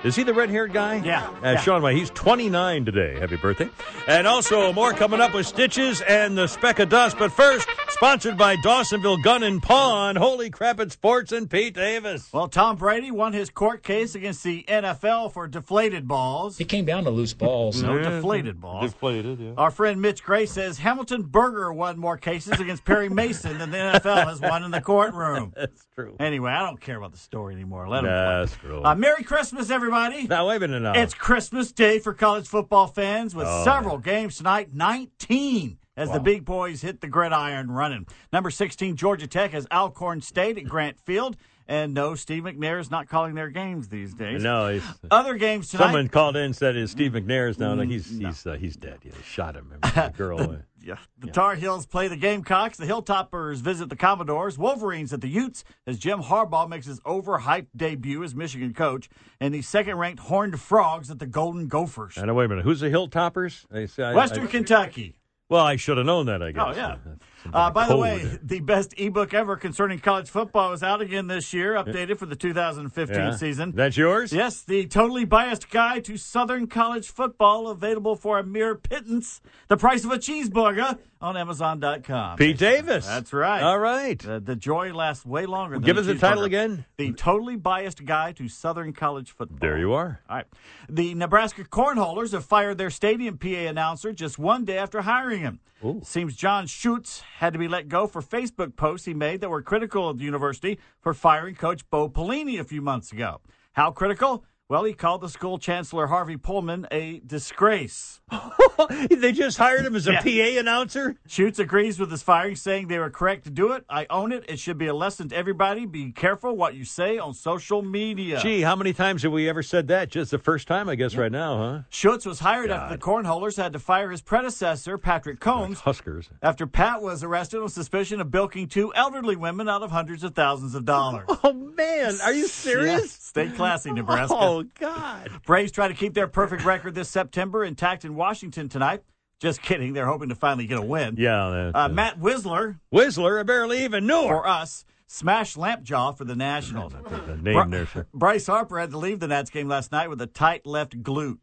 Is 0.05 0.14
he 0.14 0.22
the 0.22 0.35
red 0.35 0.51
haired 0.51 0.72
guy? 0.74 0.97
Yeah, 0.97 1.26
Uh, 1.26 1.32
yeah. 1.43 1.60
Shaun 1.60 1.81
White. 1.82 1.97
He's 1.97 2.10
29 2.10 2.85
today. 2.85 3.18
Happy 3.18 3.36
birthday. 3.36 3.70
And 4.06 4.26
also 4.26 4.70
more 4.72 4.93
coming 4.93 5.18
up 5.20 5.32
with 5.32 5.47
Stitches 5.47 6.02
and 6.02 6.36
the 6.36 6.47
Speck 6.47 6.78
of 6.78 6.90
Dust. 6.90 7.16
But 7.18 7.32
first, 7.32 7.66
sponsored 7.89 8.36
by 8.36 8.56
Dawsonville 8.56 9.22
Gun 9.22 9.43
and 9.43 9.62
Pawn. 9.62 10.16
Holy 10.16 10.51
crap, 10.51 10.78
it's 10.78 10.93
Sports 10.93 11.32
and 11.32 11.48
Pete 11.48 11.72
Davis. 11.74 12.28
Well, 12.35 12.48
Tom 12.48 12.76
Brady 12.76 13.10
won 13.10 13.32
his 13.32 13.48
court 13.48 13.82
case 13.82 14.14
against 14.14 14.44
the 14.44 14.64
NFL 14.68 15.32
for 15.32 15.48
deflated 15.48 16.06
balls. 16.06 16.60
It 16.60 16.68
came 16.68 16.85
down 16.85 17.05
to 17.05 17.10
loose 17.10 17.32
balls. 17.32 17.82
No 17.82 17.97
Yeah. 17.97 18.10
deflated 18.10 18.60
balls. 18.60 18.93
Deflated, 18.93 19.40
yeah. 19.40 19.52
Our 19.56 19.70
friend 19.70 20.02
Mitch 20.02 20.22
Gray 20.22 20.44
says 20.44 20.78
Hamilton 20.81 21.22
Burger 21.22 21.72
won 21.72 21.98
more 21.98 22.18
cases 22.18 22.60
against 22.60 22.85
Perry 22.85 23.09
Mason 23.09 23.56
than 23.56 23.70
the 23.70 23.78
NFL 23.78 24.26
has 24.26 24.39
won 24.40 24.64
in 24.64 24.70
the 24.70 24.82
courtroom. 24.82 25.55
That's 25.56 25.86
true. 25.94 26.14
Anyway, 26.20 26.51
I 26.51 26.60
don't 26.60 26.78
care 26.81 26.98
about 26.98 27.12
the 27.12 27.18
story 27.18 27.55
anymore. 27.55 27.89
Let 27.89 28.01
him 28.01 28.10
That's 28.10 28.55
true. 28.56 28.82
Uh, 28.85 28.94
Merry 28.94 29.22
Christmas, 29.22 29.70
everybody. 29.70 29.94
Now, 29.95 30.49
wait 30.49 30.57
a 30.57 30.61
minute 30.61 30.81
now. 30.81 30.93
It's 30.95 31.15
Christmas 31.15 31.71
Day 31.73 31.99
for 31.99 32.12
college 32.15 32.47
football 32.49 32.87
fans 32.89 33.35
with 33.35 33.47
Oh, 33.49 33.65
several 33.65 33.99
games 33.99 34.37
tonight. 34.37 34.71
19 34.75 35.79
as 35.97 36.09
Wow. 36.09 36.15
the 36.15 36.21
big 36.21 36.45
boys 36.45 36.83
hit 36.83 37.01
the 37.01 37.07
gridiron 37.07 37.71
running. 37.71 38.07
Number 38.33 38.51
16, 38.51 38.97
Georgia 38.97 39.27
Tech 39.27 39.53
has 39.53 39.66
Alcorn 39.71 40.21
State 40.21 40.59
at 40.59 40.65
Grant 40.65 40.99
Field. 41.01 41.37
And 41.66 41.95
no, 41.95 42.15
Steve 42.15 42.43
McNair 42.43 42.79
is 42.79 42.91
not 42.91 43.09
calling 43.09 43.35
their 43.35 43.49
games 43.49 43.89
these 43.89 44.12
days. 44.12 44.43
No, 44.43 44.69
he's, 44.69 44.83
Other 45.11 45.35
games 45.37 45.69
tonight. 45.71 45.85
someone 45.85 46.09
called 46.09 46.37
in 46.37 46.43
and 46.43 46.57
said, 46.57 46.77
"Is 46.77 46.91
Steve 46.91 47.12
McNair's 47.12 47.59
now? 47.59 47.73
Like 47.73 47.89
Mm, 47.89 47.93
he's 47.93 48.12
no. 48.12 48.29
he's 48.29 48.47
uh, 48.47 48.53
he's 48.61 48.77
dead. 48.77 48.99
Yeah, 49.03 49.12
they 49.16 49.23
shot 49.23 49.57
him. 49.57 49.73
The 49.81 50.12
girl. 50.16 50.59
Yeah. 50.85 50.98
The 51.19 51.28
Tar 51.28 51.55
Heels 51.55 51.86
play 51.86 52.09
the 52.09 52.16
Gamecocks. 52.16 52.77
The 52.77 52.85
Hilltoppers 52.85 53.56
visit 53.56 53.89
the 53.89 53.97
Commodores. 53.97 54.59
Wolverines 54.59 55.12
at 55.12 55.23
the 55.23 55.28
Utes 55.28 55.65
as 55.86 55.98
Jim 55.98 56.20
Harbaugh 56.20 56.69
makes 56.69 56.85
his 56.86 57.01
overhyped 57.01 57.69
debut 57.74 58.23
as 58.23 58.35
Michigan 58.35 58.74
coach. 58.74 59.09
And 59.40 59.55
the 59.55 59.62
second 59.62 59.97
ranked 59.97 60.20
Horned 60.20 60.61
Frogs 60.61 61.11
at 61.11 61.19
the 61.19 61.27
Golden 61.27 61.69
Gophers. 61.69 62.16
and 62.19 62.35
wait 62.36 62.44
a 62.44 62.48
minute, 62.48 62.65
who's 62.65 62.81
the 62.81 62.90
Hilltoppers? 62.90 63.66
They 63.70 63.86
say- 63.86 64.05
I- 64.05 64.15
Western 64.15 64.44
I- 64.44 64.51
Kentucky. 64.51 65.16
Well, 65.48 65.65
I 65.65 65.77
should 65.77 65.98
have 65.98 66.06
known 66.06 66.27
that. 66.27 66.43
I 66.43 66.48
oh, 66.48 66.52
guess. 66.52 66.65
Oh, 66.66 66.70
yeah. 66.74 66.97
Uh, 67.53 67.71
by 67.71 67.87
the 67.87 67.97
way, 67.97 68.39
the 68.43 68.61
best 68.61 68.95
ebook 68.97 69.35
ever 69.35 69.57
concerning 69.57 69.99
college 69.99 70.29
football 70.31 70.73
is 70.73 70.83
out 70.83 71.01
again 71.01 71.27
this 71.27 71.53
year, 71.53 71.75
updated 71.75 72.19
for 72.19 72.27
the 72.27 72.37
2015 72.37 73.16
Yeah. 73.16 73.37
season. 73.37 73.73
That's 73.75 73.97
yours? 73.97 74.33
Yes, 74.33 74.62
the 74.62 74.87
totally 74.87 75.25
biased 75.25 75.71
guide 75.71 76.05
to 76.07 76.16
Southern 76.16 76.66
college 76.66 77.09
football, 77.11 77.69
available 77.69 78.16
for 78.16 78.39
a 78.39 78.45
mere 78.45 78.75
pittance, 78.75 79.41
the 79.69 79.77
price 79.77 80.05
of 80.05 80.11
a 80.11 80.19
cheeseburger 80.19 80.99
on 81.24 81.38
Amazon.com. 81.38 82.36
Pete 82.36 82.59
Davis. 82.59 83.06
That's 83.06 83.32
right. 83.32 83.62
All 83.62 83.78
right. 83.78 84.24
Uh, 84.26 84.40
the 84.40 84.55
joy 84.55 84.92
lasts 84.92 85.24
way 85.24 85.46
longer. 85.46 85.76
Than 85.76 85.84
Give 85.84 85.96
us 85.96 86.05
the 86.05 86.16
title 86.16 86.44
again. 86.44 86.84
The 86.98 87.12
totally 87.12 87.56
biased 87.56 88.05
guide 88.05 88.36
to 88.36 88.48
Southern 88.48 88.92
college 88.92 89.30
football. 89.30 89.59
There 89.59 89.78
you 89.78 89.94
are. 89.94 90.20
All 90.28 90.36
right. 90.36 90.46
The 90.88 91.14
Nebraska 91.14 91.64
Cornholers 91.64 92.32
have 92.32 92.44
fired 92.44 92.76
their 92.76 92.90
stadium 92.90 93.38
PA 93.38 93.48
announcer 93.48 94.12
just 94.12 94.38
one 94.38 94.66
day 94.66 94.76
after 94.76 95.01
hiring 95.01 95.40
him. 95.40 95.60
Seems 96.02 96.34
John 96.34 96.66
Schutz 96.66 97.20
had 97.36 97.52
to 97.52 97.59
be 97.59 97.68
let 97.68 97.88
go 97.88 98.06
for 98.06 98.22
Facebook 98.22 98.74
posts 98.74 99.05
he 99.05 99.12
made 99.12 99.42
that 99.42 99.51
were 99.51 99.60
critical 99.60 100.09
of 100.09 100.16
the 100.16 100.24
university 100.24 100.78
for 101.01 101.12
firing 101.12 101.55
Coach 101.55 101.88
Bo 101.90 102.09
Pelini 102.09 102.59
a 102.59 102.64
few 102.64 102.80
months 102.80 103.12
ago. 103.12 103.42
How 103.72 103.90
critical? 103.90 104.44
Well, 104.66 104.85
he 104.85 104.95
called 104.95 105.20
the 105.20 105.28
school 105.28 105.59
chancellor 105.59 106.07
Harvey 106.07 106.39
Perlman 106.39 106.86
a 106.91 107.20
disgrace. 107.27 108.23
they 109.11 109.31
just 109.32 109.59
hired 109.59 109.85
him 109.85 109.95
as 109.95 110.07
a 110.09 110.12
Yeah. 110.12 110.23
PA 110.23 110.59
announcer. 110.61 111.16
Schutz 111.27 111.59
agrees 111.59 112.01
with 112.01 112.11
his 112.11 112.23
firing, 112.23 112.57
saying 112.57 112.89
they 112.89 112.99
were 112.99 113.11
correct 113.11 113.45
to 113.45 113.51
do 113.51 113.73
it. 113.73 113.85
I 113.91 114.07
own 114.09 114.32
it. 114.32 114.47
It 114.49 114.59
should 114.59 114.78
be 114.78 114.86
a 114.86 114.95
lesson 114.95 115.28
to 115.28 115.36
everybody. 115.36 115.85
Be 115.85 116.12
careful 116.12 116.57
what 116.57 116.74
you 116.74 116.86
say 116.86 117.19
on 117.19 117.35
social 117.35 117.82
media. 117.82 118.41
Gee, 118.41 118.62
how 118.62 118.74
many 118.74 118.95
times 118.95 119.23
have 119.23 119.32
we 119.32 119.51
ever 119.51 119.62
said 119.62 119.86
that? 119.89 120.09
Just 120.09 120.31
the 120.31 120.39
first 120.39 120.66
time, 120.66 120.89
I 120.89 120.95
guess, 120.95 121.15
right 121.15 121.31
now, 121.31 121.59
huh? 121.59 121.78
Schutz 121.91 122.24
was 122.24 122.41
hired 122.41 122.70
after 122.70 122.97
the 122.97 123.01
Cornholers 123.01 123.59
had 123.59 123.74
to 123.74 123.78
fire 123.78 124.11
his 124.11 124.23
predecessor, 124.23 124.97
Patrick 124.97 125.41
Combs, 125.41 125.81
Huskers. 125.81 126.31
after 126.43 126.66
Pat 126.66 127.03
was 127.03 127.23
arrested 127.23 127.61
on 127.61 127.69
suspicion 127.69 128.19
of 128.19 128.31
bilking 128.31 128.69
two 128.69 128.95
elderly 128.95 129.36
women 129.36 129.69
out 129.69 129.82
of 129.82 129.91
hundreds 129.91 130.24
of 130.24 130.35
thousands 130.35 130.74
of 130.74 130.86
dollars. 130.86 131.28
Oh 131.47 131.53
man, 131.53 132.15
are 132.24 132.32
you 132.32 132.47
serious? 132.47 133.03
Yeah. 133.03 133.45
Stay 133.45 133.49
classy, 133.51 133.91
oh, 133.91 133.95
Nebraska. 133.95 134.35
Oh 134.39 134.53
God. 134.62 135.31
Braves 135.47 135.72
try 135.72 135.89
to 135.89 135.94
keep 135.94 136.14
their 136.14 136.28
perfect 136.28 136.64
record 136.64 136.94
this 136.94 137.09
September 137.09 137.64
intact 137.64 138.05
in 138.05 138.14
Washington 138.14 138.68
tonight. 138.68 139.02
Just 139.40 139.60
kidding. 139.60 139.93
They're 139.93 140.06
hoping 140.06 140.28
to 140.28 140.35
finally 140.36 140.66
get 140.66 140.78
a 140.78 140.82
win. 140.82 141.16
Yeah. 141.18 141.70
That, 141.72 141.72
Uh, 141.78 141.89
Matt 141.89 142.20
Wisler 142.20 142.78
Wisler, 142.93 143.40
I 143.40 143.43
barely 143.43 143.85
even 143.85 144.06
knew 144.06 144.22
her. 144.22 144.36
for 144.36 144.47
us. 144.48 144.85
Smash 145.06 145.55
Lampjaw 145.56 146.16
for 146.16 146.24
the 146.24 146.35
Nationals. 146.36 146.93
The 146.93 147.36
name 147.36 147.55
Bri- 147.68 147.70
there, 147.78 147.86
sir. 147.86 148.06
Bryce 148.14 148.47
Harper 148.47 148.78
had 148.78 148.90
to 148.93 148.98
leave 148.98 149.20
the 149.20 149.28
Nats 149.28 149.51
game 149.51 149.68
last 149.68 149.93
night 149.93 150.09
with 150.09 150.20
a 150.22 150.26
tight 150.26 150.64
left 150.66 151.02
glute. 151.02 151.39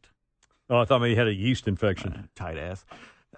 Oh, 0.69 0.79
I 0.79 0.85
thought 0.85 0.99
maybe 1.01 1.11
he 1.11 1.17
had 1.17 1.27
a 1.27 1.33
yeast 1.33 1.67
infection. 1.67 2.29
Tight 2.35 2.57
ass. 2.57 2.83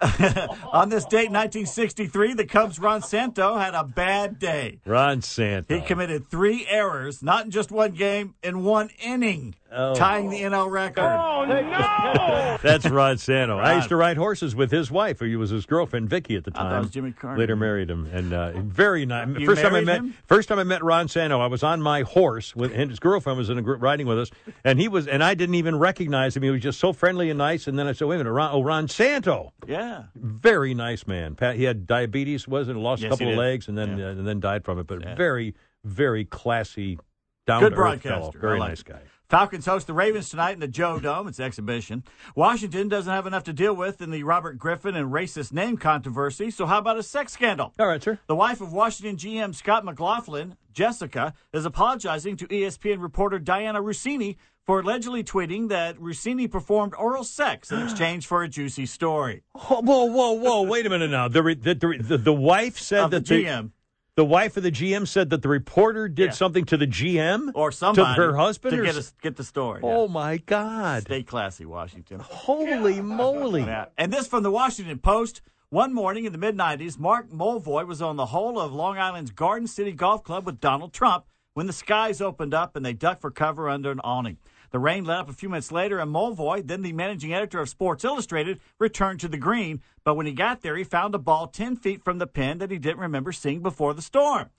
On 0.72 0.88
this 0.88 1.04
date, 1.04 1.30
1963, 1.30 2.34
the 2.34 2.44
Cubs' 2.46 2.78
Ron 2.80 3.00
Santo 3.02 3.56
had 3.56 3.74
a 3.74 3.84
bad 3.84 4.38
day. 4.40 4.80
Ron 4.84 5.22
Santo. 5.22 5.72
He 5.74 5.80
committed 5.86 6.28
three 6.30 6.66
errors, 6.68 7.22
not 7.22 7.44
in 7.44 7.50
just 7.52 7.70
one 7.70 7.92
game, 7.92 8.34
in 8.42 8.64
one 8.64 8.90
inning, 9.00 9.54
Oh. 9.76 9.94
tying 9.94 10.30
the 10.30 10.40
NL 10.42 10.70
record. 10.70 11.02
Oh, 11.02 11.44
no! 11.44 12.56
That's 12.62 12.88
Ron 12.88 13.18
Santo. 13.18 13.58
I 13.58 13.74
used 13.76 13.88
to 13.88 13.96
ride 13.96 14.16
horses 14.16 14.54
with 14.54 14.70
his 14.70 14.90
wife, 14.90 15.18
who 15.20 15.38
was 15.38 15.50
his 15.50 15.66
girlfriend, 15.66 16.08
Vicky, 16.08 16.36
at 16.36 16.44
the 16.44 16.52
I 16.54 16.58
thought 16.58 16.66
it 16.66 16.70
time. 16.70 16.82
was 16.82 16.90
Jimmy 16.90 17.12
Carter. 17.12 17.38
Later 17.40 17.56
married 17.56 17.90
him, 17.90 18.06
and 18.12 18.32
uh, 18.32 18.52
very 18.60 19.04
nice. 19.06 19.28
You 19.38 19.46
first 19.46 19.62
time 19.62 19.74
I 19.74 19.80
met, 19.80 19.98
him? 19.98 20.14
first 20.26 20.48
time 20.48 20.58
I 20.58 20.64
met 20.64 20.82
Ron 20.82 21.08
Santo, 21.08 21.40
I 21.40 21.46
was 21.48 21.62
on 21.62 21.82
my 21.82 22.02
horse 22.02 22.54
with 22.54 22.72
and 22.72 22.90
his 22.90 23.00
girlfriend 23.00 23.38
was 23.38 23.50
in 23.50 23.58
a 23.58 23.62
group 23.62 23.82
riding 23.82 24.06
with 24.06 24.18
us, 24.18 24.30
and 24.64 24.78
he 24.80 24.88
was, 24.88 25.06
and 25.08 25.22
I 25.24 25.34
didn't 25.34 25.56
even 25.56 25.78
recognize 25.78 26.36
him. 26.36 26.42
He 26.42 26.50
was 26.50 26.60
just 26.62 26.78
so 26.80 26.92
friendly 26.92 27.30
and 27.30 27.38
nice. 27.38 27.66
And 27.66 27.78
then 27.78 27.86
I 27.86 27.92
said, 27.92 28.06
"Wait 28.08 28.16
a 28.16 28.18
minute, 28.18 28.32
Ron, 28.32 28.50
oh 28.52 28.62
Ron 28.62 28.88
Santo." 28.88 29.52
Yeah. 29.66 30.04
Very 30.14 30.74
nice 30.74 31.06
man. 31.06 31.34
Pat, 31.34 31.56
he 31.56 31.64
had 31.64 31.86
diabetes, 31.86 32.46
wasn't 32.46 32.78
lost 32.78 33.02
Yes, 33.02 33.08
a 33.08 33.16
couple 33.16 33.32
of 33.32 33.38
legs, 33.38 33.68
and 33.68 33.76
then 33.76 33.98
Yeah. 33.98 34.06
uh, 34.06 34.10
and 34.10 34.26
then 34.26 34.40
died 34.40 34.64
from 34.64 34.78
it. 34.78 34.86
But 34.86 35.02
Yeah. 35.02 35.14
very, 35.14 35.54
very 35.84 36.24
classy, 36.24 36.98
down 37.46 37.60
Good 37.60 37.70
to 37.70 37.74
earth 37.76 38.02
broadcaster. 38.02 38.08
fellow. 38.20 38.32
Very 38.40 38.58
like 38.58 38.68
nice 38.70 38.80
it. 38.80 38.86
guy. 38.86 39.00
Falcons 39.34 39.66
host 39.66 39.88
the 39.88 39.92
Ravens 39.92 40.28
tonight 40.28 40.52
in 40.52 40.60
the 40.60 40.68
Joe 40.68 41.00
Dome. 41.00 41.26
It's 41.26 41.40
exhibition. 41.40 42.04
Washington 42.36 42.88
doesn't 42.88 43.12
have 43.12 43.26
enough 43.26 43.42
to 43.42 43.52
deal 43.52 43.74
with 43.74 44.00
in 44.00 44.12
the 44.12 44.22
Robert 44.22 44.58
Griffin 44.58 44.94
and 44.94 45.10
racist 45.10 45.52
name 45.52 45.76
controversy, 45.76 46.52
so 46.52 46.66
how 46.66 46.78
about 46.78 46.98
a 46.98 47.02
sex 47.02 47.32
scandal? 47.32 47.74
All 47.76 47.88
right, 47.88 48.00
sir. 48.00 48.20
The 48.28 48.36
wife 48.36 48.60
of 48.60 48.72
Washington 48.72 49.16
GM 49.16 49.52
Scott 49.52 49.84
McCloughan, 49.84 50.56
Jessica, 50.72 51.34
is 51.52 51.64
apologizing 51.64 52.36
to 52.36 52.46
ESPN 52.46 53.02
reporter 53.02 53.40
Diana 53.40 53.82
Russini 53.82 54.36
for 54.64 54.78
allegedly 54.78 55.24
tweeting 55.24 55.68
that 55.68 55.98
Russini 55.98 56.48
performed 56.48 56.94
oral 56.96 57.24
sex 57.24 57.72
in 57.72 57.82
exchange 57.82 58.28
for 58.28 58.44
a 58.44 58.48
juicy 58.48 58.86
story. 58.86 59.42
Whoa, 59.54 59.80
whoa, 59.80 60.04
whoa, 60.04 60.30
whoa! 60.34 60.62
Wait 60.62 60.86
a 60.86 60.90
minute 60.90 61.10
now. 61.10 61.26
The, 61.26 61.42
the, 61.42 61.74
the, 62.00 62.18
the 62.18 62.32
wife 62.32 62.78
said 62.78 63.02
Of 63.02 63.10
that 63.10 63.26
the 63.26 63.42
GM. 63.42 63.72
The 64.16 64.24
wife 64.24 64.56
of 64.56 64.62
the 64.62 64.70
GM 64.70 65.08
said 65.08 65.30
that 65.30 65.42
the 65.42 65.48
reporter 65.48 66.08
did 66.08 66.26
Yeah. 66.26 66.30
something 66.30 66.64
to 66.66 66.76
the 66.76 66.86
GM 66.86 67.50
Or 67.54 67.72
somebody 67.72 68.14
to 68.14 68.22
her 68.22 68.36
husband. 68.36 68.76
to 68.76 68.80
or 68.80 68.84
get, 68.84 68.96
a, 68.96 69.04
get 69.22 69.34
the 69.36 69.42
story. 69.42 69.80
yeah. 69.82 69.90
oh 69.90 70.06
my 70.06 70.36
God! 70.36 71.02
Stay 71.02 71.24
classy, 71.24 71.64
Washington. 71.64 72.20
Holy 72.20 73.00
moly! 73.00 73.66
And 73.98 74.12
this 74.12 74.28
from 74.28 74.44
the 74.44 74.52
Washington 74.52 74.98
Post. 74.98 75.42
One 75.70 75.92
morning 75.92 76.24
in 76.26 76.30
the 76.30 76.38
mid 76.38 76.56
90s, 76.56 76.96
Mark 77.00 77.30
Mulvoy 77.32 77.84
was 77.88 78.00
on 78.00 78.14
the 78.14 78.26
hole 78.26 78.60
of 78.60 78.72
Long 78.72 78.96
Island's 78.98 79.32
Garden 79.32 79.66
City 79.66 79.90
Golf 79.90 80.22
Club 80.22 80.46
with 80.46 80.60
Donald 80.60 80.92
Trump 80.92 81.24
when 81.54 81.66
the 81.66 81.72
skies 81.72 82.20
opened 82.20 82.54
up 82.54 82.76
and 82.76 82.86
they 82.86 82.92
ducked 82.92 83.20
for 83.20 83.32
cover 83.32 83.68
under 83.68 83.90
an 83.90 84.00
awning. 84.04 84.38
The 84.74 84.80
rain 84.80 85.04
let 85.04 85.20
up 85.20 85.30
a 85.30 85.32
few 85.32 85.48
minutes 85.48 85.70
later, 85.70 86.00
and 86.00 86.12
Mulvoy, 86.12 86.66
then 86.66 86.82
the 86.82 86.92
managing 86.92 87.32
editor 87.32 87.60
of 87.60 87.68
Sports 87.68 88.02
Illustrated, 88.02 88.58
returned 88.80 89.20
to 89.20 89.28
the 89.28 89.36
green. 89.36 89.80
But 90.02 90.16
when 90.16 90.26
he 90.26 90.32
got 90.32 90.62
there, 90.62 90.76
he 90.76 90.82
found 90.82 91.14
a 91.14 91.18
ball 91.18 91.46
10 91.46 91.76
feet 91.76 92.02
from 92.02 92.18
the 92.18 92.26
pin 92.26 92.58
that 92.58 92.72
he 92.72 92.78
didn't 92.80 92.98
remember 92.98 93.30
seeing 93.30 93.62
before 93.62 93.94
the 93.94 94.02
storm. 94.02 94.50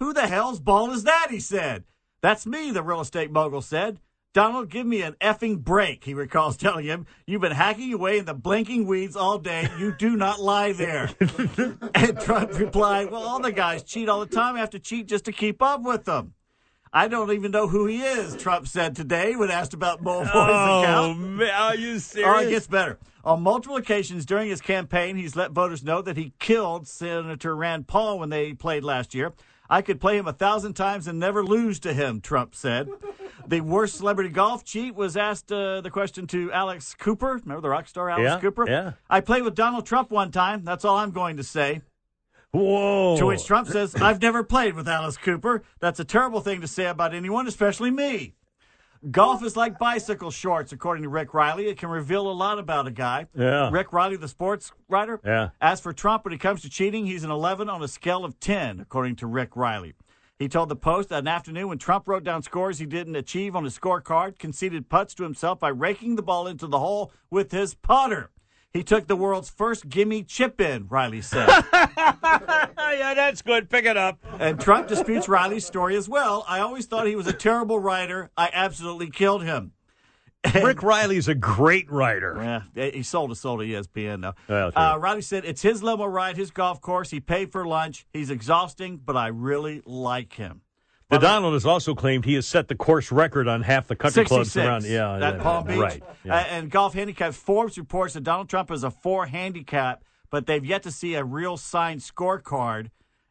Who 0.00 0.12
the 0.12 0.26
hell's 0.26 0.58
ball 0.58 0.90
is 0.90 1.04
that? 1.04 1.28
He 1.30 1.38
said. 1.38 1.84
That's 2.20 2.46
me, 2.46 2.72
the 2.72 2.82
real 2.82 3.00
estate 3.00 3.30
mogul 3.30 3.62
said. 3.62 4.00
Donald, 4.34 4.70
give 4.70 4.88
me 4.88 5.02
an 5.02 5.14
effing 5.20 5.60
break, 5.60 6.02
he 6.02 6.14
recalls 6.14 6.56
telling 6.56 6.86
him. 6.86 7.06
You've 7.24 7.40
been 7.40 7.52
hacking 7.52 7.92
away 7.92 8.18
in 8.18 8.24
the 8.24 8.34
blinking 8.34 8.88
weeds 8.88 9.14
all 9.14 9.38
day. 9.38 9.68
You 9.78 9.94
do 9.96 10.16
not 10.16 10.40
lie 10.40 10.72
there. 10.72 11.10
and 11.94 12.20
Trump 12.20 12.58
replied, 12.58 13.12
Well, 13.12 13.22
all 13.22 13.38
the 13.38 13.52
guys 13.52 13.84
cheat 13.84 14.08
all 14.08 14.18
the 14.18 14.26
time. 14.26 14.56
I 14.56 14.58
have 14.58 14.70
to 14.70 14.80
cheat 14.80 15.06
just 15.06 15.26
to 15.26 15.32
keep 15.32 15.62
up 15.62 15.82
with 15.82 16.06
them. 16.06 16.34
I 16.92 17.06
don't 17.06 17.30
even 17.32 17.52
know 17.52 17.68
who 17.68 17.86
he 17.86 18.02
is, 18.02 18.34
Trump 18.36 18.66
said 18.66 18.96
today 18.96 19.36
when 19.36 19.50
asked 19.50 19.74
about 19.74 20.02
Mulvoy's 20.02 20.30
Oh 20.34 20.82
account. 20.82 21.20
man, 21.20 21.50
are 21.50 21.76
you 21.76 22.00
Oh, 22.18 22.38
it 22.40 22.50
gets 22.50 22.66
better. 22.66 22.98
On 23.22 23.42
multiple 23.42 23.76
occasions 23.76 24.26
during 24.26 24.48
his 24.48 24.60
campaign, 24.60 25.14
he's 25.16 25.36
let 25.36 25.52
voters 25.52 25.84
know 25.84 26.02
that 26.02 26.16
he 26.16 26.32
killed 26.40 26.88
Senator 26.88 27.54
Rand 27.54 27.86
Paul 27.86 28.18
when 28.18 28.30
they 28.30 28.54
played 28.54 28.82
last 28.82 29.14
year. 29.14 29.32
I 29.68 29.82
could 29.82 30.00
play 30.00 30.18
him 30.18 30.26
a 30.26 30.32
thousand 30.32 30.74
times 30.74 31.06
and 31.06 31.20
never 31.20 31.44
lose 31.44 31.78
to 31.80 31.92
him, 31.92 32.20
Trump 32.20 32.56
said. 32.56 32.88
the 33.46 33.60
worst 33.60 33.94
celebrity 33.96 34.30
golf 34.30 34.64
cheat 34.64 34.96
was 34.96 35.16
asked 35.16 35.52
uh, 35.52 35.80
the 35.82 35.90
question 35.90 36.26
to 36.28 36.50
Alice 36.50 36.94
Cooper. 36.98 37.34
Remember 37.40 37.60
the 37.60 37.68
rock 37.68 37.86
star 37.86 38.10
Alice 38.10 38.24
Yeah, 38.24 38.40
Cooper? 38.40 38.64
yeah. 38.68 38.92
I 39.08 39.20
played 39.20 39.44
with 39.44 39.54
Donald 39.54 39.86
Trump 39.86 40.10
one 40.10 40.32
time. 40.32 40.64
That's 40.64 40.84
all 40.84 40.96
I'm 40.96 41.12
going 41.12 41.36
to 41.36 41.44
say. 41.44 41.82
Whoa! 42.52 43.16
To 43.18 43.26
which 43.26 43.44
Trump 43.44 43.68
says, 43.68 43.94
I've 43.94 44.20
never 44.20 44.42
played 44.42 44.74
with 44.74 44.88
Alice 44.88 45.16
Cooper. 45.16 45.62
That's 45.78 46.00
a 46.00 46.04
terrible 46.04 46.40
thing 46.40 46.60
to 46.62 46.68
say 46.68 46.86
about 46.86 47.14
anyone, 47.14 47.46
especially 47.46 47.90
me. 47.90 48.34
Golf 49.10 49.42
is 49.42 49.56
like 49.56 49.78
bicycle 49.78 50.30
shorts, 50.30 50.72
according 50.72 51.04
to 51.04 51.08
Rick 51.08 51.32
Reilly. 51.32 51.68
It 51.68 51.78
can 51.78 51.88
reveal 51.88 52.30
a 52.30 52.32
lot 52.32 52.58
about 52.58 52.86
a 52.86 52.90
guy. 52.90 53.26
Yeah. 53.34 53.70
Rick 53.70 53.94
Reilly, 53.94 54.16
the 54.16 54.28
sports 54.28 54.72
writer. 54.88 55.20
Yeah. 55.24 55.50
As 55.60 55.80
for 55.80 55.94
Trump, 55.94 56.24
when 56.24 56.34
it 56.34 56.40
comes 56.40 56.60
to 56.62 56.68
cheating, 56.68 57.06
he's 57.06 57.24
an 57.24 57.30
11 57.30 57.70
on 57.70 57.82
a 57.82 57.88
scale 57.88 58.26
of 58.26 58.38
10, 58.40 58.78
according 58.80 59.16
to 59.16 59.26
Rick 59.26 59.56
Reilly. 59.56 59.94
He 60.38 60.48
told 60.48 60.68
the 60.68 60.76
Post 60.76 61.08
that 61.10 61.20
an 61.20 61.28
afternoon 61.28 61.68
when 61.68 61.78
Trump 61.78 62.08
wrote 62.08 62.24
down 62.24 62.42
scores 62.42 62.78
he 62.78 62.86
didn't 62.86 63.16
achieve 63.16 63.56
on 63.56 63.64
his 63.64 63.78
scorecard, 63.78 64.38
conceded 64.38 64.90
putts 64.90 65.14
to 65.14 65.22
himself 65.22 65.60
by 65.60 65.68
raking 65.68 66.16
the 66.16 66.22
ball 66.22 66.46
into 66.46 66.66
the 66.66 66.78
hole 66.78 67.12
with 67.30 67.52
his 67.52 67.74
putter. 67.74 68.30
He 68.72 68.84
took 68.84 69.08
the 69.08 69.16
world's 69.16 69.50
first 69.50 69.88
gimme 69.88 70.22
chip 70.22 70.60
in, 70.60 70.86
Reilly 70.88 71.22
said. 71.22 71.48
yeah, 71.72 73.14
that's 73.14 73.42
good. 73.42 73.68
Pick 73.68 73.84
it 73.84 73.96
up. 73.96 74.18
And 74.38 74.60
Trump 74.60 74.86
disputes 74.86 75.28
Reilly's 75.28 75.66
story 75.66 75.96
as 75.96 76.08
well. 76.08 76.44
I 76.48 76.60
always 76.60 76.86
thought 76.86 77.06
he 77.06 77.16
was 77.16 77.26
a 77.26 77.32
terrible 77.32 77.80
writer. 77.80 78.30
I 78.36 78.48
absolutely 78.52 79.10
killed 79.10 79.42
him. 79.42 79.72
Rick 80.54 80.82
Reilly's 80.82 81.28
a 81.28 81.34
great 81.34 81.90
writer. 81.90 82.62
Yeah, 82.74 82.90
he 82.90 83.02
sold 83.02 83.30
his 83.30 83.40
soul 83.40 83.58
to 83.58 83.64
ESPN 83.64 84.20
now. 84.20 84.34
Well, 84.48 84.72
Uh, 84.74 84.96
Reilly 84.98 85.20
said 85.20 85.44
it's 85.44 85.60
his 85.62 85.82
limo 85.82 86.06
ride, 86.06 86.36
his 86.38 86.50
golf 86.50 86.80
course. 86.80 87.10
He 87.10 87.20
paid 87.20 87.52
for 87.52 87.66
lunch. 87.66 88.06
He's 88.12 88.30
exhausting, 88.30 88.98
but 89.04 89.16
I 89.16 89.26
really 89.28 89.82
like 89.84 90.34
him. 90.34 90.62
The 91.10 91.18
Donald 91.18 91.54
has 91.54 91.66
also 91.66 91.94
claimed 91.94 92.24
he 92.24 92.34
has 92.34 92.46
set 92.46 92.68
the 92.68 92.74
course 92.76 93.10
record 93.10 93.48
on 93.48 93.62
half 93.62 93.88
the 93.88 93.96
country 93.96 94.24
clubs 94.24 94.56
around. 94.56 94.84
Yeah, 94.84 95.14
at 95.16 95.20
yeah, 95.36 95.42
Palm 95.42 95.66
Beach. 95.66 95.76
Right. 95.78 96.02
yeah. 96.24 96.36
Uh, 96.36 96.44
and 96.50 96.70
Golf 96.70 96.94
Handicap 96.94 97.34
Forbes 97.34 97.76
reports 97.76 98.14
that 98.14 98.22
Donald 98.22 98.48
Trump 98.48 98.70
is 98.70 98.84
a 98.84 98.90
four 98.90 99.26
handicap, 99.26 100.04
but 100.30 100.46
they've 100.46 100.64
yet 100.64 100.84
to 100.84 100.90
see 100.90 101.14
a 101.14 101.24
real 101.24 101.56
signed 101.56 102.00
scorecard. 102.00 102.90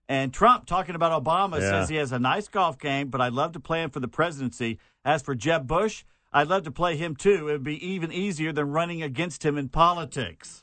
And 0.10 0.34
Trump, 0.34 0.66
talking 0.66 0.96
about 0.96 1.24
Obama, 1.24 1.54
Yeah. 1.62 1.70
says 1.70 1.90
he 1.90 1.96
has 1.98 2.12
a 2.12 2.20
nice 2.20 2.48
golf 2.48 2.78
game, 2.80 3.10
but 3.10 3.22
I'd 3.22 3.34
love 3.34 3.54
to 3.54 3.60
play 3.60 3.82
him 3.84 3.92
for 3.92 4.00
the 4.00 4.08
presidency. 4.08 4.80
As 5.06 5.22
for 5.22 5.34
Jeb 5.36 5.66
Bush, 5.68 6.04
I'd 6.34 6.48
love 6.48 6.64
to 6.64 6.72
play 6.72 6.98
him 6.98 7.16
too. 7.16 7.48
It 7.48 7.52
would 7.54 7.64
be 7.64 7.84
even 7.88 8.12
easier 8.12 8.52
than 8.52 8.70
running 8.72 9.02
against 9.04 9.46
him 9.46 9.58
in 9.58 9.70
politics. 9.70 10.62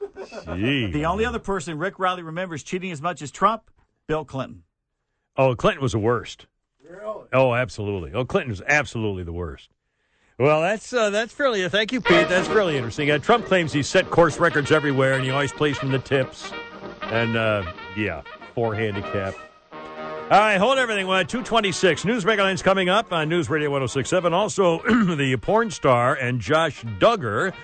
Gee. 0.55 0.91
The 0.91 1.07
only 1.07 1.25
other 1.25 1.39
person 1.39 1.79
Rick 1.79 1.99
Reilly 1.99 2.23
remembers 2.23 2.63
cheating 2.63 2.91
as 2.93 3.01
much 3.01 3.23
as 3.23 3.31
Trump, 3.31 3.71
Bill 4.07 4.25
Clinton. 4.25 4.65
Oh, 5.37 5.55
Clinton 5.55 5.83
was 5.83 5.93
the 5.93 5.99
worst. 5.99 6.47
Oh, 7.33 7.55
absolutely. 7.55 8.13
Oh, 8.15 8.25
Clinton 8.25 8.51
was 8.51 8.63
absolutely 8.67 9.25
the 9.25 9.33
worst. 9.33 9.71
Well, 10.39 10.61
that's 10.61 10.93
uh, 10.93 11.09
that's 11.11 11.33
fairly. 11.33 11.67
Thank 11.69 11.93
you, 11.93 12.01
Pete. 12.01 12.29
That's 12.29 12.47
fairly 12.47 12.77
interesting. 12.77 13.11
Uh, 13.11 13.19
Trump 13.19 13.47
claims 13.47 13.73
he's 13.73 13.89
set 13.89 14.11
course 14.11 14.39
records 14.39 14.71
everywhere, 14.71 15.15
and 15.15 15.25
he 15.25 15.31
always 15.31 15.53
plays 15.53 15.79
from 15.79 15.91
the 15.91 15.99
tips. 15.99 16.53
And 17.03 17.37
uh, 17.37 17.63
yeah, 17.97 18.21
four 18.55 18.75
handicap. 18.75 19.35
All 19.73 20.41
right, 20.41 20.59
hold 20.59 20.77
everything. 20.77 21.07
We're 21.07 21.21
at 21.21 21.29
226. 21.29 22.05
News 22.05 22.25
Megaland's 22.25 22.61
coming 22.61 22.89
up 22.89 23.13
on 23.13 23.29
News 23.29 23.49
Radio 23.49 23.71
1067. 23.71 24.35
Also, 24.35 24.83
the 25.17 25.37
porn 25.41 25.71
star 25.71 26.15
and 26.17 26.41
Josh 26.41 26.83
Duggar 26.99 27.55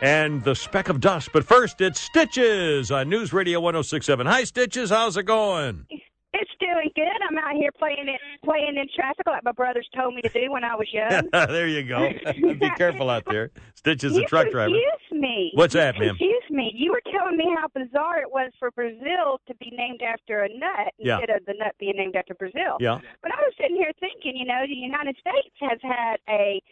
and 0.00 0.42
the 0.44 0.54
speck 0.54 0.88
of 0.88 1.00
dust. 1.00 1.30
But 1.32 1.44
first, 1.44 1.80
it's 1.80 2.00
Stitches 2.00 2.90
on 2.90 3.08
News 3.08 3.32
Radio 3.32 3.60
1067. 3.60 4.26
Hi, 4.26 4.44
Stitches. 4.44 4.90
How's 4.90 5.16
it 5.16 5.24
going? 5.24 5.86
It's 6.34 6.50
doing 6.60 6.90
good. 6.96 7.04
I'm 7.28 7.36
out 7.38 7.54
here 7.56 7.70
playing 7.78 8.08
it, 8.08 8.20
playing 8.44 8.76
in 8.78 8.86
traffic 8.96 9.26
like 9.26 9.44
my 9.44 9.52
brothers 9.52 9.86
told 9.94 10.14
me 10.14 10.22
to 10.22 10.28
do 10.30 10.50
when 10.50 10.64
I 10.64 10.74
was 10.74 10.88
young. 10.92 11.28
there 11.32 11.66
you 11.66 11.82
go. 11.82 12.08
Be 12.58 12.70
careful 12.76 13.10
out 13.10 13.24
there. 13.26 13.50
Stitches, 13.74 14.14
you 14.14 14.20
the 14.20 14.26
truck 14.26 14.50
driver. 14.50 14.70
confused 14.70 15.22
me. 15.22 15.52
What's 15.54 15.74
that, 15.74 15.98
ma'am? 15.98 16.16
Confused 16.16 16.50
me. 16.50 16.72
You 16.74 16.92
were 16.92 17.02
telling 17.12 17.36
me 17.36 17.54
how 17.54 17.68
bizarre 17.68 18.20
it 18.22 18.30
was 18.32 18.50
for 18.58 18.70
Brazil 18.70 19.40
to 19.46 19.54
be 19.56 19.70
named 19.76 20.00
after 20.00 20.42
a 20.44 20.48
nut 20.48 20.94
Yeah. 20.98 21.18
instead 21.18 21.36
of 21.36 21.44
the 21.46 21.54
nut 21.58 21.74
being 21.78 21.96
named 21.96 22.16
after 22.16 22.34
Brazil. 22.34 22.78
Yeah. 22.80 22.98
But 23.22 23.32
I 23.32 23.40
was 23.42 23.52
sitting 23.60 23.76
here 23.76 23.92
thinking, 24.00 24.34
you 24.36 24.46
know, 24.46 24.62
the 24.66 24.74
United 24.74 25.16
States 25.20 25.54
has 25.60 25.78
had 25.82 26.16
a 26.30 26.62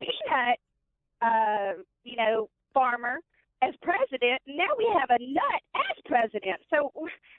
peanut, 0.00 0.58
uh, 1.22 1.82
you 2.04 2.16
know, 2.16 2.48
farmer 2.74 3.20
as 3.62 3.74
president. 3.82 4.40
Now 4.46 4.68
we 4.76 4.88
have 4.98 5.10
a 5.10 5.18
nut 5.22 5.62
as 5.74 6.02
president. 6.06 6.60
So 6.70 6.92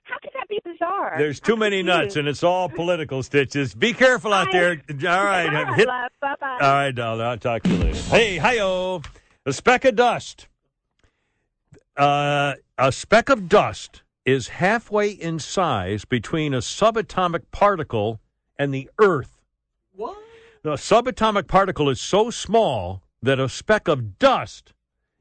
how 0.03 0.17
can 0.21 0.31
that 0.35 0.47
be 0.49 0.59
bizarre? 0.63 1.15
There's 1.17 1.39
too 1.39 1.55
many 1.55 1.81
nuts, 1.83 2.15
and 2.15 2.27
it's 2.27 2.43
all 2.43 2.69
political 2.69 3.23
stitches. 3.23 3.73
Be 3.73 3.93
careful 3.93 4.33
out 4.33 4.51
there. 4.51 4.81
All 4.89 5.23
right, 5.23 5.49
Bye, 5.51 5.73
hit. 5.75 5.87
love. 5.87 6.11
Bye-bye. 6.21 6.57
All 6.61 6.73
right, 6.73 6.91
darling. 6.91 7.25
I'll 7.25 7.37
talk 7.37 7.63
to 7.63 7.69
you 7.69 7.77
later. 7.77 7.97
Hey, 7.97 8.37
hi-yo. 8.37 9.01
A 9.45 9.53
speck 9.53 9.85
of 9.85 9.95
dust. 9.95 10.47
Uh, 11.95 12.55
a 12.77 12.91
speck 12.91 13.29
of 13.29 13.49
dust 13.49 14.01
is 14.25 14.49
halfway 14.49 15.09
in 15.09 15.39
size 15.39 16.05
between 16.05 16.53
a 16.53 16.59
subatomic 16.59 17.43
particle 17.51 18.19
and 18.57 18.73
the 18.73 18.89
Earth. 18.99 19.41
What? 19.95 20.17
The 20.63 20.73
subatomic 20.73 21.47
particle 21.47 21.89
is 21.89 21.99
so 22.01 22.29
small 22.29 23.01
that 23.21 23.39
a 23.39 23.49
speck 23.49 23.87
of 23.87 24.19
dust 24.19 24.73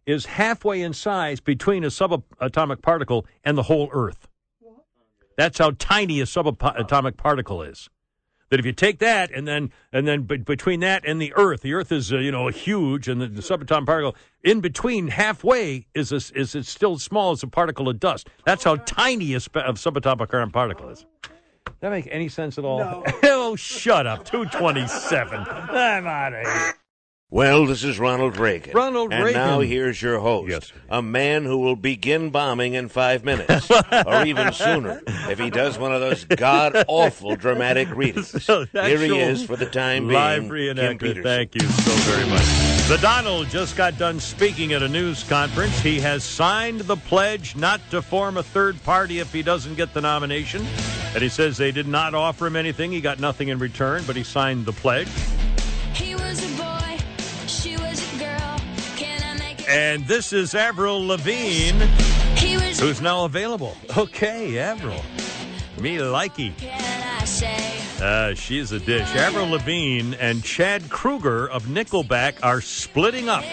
is 0.09 0.25
halfway 0.25 0.81
in 0.81 0.95
size 0.95 1.39
between 1.39 1.85
a 1.85 1.89
subatomic 1.89 2.81
particle 2.81 3.27
and 3.45 3.59
the 3.59 3.65
whole 3.65 3.91
Earth. 3.93 4.27
That's 5.37 5.59
how 5.59 5.73
tiny 5.79 6.21
a 6.21 6.25
subatomic 6.25 7.19
particle 7.19 7.63
is. 7.63 7.91
That 8.49 8.59
if 8.59 8.65
you 8.65 8.73
take 8.73 8.99
that 9.01 9.31
and 9.31 9.47
then 9.47 9.71
and 9.93 10.09
then 10.09 10.23
be- 10.23 10.39
between 10.39 10.81
that 10.81 11.05
and 11.07 11.21
the 11.21 11.35
Earth, 11.37 11.61
the 11.61 11.75
Earth 11.75 11.93
is 11.93 12.11
uh, 12.11 12.17
you 12.17 12.33
know 12.33 12.49
huge, 12.49 13.07
and 13.07 13.21
the, 13.21 13.27
the 13.27 13.43
subatomic 13.43 13.85
particle 13.85 14.17
in 14.43 14.61
between 14.61 15.09
halfway 15.09 15.87
is 15.95 16.11
a, 16.11 16.17
is 16.17 16.55
it's 16.55 16.71
still 16.71 16.99
small 16.99 17.33
as 17.33 17.43
a 17.43 17.47
particle 17.47 17.91
of 17.91 18.01
dust. 18.01 18.31
That's 18.47 18.65
how 18.65 18.77
tiny 18.77 19.35
a, 19.35 19.37
a 19.37 19.75
subatomic 19.75 20.53
particle 20.53 20.89
is. 20.89 21.05
Does 21.67 21.75
that 21.81 21.91
make 21.91 22.09
any 22.11 22.31
sense 22.31 22.57
at 22.57 22.65
all? 22.65 22.79
No. 22.79 23.05
oh, 23.25 23.55
shut 23.57 24.07
up. 24.07 24.25
Two 24.25 24.47
twenty-seven. 24.47 25.41
I'm 25.47 26.07
out 26.07 26.33
of 26.33 26.47
here. 26.47 26.75
Well, 27.31 27.67
this 27.67 27.85
is 27.85 27.99
Ronald 27.99 28.39
Reagan. 28.39 28.73
Ronald 28.75 29.13
and 29.13 29.23
Reagan. 29.23 29.39
now 29.39 29.61
here's 29.61 30.01
your 30.01 30.19
host, 30.19 30.73
a 30.89 31.03
man 31.03 31.45
who 31.45 31.59
will 31.59 31.77
begin 31.77 32.31
bombing 32.31 32.73
in 32.73 32.89
five 32.89 33.23
minutes, 33.23 33.71
or 34.07 34.25
even 34.25 34.51
sooner, 34.51 35.03
if 35.07 35.39
he 35.39 35.51
does 35.51 35.79
one 35.79 35.93
of 35.93 36.01
those 36.01 36.25
god 36.25 36.87
awful 36.89 37.37
dramatic 37.37 37.95
readings. 37.95 38.33
Here 38.73 38.99
he 38.99 39.19
is 39.19 39.45
for 39.45 39.57
the 39.57 39.67
time 39.67 40.09
live 40.09 40.49
being. 40.49 40.75
Kim 40.75 40.77
reenactment. 40.79 41.01
Peterson. 41.01 41.23
Thank 41.23 41.55
you 41.55 41.61
so 41.61 41.93
very 42.11 42.27
much. 42.31 42.89
The 42.89 42.99
Donald 43.03 43.49
just 43.49 43.77
got 43.77 43.99
done 43.99 44.19
speaking 44.21 44.73
at 44.73 44.83
a 44.83 44.89
news 44.89 45.23
conference. 45.25 45.79
He 45.81 46.01
has 46.01 46.25
signed 46.25 46.81
the 46.81 46.97
pledge 46.97 47.57
not 47.57 47.83
to 47.91 48.01
form 48.01 48.39
a 48.39 48.43
third 48.43 48.83
party 48.85 49.19
if 49.19 49.35
he 49.35 49.43
doesn't 49.43 49.75
get 49.75 49.93
the 49.93 50.01
nomination. 50.01 50.65
And 51.13 51.23
he 51.23 51.29
says 51.29 51.59
they 51.59 51.73
did 51.73 51.89
not 51.89 52.15
offer 52.15 52.47
him 52.47 52.57
anything. 52.57 52.91
He 52.91 53.03
got 53.03 53.21
nothing 53.21 53.49
in 53.49 53.59
return, 53.59 54.05
but 54.07 54.17
he 54.17 54.25
signed 54.25 54.65
the 54.65 54.73
pledge. 54.73 55.09
And 59.69 60.07
this 60.07 60.33
is 60.33 60.55
Avril 60.55 61.07
Lavigne, 61.07 61.79
who's 62.81 63.03
now 63.03 63.27
available. 63.27 63.77
Okay, 63.99 64.59
Avril. 64.59 65.03
Me 65.79 65.99
likey. 65.99 66.57
Can 66.57 67.21
I 67.21 67.25
say? 67.27 67.79
Uh, 68.03 68.35
she's 68.35 68.73
a 68.73 68.81
dish. 68.81 69.15
Avril 69.15 69.51
Lavigne 69.51 70.17
and 70.19 70.43
Chad 70.43 70.85
Kroeger 70.85 71.51
of 71.51 71.67
Nickelback 71.67 72.39
are 72.43 72.63
splitting 72.63 73.29
up. 73.29 73.45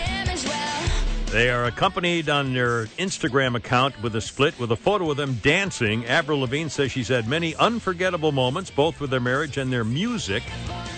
They 1.31 1.49
are 1.49 1.65
accompanied 1.65 2.29
on 2.29 2.53
their 2.53 2.85
Instagram 2.97 3.55
account 3.55 4.01
with 4.01 4.15
a 4.15 4.21
split 4.21 4.57
with 4.57 4.71
a 4.71 4.75
photo 4.75 5.11
of 5.11 5.17
them 5.17 5.33
dancing. 5.35 6.05
Avril 6.05 6.39
Lavigne 6.39 6.69
says 6.69 6.91
she's 6.91 7.09
had 7.09 7.27
many 7.27 7.55
unforgettable 7.55 8.31
moments, 8.31 8.71
both 8.71 9.01
with 9.01 9.09
their 9.09 9.19
marriage 9.19 9.57
and 9.57 9.71
their 9.73 9.83
music. 9.83 10.43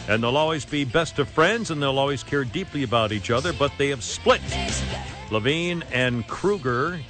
And 0.08 0.22
they'll 0.22 0.38
always 0.38 0.64
be 0.64 0.86
best 0.86 1.18
of 1.20 1.28
friends 1.28 1.72
and 1.72 1.82
they'll 1.82 1.98
always 1.98 2.24
care 2.24 2.44
deeply 2.44 2.84
about 2.84 3.12
each 3.12 3.32
other, 3.32 3.52
but 3.52 3.72
they 3.78 3.90
have 3.90 4.04
split. 4.04 4.42
Lavigne 5.32 5.84
and 5.92 6.28
Kroeger 6.28 7.02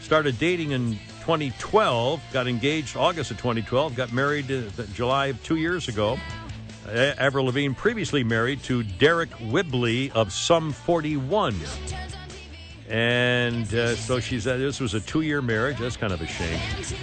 started 0.00 0.38
dating 0.38 0.70
in 0.70 0.92
2012, 1.20 2.22
got 2.32 2.46
engaged 2.46 2.96
August 2.96 3.30
of 3.30 3.38
2012, 3.38 3.94
got 3.96 4.12
married 4.12 4.50
uh, 4.50 4.62
July 4.94 5.26
of 5.26 5.42
two 5.42 5.56
years 5.56 5.88
ago. 5.88 6.16
Avril 6.86 7.46
Lavigne 7.46 7.74
previously 7.74 8.24
married 8.24 8.62
to 8.62 8.82
Deryck 8.82 9.50
Whibley 9.50 10.10
of 10.12 10.32
Sum 10.32 10.72
41. 10.72 11.54
And 12.88 13.72
uh, 13.74 13.96
so 13.96 14.18
she's 14.18 14.46
uh, 14.46 14.56
this 14.56 14.80
was 14.80 14.94
a 14.94 15.00
two-year 15.00 15.42
marriage. 15.42 15.78
That's 15.78 15.98
kind 15.98 16.12
of 16.12 16.22
a 16.22 16.26
shame. 16.26 16.58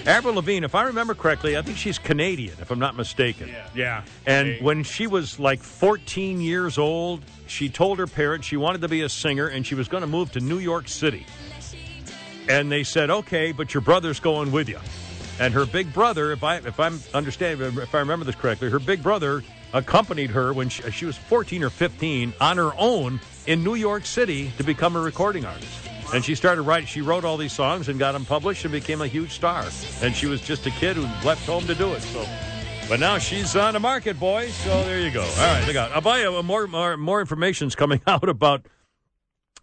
Avril 0.07 0.33
Lavigne, 0.33 0.65
if 0.65 0.73
I 0.73 0.83
remember 0.83 1.13
correctly, 1.13 1.57
I 1.57 1.61
think 1.61 1.77
she's 1.77 1.99
Canadian, 1.99 2.55
if 2.59 2.71
I'm 2.71 2.79
not 2.79 2.95
mistaken. 2.95 3.49
Yeah. 3.49 3.67
yeah. 3.75 4.03
And 4.25 4.59
when 4.61 4.83
she 4.83 5.05
was 5.05 5.39
like 5.39 5.61
14 5.61 6.41
years 6.41 6.79
old, 6.79 7.23
she 7.45 7.69
told 7.69 7.99
her 7.99 8.07
parents 8.07 8.47
she 8.47 8.57
wanted 8.57 8.81
to 8.81 8.87
be 8.87 9.03
a 9.03 9.09
singer 9.09 9.45
and 9.47 9.65
she 9.65 9.75
was 9.75 9.87
going 9.87 10.01
to 10.01 10.07
move 10.07 10.31
to 10.31 10.39
New 10.39 10.57
York 10.57 10.87
City. 10.87 11.23
And 12.49 12.71
they 12.71 12.83
said, 12.83 13.11
"Okay, 13.11 13.51
but 13.51 13.73
your 13.73 13.81
brother's 13.81 14.19
going 14.19 14.51
with 14.51 14.67
you." 14.67 14.79
And 15.39 15.53
her 15.53 15.65
big 15.65 15.93
brother, 15.93 16.31
if 16.31 16.43
I 16.43 16.57
if 16.57 16.79
I'm 16.79 16.99
understanding, 17.13 17.77
if 17.77 17.93
I 17.93 17.99
remember 17.99 18.25
this 18.25 18.35
correctly, 18.35 18.71
her 18.71 18.79
big 18.79 19.03
brother 19.03 19.43
accompanied 19.73 20.31
her 20.31 20.53
when 20.53 20.69
she, 20.69 20.89
she 20.91 21.05
was 21.05 21.17
14 21.17 21.63
or 21.63 21.69
15 21.69 22.33
on 22.39 22.57
her 22.57 22.71
own 22.77 23.19
in 23.47 23.63
New 23.63 23.75
York 23.75 24.05
City 24.05 24.51
to 24.57 24.63
become 24.63 24.95
a 24.95 24.99
recording 24.99 25.45
artist. 25.45 25.71
And 26.13 26.23
she 26.23 26.35
started 26.35 26.61
writing. 26.63 26.87
She 26.87 27.01
wrote 27.01 27.25
all 27.25 27.37
these 27.37 27.53
songs 27.53 27.89
and 27.89 27.97
got 27.97 28.11
them 28.11 28.25
published 28.25 28.63
and 28.65 28.71
became 28.71 29.01
a 29.01 29.07
huge 29.07 29.31
star. 29.31 29.65
And 30.01 30.15
she 30.15 30.27
was 30.27 30.41
just 30.41 30.65
a 30.67 30.71
kid 30.71 30.95
who 30.95 31.03
left 31.27 31.45
home 31.45 31.65
to 31.67 31.75
do 31.75 31.93
it. 31.93 32.01
So, 32.01 32.25
but 32.87 32.99
now 32.99 33.17
she's 33.17 33.55
on 33.55 33.73
the 33.73 33.79
market, 33.79 34.19
boys. 34.19 34.53
So 34.53 34.83
there 34.83 34.99
you 34.99 35.11
go. 35.11 35.23
All 35.23 35.27
right, 35.27 35.63
I 35.63 35.73
got. 35.73 35.91
I'll 35.91 36.01
buy 36.01 36.21
you 36.21 36.43
more 36.43 36.67
more 36.67 36.95
more 36.95 37.19
information's 37.19 37.75
coming 37.75 38.01
out 38.07 38.29
about 38.29 38.67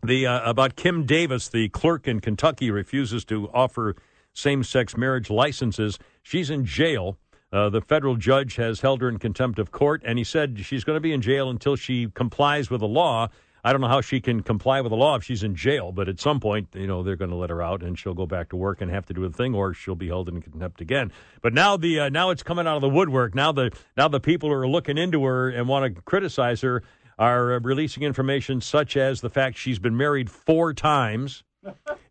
the 0.03 0.27
uh, 0.27 0.49
about 0.49 0.75
Kim 0.75 1.07
Davis, 1.07 1.49
the 1.49 1.69
clerk 1.69 2.09
in 2.09 2.21
Kentucky, 2.21 2.71
refuses 2.71 3.25
to 3.27 3.49
offer 3.55 3.95
same-sex 4.35 4.97
marriage 4.97 5.31
licenses. 5.31 5.99
She's 6.23 6.51
in 6.51 6.65
jail. 6.65 7.19
Uh, 7.53 7.69
the 7.69 7.83
federal 7.83 8.17
judge 8.17 8.57
has 8.57 8.81
held 8.81 9.03
her 9.03 9.09
in 9.09 9.19
contempt 9.19 9.59
of 9.59 9.71
court, 9.71 10.03
and 10.07 10.17
he 10.19 10.25
said 10.25 10.59
she's 10.65 10.85
going 10.85 10.97
to 10.97 11.01
be 11.01 11.13
in 11.13 11.21
jail 11.21 11.51
until 11.51 11.77
she 11.77 12.09
complies 12.15 12.71
with 12.71 12.81
the 12.81 12.89
law. 12.89 13.29
I 13.65 13.71
don't 13.71 13.81
know 13.81 13.89
how 13.89 14.01
she 14.01 14.21
can 14.21 14.43
comply 14.43 14.81
with 14.81 14.91
the 14.91 14.97
law 14.97 15.15
if 15.15 15.23
she's 15.23 15.45
in 15.45 15.55
jail, 15.55 15.93
but 15.93 16.09
at 16.09 16.19
some 16.19 16.41
point, 16.41 16.69
you 16.75 16.89
know, 16.89 17.05
they're 17.05 17.17
going 17.17 17.31
to 17.31 17.37
let 17.37 17.51
her 17.51 17.63
out, 17.63 17.83
and 17.83 17.97
she'll 17.97 18.15
go 18.15 18.27
back 18.27 18.49
to 18.49 18.57
work 18.57 18.81
and 18.81 18.91
have 18.91 19.07
to 19.07 19.15
do 19.15 19.29
the 19.29 19.37
thing, 19.37 19.55
or 19.55 19.73
she'll 19.73 19.95
be 19.95 20.09
held 20.09 20.29
in 20.29 20.43
contempt 20.43 20.81
again. 20.81 21.13
But 21.43 21.55
now 21.55 21.77
the 21.77 22.01
uh, 22.01 22.09
now 22.09 22.31
it's 22.31 22.43
coming 22.43 22.67
out 22.67 22.77
of 22.77 22.83
the 22.83 22.89
woodwork. 22.89 23.35
Now 23.37 23.53
the 23.53 23.71
now 23.97 24.09
the 24.09 24.21
people 24.21 24.49
who 24.49 24.57
are 24.57 24.69
looking 24.69 24.99
into 24.99 25.25
her 25.25 25.49
and 25.49 25.69
want 25.69 25.95
to 25.95 26.03
criticize 26.03 26.61
her 26.63 26.83
are 27.19 27.55
uh, 27.55 27.61
releasing 27.61 28.03
information 28.03 28.61
such 28.61 28.97
as 28.97 29.21
the 29.21 29.31
fact 29.31 29.57
she's 29.57 29.79
been 29.79 29.97
married 29.97 30.29
four 30.29 30.75
times. 30.75 31.45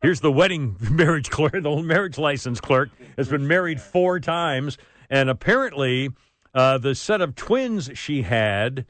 Here's 0.01 0.21
the 0.21 0.31
wedding 0.31 0.77
marriage 0.91 1.29
clerk, 1.29 1.51
the 1.51 1.67
old 1.67 1.85
marriage 1.85 2.17
license 2.17 2.61
clerk 2.61 2.89
has 3.17 3.27
been 3.27 3.45
married 3.45 3.81
four 3.81 4.21
times, 4.21 4.77
and 5.09 5.29
apparently, 5.29 6.11
uh, 6.53 6.77
the 6.77 6.95
set 6.95 7.19
of 7.19 7.35
twins 7.35 7.91
she 7.95 8.21
had 8.21 8.85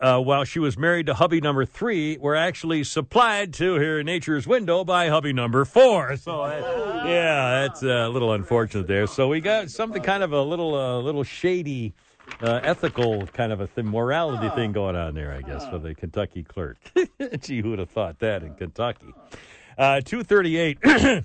uh, 0.00 0.20
while 0.20 0.44
she 0.44 0.58
was 0.58 0.78
married 0.78 1.06
to 1.06 1.14
hubby 1.14 1.40
number 1.40 1.64
three 1.64 2.16
were 2.18 2.36
actually 2.36 2.84
supplied 2.84 3.52
to 3.54 3.74
her 3.74 4.00
in 4.00 4.06
nature's 4.06 4.46
window 4.46 4.84
by 4.84 5.08
hubby 5.08 5.32
number 5.32 5.64
four. 5.64 6.16
So, 6.16 6.42
uh, 6.42 7.02
yeah, 7.04 7.62
that's 7.62 7.82
a 7.82 8.08
little 8.08 8.32
unfortunate 8.32 8.86
there. 8.86 9.06
So 9.06 9.28
we 9.28 9.40
got 9.40 9.70
something 9.70 10.02
kind 10.02 10.22
of 10.22 10.32
a 10.32 10.42
little, 10.42 10.74
uh, 10.74 10.98
little 11.00 11.24
shady. 11.24 11.94
Uh, 12.42 12.60
ethical 12.62 13.26
kind 13.28 13.52
of 13.52 13.60
a 13.62 13.66
thing, 13.66 13.86
morality 13.86 14.50
thing 14.50 14.70
going 14.70 14.94
on 14.94 15.14
there, 15.14 15.32
I 15.32 15.40
guess, 15.40 15.66
for 15.70 15.78
the 15.78 15.94
Kentucky 15.94 16.42
clerk. 16.42 16.76
Gee, 17.40 17.62
who 17.62 17.70
would 17.70 17.78
have 17.78 17.88
thought 17.88 18.18
that 18.18 18.42
in 18.42 18.52
Kentucky? 18.54 19.14
Uh, 19.78 20.02
238. 20.02 21.24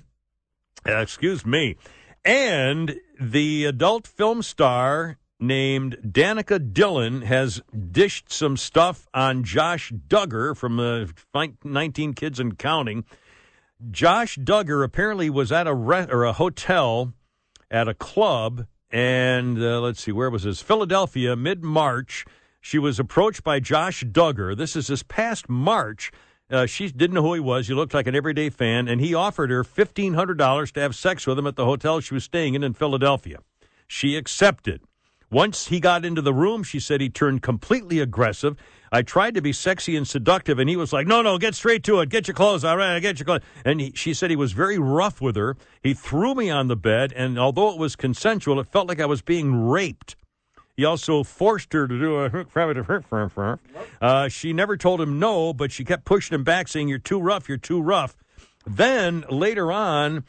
Excuse 0.86 1.44
me. 1.44 1.76
And 2.24 2.98
the 3.20 3.66
adult 3.66 4.06
film 4.06 4.42
star 4.42 5.18
named 5.46 5.96
Danica 6.04 6.72
Dillon 6.72 7.22
has 7.22 7.62
dished 7.90 8.32
some 8.32 8.56
stuff 8.56 9.06
on 9.14 9.44
Josh 9.44 9.92
Duggar 9.92 10.56
from 10.56 10.76
the 10.76 11.12
19 11.64 12.14
Kids 12.14 12.40
and 12.40 12.58
Counting. 12.58 13.04
Josh 13.90 14.38
Duggar 14.38 14.84
apparently 14.84 15.30
was 15.30 15.52
at 15.52 15.66
a 15.66 15.74
re- 15.74 16.06
or 16.10 16.24
a 16.24 16.32
hotel 16.32 17.12
at 17.70 17.88
a 17.88 17.94
club, 17.94 18.66
and 18.90 19.58
uh, 19.58 19.80
let's 19.80 20.00
see, 20.00 20.12
where 20.12 20.30
was 20.30 20.44
this? 20.44 20.62
Philadelphia, 20.62 21.36
mid 21.36 21.62
March. 21.64 22.24
She 22.60 22.78
was 22.78 22.98
approached 22.98 23.44
by 23.44 23.60
Josh 23.60 24.04
Duggar. 24.04 24.56
This 24.56 24.74
is 24.74 24.86
this 24.86 25.02
past 25.02 25.48
March. 25.48 26.10
Uh, 26.50 26.66
she 26.66 26.90
didn't 26.90 27.14
know 27.14 27.22
who 27.22 27.34
he 27.34 27.40
was. 27.40 27.68
He 27.68 27.74
looked 27.74 27.94
like 27.94 28.06
an 28.06 28.14
everyday 28.14 28.48
fan, 28.48 28.88
and 28.88 29.00
he 29.00 29.14
offered 29.14 29.50
her 29.50 29.64
$1,500 29.64 30.72
to 30.72 30.80
have 30.80 30.94
sex 30.94 31.26
with 31.26 31.38
him 31.38 31.46
at 31.46 31.56
the 31.56 31.64
hotel 31.64 32.00
she 32.00 32.14
was 32.14 32.24
staying 32.24 32.54
in 32.54 32.62
in 32.62 32.74
Philadelphia. 32.74 33.38
She 33.86 34.16
accepted. 34.16 34.82
Once 35.30 35.68
he 35.68 35.80
got 35.80 36.04
into 36.04 36.22
the 36.22 36.34
room, 36.34 36.62
she 36.62 36.78
said 36.78 37.00
he 37.00 37.08
turned 37.08 37.42
completely 37.42 38.00
aggressive. 38.00 38.56
I 38.92 39.02
tried 39.02 39.34
to 39.34 39.42
be 39.42 39.52
sexy 39.52 39.96
and 39.96 40.06
seductive, 40.06 40.58
and 40.58 40.70
he 40.70 40.76
was 40.76 40.92
like, 40.92 41.06
"No, 41.06 41.20
no, 41.22 41.36
get 41.38 41.54
straight 41.54 41.82
to 41.84 42.00
it. 42.00 42.10
Get 42.10 42.28
your 42.28 42.34
clothes. 42.34 42.64
All 42.64 42.76
right, 42.76 43.00
get 43.00 43.18
your 43.18 43.24
clothes." 43.24 43.42
And 43.64 43.80
he, 43.80 43.92
she 43.94 44.14
said 44.14 44.30
he 44.30 44.36
was 44.36 44.52
very 44.52 44.78
rough 44.78 45.20
with 45.20 45.34
her. 45.34 45.56
He 45.82 45.94
threw 45.94 46.34
me 46.34 46.48
on 46.50 46.68
the 46.68 46.76
bed, 46.76 47.12
and 47.16 47.38
although 47.38 47.70
it 47.70 47.78
was 47.78 47.96
consensual, 47.96 48.60
it 48.60 48.68
felt 48.68 48.86
like 48.86 49.00
I 49.00 49.06
was 49.06 49.22
being 49.22 49.66
raped. 49.66 50.14
He 50.76 50.84
also 50.84 51.22
forced 51.22 51.72
her 51.72 51.88
to 51.88 51.98
do 51.98 52.20
a. 52.20 52.28
Uh, 54.00 54.28
she 54.28 54.52
never 54.52 54.76
told 54.76 55.00
him 55.00 55.18
no, 55.18 55.52
but 55.52 55.72
she 55.72 55.84
kept 55.84 56.04
pushing 56.04 56.34
him 56.34 56.44
back, 56.44 56.68
saying, 56.68 56.88
"You're 56.88 56.98
too 56.98 57.20
rough. 57.20 57.48
You're 57.48 57.58
too 57.58 57.80
rough." 57.80 58.16
Then 58.66 59.24
later 59.28 59.72
on, 59.72 60.24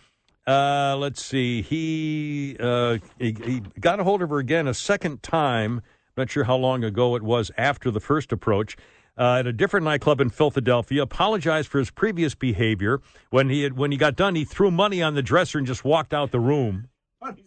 uh, 0.48 0.96
let's 0.98 1.24
see. 1.24 1.62
He, 1.62 2.56
uh, 2.60 2.98
he 3.20 3.36
he 3.44 3.62
got 3.80 4.00
a 4.00 4.04
hold 4.04 4.22
of 4.22 4.30
her 4.30 4.40
again 4.40 4.68
a 4.68 4.74
second 4.74 5.24
time. 5.24 5.82
Not 6.18 6.30
sure 6.30 6.46
how 6.46 6.56
long 6.56 6.84
ago 6.84 7.16
it 7.16 7.24
was 7.24 7.52
after 7.58 7.92
the 7.92 8.00
first 8.00 8.32
approach. 8.32 8.78
Uh, 9.18 9.38
at 9.40 9.48
a 9.48 9.54
different 9.54 9.86
nightclub 9.86 10.20
in 10.20 10.30
Philadelphia, 10.30 11.02
apologized 11.02 11.70
for 11.70 11.80
his 11.80 11.90
previous 11.90 12.36
behavior. 12.36 13.00
When 13.30 13.50
he 13.50 13.64
had, 13.64 13.78
when 13.78 13.92
he 13.92 13.98
got 13.98 14.18
done, 14.18 14.36
he 14.36 14.44
threw 14.44 14.72
money 14.72 15.02
on 15.02 15.16
the 15.16 15.22
dresser 15.22 15.58
and 15.58 15.66
just 15.66 15.86
walked 15.86 16.14
out 16.14 16.32
the 16.32 16.40
room. 16.40 16.90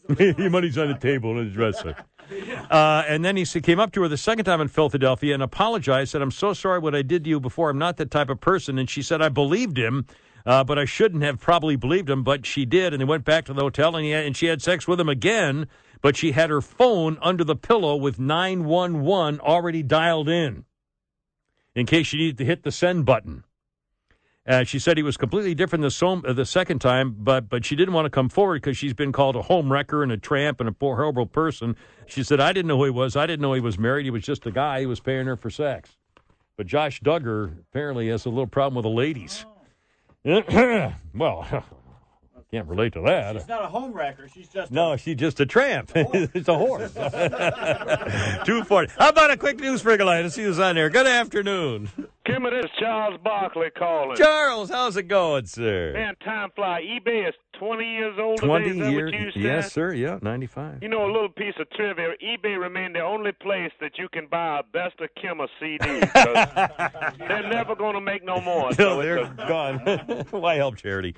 Money's 0.09 0.79
on 0.79 0.89
the 0.89 0.99
table 1.01 1.31
on 1.31 1.45
the 1.45 1.51
dresser. 1.51 1.97
Uh, 2.71 3.03
and 3.09 3.25
then 3.25 3.39
he 3.39 3.47
came 3.47 3.81
up 3.81 3.91
to 3.91 4.03
her 4.03 4.09
the 4.09 4.19
second 4.19 4.45
time 4.45 4.61
in 4.61 4.69
Philadelphia 4.69 5.33
and 5.33 5.43
apologized. 5.43 6.11
Said, 6.11 6.21
"I'm 6.21 6.31
so 6.31 6.53
sorry 6.53 6.79
what 6.79 6.95
I 6.95 7.01
did 7.01 7.25
to 7.25 7.31
you 7.31 7.41
before. 7.41 7.71
I'm 7.71 7.79
not 7.79 7.97
that 7.97 8.11
type 8.11 8.29
of 8.29 8.39
person." 8.39 8.77
And 8.77 8.91
she 8.91 9.01
said, 9.01 9.23
"I 9.23 9.31
believed 9.31 9.79
him." 9.79 10.05
Uh, 10.47 10.65
but 10.65 10.79
I 10.79 10.85
shouldn't 10.85 11.23
have 11.23 11.39
probably 11.41 11.77
believed 11.77 12.09
him, 12.09 12.23
but 12.23 12.47
she 12.47 12.65
did, 12.65 12.95
and 12.95 13.01
they 13.01 13.05
went 13.05 13.25
back 13.25 13.45
to 13.47 13.53
the 13.53 13.61
hotel, 13.61 13.97
and, 13.97 14.07
had, 14.07 14.25
and 14.25 14.37
she 14.37 14.47
had 14.47 14.63
sex 14.63 14.87
with 14.89 14.99
him 15.01 15.09
again. 15.09 15.67
But 16.01 16.17
she 16.17 16.33
had 16.33 16.49
her 16.49 16.61
phone 16.61 17.19
under 17.21 17.43
the 17.43 17.57
pillow 17.57 17.97
with 17.97 18.21
nine 18.21 18.65
one 18.65 19.01
one 19.01 19.41
already 19.41 19.83
dialed 19.83 20.29
in, 20.29 20.65
in 21.75 21.87
case 21.87 22.07
she 22.07 22.19
needed 22.19 22.39
to 22.39 22.45
hit 22.45 22.63
the 22.63 22.71
send 22.71 23.05
button. 23.05 23.43
Uh, 24.47 24.65
she 24.65 24.79
said 24.79 24.97
he 24.97 25.03
was 25.03 25.19
completely 25.19 25.55
different 25.55 25.83
the, 25.83 25.91
so- 25.91 26.23
uh, 26.25 26.33
the 26.33 26.47
second 26.47 26.79
time, 26.79 27.15
but 27.19 27.51
but 27.51 27.67
she 27.67 27.77
didn't 27.77 27.93
want 27.93 28.07
to 28.07 28.11
come 28.11 28.31
forward 28.31 28.63
because 28.63 28.79
she's 28.79 28.95
been 28.95 29.13
called 29.13 29.37
a 29.37 29.43
home 29.43 29.71
wrecker 29.71 30.03
and 30.03 30.11
a 30.11 30.17
tramp 30.17 30.61
and 30.61 30.69
a 30.69 30.73
poor, 30.73 30.97
horrible 30.97 31.27
person. 31.27 31.77
She 32.07 32.23
said, 32.23 32.41
I 32.41 32.55
didn't 32.55 32.69
know 32.69 32.79
who 32.79 32.85
he 32.85 32.91
was. 32.91 33.15
I 33.17 33.27
didn't 33.27 33.43
know 33.43 33.53
he 33.53 33.61
was 33.61 33.79
married. 33.79 34.05
He 34.05 34.11
was 34.11 34.23
just 34.23 34.47
a 34.47 34.51
guy. 34.51 34.81
He 34.81 34.87
was 34.87 35.01
paying 35.01 35.27
her 35.27 35.37
for 35.37 35.51
sex. 35.51 35.97
But 36.57 36.67
Josh 36.67 37.03
Duggar 37.03 37.59
apparently 37.59 38.09
has 38.09 38.25
a 38.25 38.31
little 38.31 38.47
problem 38.47 38.77
with 38.77 38.85
the 38.85 38.97
ladies. 38.97 39.45
well, 40.25 41.47
can't 42.51 42.67
relate 42.67 42.95
to 42.95 43.03
that. 43.03 43.37
She's 43.37 43.49
not 43.49 43.63
a 43.63 43.69
home 43.69 43.93
wrecker. 43.93 44.29
She's 44.29 44.49
just 44.49 44.73
No, 44.73 44.97
she's 44.97 45.17
just 45.17 45.39
a 45.41 45.47
tramp. 45.47 45.93
it's 45.95 46.49
a 46.49 46.57
horse. 46.57 46.93
240. 46.95 48.93
How 48.99 49.11
about 49.11 49.31
a 49.31 49.37
quick 49.37 49.61
news 49.61 49.81
sprinkle 49.81 50.07
line 50.07 50.25
to 50.25 50.31
see 50.31 50.43
who's 50.43 50.59
on 50.59 50.75
there? 50.75 50.91
Good 50.91 51.07
afternoon. 51.07 51.91
Kimmy, 52.29 52.51
this 52.51 52.71
Charles 52.79 53.19
Barkley 53.25 53.71
calling. 53.77 54.17
Charles, 54.17 54.69
how's 54.71 54.97
it 54.97 55.05
going, 55.05 55.47
sir? 55.47 55.93
Man, 55.95 56.15
time 56.25 56.51
fly. 56.55 56.83
eBay 56.83 57.27
is 57.29 57.35
20 57.59 57.85
years 57.85 58.15
old 58.21 58.39
20 58.39 58.65
today. 58.69 58.79
Is 58.81 58.85
that 58.87 58.93
years. 58.93 59.33
Yes, 59.35 59.73
sir. 59.73 59.95
Yeah, 59.95 60.19
95. 60.21 60.83
You 60.83 60.89
know, 60.91 61.07
a 61.07 61.11
little 61.11 61.31
piece 61.31 61.55
of 61.59 61.69
trivia. 61.71 62.11
eBay 62.23 62.61
remained 62.61 62.95
the 62.97 63.01
only 63.01 63.33
place 63.33 63.73
that 63.81 63.93
you 63.99 64.09
can 64.13 64.27
buy 64.31 64.61
a 64.61 64.63
Best 64.63 65.01
of 65.01 65.09
Kimmer 65.21 65.47
CD. 65.59 65.79
they're 67.19 67.49
never 67.49 67.75
going 67.75 67.95
to 67.95 68.01
make 68.01 68.23
no 68.25 68.41
more. 68.41 68.71
No, 68.71 68.77
So 68.77 69.03
they're 69.03 69.19
a- 69.19 69.35
gone. 69.49 69.79
Why 70.31 70.57
help 70.57 70.77
charity? 70.77 71.15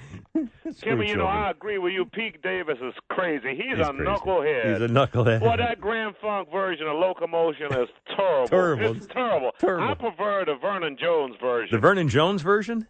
Kimmy, 0.82 1.08
you 1.08 1.16
know. 1.16 1.26
I 1.26 1.50
agree 1.50 1.78
with 1.78 1.92
you. 1.92 2.04
Pete 2.04 2.40
Davis 2.42 2.78
is 2.82 2.94
crazy. 3.10 3.54
He's, 3.56 3.76
He's 3.78 3.86
a 3.86 3.92
crazy. 3.92 4.04
knucklehead. 4.04 4.72
He's 4.72 4.82
a 4.82 4.92
knucklehead. 4.92 5.40
Well, 5.40 5.56
that 5.56 5.80
Grand 5.80 6.14
Funk 6.22 6.50
version 6.52 6.86
of 6.86 6.96
Locomotion 6.96 7.66
is 7.72 7.88
terrible. 8.16 8.46
Terrible. 8.48 8.96
It's 8.96 9.06
terrible. 9.06 9.50
Terrible. 9.58 9.88
I 9.88 9.94
prefer 9.94 10.44
the 10.46 10.54
Vernon 10.60 10.96
Jones 11.01 11.36
version. 11.40 11.74
The 11.74 11.81
Vernon 11.81 12.09
Jones 12.09 12.43
version? 12.43 12.86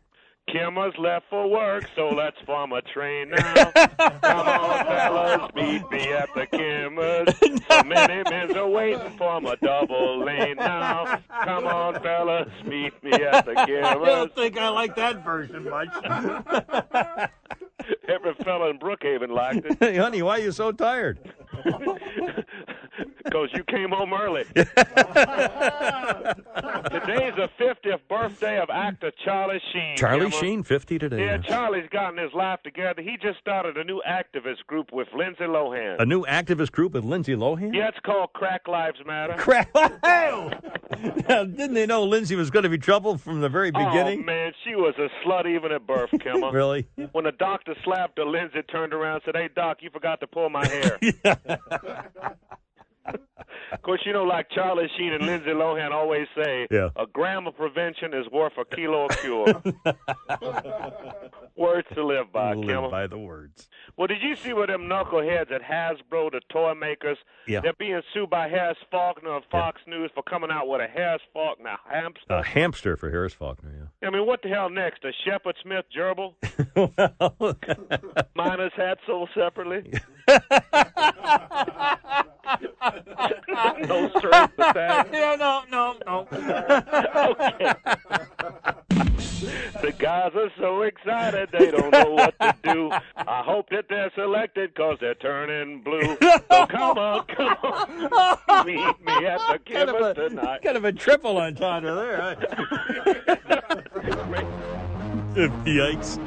Kim 0.49 0.75
Kimmer's 0.75 0.95
left 0.99 1.27
for 1.31 1.49
work, 1.49 1.89
so 1.95 2.09
let's 2.17 2.37
form 2.45 2.73
a 2.73 2.83
train 2.83 3.31
now. 3.31 3.55
Come 4.23 4.47
on, 4.49 4.85
fellas, 4.85 5.55
meet 5.55 5.91
me 5.91 6.13
at 6.13 6.29
the 6.35 6.47
Kimmer's. 6.47 7.39
So 7.69 7.83
many 7.85 8.23
men 8.29 8.57
are 8.57 8.69
waiting 8.69 9.17
for 9.17 9.41
my 9.41 9.55
double 9.63 10.25
lane 10.25 10.57
now. 10.57 11.21
Come 11.45 11.67
on, 11.67 12.01
fellas, 12.03 12.49
meet 12.65 12.93
me 13.03 13.13
at 13.13 13.45
the 13.45 13.55
I 13.59 13.95
don't 13.95 14.35
think 14.35 14.59
I 14.59 14.69
like 14.71 14.97
that 14.97 15.25
version 15.25 15.69
much. 15.69 15.89
Every 18.09 18.35
fella 18.43 18.71
in 18.71 18.79
Brookhaven 18.79 19.31
liked 19.31 19.67
it. 19.67 19.77
Hey, 19.79 19.97
honey, 19.97 20.23
why 20.23 20.39
are 20.39 20.43
you 20.43 20.53
so 20.53 20.73
tired? 20.73 21.19
Because 23.25 23.49
you 23.53 23.65
came 23.65 23.91
home 23.91 24.13
early. 24.13 24.45
Today's 24.55 24.65
the 27.37 27.49
50th 27.59 28.01
birthday 28.09 28.59
of 28.61 28.71
actor 28.71 29.13
Charlie 29.25 29.61
Sheen. 29.73 29.97
Charlie. 29.97 30.31
Sheen, 30.31 30.63
50 30.63 30.99
today. 30.99 31.25
Yeah, 31.25 31.39
Charlie's 31.39 31.89
gotten 31.91 32.19
his 32.19 32.33
life 32.33 32.63
together. 32.63 33.03
He 33.03 33.17
just 33.21 33.39
started 33.41 33.77
a 33.77 33.85
new 33.85 34.01
activist 34.09 34.65
group 34.67 34.93
with 34.93 35.09
Lindsay 35.17 35.45
Lohan. 35.45 36.01
A 36.01 36.07
new 36.07 36.25
activist 36.25 36.73
group 36.73 36.93
with 36.93 37.05
Lindsay 37.05 37.35
Lohan? 37.35 37.75
Yeah, 37.75 37.89
it's 37.89 37.99
called 38.05 38.33
Crack 38.33 38.69
Lives 38.69 38.99
Matter. 39.07 39.35
Crack. 39.35 39.71
Now, 41.29 41.45
didn't 41.45 41.75
they 41.75 41.87
know 41.87 42.05
Lindsay 42.05 42.37
was 42.37 42.51
going 42.51 42.65
to 42.65 42.69
be 42.69 42.77
trouble 42.77 43.17
from 43.17 43.41
the 43.41 43.49
very 43.49 43.71
oh, 43.75 43.87
beginning? 43.87 44.21
Oh 44.21 44.25
man, 44.25 44.53
she 44.65 44.75
was 44.75 44.95
a 44.99 45.09
slut 45.25 45.47
even 45.47 45.73
at 45.73 45.87
birth, 45.87 46.11
Kimmer. 46.21 46.51
Really? 46.61 46.89
When 47.13 47.25
the 47.25 47.33
doctor 47.33 47.75
slapped 47.85 48.19
her, 48.19 48.27
Lindsay 48.27 48.63
turned 48.63 48.93
around 48.93 49.15
and 49.15 49.23
said, 49.25 49.37
"Hey 49.37 49.49
doc, 49.55 49.79
you 49.81 49.91
forgot 49.91 50.21
to 50.21 50.27
pull 50.27 50.51
my 50.51 50.67
hair." 50.67 50.99
Of 53.73 53.83
course, 53.83 54.01
you 54.05 54.13
know, 54.13 54.25
like 54.25 54.51
Charlie 54.51 54.89
Sheen 54.99 55.13
and 55.13 55.25
Lindsay 55.27 55.51
Lohan 55.51 55.93
always 55.93 56.27
say, 56.37 56.67
Yeah. 56.71 56.89
a 56.97 57.07
gram 57.07 57.47
of 57.47 57.57
prevention 57.57 58.13
is 58.15 58.27
worth 58.33 58.55
a 58.59 58.65
kilo 58.65 59.07
of 59.07 59.17
cure. 59.19 59.47
Words 61.57 61.87
to 61.95 62.05
live 62.05 62.33
by, 62.33 62.55
Live 62.55 62.67
Kimmer. 62.67 62.89
by 62.91 63.07
the 63.07 63.19
words. 63.19 63.69
Well, 63.97 64.07
did 64.07 64.23
you 64.23 64.35
see 64.35 64.53
where 64.55 64.67
them 64.67 64.83
knuckleheads 64.89 65.53
at 65.53 65.61
Hasbro, 65.63 66.31
the 66.33 66.41
toy 66.51 66.73
makers, 66.75 67.19
Yeah. 67.47 67.61
they're 67.61 67.75
being 67.75 68.01
sued 68.15 68.31
by 68.31 68.49
Harris 68.49 68.79
Faulkner 68.91 69.37
of 69.37 69.43
Fox 69.51 69.81
News 69.87 70.11
for 70.15 70.23
coming 70.23 70.51
out 70.51 70.69
with 70.69 70.81
a 70.81 70.87
Harris 70.89 71.21
Faulkner 71.35 71.77
hamster? 71.91 72.25
A 72.31 72.43
hamster 72.43 72.97
for 72.97 73.11
Harris 73.11 73.35
Faulkner, 73.35 73.91
yeah. 74.03 74.09
I 74.09 74.11
mean, 74.11 74.27
what 74.27 74.41
the 74.43 74.49
hell 74.49 74.71
next? 74.71 75.05
A 75.05 75.13
Shepard 75.25 75.57
Smith 75.63 75.85
gerbil? 75.95 76.35
Minus 78.35 78.73
hat 78.77 78.99
sold 79.07 79.29
separately? 79.35 79.93
no 83.87 84.09
strings 84.19 84.51
attached? 84.59 85.13
Yeah, 85.13 85.37
no, 85.39 85.63
no, 85.71 85.97
no. 86.07 86.27
okay. 86.31 87.75
The 89.81 89.93
guys 89.99 90.33
are 90.35 90.51
so 90.59 90.83
excited 90.83 91.49
they 91.53 91.71
don't 91.71 91.91
know 91.91 92.11
what 92.11 92.39
to 92.41 92.55
do. 92.63 92.91
I 93.17 93.43
hope 93.43 93.71
that 93.71 93.87
they're 93.89 94.11
selected 94.15 94.75
because 94.75 94.99
they're 95.01 95.15
turning 95.15 95.81
blue. 95.83 96.17
So 96.21 96.67
come 96.67 96.99
on, 96.99 97.25
come 97.27 97.57
on. 97.63 98.67
Meet 98.67 98.77
me 99.05 99.27
at 99.27 99.39
the 99.39 99.59
Kind 99.73 99.89
of 99.89 99.97
a, 99.97 100.15
tonight. 100.15 100.61
kind 100.63 100.77
of 100.77 100.85
a 100.85 100.93
triple 100.93 101.39
entendre 101.39 101.95
there. 101.95 102.37
Yikes. 105.65 106.19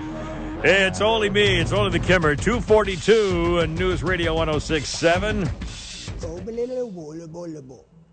It's 0.65 1.01
only 1.01 1.29
me. 1.29 1.59
It's 1.59 1.71
only 1.71 1.91
the 1.97 2.05
Kimmer. 2.05 2.35
242 2.35 3.59
and 3.59 3.75
News 3.77 4.01
Radio 4.01 4.33
1067. 4.33 5.49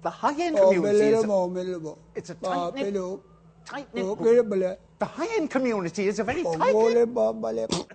The 0.03 0.11
high-end 0.11 0.57
community 0.57 0.99
is 1.09 1.24
Unbelievable. 1.24 1.99
it's 2.15 2.31
a 2.31 2.35
tight-knit, 2.35 2.95
hello. 2.95 3.23
tight-knit 3.65 4.05
group. 4.16 4.19
The 4.99 5.05
high-end 5.05 5.51
community 5.51 6.09
is 6.09 6.19
a 6.19 6.24
very 6.24 6.43
tight-knit 6.43 7.15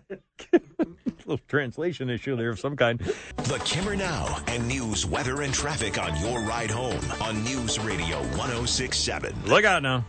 little 1.25 1.39
translation 1.47 2.09
issue 2.09 2.35
there 2.35 2.49
of 2.51 2.59
some 2.59 2.75
kind. 2.75 2.99
The 2.99 3.59
Kimmer 3.65 3.95
Now 3.95 4.43
and 4.47 4.67
news, 4.67 5.05
weather, 5.05 5.41
and 5.41 5.53
traffic 5.53 5.97
on 6.01 6.15
your 6.21 6.39
ride 6.41 6.69
home 6.71 6.99
on 7.21 7.43
News 7.43 7.79
Radio 7.79 8.19
1067. 8.37 9.35
Look 9.45 9.65
out 9.65 9.81
now. 9.83 10.05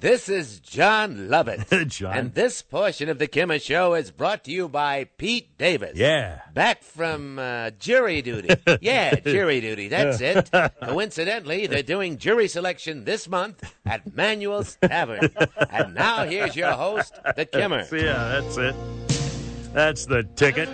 This 0.00 0.28
is 0.28 0.60
Jon 0.60 1.16
Lovitz. 1.28 1.88
John. 1.88 2.16
And 2.16 2.34
this 2.34 2.60
portion 2.60 3.08
of 3.08 3.18
the 3.18 3.26
Kimmer 3.26 3.58
Show 3.58 3.94
is 3.94 4.10
brought 4.10 4.44
to 4.44 4.50
you 4.50 4.68
by 4.68 5.04
Pete 5.16 5.56
Davis. 5.56 5.96
Yeah. 5.96 6.40
Back 6.52 6.82
from 6.82 7.38
uh, 7.38 7.70
jury 7.78 8.20
duty. 8.22 8.50
Yeah, 8.82 9.14
jury 9.20 9.60
duty. 9.60 9.88
That's 9.88 10.20
it. 10.20 10.50
Coincidentally, 10.82 11.66
they're 11.66 11.82
doing 11.82 12.18
jury 12.18 12.46
selection 12.46 13.04
this 13.04 13.26
month 13.26 13.72
at 13.86 14.14
Manuel's 14.14 14.76
Tavern. 14.82 15.30
And 15.70 15.94
now 15.94 16.24
here's 16.24 16.54
your 16.54 16.72
host, 16.72 17.14
the 17.34 17.46
Kimmer. 17.46 17.84
Yeah, 17.90 18.40
that's 18.40 18.56
it. 18.58 18.74
That's 19.72 20.06
the 20.06 20.24
ticket. 20.36 20.68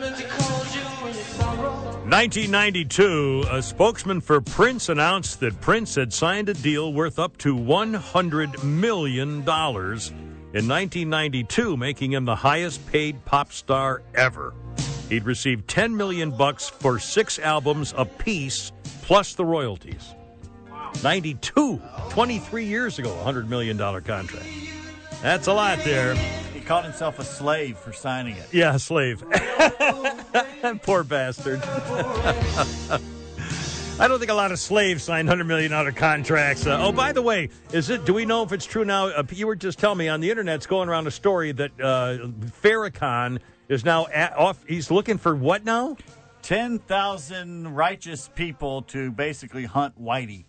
1992, 2.13 3.45
a 3.51 3.63
spokesman 3.63 4.21
for 4.21 4.43
Prince 4.43 4.91
announced 4.91 5.41
that 5.41 5.59
Prince 5.63 5.95
had 5.95 6.13
signed 6.13 6.51
a 6.51 6.53
deal 6.53 6.93
worth 6.93 7.19
up 7.19 7.39
to 7.39 7.57
$100 7.57 8.63
million 8.63 9.39
in 9.39 9.43
1992, 9.43 11.77
making 11.79 12.13
him 12.13 12.27
the 12.27 12.37
highest 12.37 12.87
paid 12.89 13.25
pop 13.25 13.51
star 13.51 14.03
ever. 14.15 14.53
He'd 15.09 15.25
received 15.25 15.67
10 15.69 15.97
million 15.97 16.31
bucks 16.31 16.69
for 16.69 16.99
six 16.99 17.39
albums 17.39 17.95
apiece, 17.97 18.73
plus 19.01 19.33
the 19.33 19.47
royalties. 19.47 20.15
92, 21.03 21.81
23 22.11 22.65
years 22.67 22.99
ago, 22.99 23.11
a 23.11 23.25
$100 23.25 23.49
million 23.49 23.79
contract. 23.79 24.72
That's 25.23 25.47
a 25.47 25.53
lot 25.53 25.79
there. 25.85 26.17
He 26.53 26.61
called 26.61 26.85
himself 26.85 27.21
a 27.21 27.25
slave 27.25 27.79
for 27.79 27.93
signing 27.93 28.37
it. 28.37 28.49
Yeah, 28.53 28.77
slave. 28.77 29.25
Poor 30.83 31.05
bastard. 31.05 31.63
I 34.01 34.09
don't 34.09 34.19
think 34.19 34.33
a 34.33 34.35
lot 34.35 34.51
of 34.51 34.59
slaves 34.59 35.05
sign 35.05 35.29
hundred 35.29 35.45
million 35.45 35.71
dollar 35.71 35.93
contracts. 35.93 36.67
Uh, 36.67 36.79
oh, 36.81 36.91
by 36.91 37.13
the 37.13 37.23
way, 37.23 37.51
is 37.73 37.89
it? 37.89 38.05
Do 38.05 38.15
we 38.15 38.25
know 38.25 38.43
if 38.43 38.51
it's 38.53 38.67
true 38.67 38.85
now? 38.85 39.07
Uh, 39.07 39.23
you 39.31 39.47
were 39.47 39.55
just 39.55 39.79
telling 39.79 39.99
me 39.99 40.09
on 40.09 40.21
the 40.21 40.29
internet's 40.29 40.67
going 40.67 40.89
around 40.89 41.07
a 41.07 41.13
story 41.13 41.53
that 41.53 41.71
uh, 41.81 42.27
Farrakhan 42.63 43.39
is 43.69 43.85
now 43.85 44.07
at, 44.09 44.37
off. 44.37 44.65
He's 44.67 44.91
looking 44.91 45.19
for 45.19 45.37
what 45.37 45.65
now? 45.65 45.97
10,000 46.43 47.73
righteous 47.73 48.29
people 48.35 48.83
to 48.83 49.13
basically 49.13 49.65
hunt 49.67 50.03
Whitey. 50.03 50.47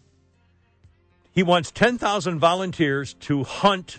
He 1.31 1.43
wants 1.43 1.69
ten 1.69 1.99
thousand 1.99 2.39
volunteers 2.39 3.13
to 3.21 3.43
hunt 3.43 3.97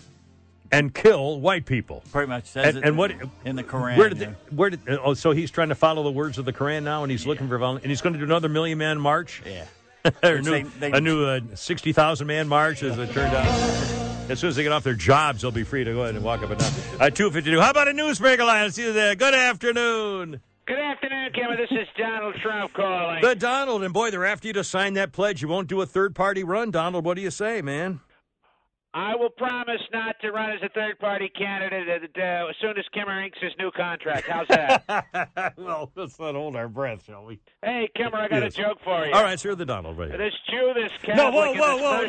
and 0.71 0.93
kill 0.93 1.39
white 1.39 1.65
people. 1.65 2.03
Pretty 2.11 2.27
much 2.29 2.45
says 2.45 2.75
And, 2.75 2.77
it 2.77 2.87
and 2.87 2.97
what 2.97 3.11
in 3.45 3.55
the 3.55 3.63
Quran. 3.63 3.97
Where 3.97 4.09
did 4.09 4.19
yeah. 4.19 4.25
they, 4.49 4.55
where 4.55 4.69
did 4.69 4.79
oh 4.89 5.13
so 5.13 5.31
he's 5.31 5.51
trying 5.51 5.69
to 5.69 5.75
follow 5.75 6.03
the 6.03 6.11
words 6.11 6.37
of 6.37 6.45
the 6.45 6.53
Quran 6.53 6.83
now 6.83 7.03
and 7.03 7.11
he's 7.11 7.25
looking 7.27 7.47
for 7.47 7.57
volun- 7.59 7.77
and 7.81 7.85
he's 7.85 8.01
going 8.01 8.13
to 8.13 8.19
do 8.19 8.25
another 8.25 8.49
million 8.49 8.77
man 8.77 8.99
march. 8.99 9.41
Yeah. 9.45 9.65
a 10.23 10.35
new, 10.41 10.51
they- 10.51 10.63
they- 10.63 10.91
a 10.91 11.01
new 11.01 11.25
uh, 11.25 11.39
sixty 11.55 11.91
thousand 11.93 12.27
man 12.27 12.47
march 12.47 12.83
as 12.83 12.97
it 12.97 13.11
turned 13.11 13.35
out. 13.35 13.45
As 14.29 14.39
soon 14.39 14.49
as 14.49 14.55
they 14.55 14.63
get 14.63 14.71
off 14.71 14.83
their 14.83 14.95
jobs, 14.95 15.41
they'll 15.43 15.51
be 15.51 15.63
free 15.63 15.83
to 15.83 15.93
go 15.93 16.01
ahead 16.03 16.15
and 16.15 16.23
walk 16.23 16.41
up 16.41 16.49
and 16.49 16.59
down. 16.59 16.71
Uh, 16.99 17.09
Two 17.11 17.29
fifty 17.29 17.51
two. 17.51 17.59
How 17.61 17.69
about 17.69 17.87
a 17.87 17.91
newsbreaker 17.91 18.39
line? 18.45 18.71
See 18.71 18.83
you 18.83 18.91
there. 18.93 19.13
Good 19.15 19.35
afternoon. 19.35 20.41
Good 20.67 20.79
afternoon, 20.79 21.31
Kimmer. 21.33 21.55
This 21.57 21.69
is 21.69 21.87
Donald 21.95 22.33
Trump 22.41 22.73
calling. 22.73 23.21
The 23.21 23.35
Donald 23.35 23.83
and 23.83 23.93
boy, 23.93 24.09
they're 24.09 24.25
after 24.25 24.47
you 24.47 24.53
to 24.53 24.63
sign 24.63 24.95
that 24.95 25.11
pledge. 25.11 25.43
You 25.43 25.47
won't 25.47 25.67
do 25.67 25.79
a 25.81 25.85
third 25.85 26.15
party 26.15 26.43
run, 26.43 26.71
Donald. 26.71 27.05
What 27.05 27.17
do 27.17 27.21
you 27.21 27.29
say, 27.29 27.61
man? 27.61 27.99
I 28.97 29.13
will 29.13 29.29
promise 29.29 29.81
not 29.91 30.15
to 30.21 30.31
run 30.31 30.51
as 30.51 30.61
a 30.63 30.69
third 30.69 30.97
party 30.99 31.27
candidate 31.37 31.89
uh, 32.17 32.47
as 32.49 32.55
soon 32.61 32.77
as 32.77 32.85
Kimmer 32.93 33.21
inks 33.21 33.37
his 33.41 33.51
new 33.59 33.69
contract. 33.71 34.25
How's 34.29 34.47
that? 34.47 35.53
well, 35.57 35.91
let's 35.95 36.17
not 36.17 36.33
hold 36.35 36.55
our 36.55 36.69
breath, 36.69 37.03
shall 37.05 37.25
we? 37.25 37.39
hey, 37.61 37.89
Kimmer, 37.97 38.15
I 38.15 38.29
got 38.29 38.41
Yes. 38.43 38.53
a 38.53 38.61
joke 38.61 38.77
for 38.85 39.05
you. 39.05 39.11
All 39.13 39.21
right, 39.21 39.37
sir, 39.37 39.53
the 39.53 39.65
Donald 39.65 39.97
right 39.97 40.07
here. 40.07 40.17
This 40.17 40.33
Jew, 40.49 40.71
this 40.73 40.91
Catholic, 41.03 41.17
No, 41.17 41.29
whoa, 41.31 41.51
and 41.51 41.59
whoa, 41.59 41.77
whoa, 41.77 42.07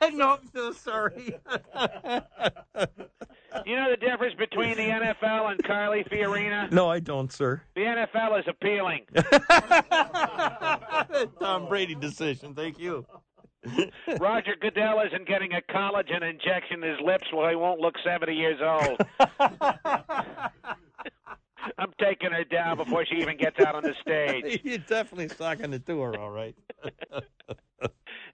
person- 0.00 0.10
no. 0.10 0.10
no, 0.26 0.30
I'm 0.40 0.48
so 0.54 0.72
sorry. 0.72 1.34
You 3.64 3.76
know 3.76 3.90
the 3.90 3.96
difference 3.96 4.34
between 4.34 4.76
the 4.76 4.82
NFL 4.82 5.50
and 5.50 5.62
Carly 5.64 6.04
Fiorina? 6.04 6.70
no, 6.70 6.90
I 6.90 7.00
don't, 7.00 7.32
sir. 7.32 7.62
The 7.74 7.80
NFL 7.80 8.38
is 8.40 8.44
appealing. 8.46 9.06
Tom 11.40 11.66
Brady 11.68 11.94
decision. 11.94 12.54
Thank 12.54 12.78
you. 12.78 13.06
Roger 14.20 14.54
Goodell 14.60 15.00
isn't 15.06 15.26
getting 15.28 15.52
a 15.54 15.60
collagen 15.72 16.22
injection 16.28 16.82
in 16.82 16.90
his 16.90 17.00
lips 17.04 17.26
while 17.32 17.48
he 17.48 17.56
won't 17.56 17.80
look 17.80 17.94
70 18.04 18.32
years 18.34 18.60
old. 18.62 19.00
I'm 21.76 21.92
taking 22.00 22.30
her 22.32 22.44
down 22.44 22.76
before 22.78 23.04
she 23.04 23.16
even 23.16 23.36
gets 23.36 23.58
out 23.60 23.74
on 23.74 23.82
the 23.82 23.94
stage. 24.00 24.60
You're 24.64 24.78
definitely 24.78 25.28
socking 25.28 25.72
it 25.72 25.84
to 25.86 26.00
her, 26.00 26.18
all 26.18 26.30
right. 26.30 26.54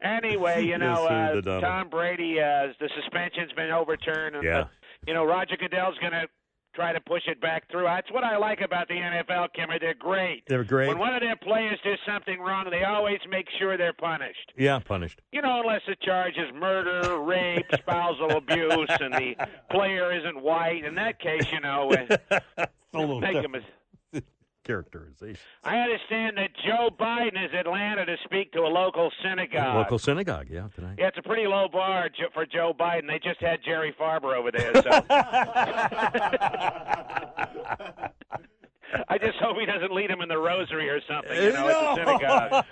Anyway, 0.02 0.64
you 0.64 0.76
know, 0.78 1.06
sir, 1.08 1.42
uh. 1.46 1.60
Tom 1.60 1.88
Brady, 1.88 2.38
uh, 2.38 2.68
the 2.78 2.90
suspension's 3.00 3.52
been 3.52 3.70
overturned. 3.70 4.36
And, 4.36 4.44
Yeah. 4.44 4.58
uh, 4.60 4.66
you 5.06 5.14
know, 5.14 5.24
Roger 5.24 5.56
Goodell's 5.56 5.96
going 5.98 6.12
to 6.12 6.26
try 6.74 6.92
to 6.92 7.00
push 7.00 7.22
it 7.26 7.40
back 7.40 7.70
through. 7.70 7.84
That's 7.84 8.10
what 8.12 8.24
I 8.24 8.36
like 8.36 8.60
about 8.60 8.88
the 8.88 8.94
NFL, 8.94 9.52
Kimmer. 9.54 9.78
They're 9.78 9.94
great. 9.94 10.44
They're 10.48 10.64
great. 10.64 10.88
When 10.88 10.98
one 10.98 11.14
of 11.14 11.20
their 11.20 11.36
players 11.36 11.78
does 11.84 11.98
something 12.06 12.40
wrong, 12.40 12.66
they 12.70 12.84
always 12.84 13.20
make 13.28 13.46
sure 13.58 13.76
they're 13.76 13.92
punished. 13.92 14.52
Yeah, 14.56 14.78
punished. 14.78 15.20
You 15.32 15.42
know, 15.42 15.60
unless 15.60 15.82
the 15.86 15.96
charge 16.02 16.36
is 16.36 16.52
murder, 16.54 17.18
rape, 17.20 17.66
spousal 17.74 18.30
abuse, 18.36 18.90
and 19.00 19.14
the 19.14 19.34
player 19.70 20.12
isn't 20.18 20.42
white. 20.42 20.84
In 20.84 20.94
that 20.96 21.20
case, 21.20 21.46
you 21.52 21.60
know, 21.60 21.90
uh, 22.30 23.18
make 23.20 23.36
a 23.36 23.48
Characterization. 24.64 25.38
I 25.62 25.76
understand 25.78 26.36
that 26.38 26.50
Joe 26.66 26.88
Biden 26.98 27.44
is 27.44 27.50
in 27.52 27.58
Atlanta 27.58 28.06
to 28.06 28.16
speak 28.24 28.50
to 28.52 28.60
a 28.60 28.68
local 28.68 29.10
synagogue. 29.22 29.76
Local 29.76 29.98
synagogue, 29.98 30.46
yeah, 30.50 30.68
tonight. 30.74 30.96
Yeah, 30.98 31.08
it's 31.08 31.18
a 31.18 31.22
pretty 31.22 31.46
low 31.46 31.68
bar 31.68 32.08
for 32.32 32.46
Joe 32.46 32.72
Biden. 32.78 33.06
They 33.06 33.18
just 33.18 33.40
had 33.40 33.60
Jerry 33.64 33.94
Farber 33.98 34.34
over 34.36 34.50
there, 34.50 34.74
so. 34.82 34.90
I 39.08 39.18
just 39.18 39.38
hope 39.38 39.56
he 39.58 39.66
doesn't 39.66 39.92
lead 39.92 40.10
him 40.10 40.20
in 40.20 40.28
the 40.28 40.38
rosary 40.38 40.88
or 40.88 41.00
something, 41.08 41.34
you 41.36 41.52
know, 41.52 41.68
at 41.68 41.96
the 41.96 42.04
synagogue. 42.04 42.64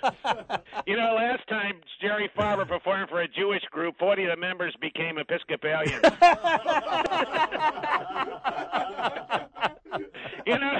You 0.87 0.95
know, 0.95 1.15
last 1.15 1.45
time 1.49 1.81
Jerry 2.01 2.29
Farber 2.37 2.65
performed 2.67 3.09
for 3.09 3.21
a 3.21 3.27
Jewish 3.27 3.63
group, 3.71 3.95
40 3.99 4.23
of 4.25 4.29
the 4.31 4.37
members 4.37 4.73
became 4.79 5.17
Episcopalians. 5.17 6.01
you 10.47 10.57
know, 10.59 10.79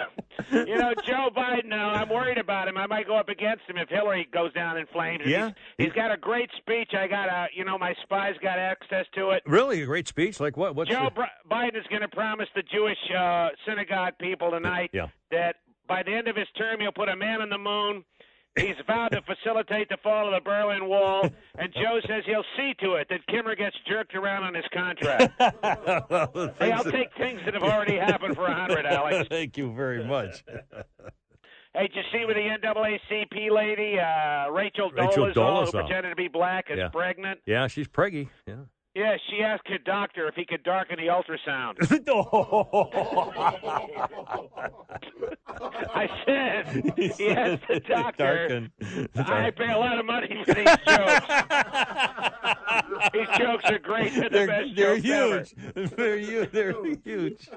you 0.51 0.77
know, 0.77 0.93
Joe 1.05 1.29
Biden. 1.35 1.65
Now, 1.65 1.89
I'm 1.89 2.09
worried 2.09 2.37
about 2.37 2.67
him. 2.67 2.77
I 2.77 2.87
might 2.87 3.07
go 3.07 3.15
up 3.17 3.29
against 3.29 3.63
him 3.69 3.77
if 3.77 3.89
Hillary 3.89 4.27
goes 4.33 4.53
down 4.53 4.77
in 4.77 4.85
flames. 4.87 5.23
Yeah. 5.25 5.51
he's, 5.77 5.87
he's 5.87 5.93
got 5.93 6.11
a 6.11 6.17
great 6.17 6.49
speech. 6.57 6.91
I 6.93 7.07
got 7.07 7.29
a, 7.29 7.47
you 7.55 7.63
know, 7.65 7.77
my 7.77 7.93
spies 8.03 8.35
got 8.41 8.57
access 8.59 9.05
to 9.15 9.31
it. 9.31 9.43
Really, 9.45 9.81
a 9.81 9.85
great 9.85 10.07
speech. 10.07 10.39
Like 10.39 10.57
what? 10.57 10.75
What's 10.75 10.89
Joe 10.91 11.05
the- 11.05 11.11
Br- 11.11 11.53
Biden 11.53 11.77
is 11.77 11.85
going 11.89 12.01
to 12.01 12.07
promise 12.07 12.47
the 12.55 12.63
Jewish 12.63 12.97
uh, 13.17 13.49
synagogue 13.67 14.13
people 14.19 14.51
tonight 14.51 14.89
Yeah. 14.93 15.07
that 15.31 15.57
by 15.87 16.01
the 16.03 16.13
end 16.13 16.27
of 16.27 16.35
his 16.35 16.47
term 16.57 16.79
he'll 16.79 16.91
put 16.91 17.09
a 17.09 17.15
man 17.15 17.41
on 17.41 17.49
the 17.49 17.57
moon. 17.57 18.03
He's 18.55 18.75
vowed 18.85 19.09
to 19.13 19.21
facilitate 19.23 19.89
the 19.89 19.97
fall 20.03 20.27
of 20.27 20.33
the 20.33 20.47
Berlin 20.47 20.87
Wall, 20.87 21.27
and 21.57 21.73
Joe 21.73 21.99
says 22.07 22.23
he'll 22.27 22.43
see 22.55 22.73
to 22.81 22.93
it 22.95 23.07
that 23.09 23.25
Kimmer 23.27 23.55
gets 23.55 23.75
jerked 23.87 24.13
around 24.13 24.43
on 24.43 24.53
his 24.53 24.65
contract. 24.71 25.33
hey, 26.59 26.71
I'll 26.71 26.83
take 26.83 27.09
things 27.17 27.41
that 27.45 27.55
have 27.55 27.63
already 27.63 27.97
happened 27.97 28.35
for 28.35 28.45
a 28.45 28.53
hundred, 28.53 28.85
Alex. 28.85 29.27
Thank 29.31 29.57
you 29.57 29.73
very 29.73 30.03
much. 30.03 30.43
Hey, 31.73 31.87
did 31.87 31.95
you 31.95 32.01
see 32.11 32.25
with 32.25 32.35
the 32.35 32.41
NAACP 32.41 33.49
lady, 33.51 33.97
uh, 33.99 34.51
Rachel 34.51 34.91
Rachel 34.91 35.31
Dolezal, 35.31 35.65
who 35.65 35.71
pretended 35.71 36.09
to 36.11 36.15
be 36.15 36.27
black, 36.27 36.69
is 36.69 36.77
Yeah. 36.77 36.89
pregnant? 36.89 37.39
Yeah, 37.47 37.65
she's 37.65 37.87
preggy. 37.87 38.29
Yeah. 38.45 38.55
Yeah, 38.95 39.17
she 39.29 39.41
asked 39.41 39.67
her 39.69 39.79
doctor 39.79 40.27
if 40.27 40.35
he 40.35 40.45
could 40.45 40.61
darken 40.63 40.97
the 40.97 41.07
ultrasound. 41.07 41.77
Oh. 42.15 42.89
I 45.95 46.09
said 46.25 46.93
he 46.97 47.29
asked 47.29 47.63
the 47.67 47.79
doctor. 47.87 48.69
I 49.15 49.51
pay 49.51 49.69
a 49.71 49.77
lot 49.77 49.97
of 49.99 50.05
money 50.05 50.43
for 50.45 50.53
these 50.53 50.65
jokes. 50.87 51.25
these 53.13 53.27
jokes 53.37 53.63
are 53.65 53.79
great. 53.79 54.13
They're, 54.13 54.29
They're, 54.29 54.47
best 54.47 54.75
they're 54.75 54.97
jokes 54.99 55.53
ever. 55.65 55.83
huge. 55.85 55.91
They're 55.95 56.17
huge. 56.17 56.51
They're 56.51 56.83
huge. 57.03 57.49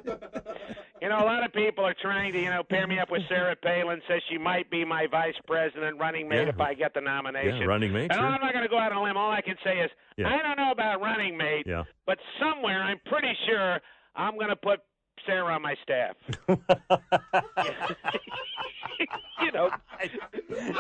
You 1.03 1.09
know, 1.11 1.19
a 1.19 1.27
lot 1.27 1.45
of 1.45 1.53
people 1.53 1.85
are 1.85 1.95
trying 2.01 2.33
to, 2.33 2.41
you 2.41 2.51
know, 2.51 2.63
pair 2.63 2.87
me 2.87 2.99
up 2.99 3.11
with 3.11 3.23
Sarah 3.29 3.55
Palin. 3.57 4.01
Says 4.09 4.23
she 4.31 4.39
might 4.39 4.71
be 4.71 4.85
my 4.85 5.07
vice 5.11 5.35
president 5.47 5.99
running 5.99 6.29
mate 6.29 6.45
Yeah. 6.45 6.49
if 6.49 6.61
I 6.61 6.75
get 6.75 6.95
the 6.95 7.01
nomination. 7.01 7.57
Yeah, 7.59 7.65
running 7.67 7.93
mate, 7.93 8.11
And 8.11 8.15
sure. 8.19 8.27
I'm 8.27 8.41
not 8.41 8.53
going 8.53 8.65
to 8.65 8.69
go 8.71 8.79
out 8.79 8.93
on 8.93 8.99
a 8.99 9.03
limb. 9.03 9.17
All 9.17 9.31
I 9.31 9.41
can 9.43 9.57
say 9.65 9.79
is 9.81 9.91
Yeah. 10.17 10.29
I 10.29 10.43
don't 10.43 10.57
know 10.57 10.71
about 10.71 11.01
running 11.01 11.26
mate, 11.33 11.67
Yeah. 11.67 11.85
but 12.07 12.19
somewhere 12.41 12.83
I'm 12.83 13.01
pretty 13.07 13.33
sure 13.49 13.81
I'm 14.15 14.35
going 14.37 14.49
to 14.51 14.57
put 14.57 14.81
Sarah 15.27 15.55
on 15.55 15.63
my 15.63 15.75
staff. 15.83 16.17
you 19.41 19.53
know, 19.53 19.71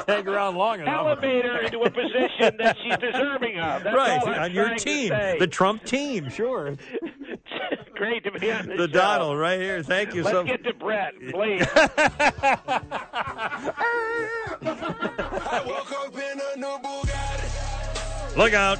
Hang 0.07 0.27
around 0.29 0.57
long 0.57 0.81
enough. 0.81 0.95
elevate 1.07 1.45
her 1.45 1.61
into 1.63 1.81
a 1.81 1.91
position 1.91 2.57
that 2.59 2.77
she's 2.83 2.97
deserving 2.99 3.59
of. 3.59 3.83
That's 3.85 3.97
right, 3.97 4.21
all 4.21 4.29
I'm 4.29 4.43
on 4.43 4.53
your 4.53 4.75
team, 4.75 5.11
the 5.39 5.47
Trump 5.51 5.85
team, 5.85 6.29
sure. 6.31 6.77
Great 7.95 8.25
to 8.25 8.31
be 8.39 8.53
on 8.53 8.67
the, 8.67 8.75
The 8.77 8.89
show. 8.89 8.93
Donald 8.93 9.39
right 9.39 9.59
here. 9.59 9.83
Thank 9.83 10.15
you 10.15 10.23
so 10.23 10.43
much. 10.45 10.51
Let's 10.51 10.63
get 10.63 10.65
to 10.71 10.75
Brett, 10.79 11.15
please. 11.31 11.67
Look 18.37 18.53
out. 18.53 18.79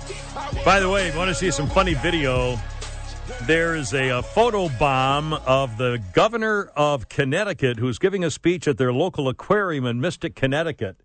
By 0.67 0.81
the 0.81 0.91
way, 0.91 1.09
if 1.09 1.15
you 1.15 1.19
want 1.19 1.31
to 1.31 1.35
see 1.35 1.51
some 1.51 1.67
funny 1.67 1.95
video? 1.95 2.59
There 3.45 3.75
is 3.75 3.95
a, 3.95 4.11
a 4.11 4.23
photo 4.23 4.69
bomb 4.79 5.33
of 5.33 5.79
the 5.79 6.03
governor 6.13 6.71
of 6.77 7.09
Connecticut 7.09 7.79
who's 7.79 7.99
giving 7.99 8.23
a 8.23 8.31
speech 8.31 8.69
at 8.69 8.77
their 8.77 8.93
local 8.93 9.31
aquarium 9.31 9.87
in 9.87 9.99
Mystic, 9.99 10.35
Connecticut. 10.35 10.99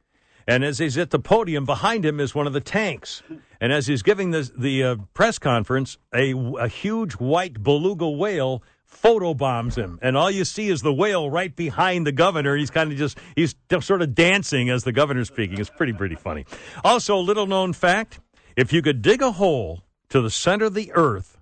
And 0.45 0.65
as 0.65 0.80
he's 0.80 0.98
at 0.98 1.11
the 1.11 1.19
podium, 1.19 1.65
behind 1.65 2.06
him 2.06 2.19
is 2.19 2.36
one 2.36 2.45
of 2.45 2.52
the 2.52 2.60
tanks. 2.60 3.23
And 3.61 3.72
as 3.72 3.88
he's 3.88 4.03
giving 4.03 4.32
this, 4.32 4.52
the 4.57 4.84
uh, 4.84 4.95
press 5.14 5.40
conference, 5.40 5.98
a, 6.14 6.34
a 6.60 6.68
huge 6.68 7.14
white 7.14 7.64
beluga 7.64 8.10
whale 8.10 8.64
photo 8.86 9.34
bombs 9.34 9.78
him. 9.78 9.98
And 10.02 10.18
all 10.18 10.30
you 10.30 10.44
see 10.44 10.68
is 10.68 10.82
the 10.82 10.94
whale 10.94 11.30
right 11.30 11.56
behind 11.56 12.06
the 12.06 12.11
governor. 12.11 12.57
He's 12.57 12.69
kind 12.69 12.91
of 12.91 12.98
just, 12.98 13.18
he's 13.34 13.56
sort 13.80 14.02
of 14.02 14.14
dancing 14.14 14.69
as 14.69 14.84
the 14.84 14.91
governor's 14.91 15.30
speaking. 15.30 15.57
It's 15.57 15.69
pretty, 15.69 15.94
pretty 15.94 16.15
funny. 16.15 16.45
Also, 16.84 17.18
little 17.18 17.48
known 17.48 17.72
fact 17.72 18.19
if 18.56 18.73
you 18.73 18.82
could 18.82 19.02
dig 19.02 19.22
a 19.22 19.32
hole 19.32 19.84
to 20.10 20.22
the 20.22 20.30
center 20.30 20.65
of 20.65 20.73
the 20.73 20.91
earth, 20.94 21.40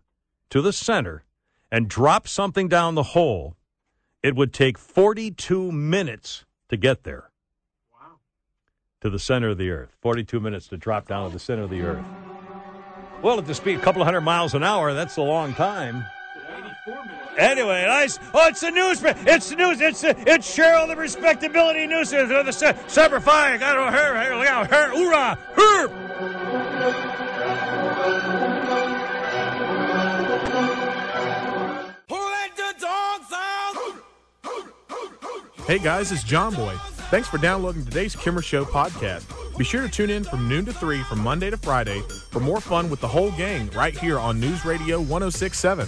to 0.50 0.62
the 0.62 0.74
center, 0.74 1.24
and 1.72 1.88
drop 1.88 2.28
something 2.28 2.68
down 2.68 2.96
the 2.96 3.04
hole, 3.04 3.56
it 4.22 4.36
would 4.36 4.54
take 4.54 4.78
42 4.78 5.72
minutes 5.72 6.46
to 6.70 6.78
get 6.78 7.04
there. 7.04 7.30
Wow. 7.92 8.18
To 9.02 9.10
the 9.10 9.20
center 9.20 9.50
of 9.50 9.58
the 9.58 9.70
earth. 9.70 9.96
42 10.02 10.40
minutes 10.40 10.68
to 10.68 10.78
drop 10.78 11.08
down 11.08 11.28
to 11.28 11.34
the 11.34 11.40
center 11.40 11.64
of 11.64 11.70
the 11.70 11.82
earth. 11.82 12.06
Well, 13.22 13.38
at 13.38 13.48
the 13.48 13.56
speed, 13.56 13.80
a 13.80 13.82
couple 13.82 14.04
hundred 14.04 14.22
miles 14.22 14.54
an 14.54 14.64
hour, 14.64 14.94
that's 14.94 15.18
a 15.18 15.22
long 15.22 15.54
time. 15.54 16.06
Anyway, 17.38 17.86
nice. 17.86 18.20
Oh, 18.34 18.48
it's 18.48 18.62
the 18.62 18.72
news. 18.72 19.02
It's 19.04 19.50
the 19.50 19.56
news. 19.56 19.80
It's 19.82 20.04
uh, 20.04 20.14
it's 20.28 20.58
Cheryl, 20.58 20.88
the 20.88 20.96
respectability 20.96 21.88
news. 21.88 22.12
It's 22.12 22.30
the 22.30 22.52
se- 22.52 22.78
Semper 22.88 23.20
Fi. 23.20 23.58
Got 23.58 23.76
her, 23.78 23.92
her, 23.98 24.24
her, 24.24 24.36
look 24.38 24.48
out, 24.48 24.70
her, 24.70 24.90
hoorah, 24.90 25.38
her. 25.54 27.00
Hey 35.70 35.78
guys, 35.78 36.12
it's 36.12 36.24
John 36.24 36.56
Boy. 36.56 36.74
Thanks 37.12 37.28
for 37.28 37.38
downloading 37.38 37.86
today's 37.86 38.16
Kimmer 38.16 38.42
Show 38.42 38.66
podcast. 38.66 39.24
Be 39.56 39.64
sure 39.64 39.82
to 39.82 39.88
tune 39.88 40.10
in 40.10 40.24
from 40.24 40.48
noon 40.50 40.66
to 40.66 40.74
3 40.74 41.04
from 41.04 41.20
Monday 41.20 41.52
to 41.52 41.58
Friday 41.58 42.02
for 42.32 42.40
more 42.40 42.60
fun 42.60 42.90
with 42.90 43.02
the 43.02 43.08
whole 43.08 43.30
gang 43.34 43.70
right 43.72 43.96
here 43.96 44.18
on 44.18 44.40
News 44.40 44.66
Radio 44.66 44.98
1067. 45.00 45.88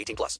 18 0.01 0.15
plus. 0.15 0.39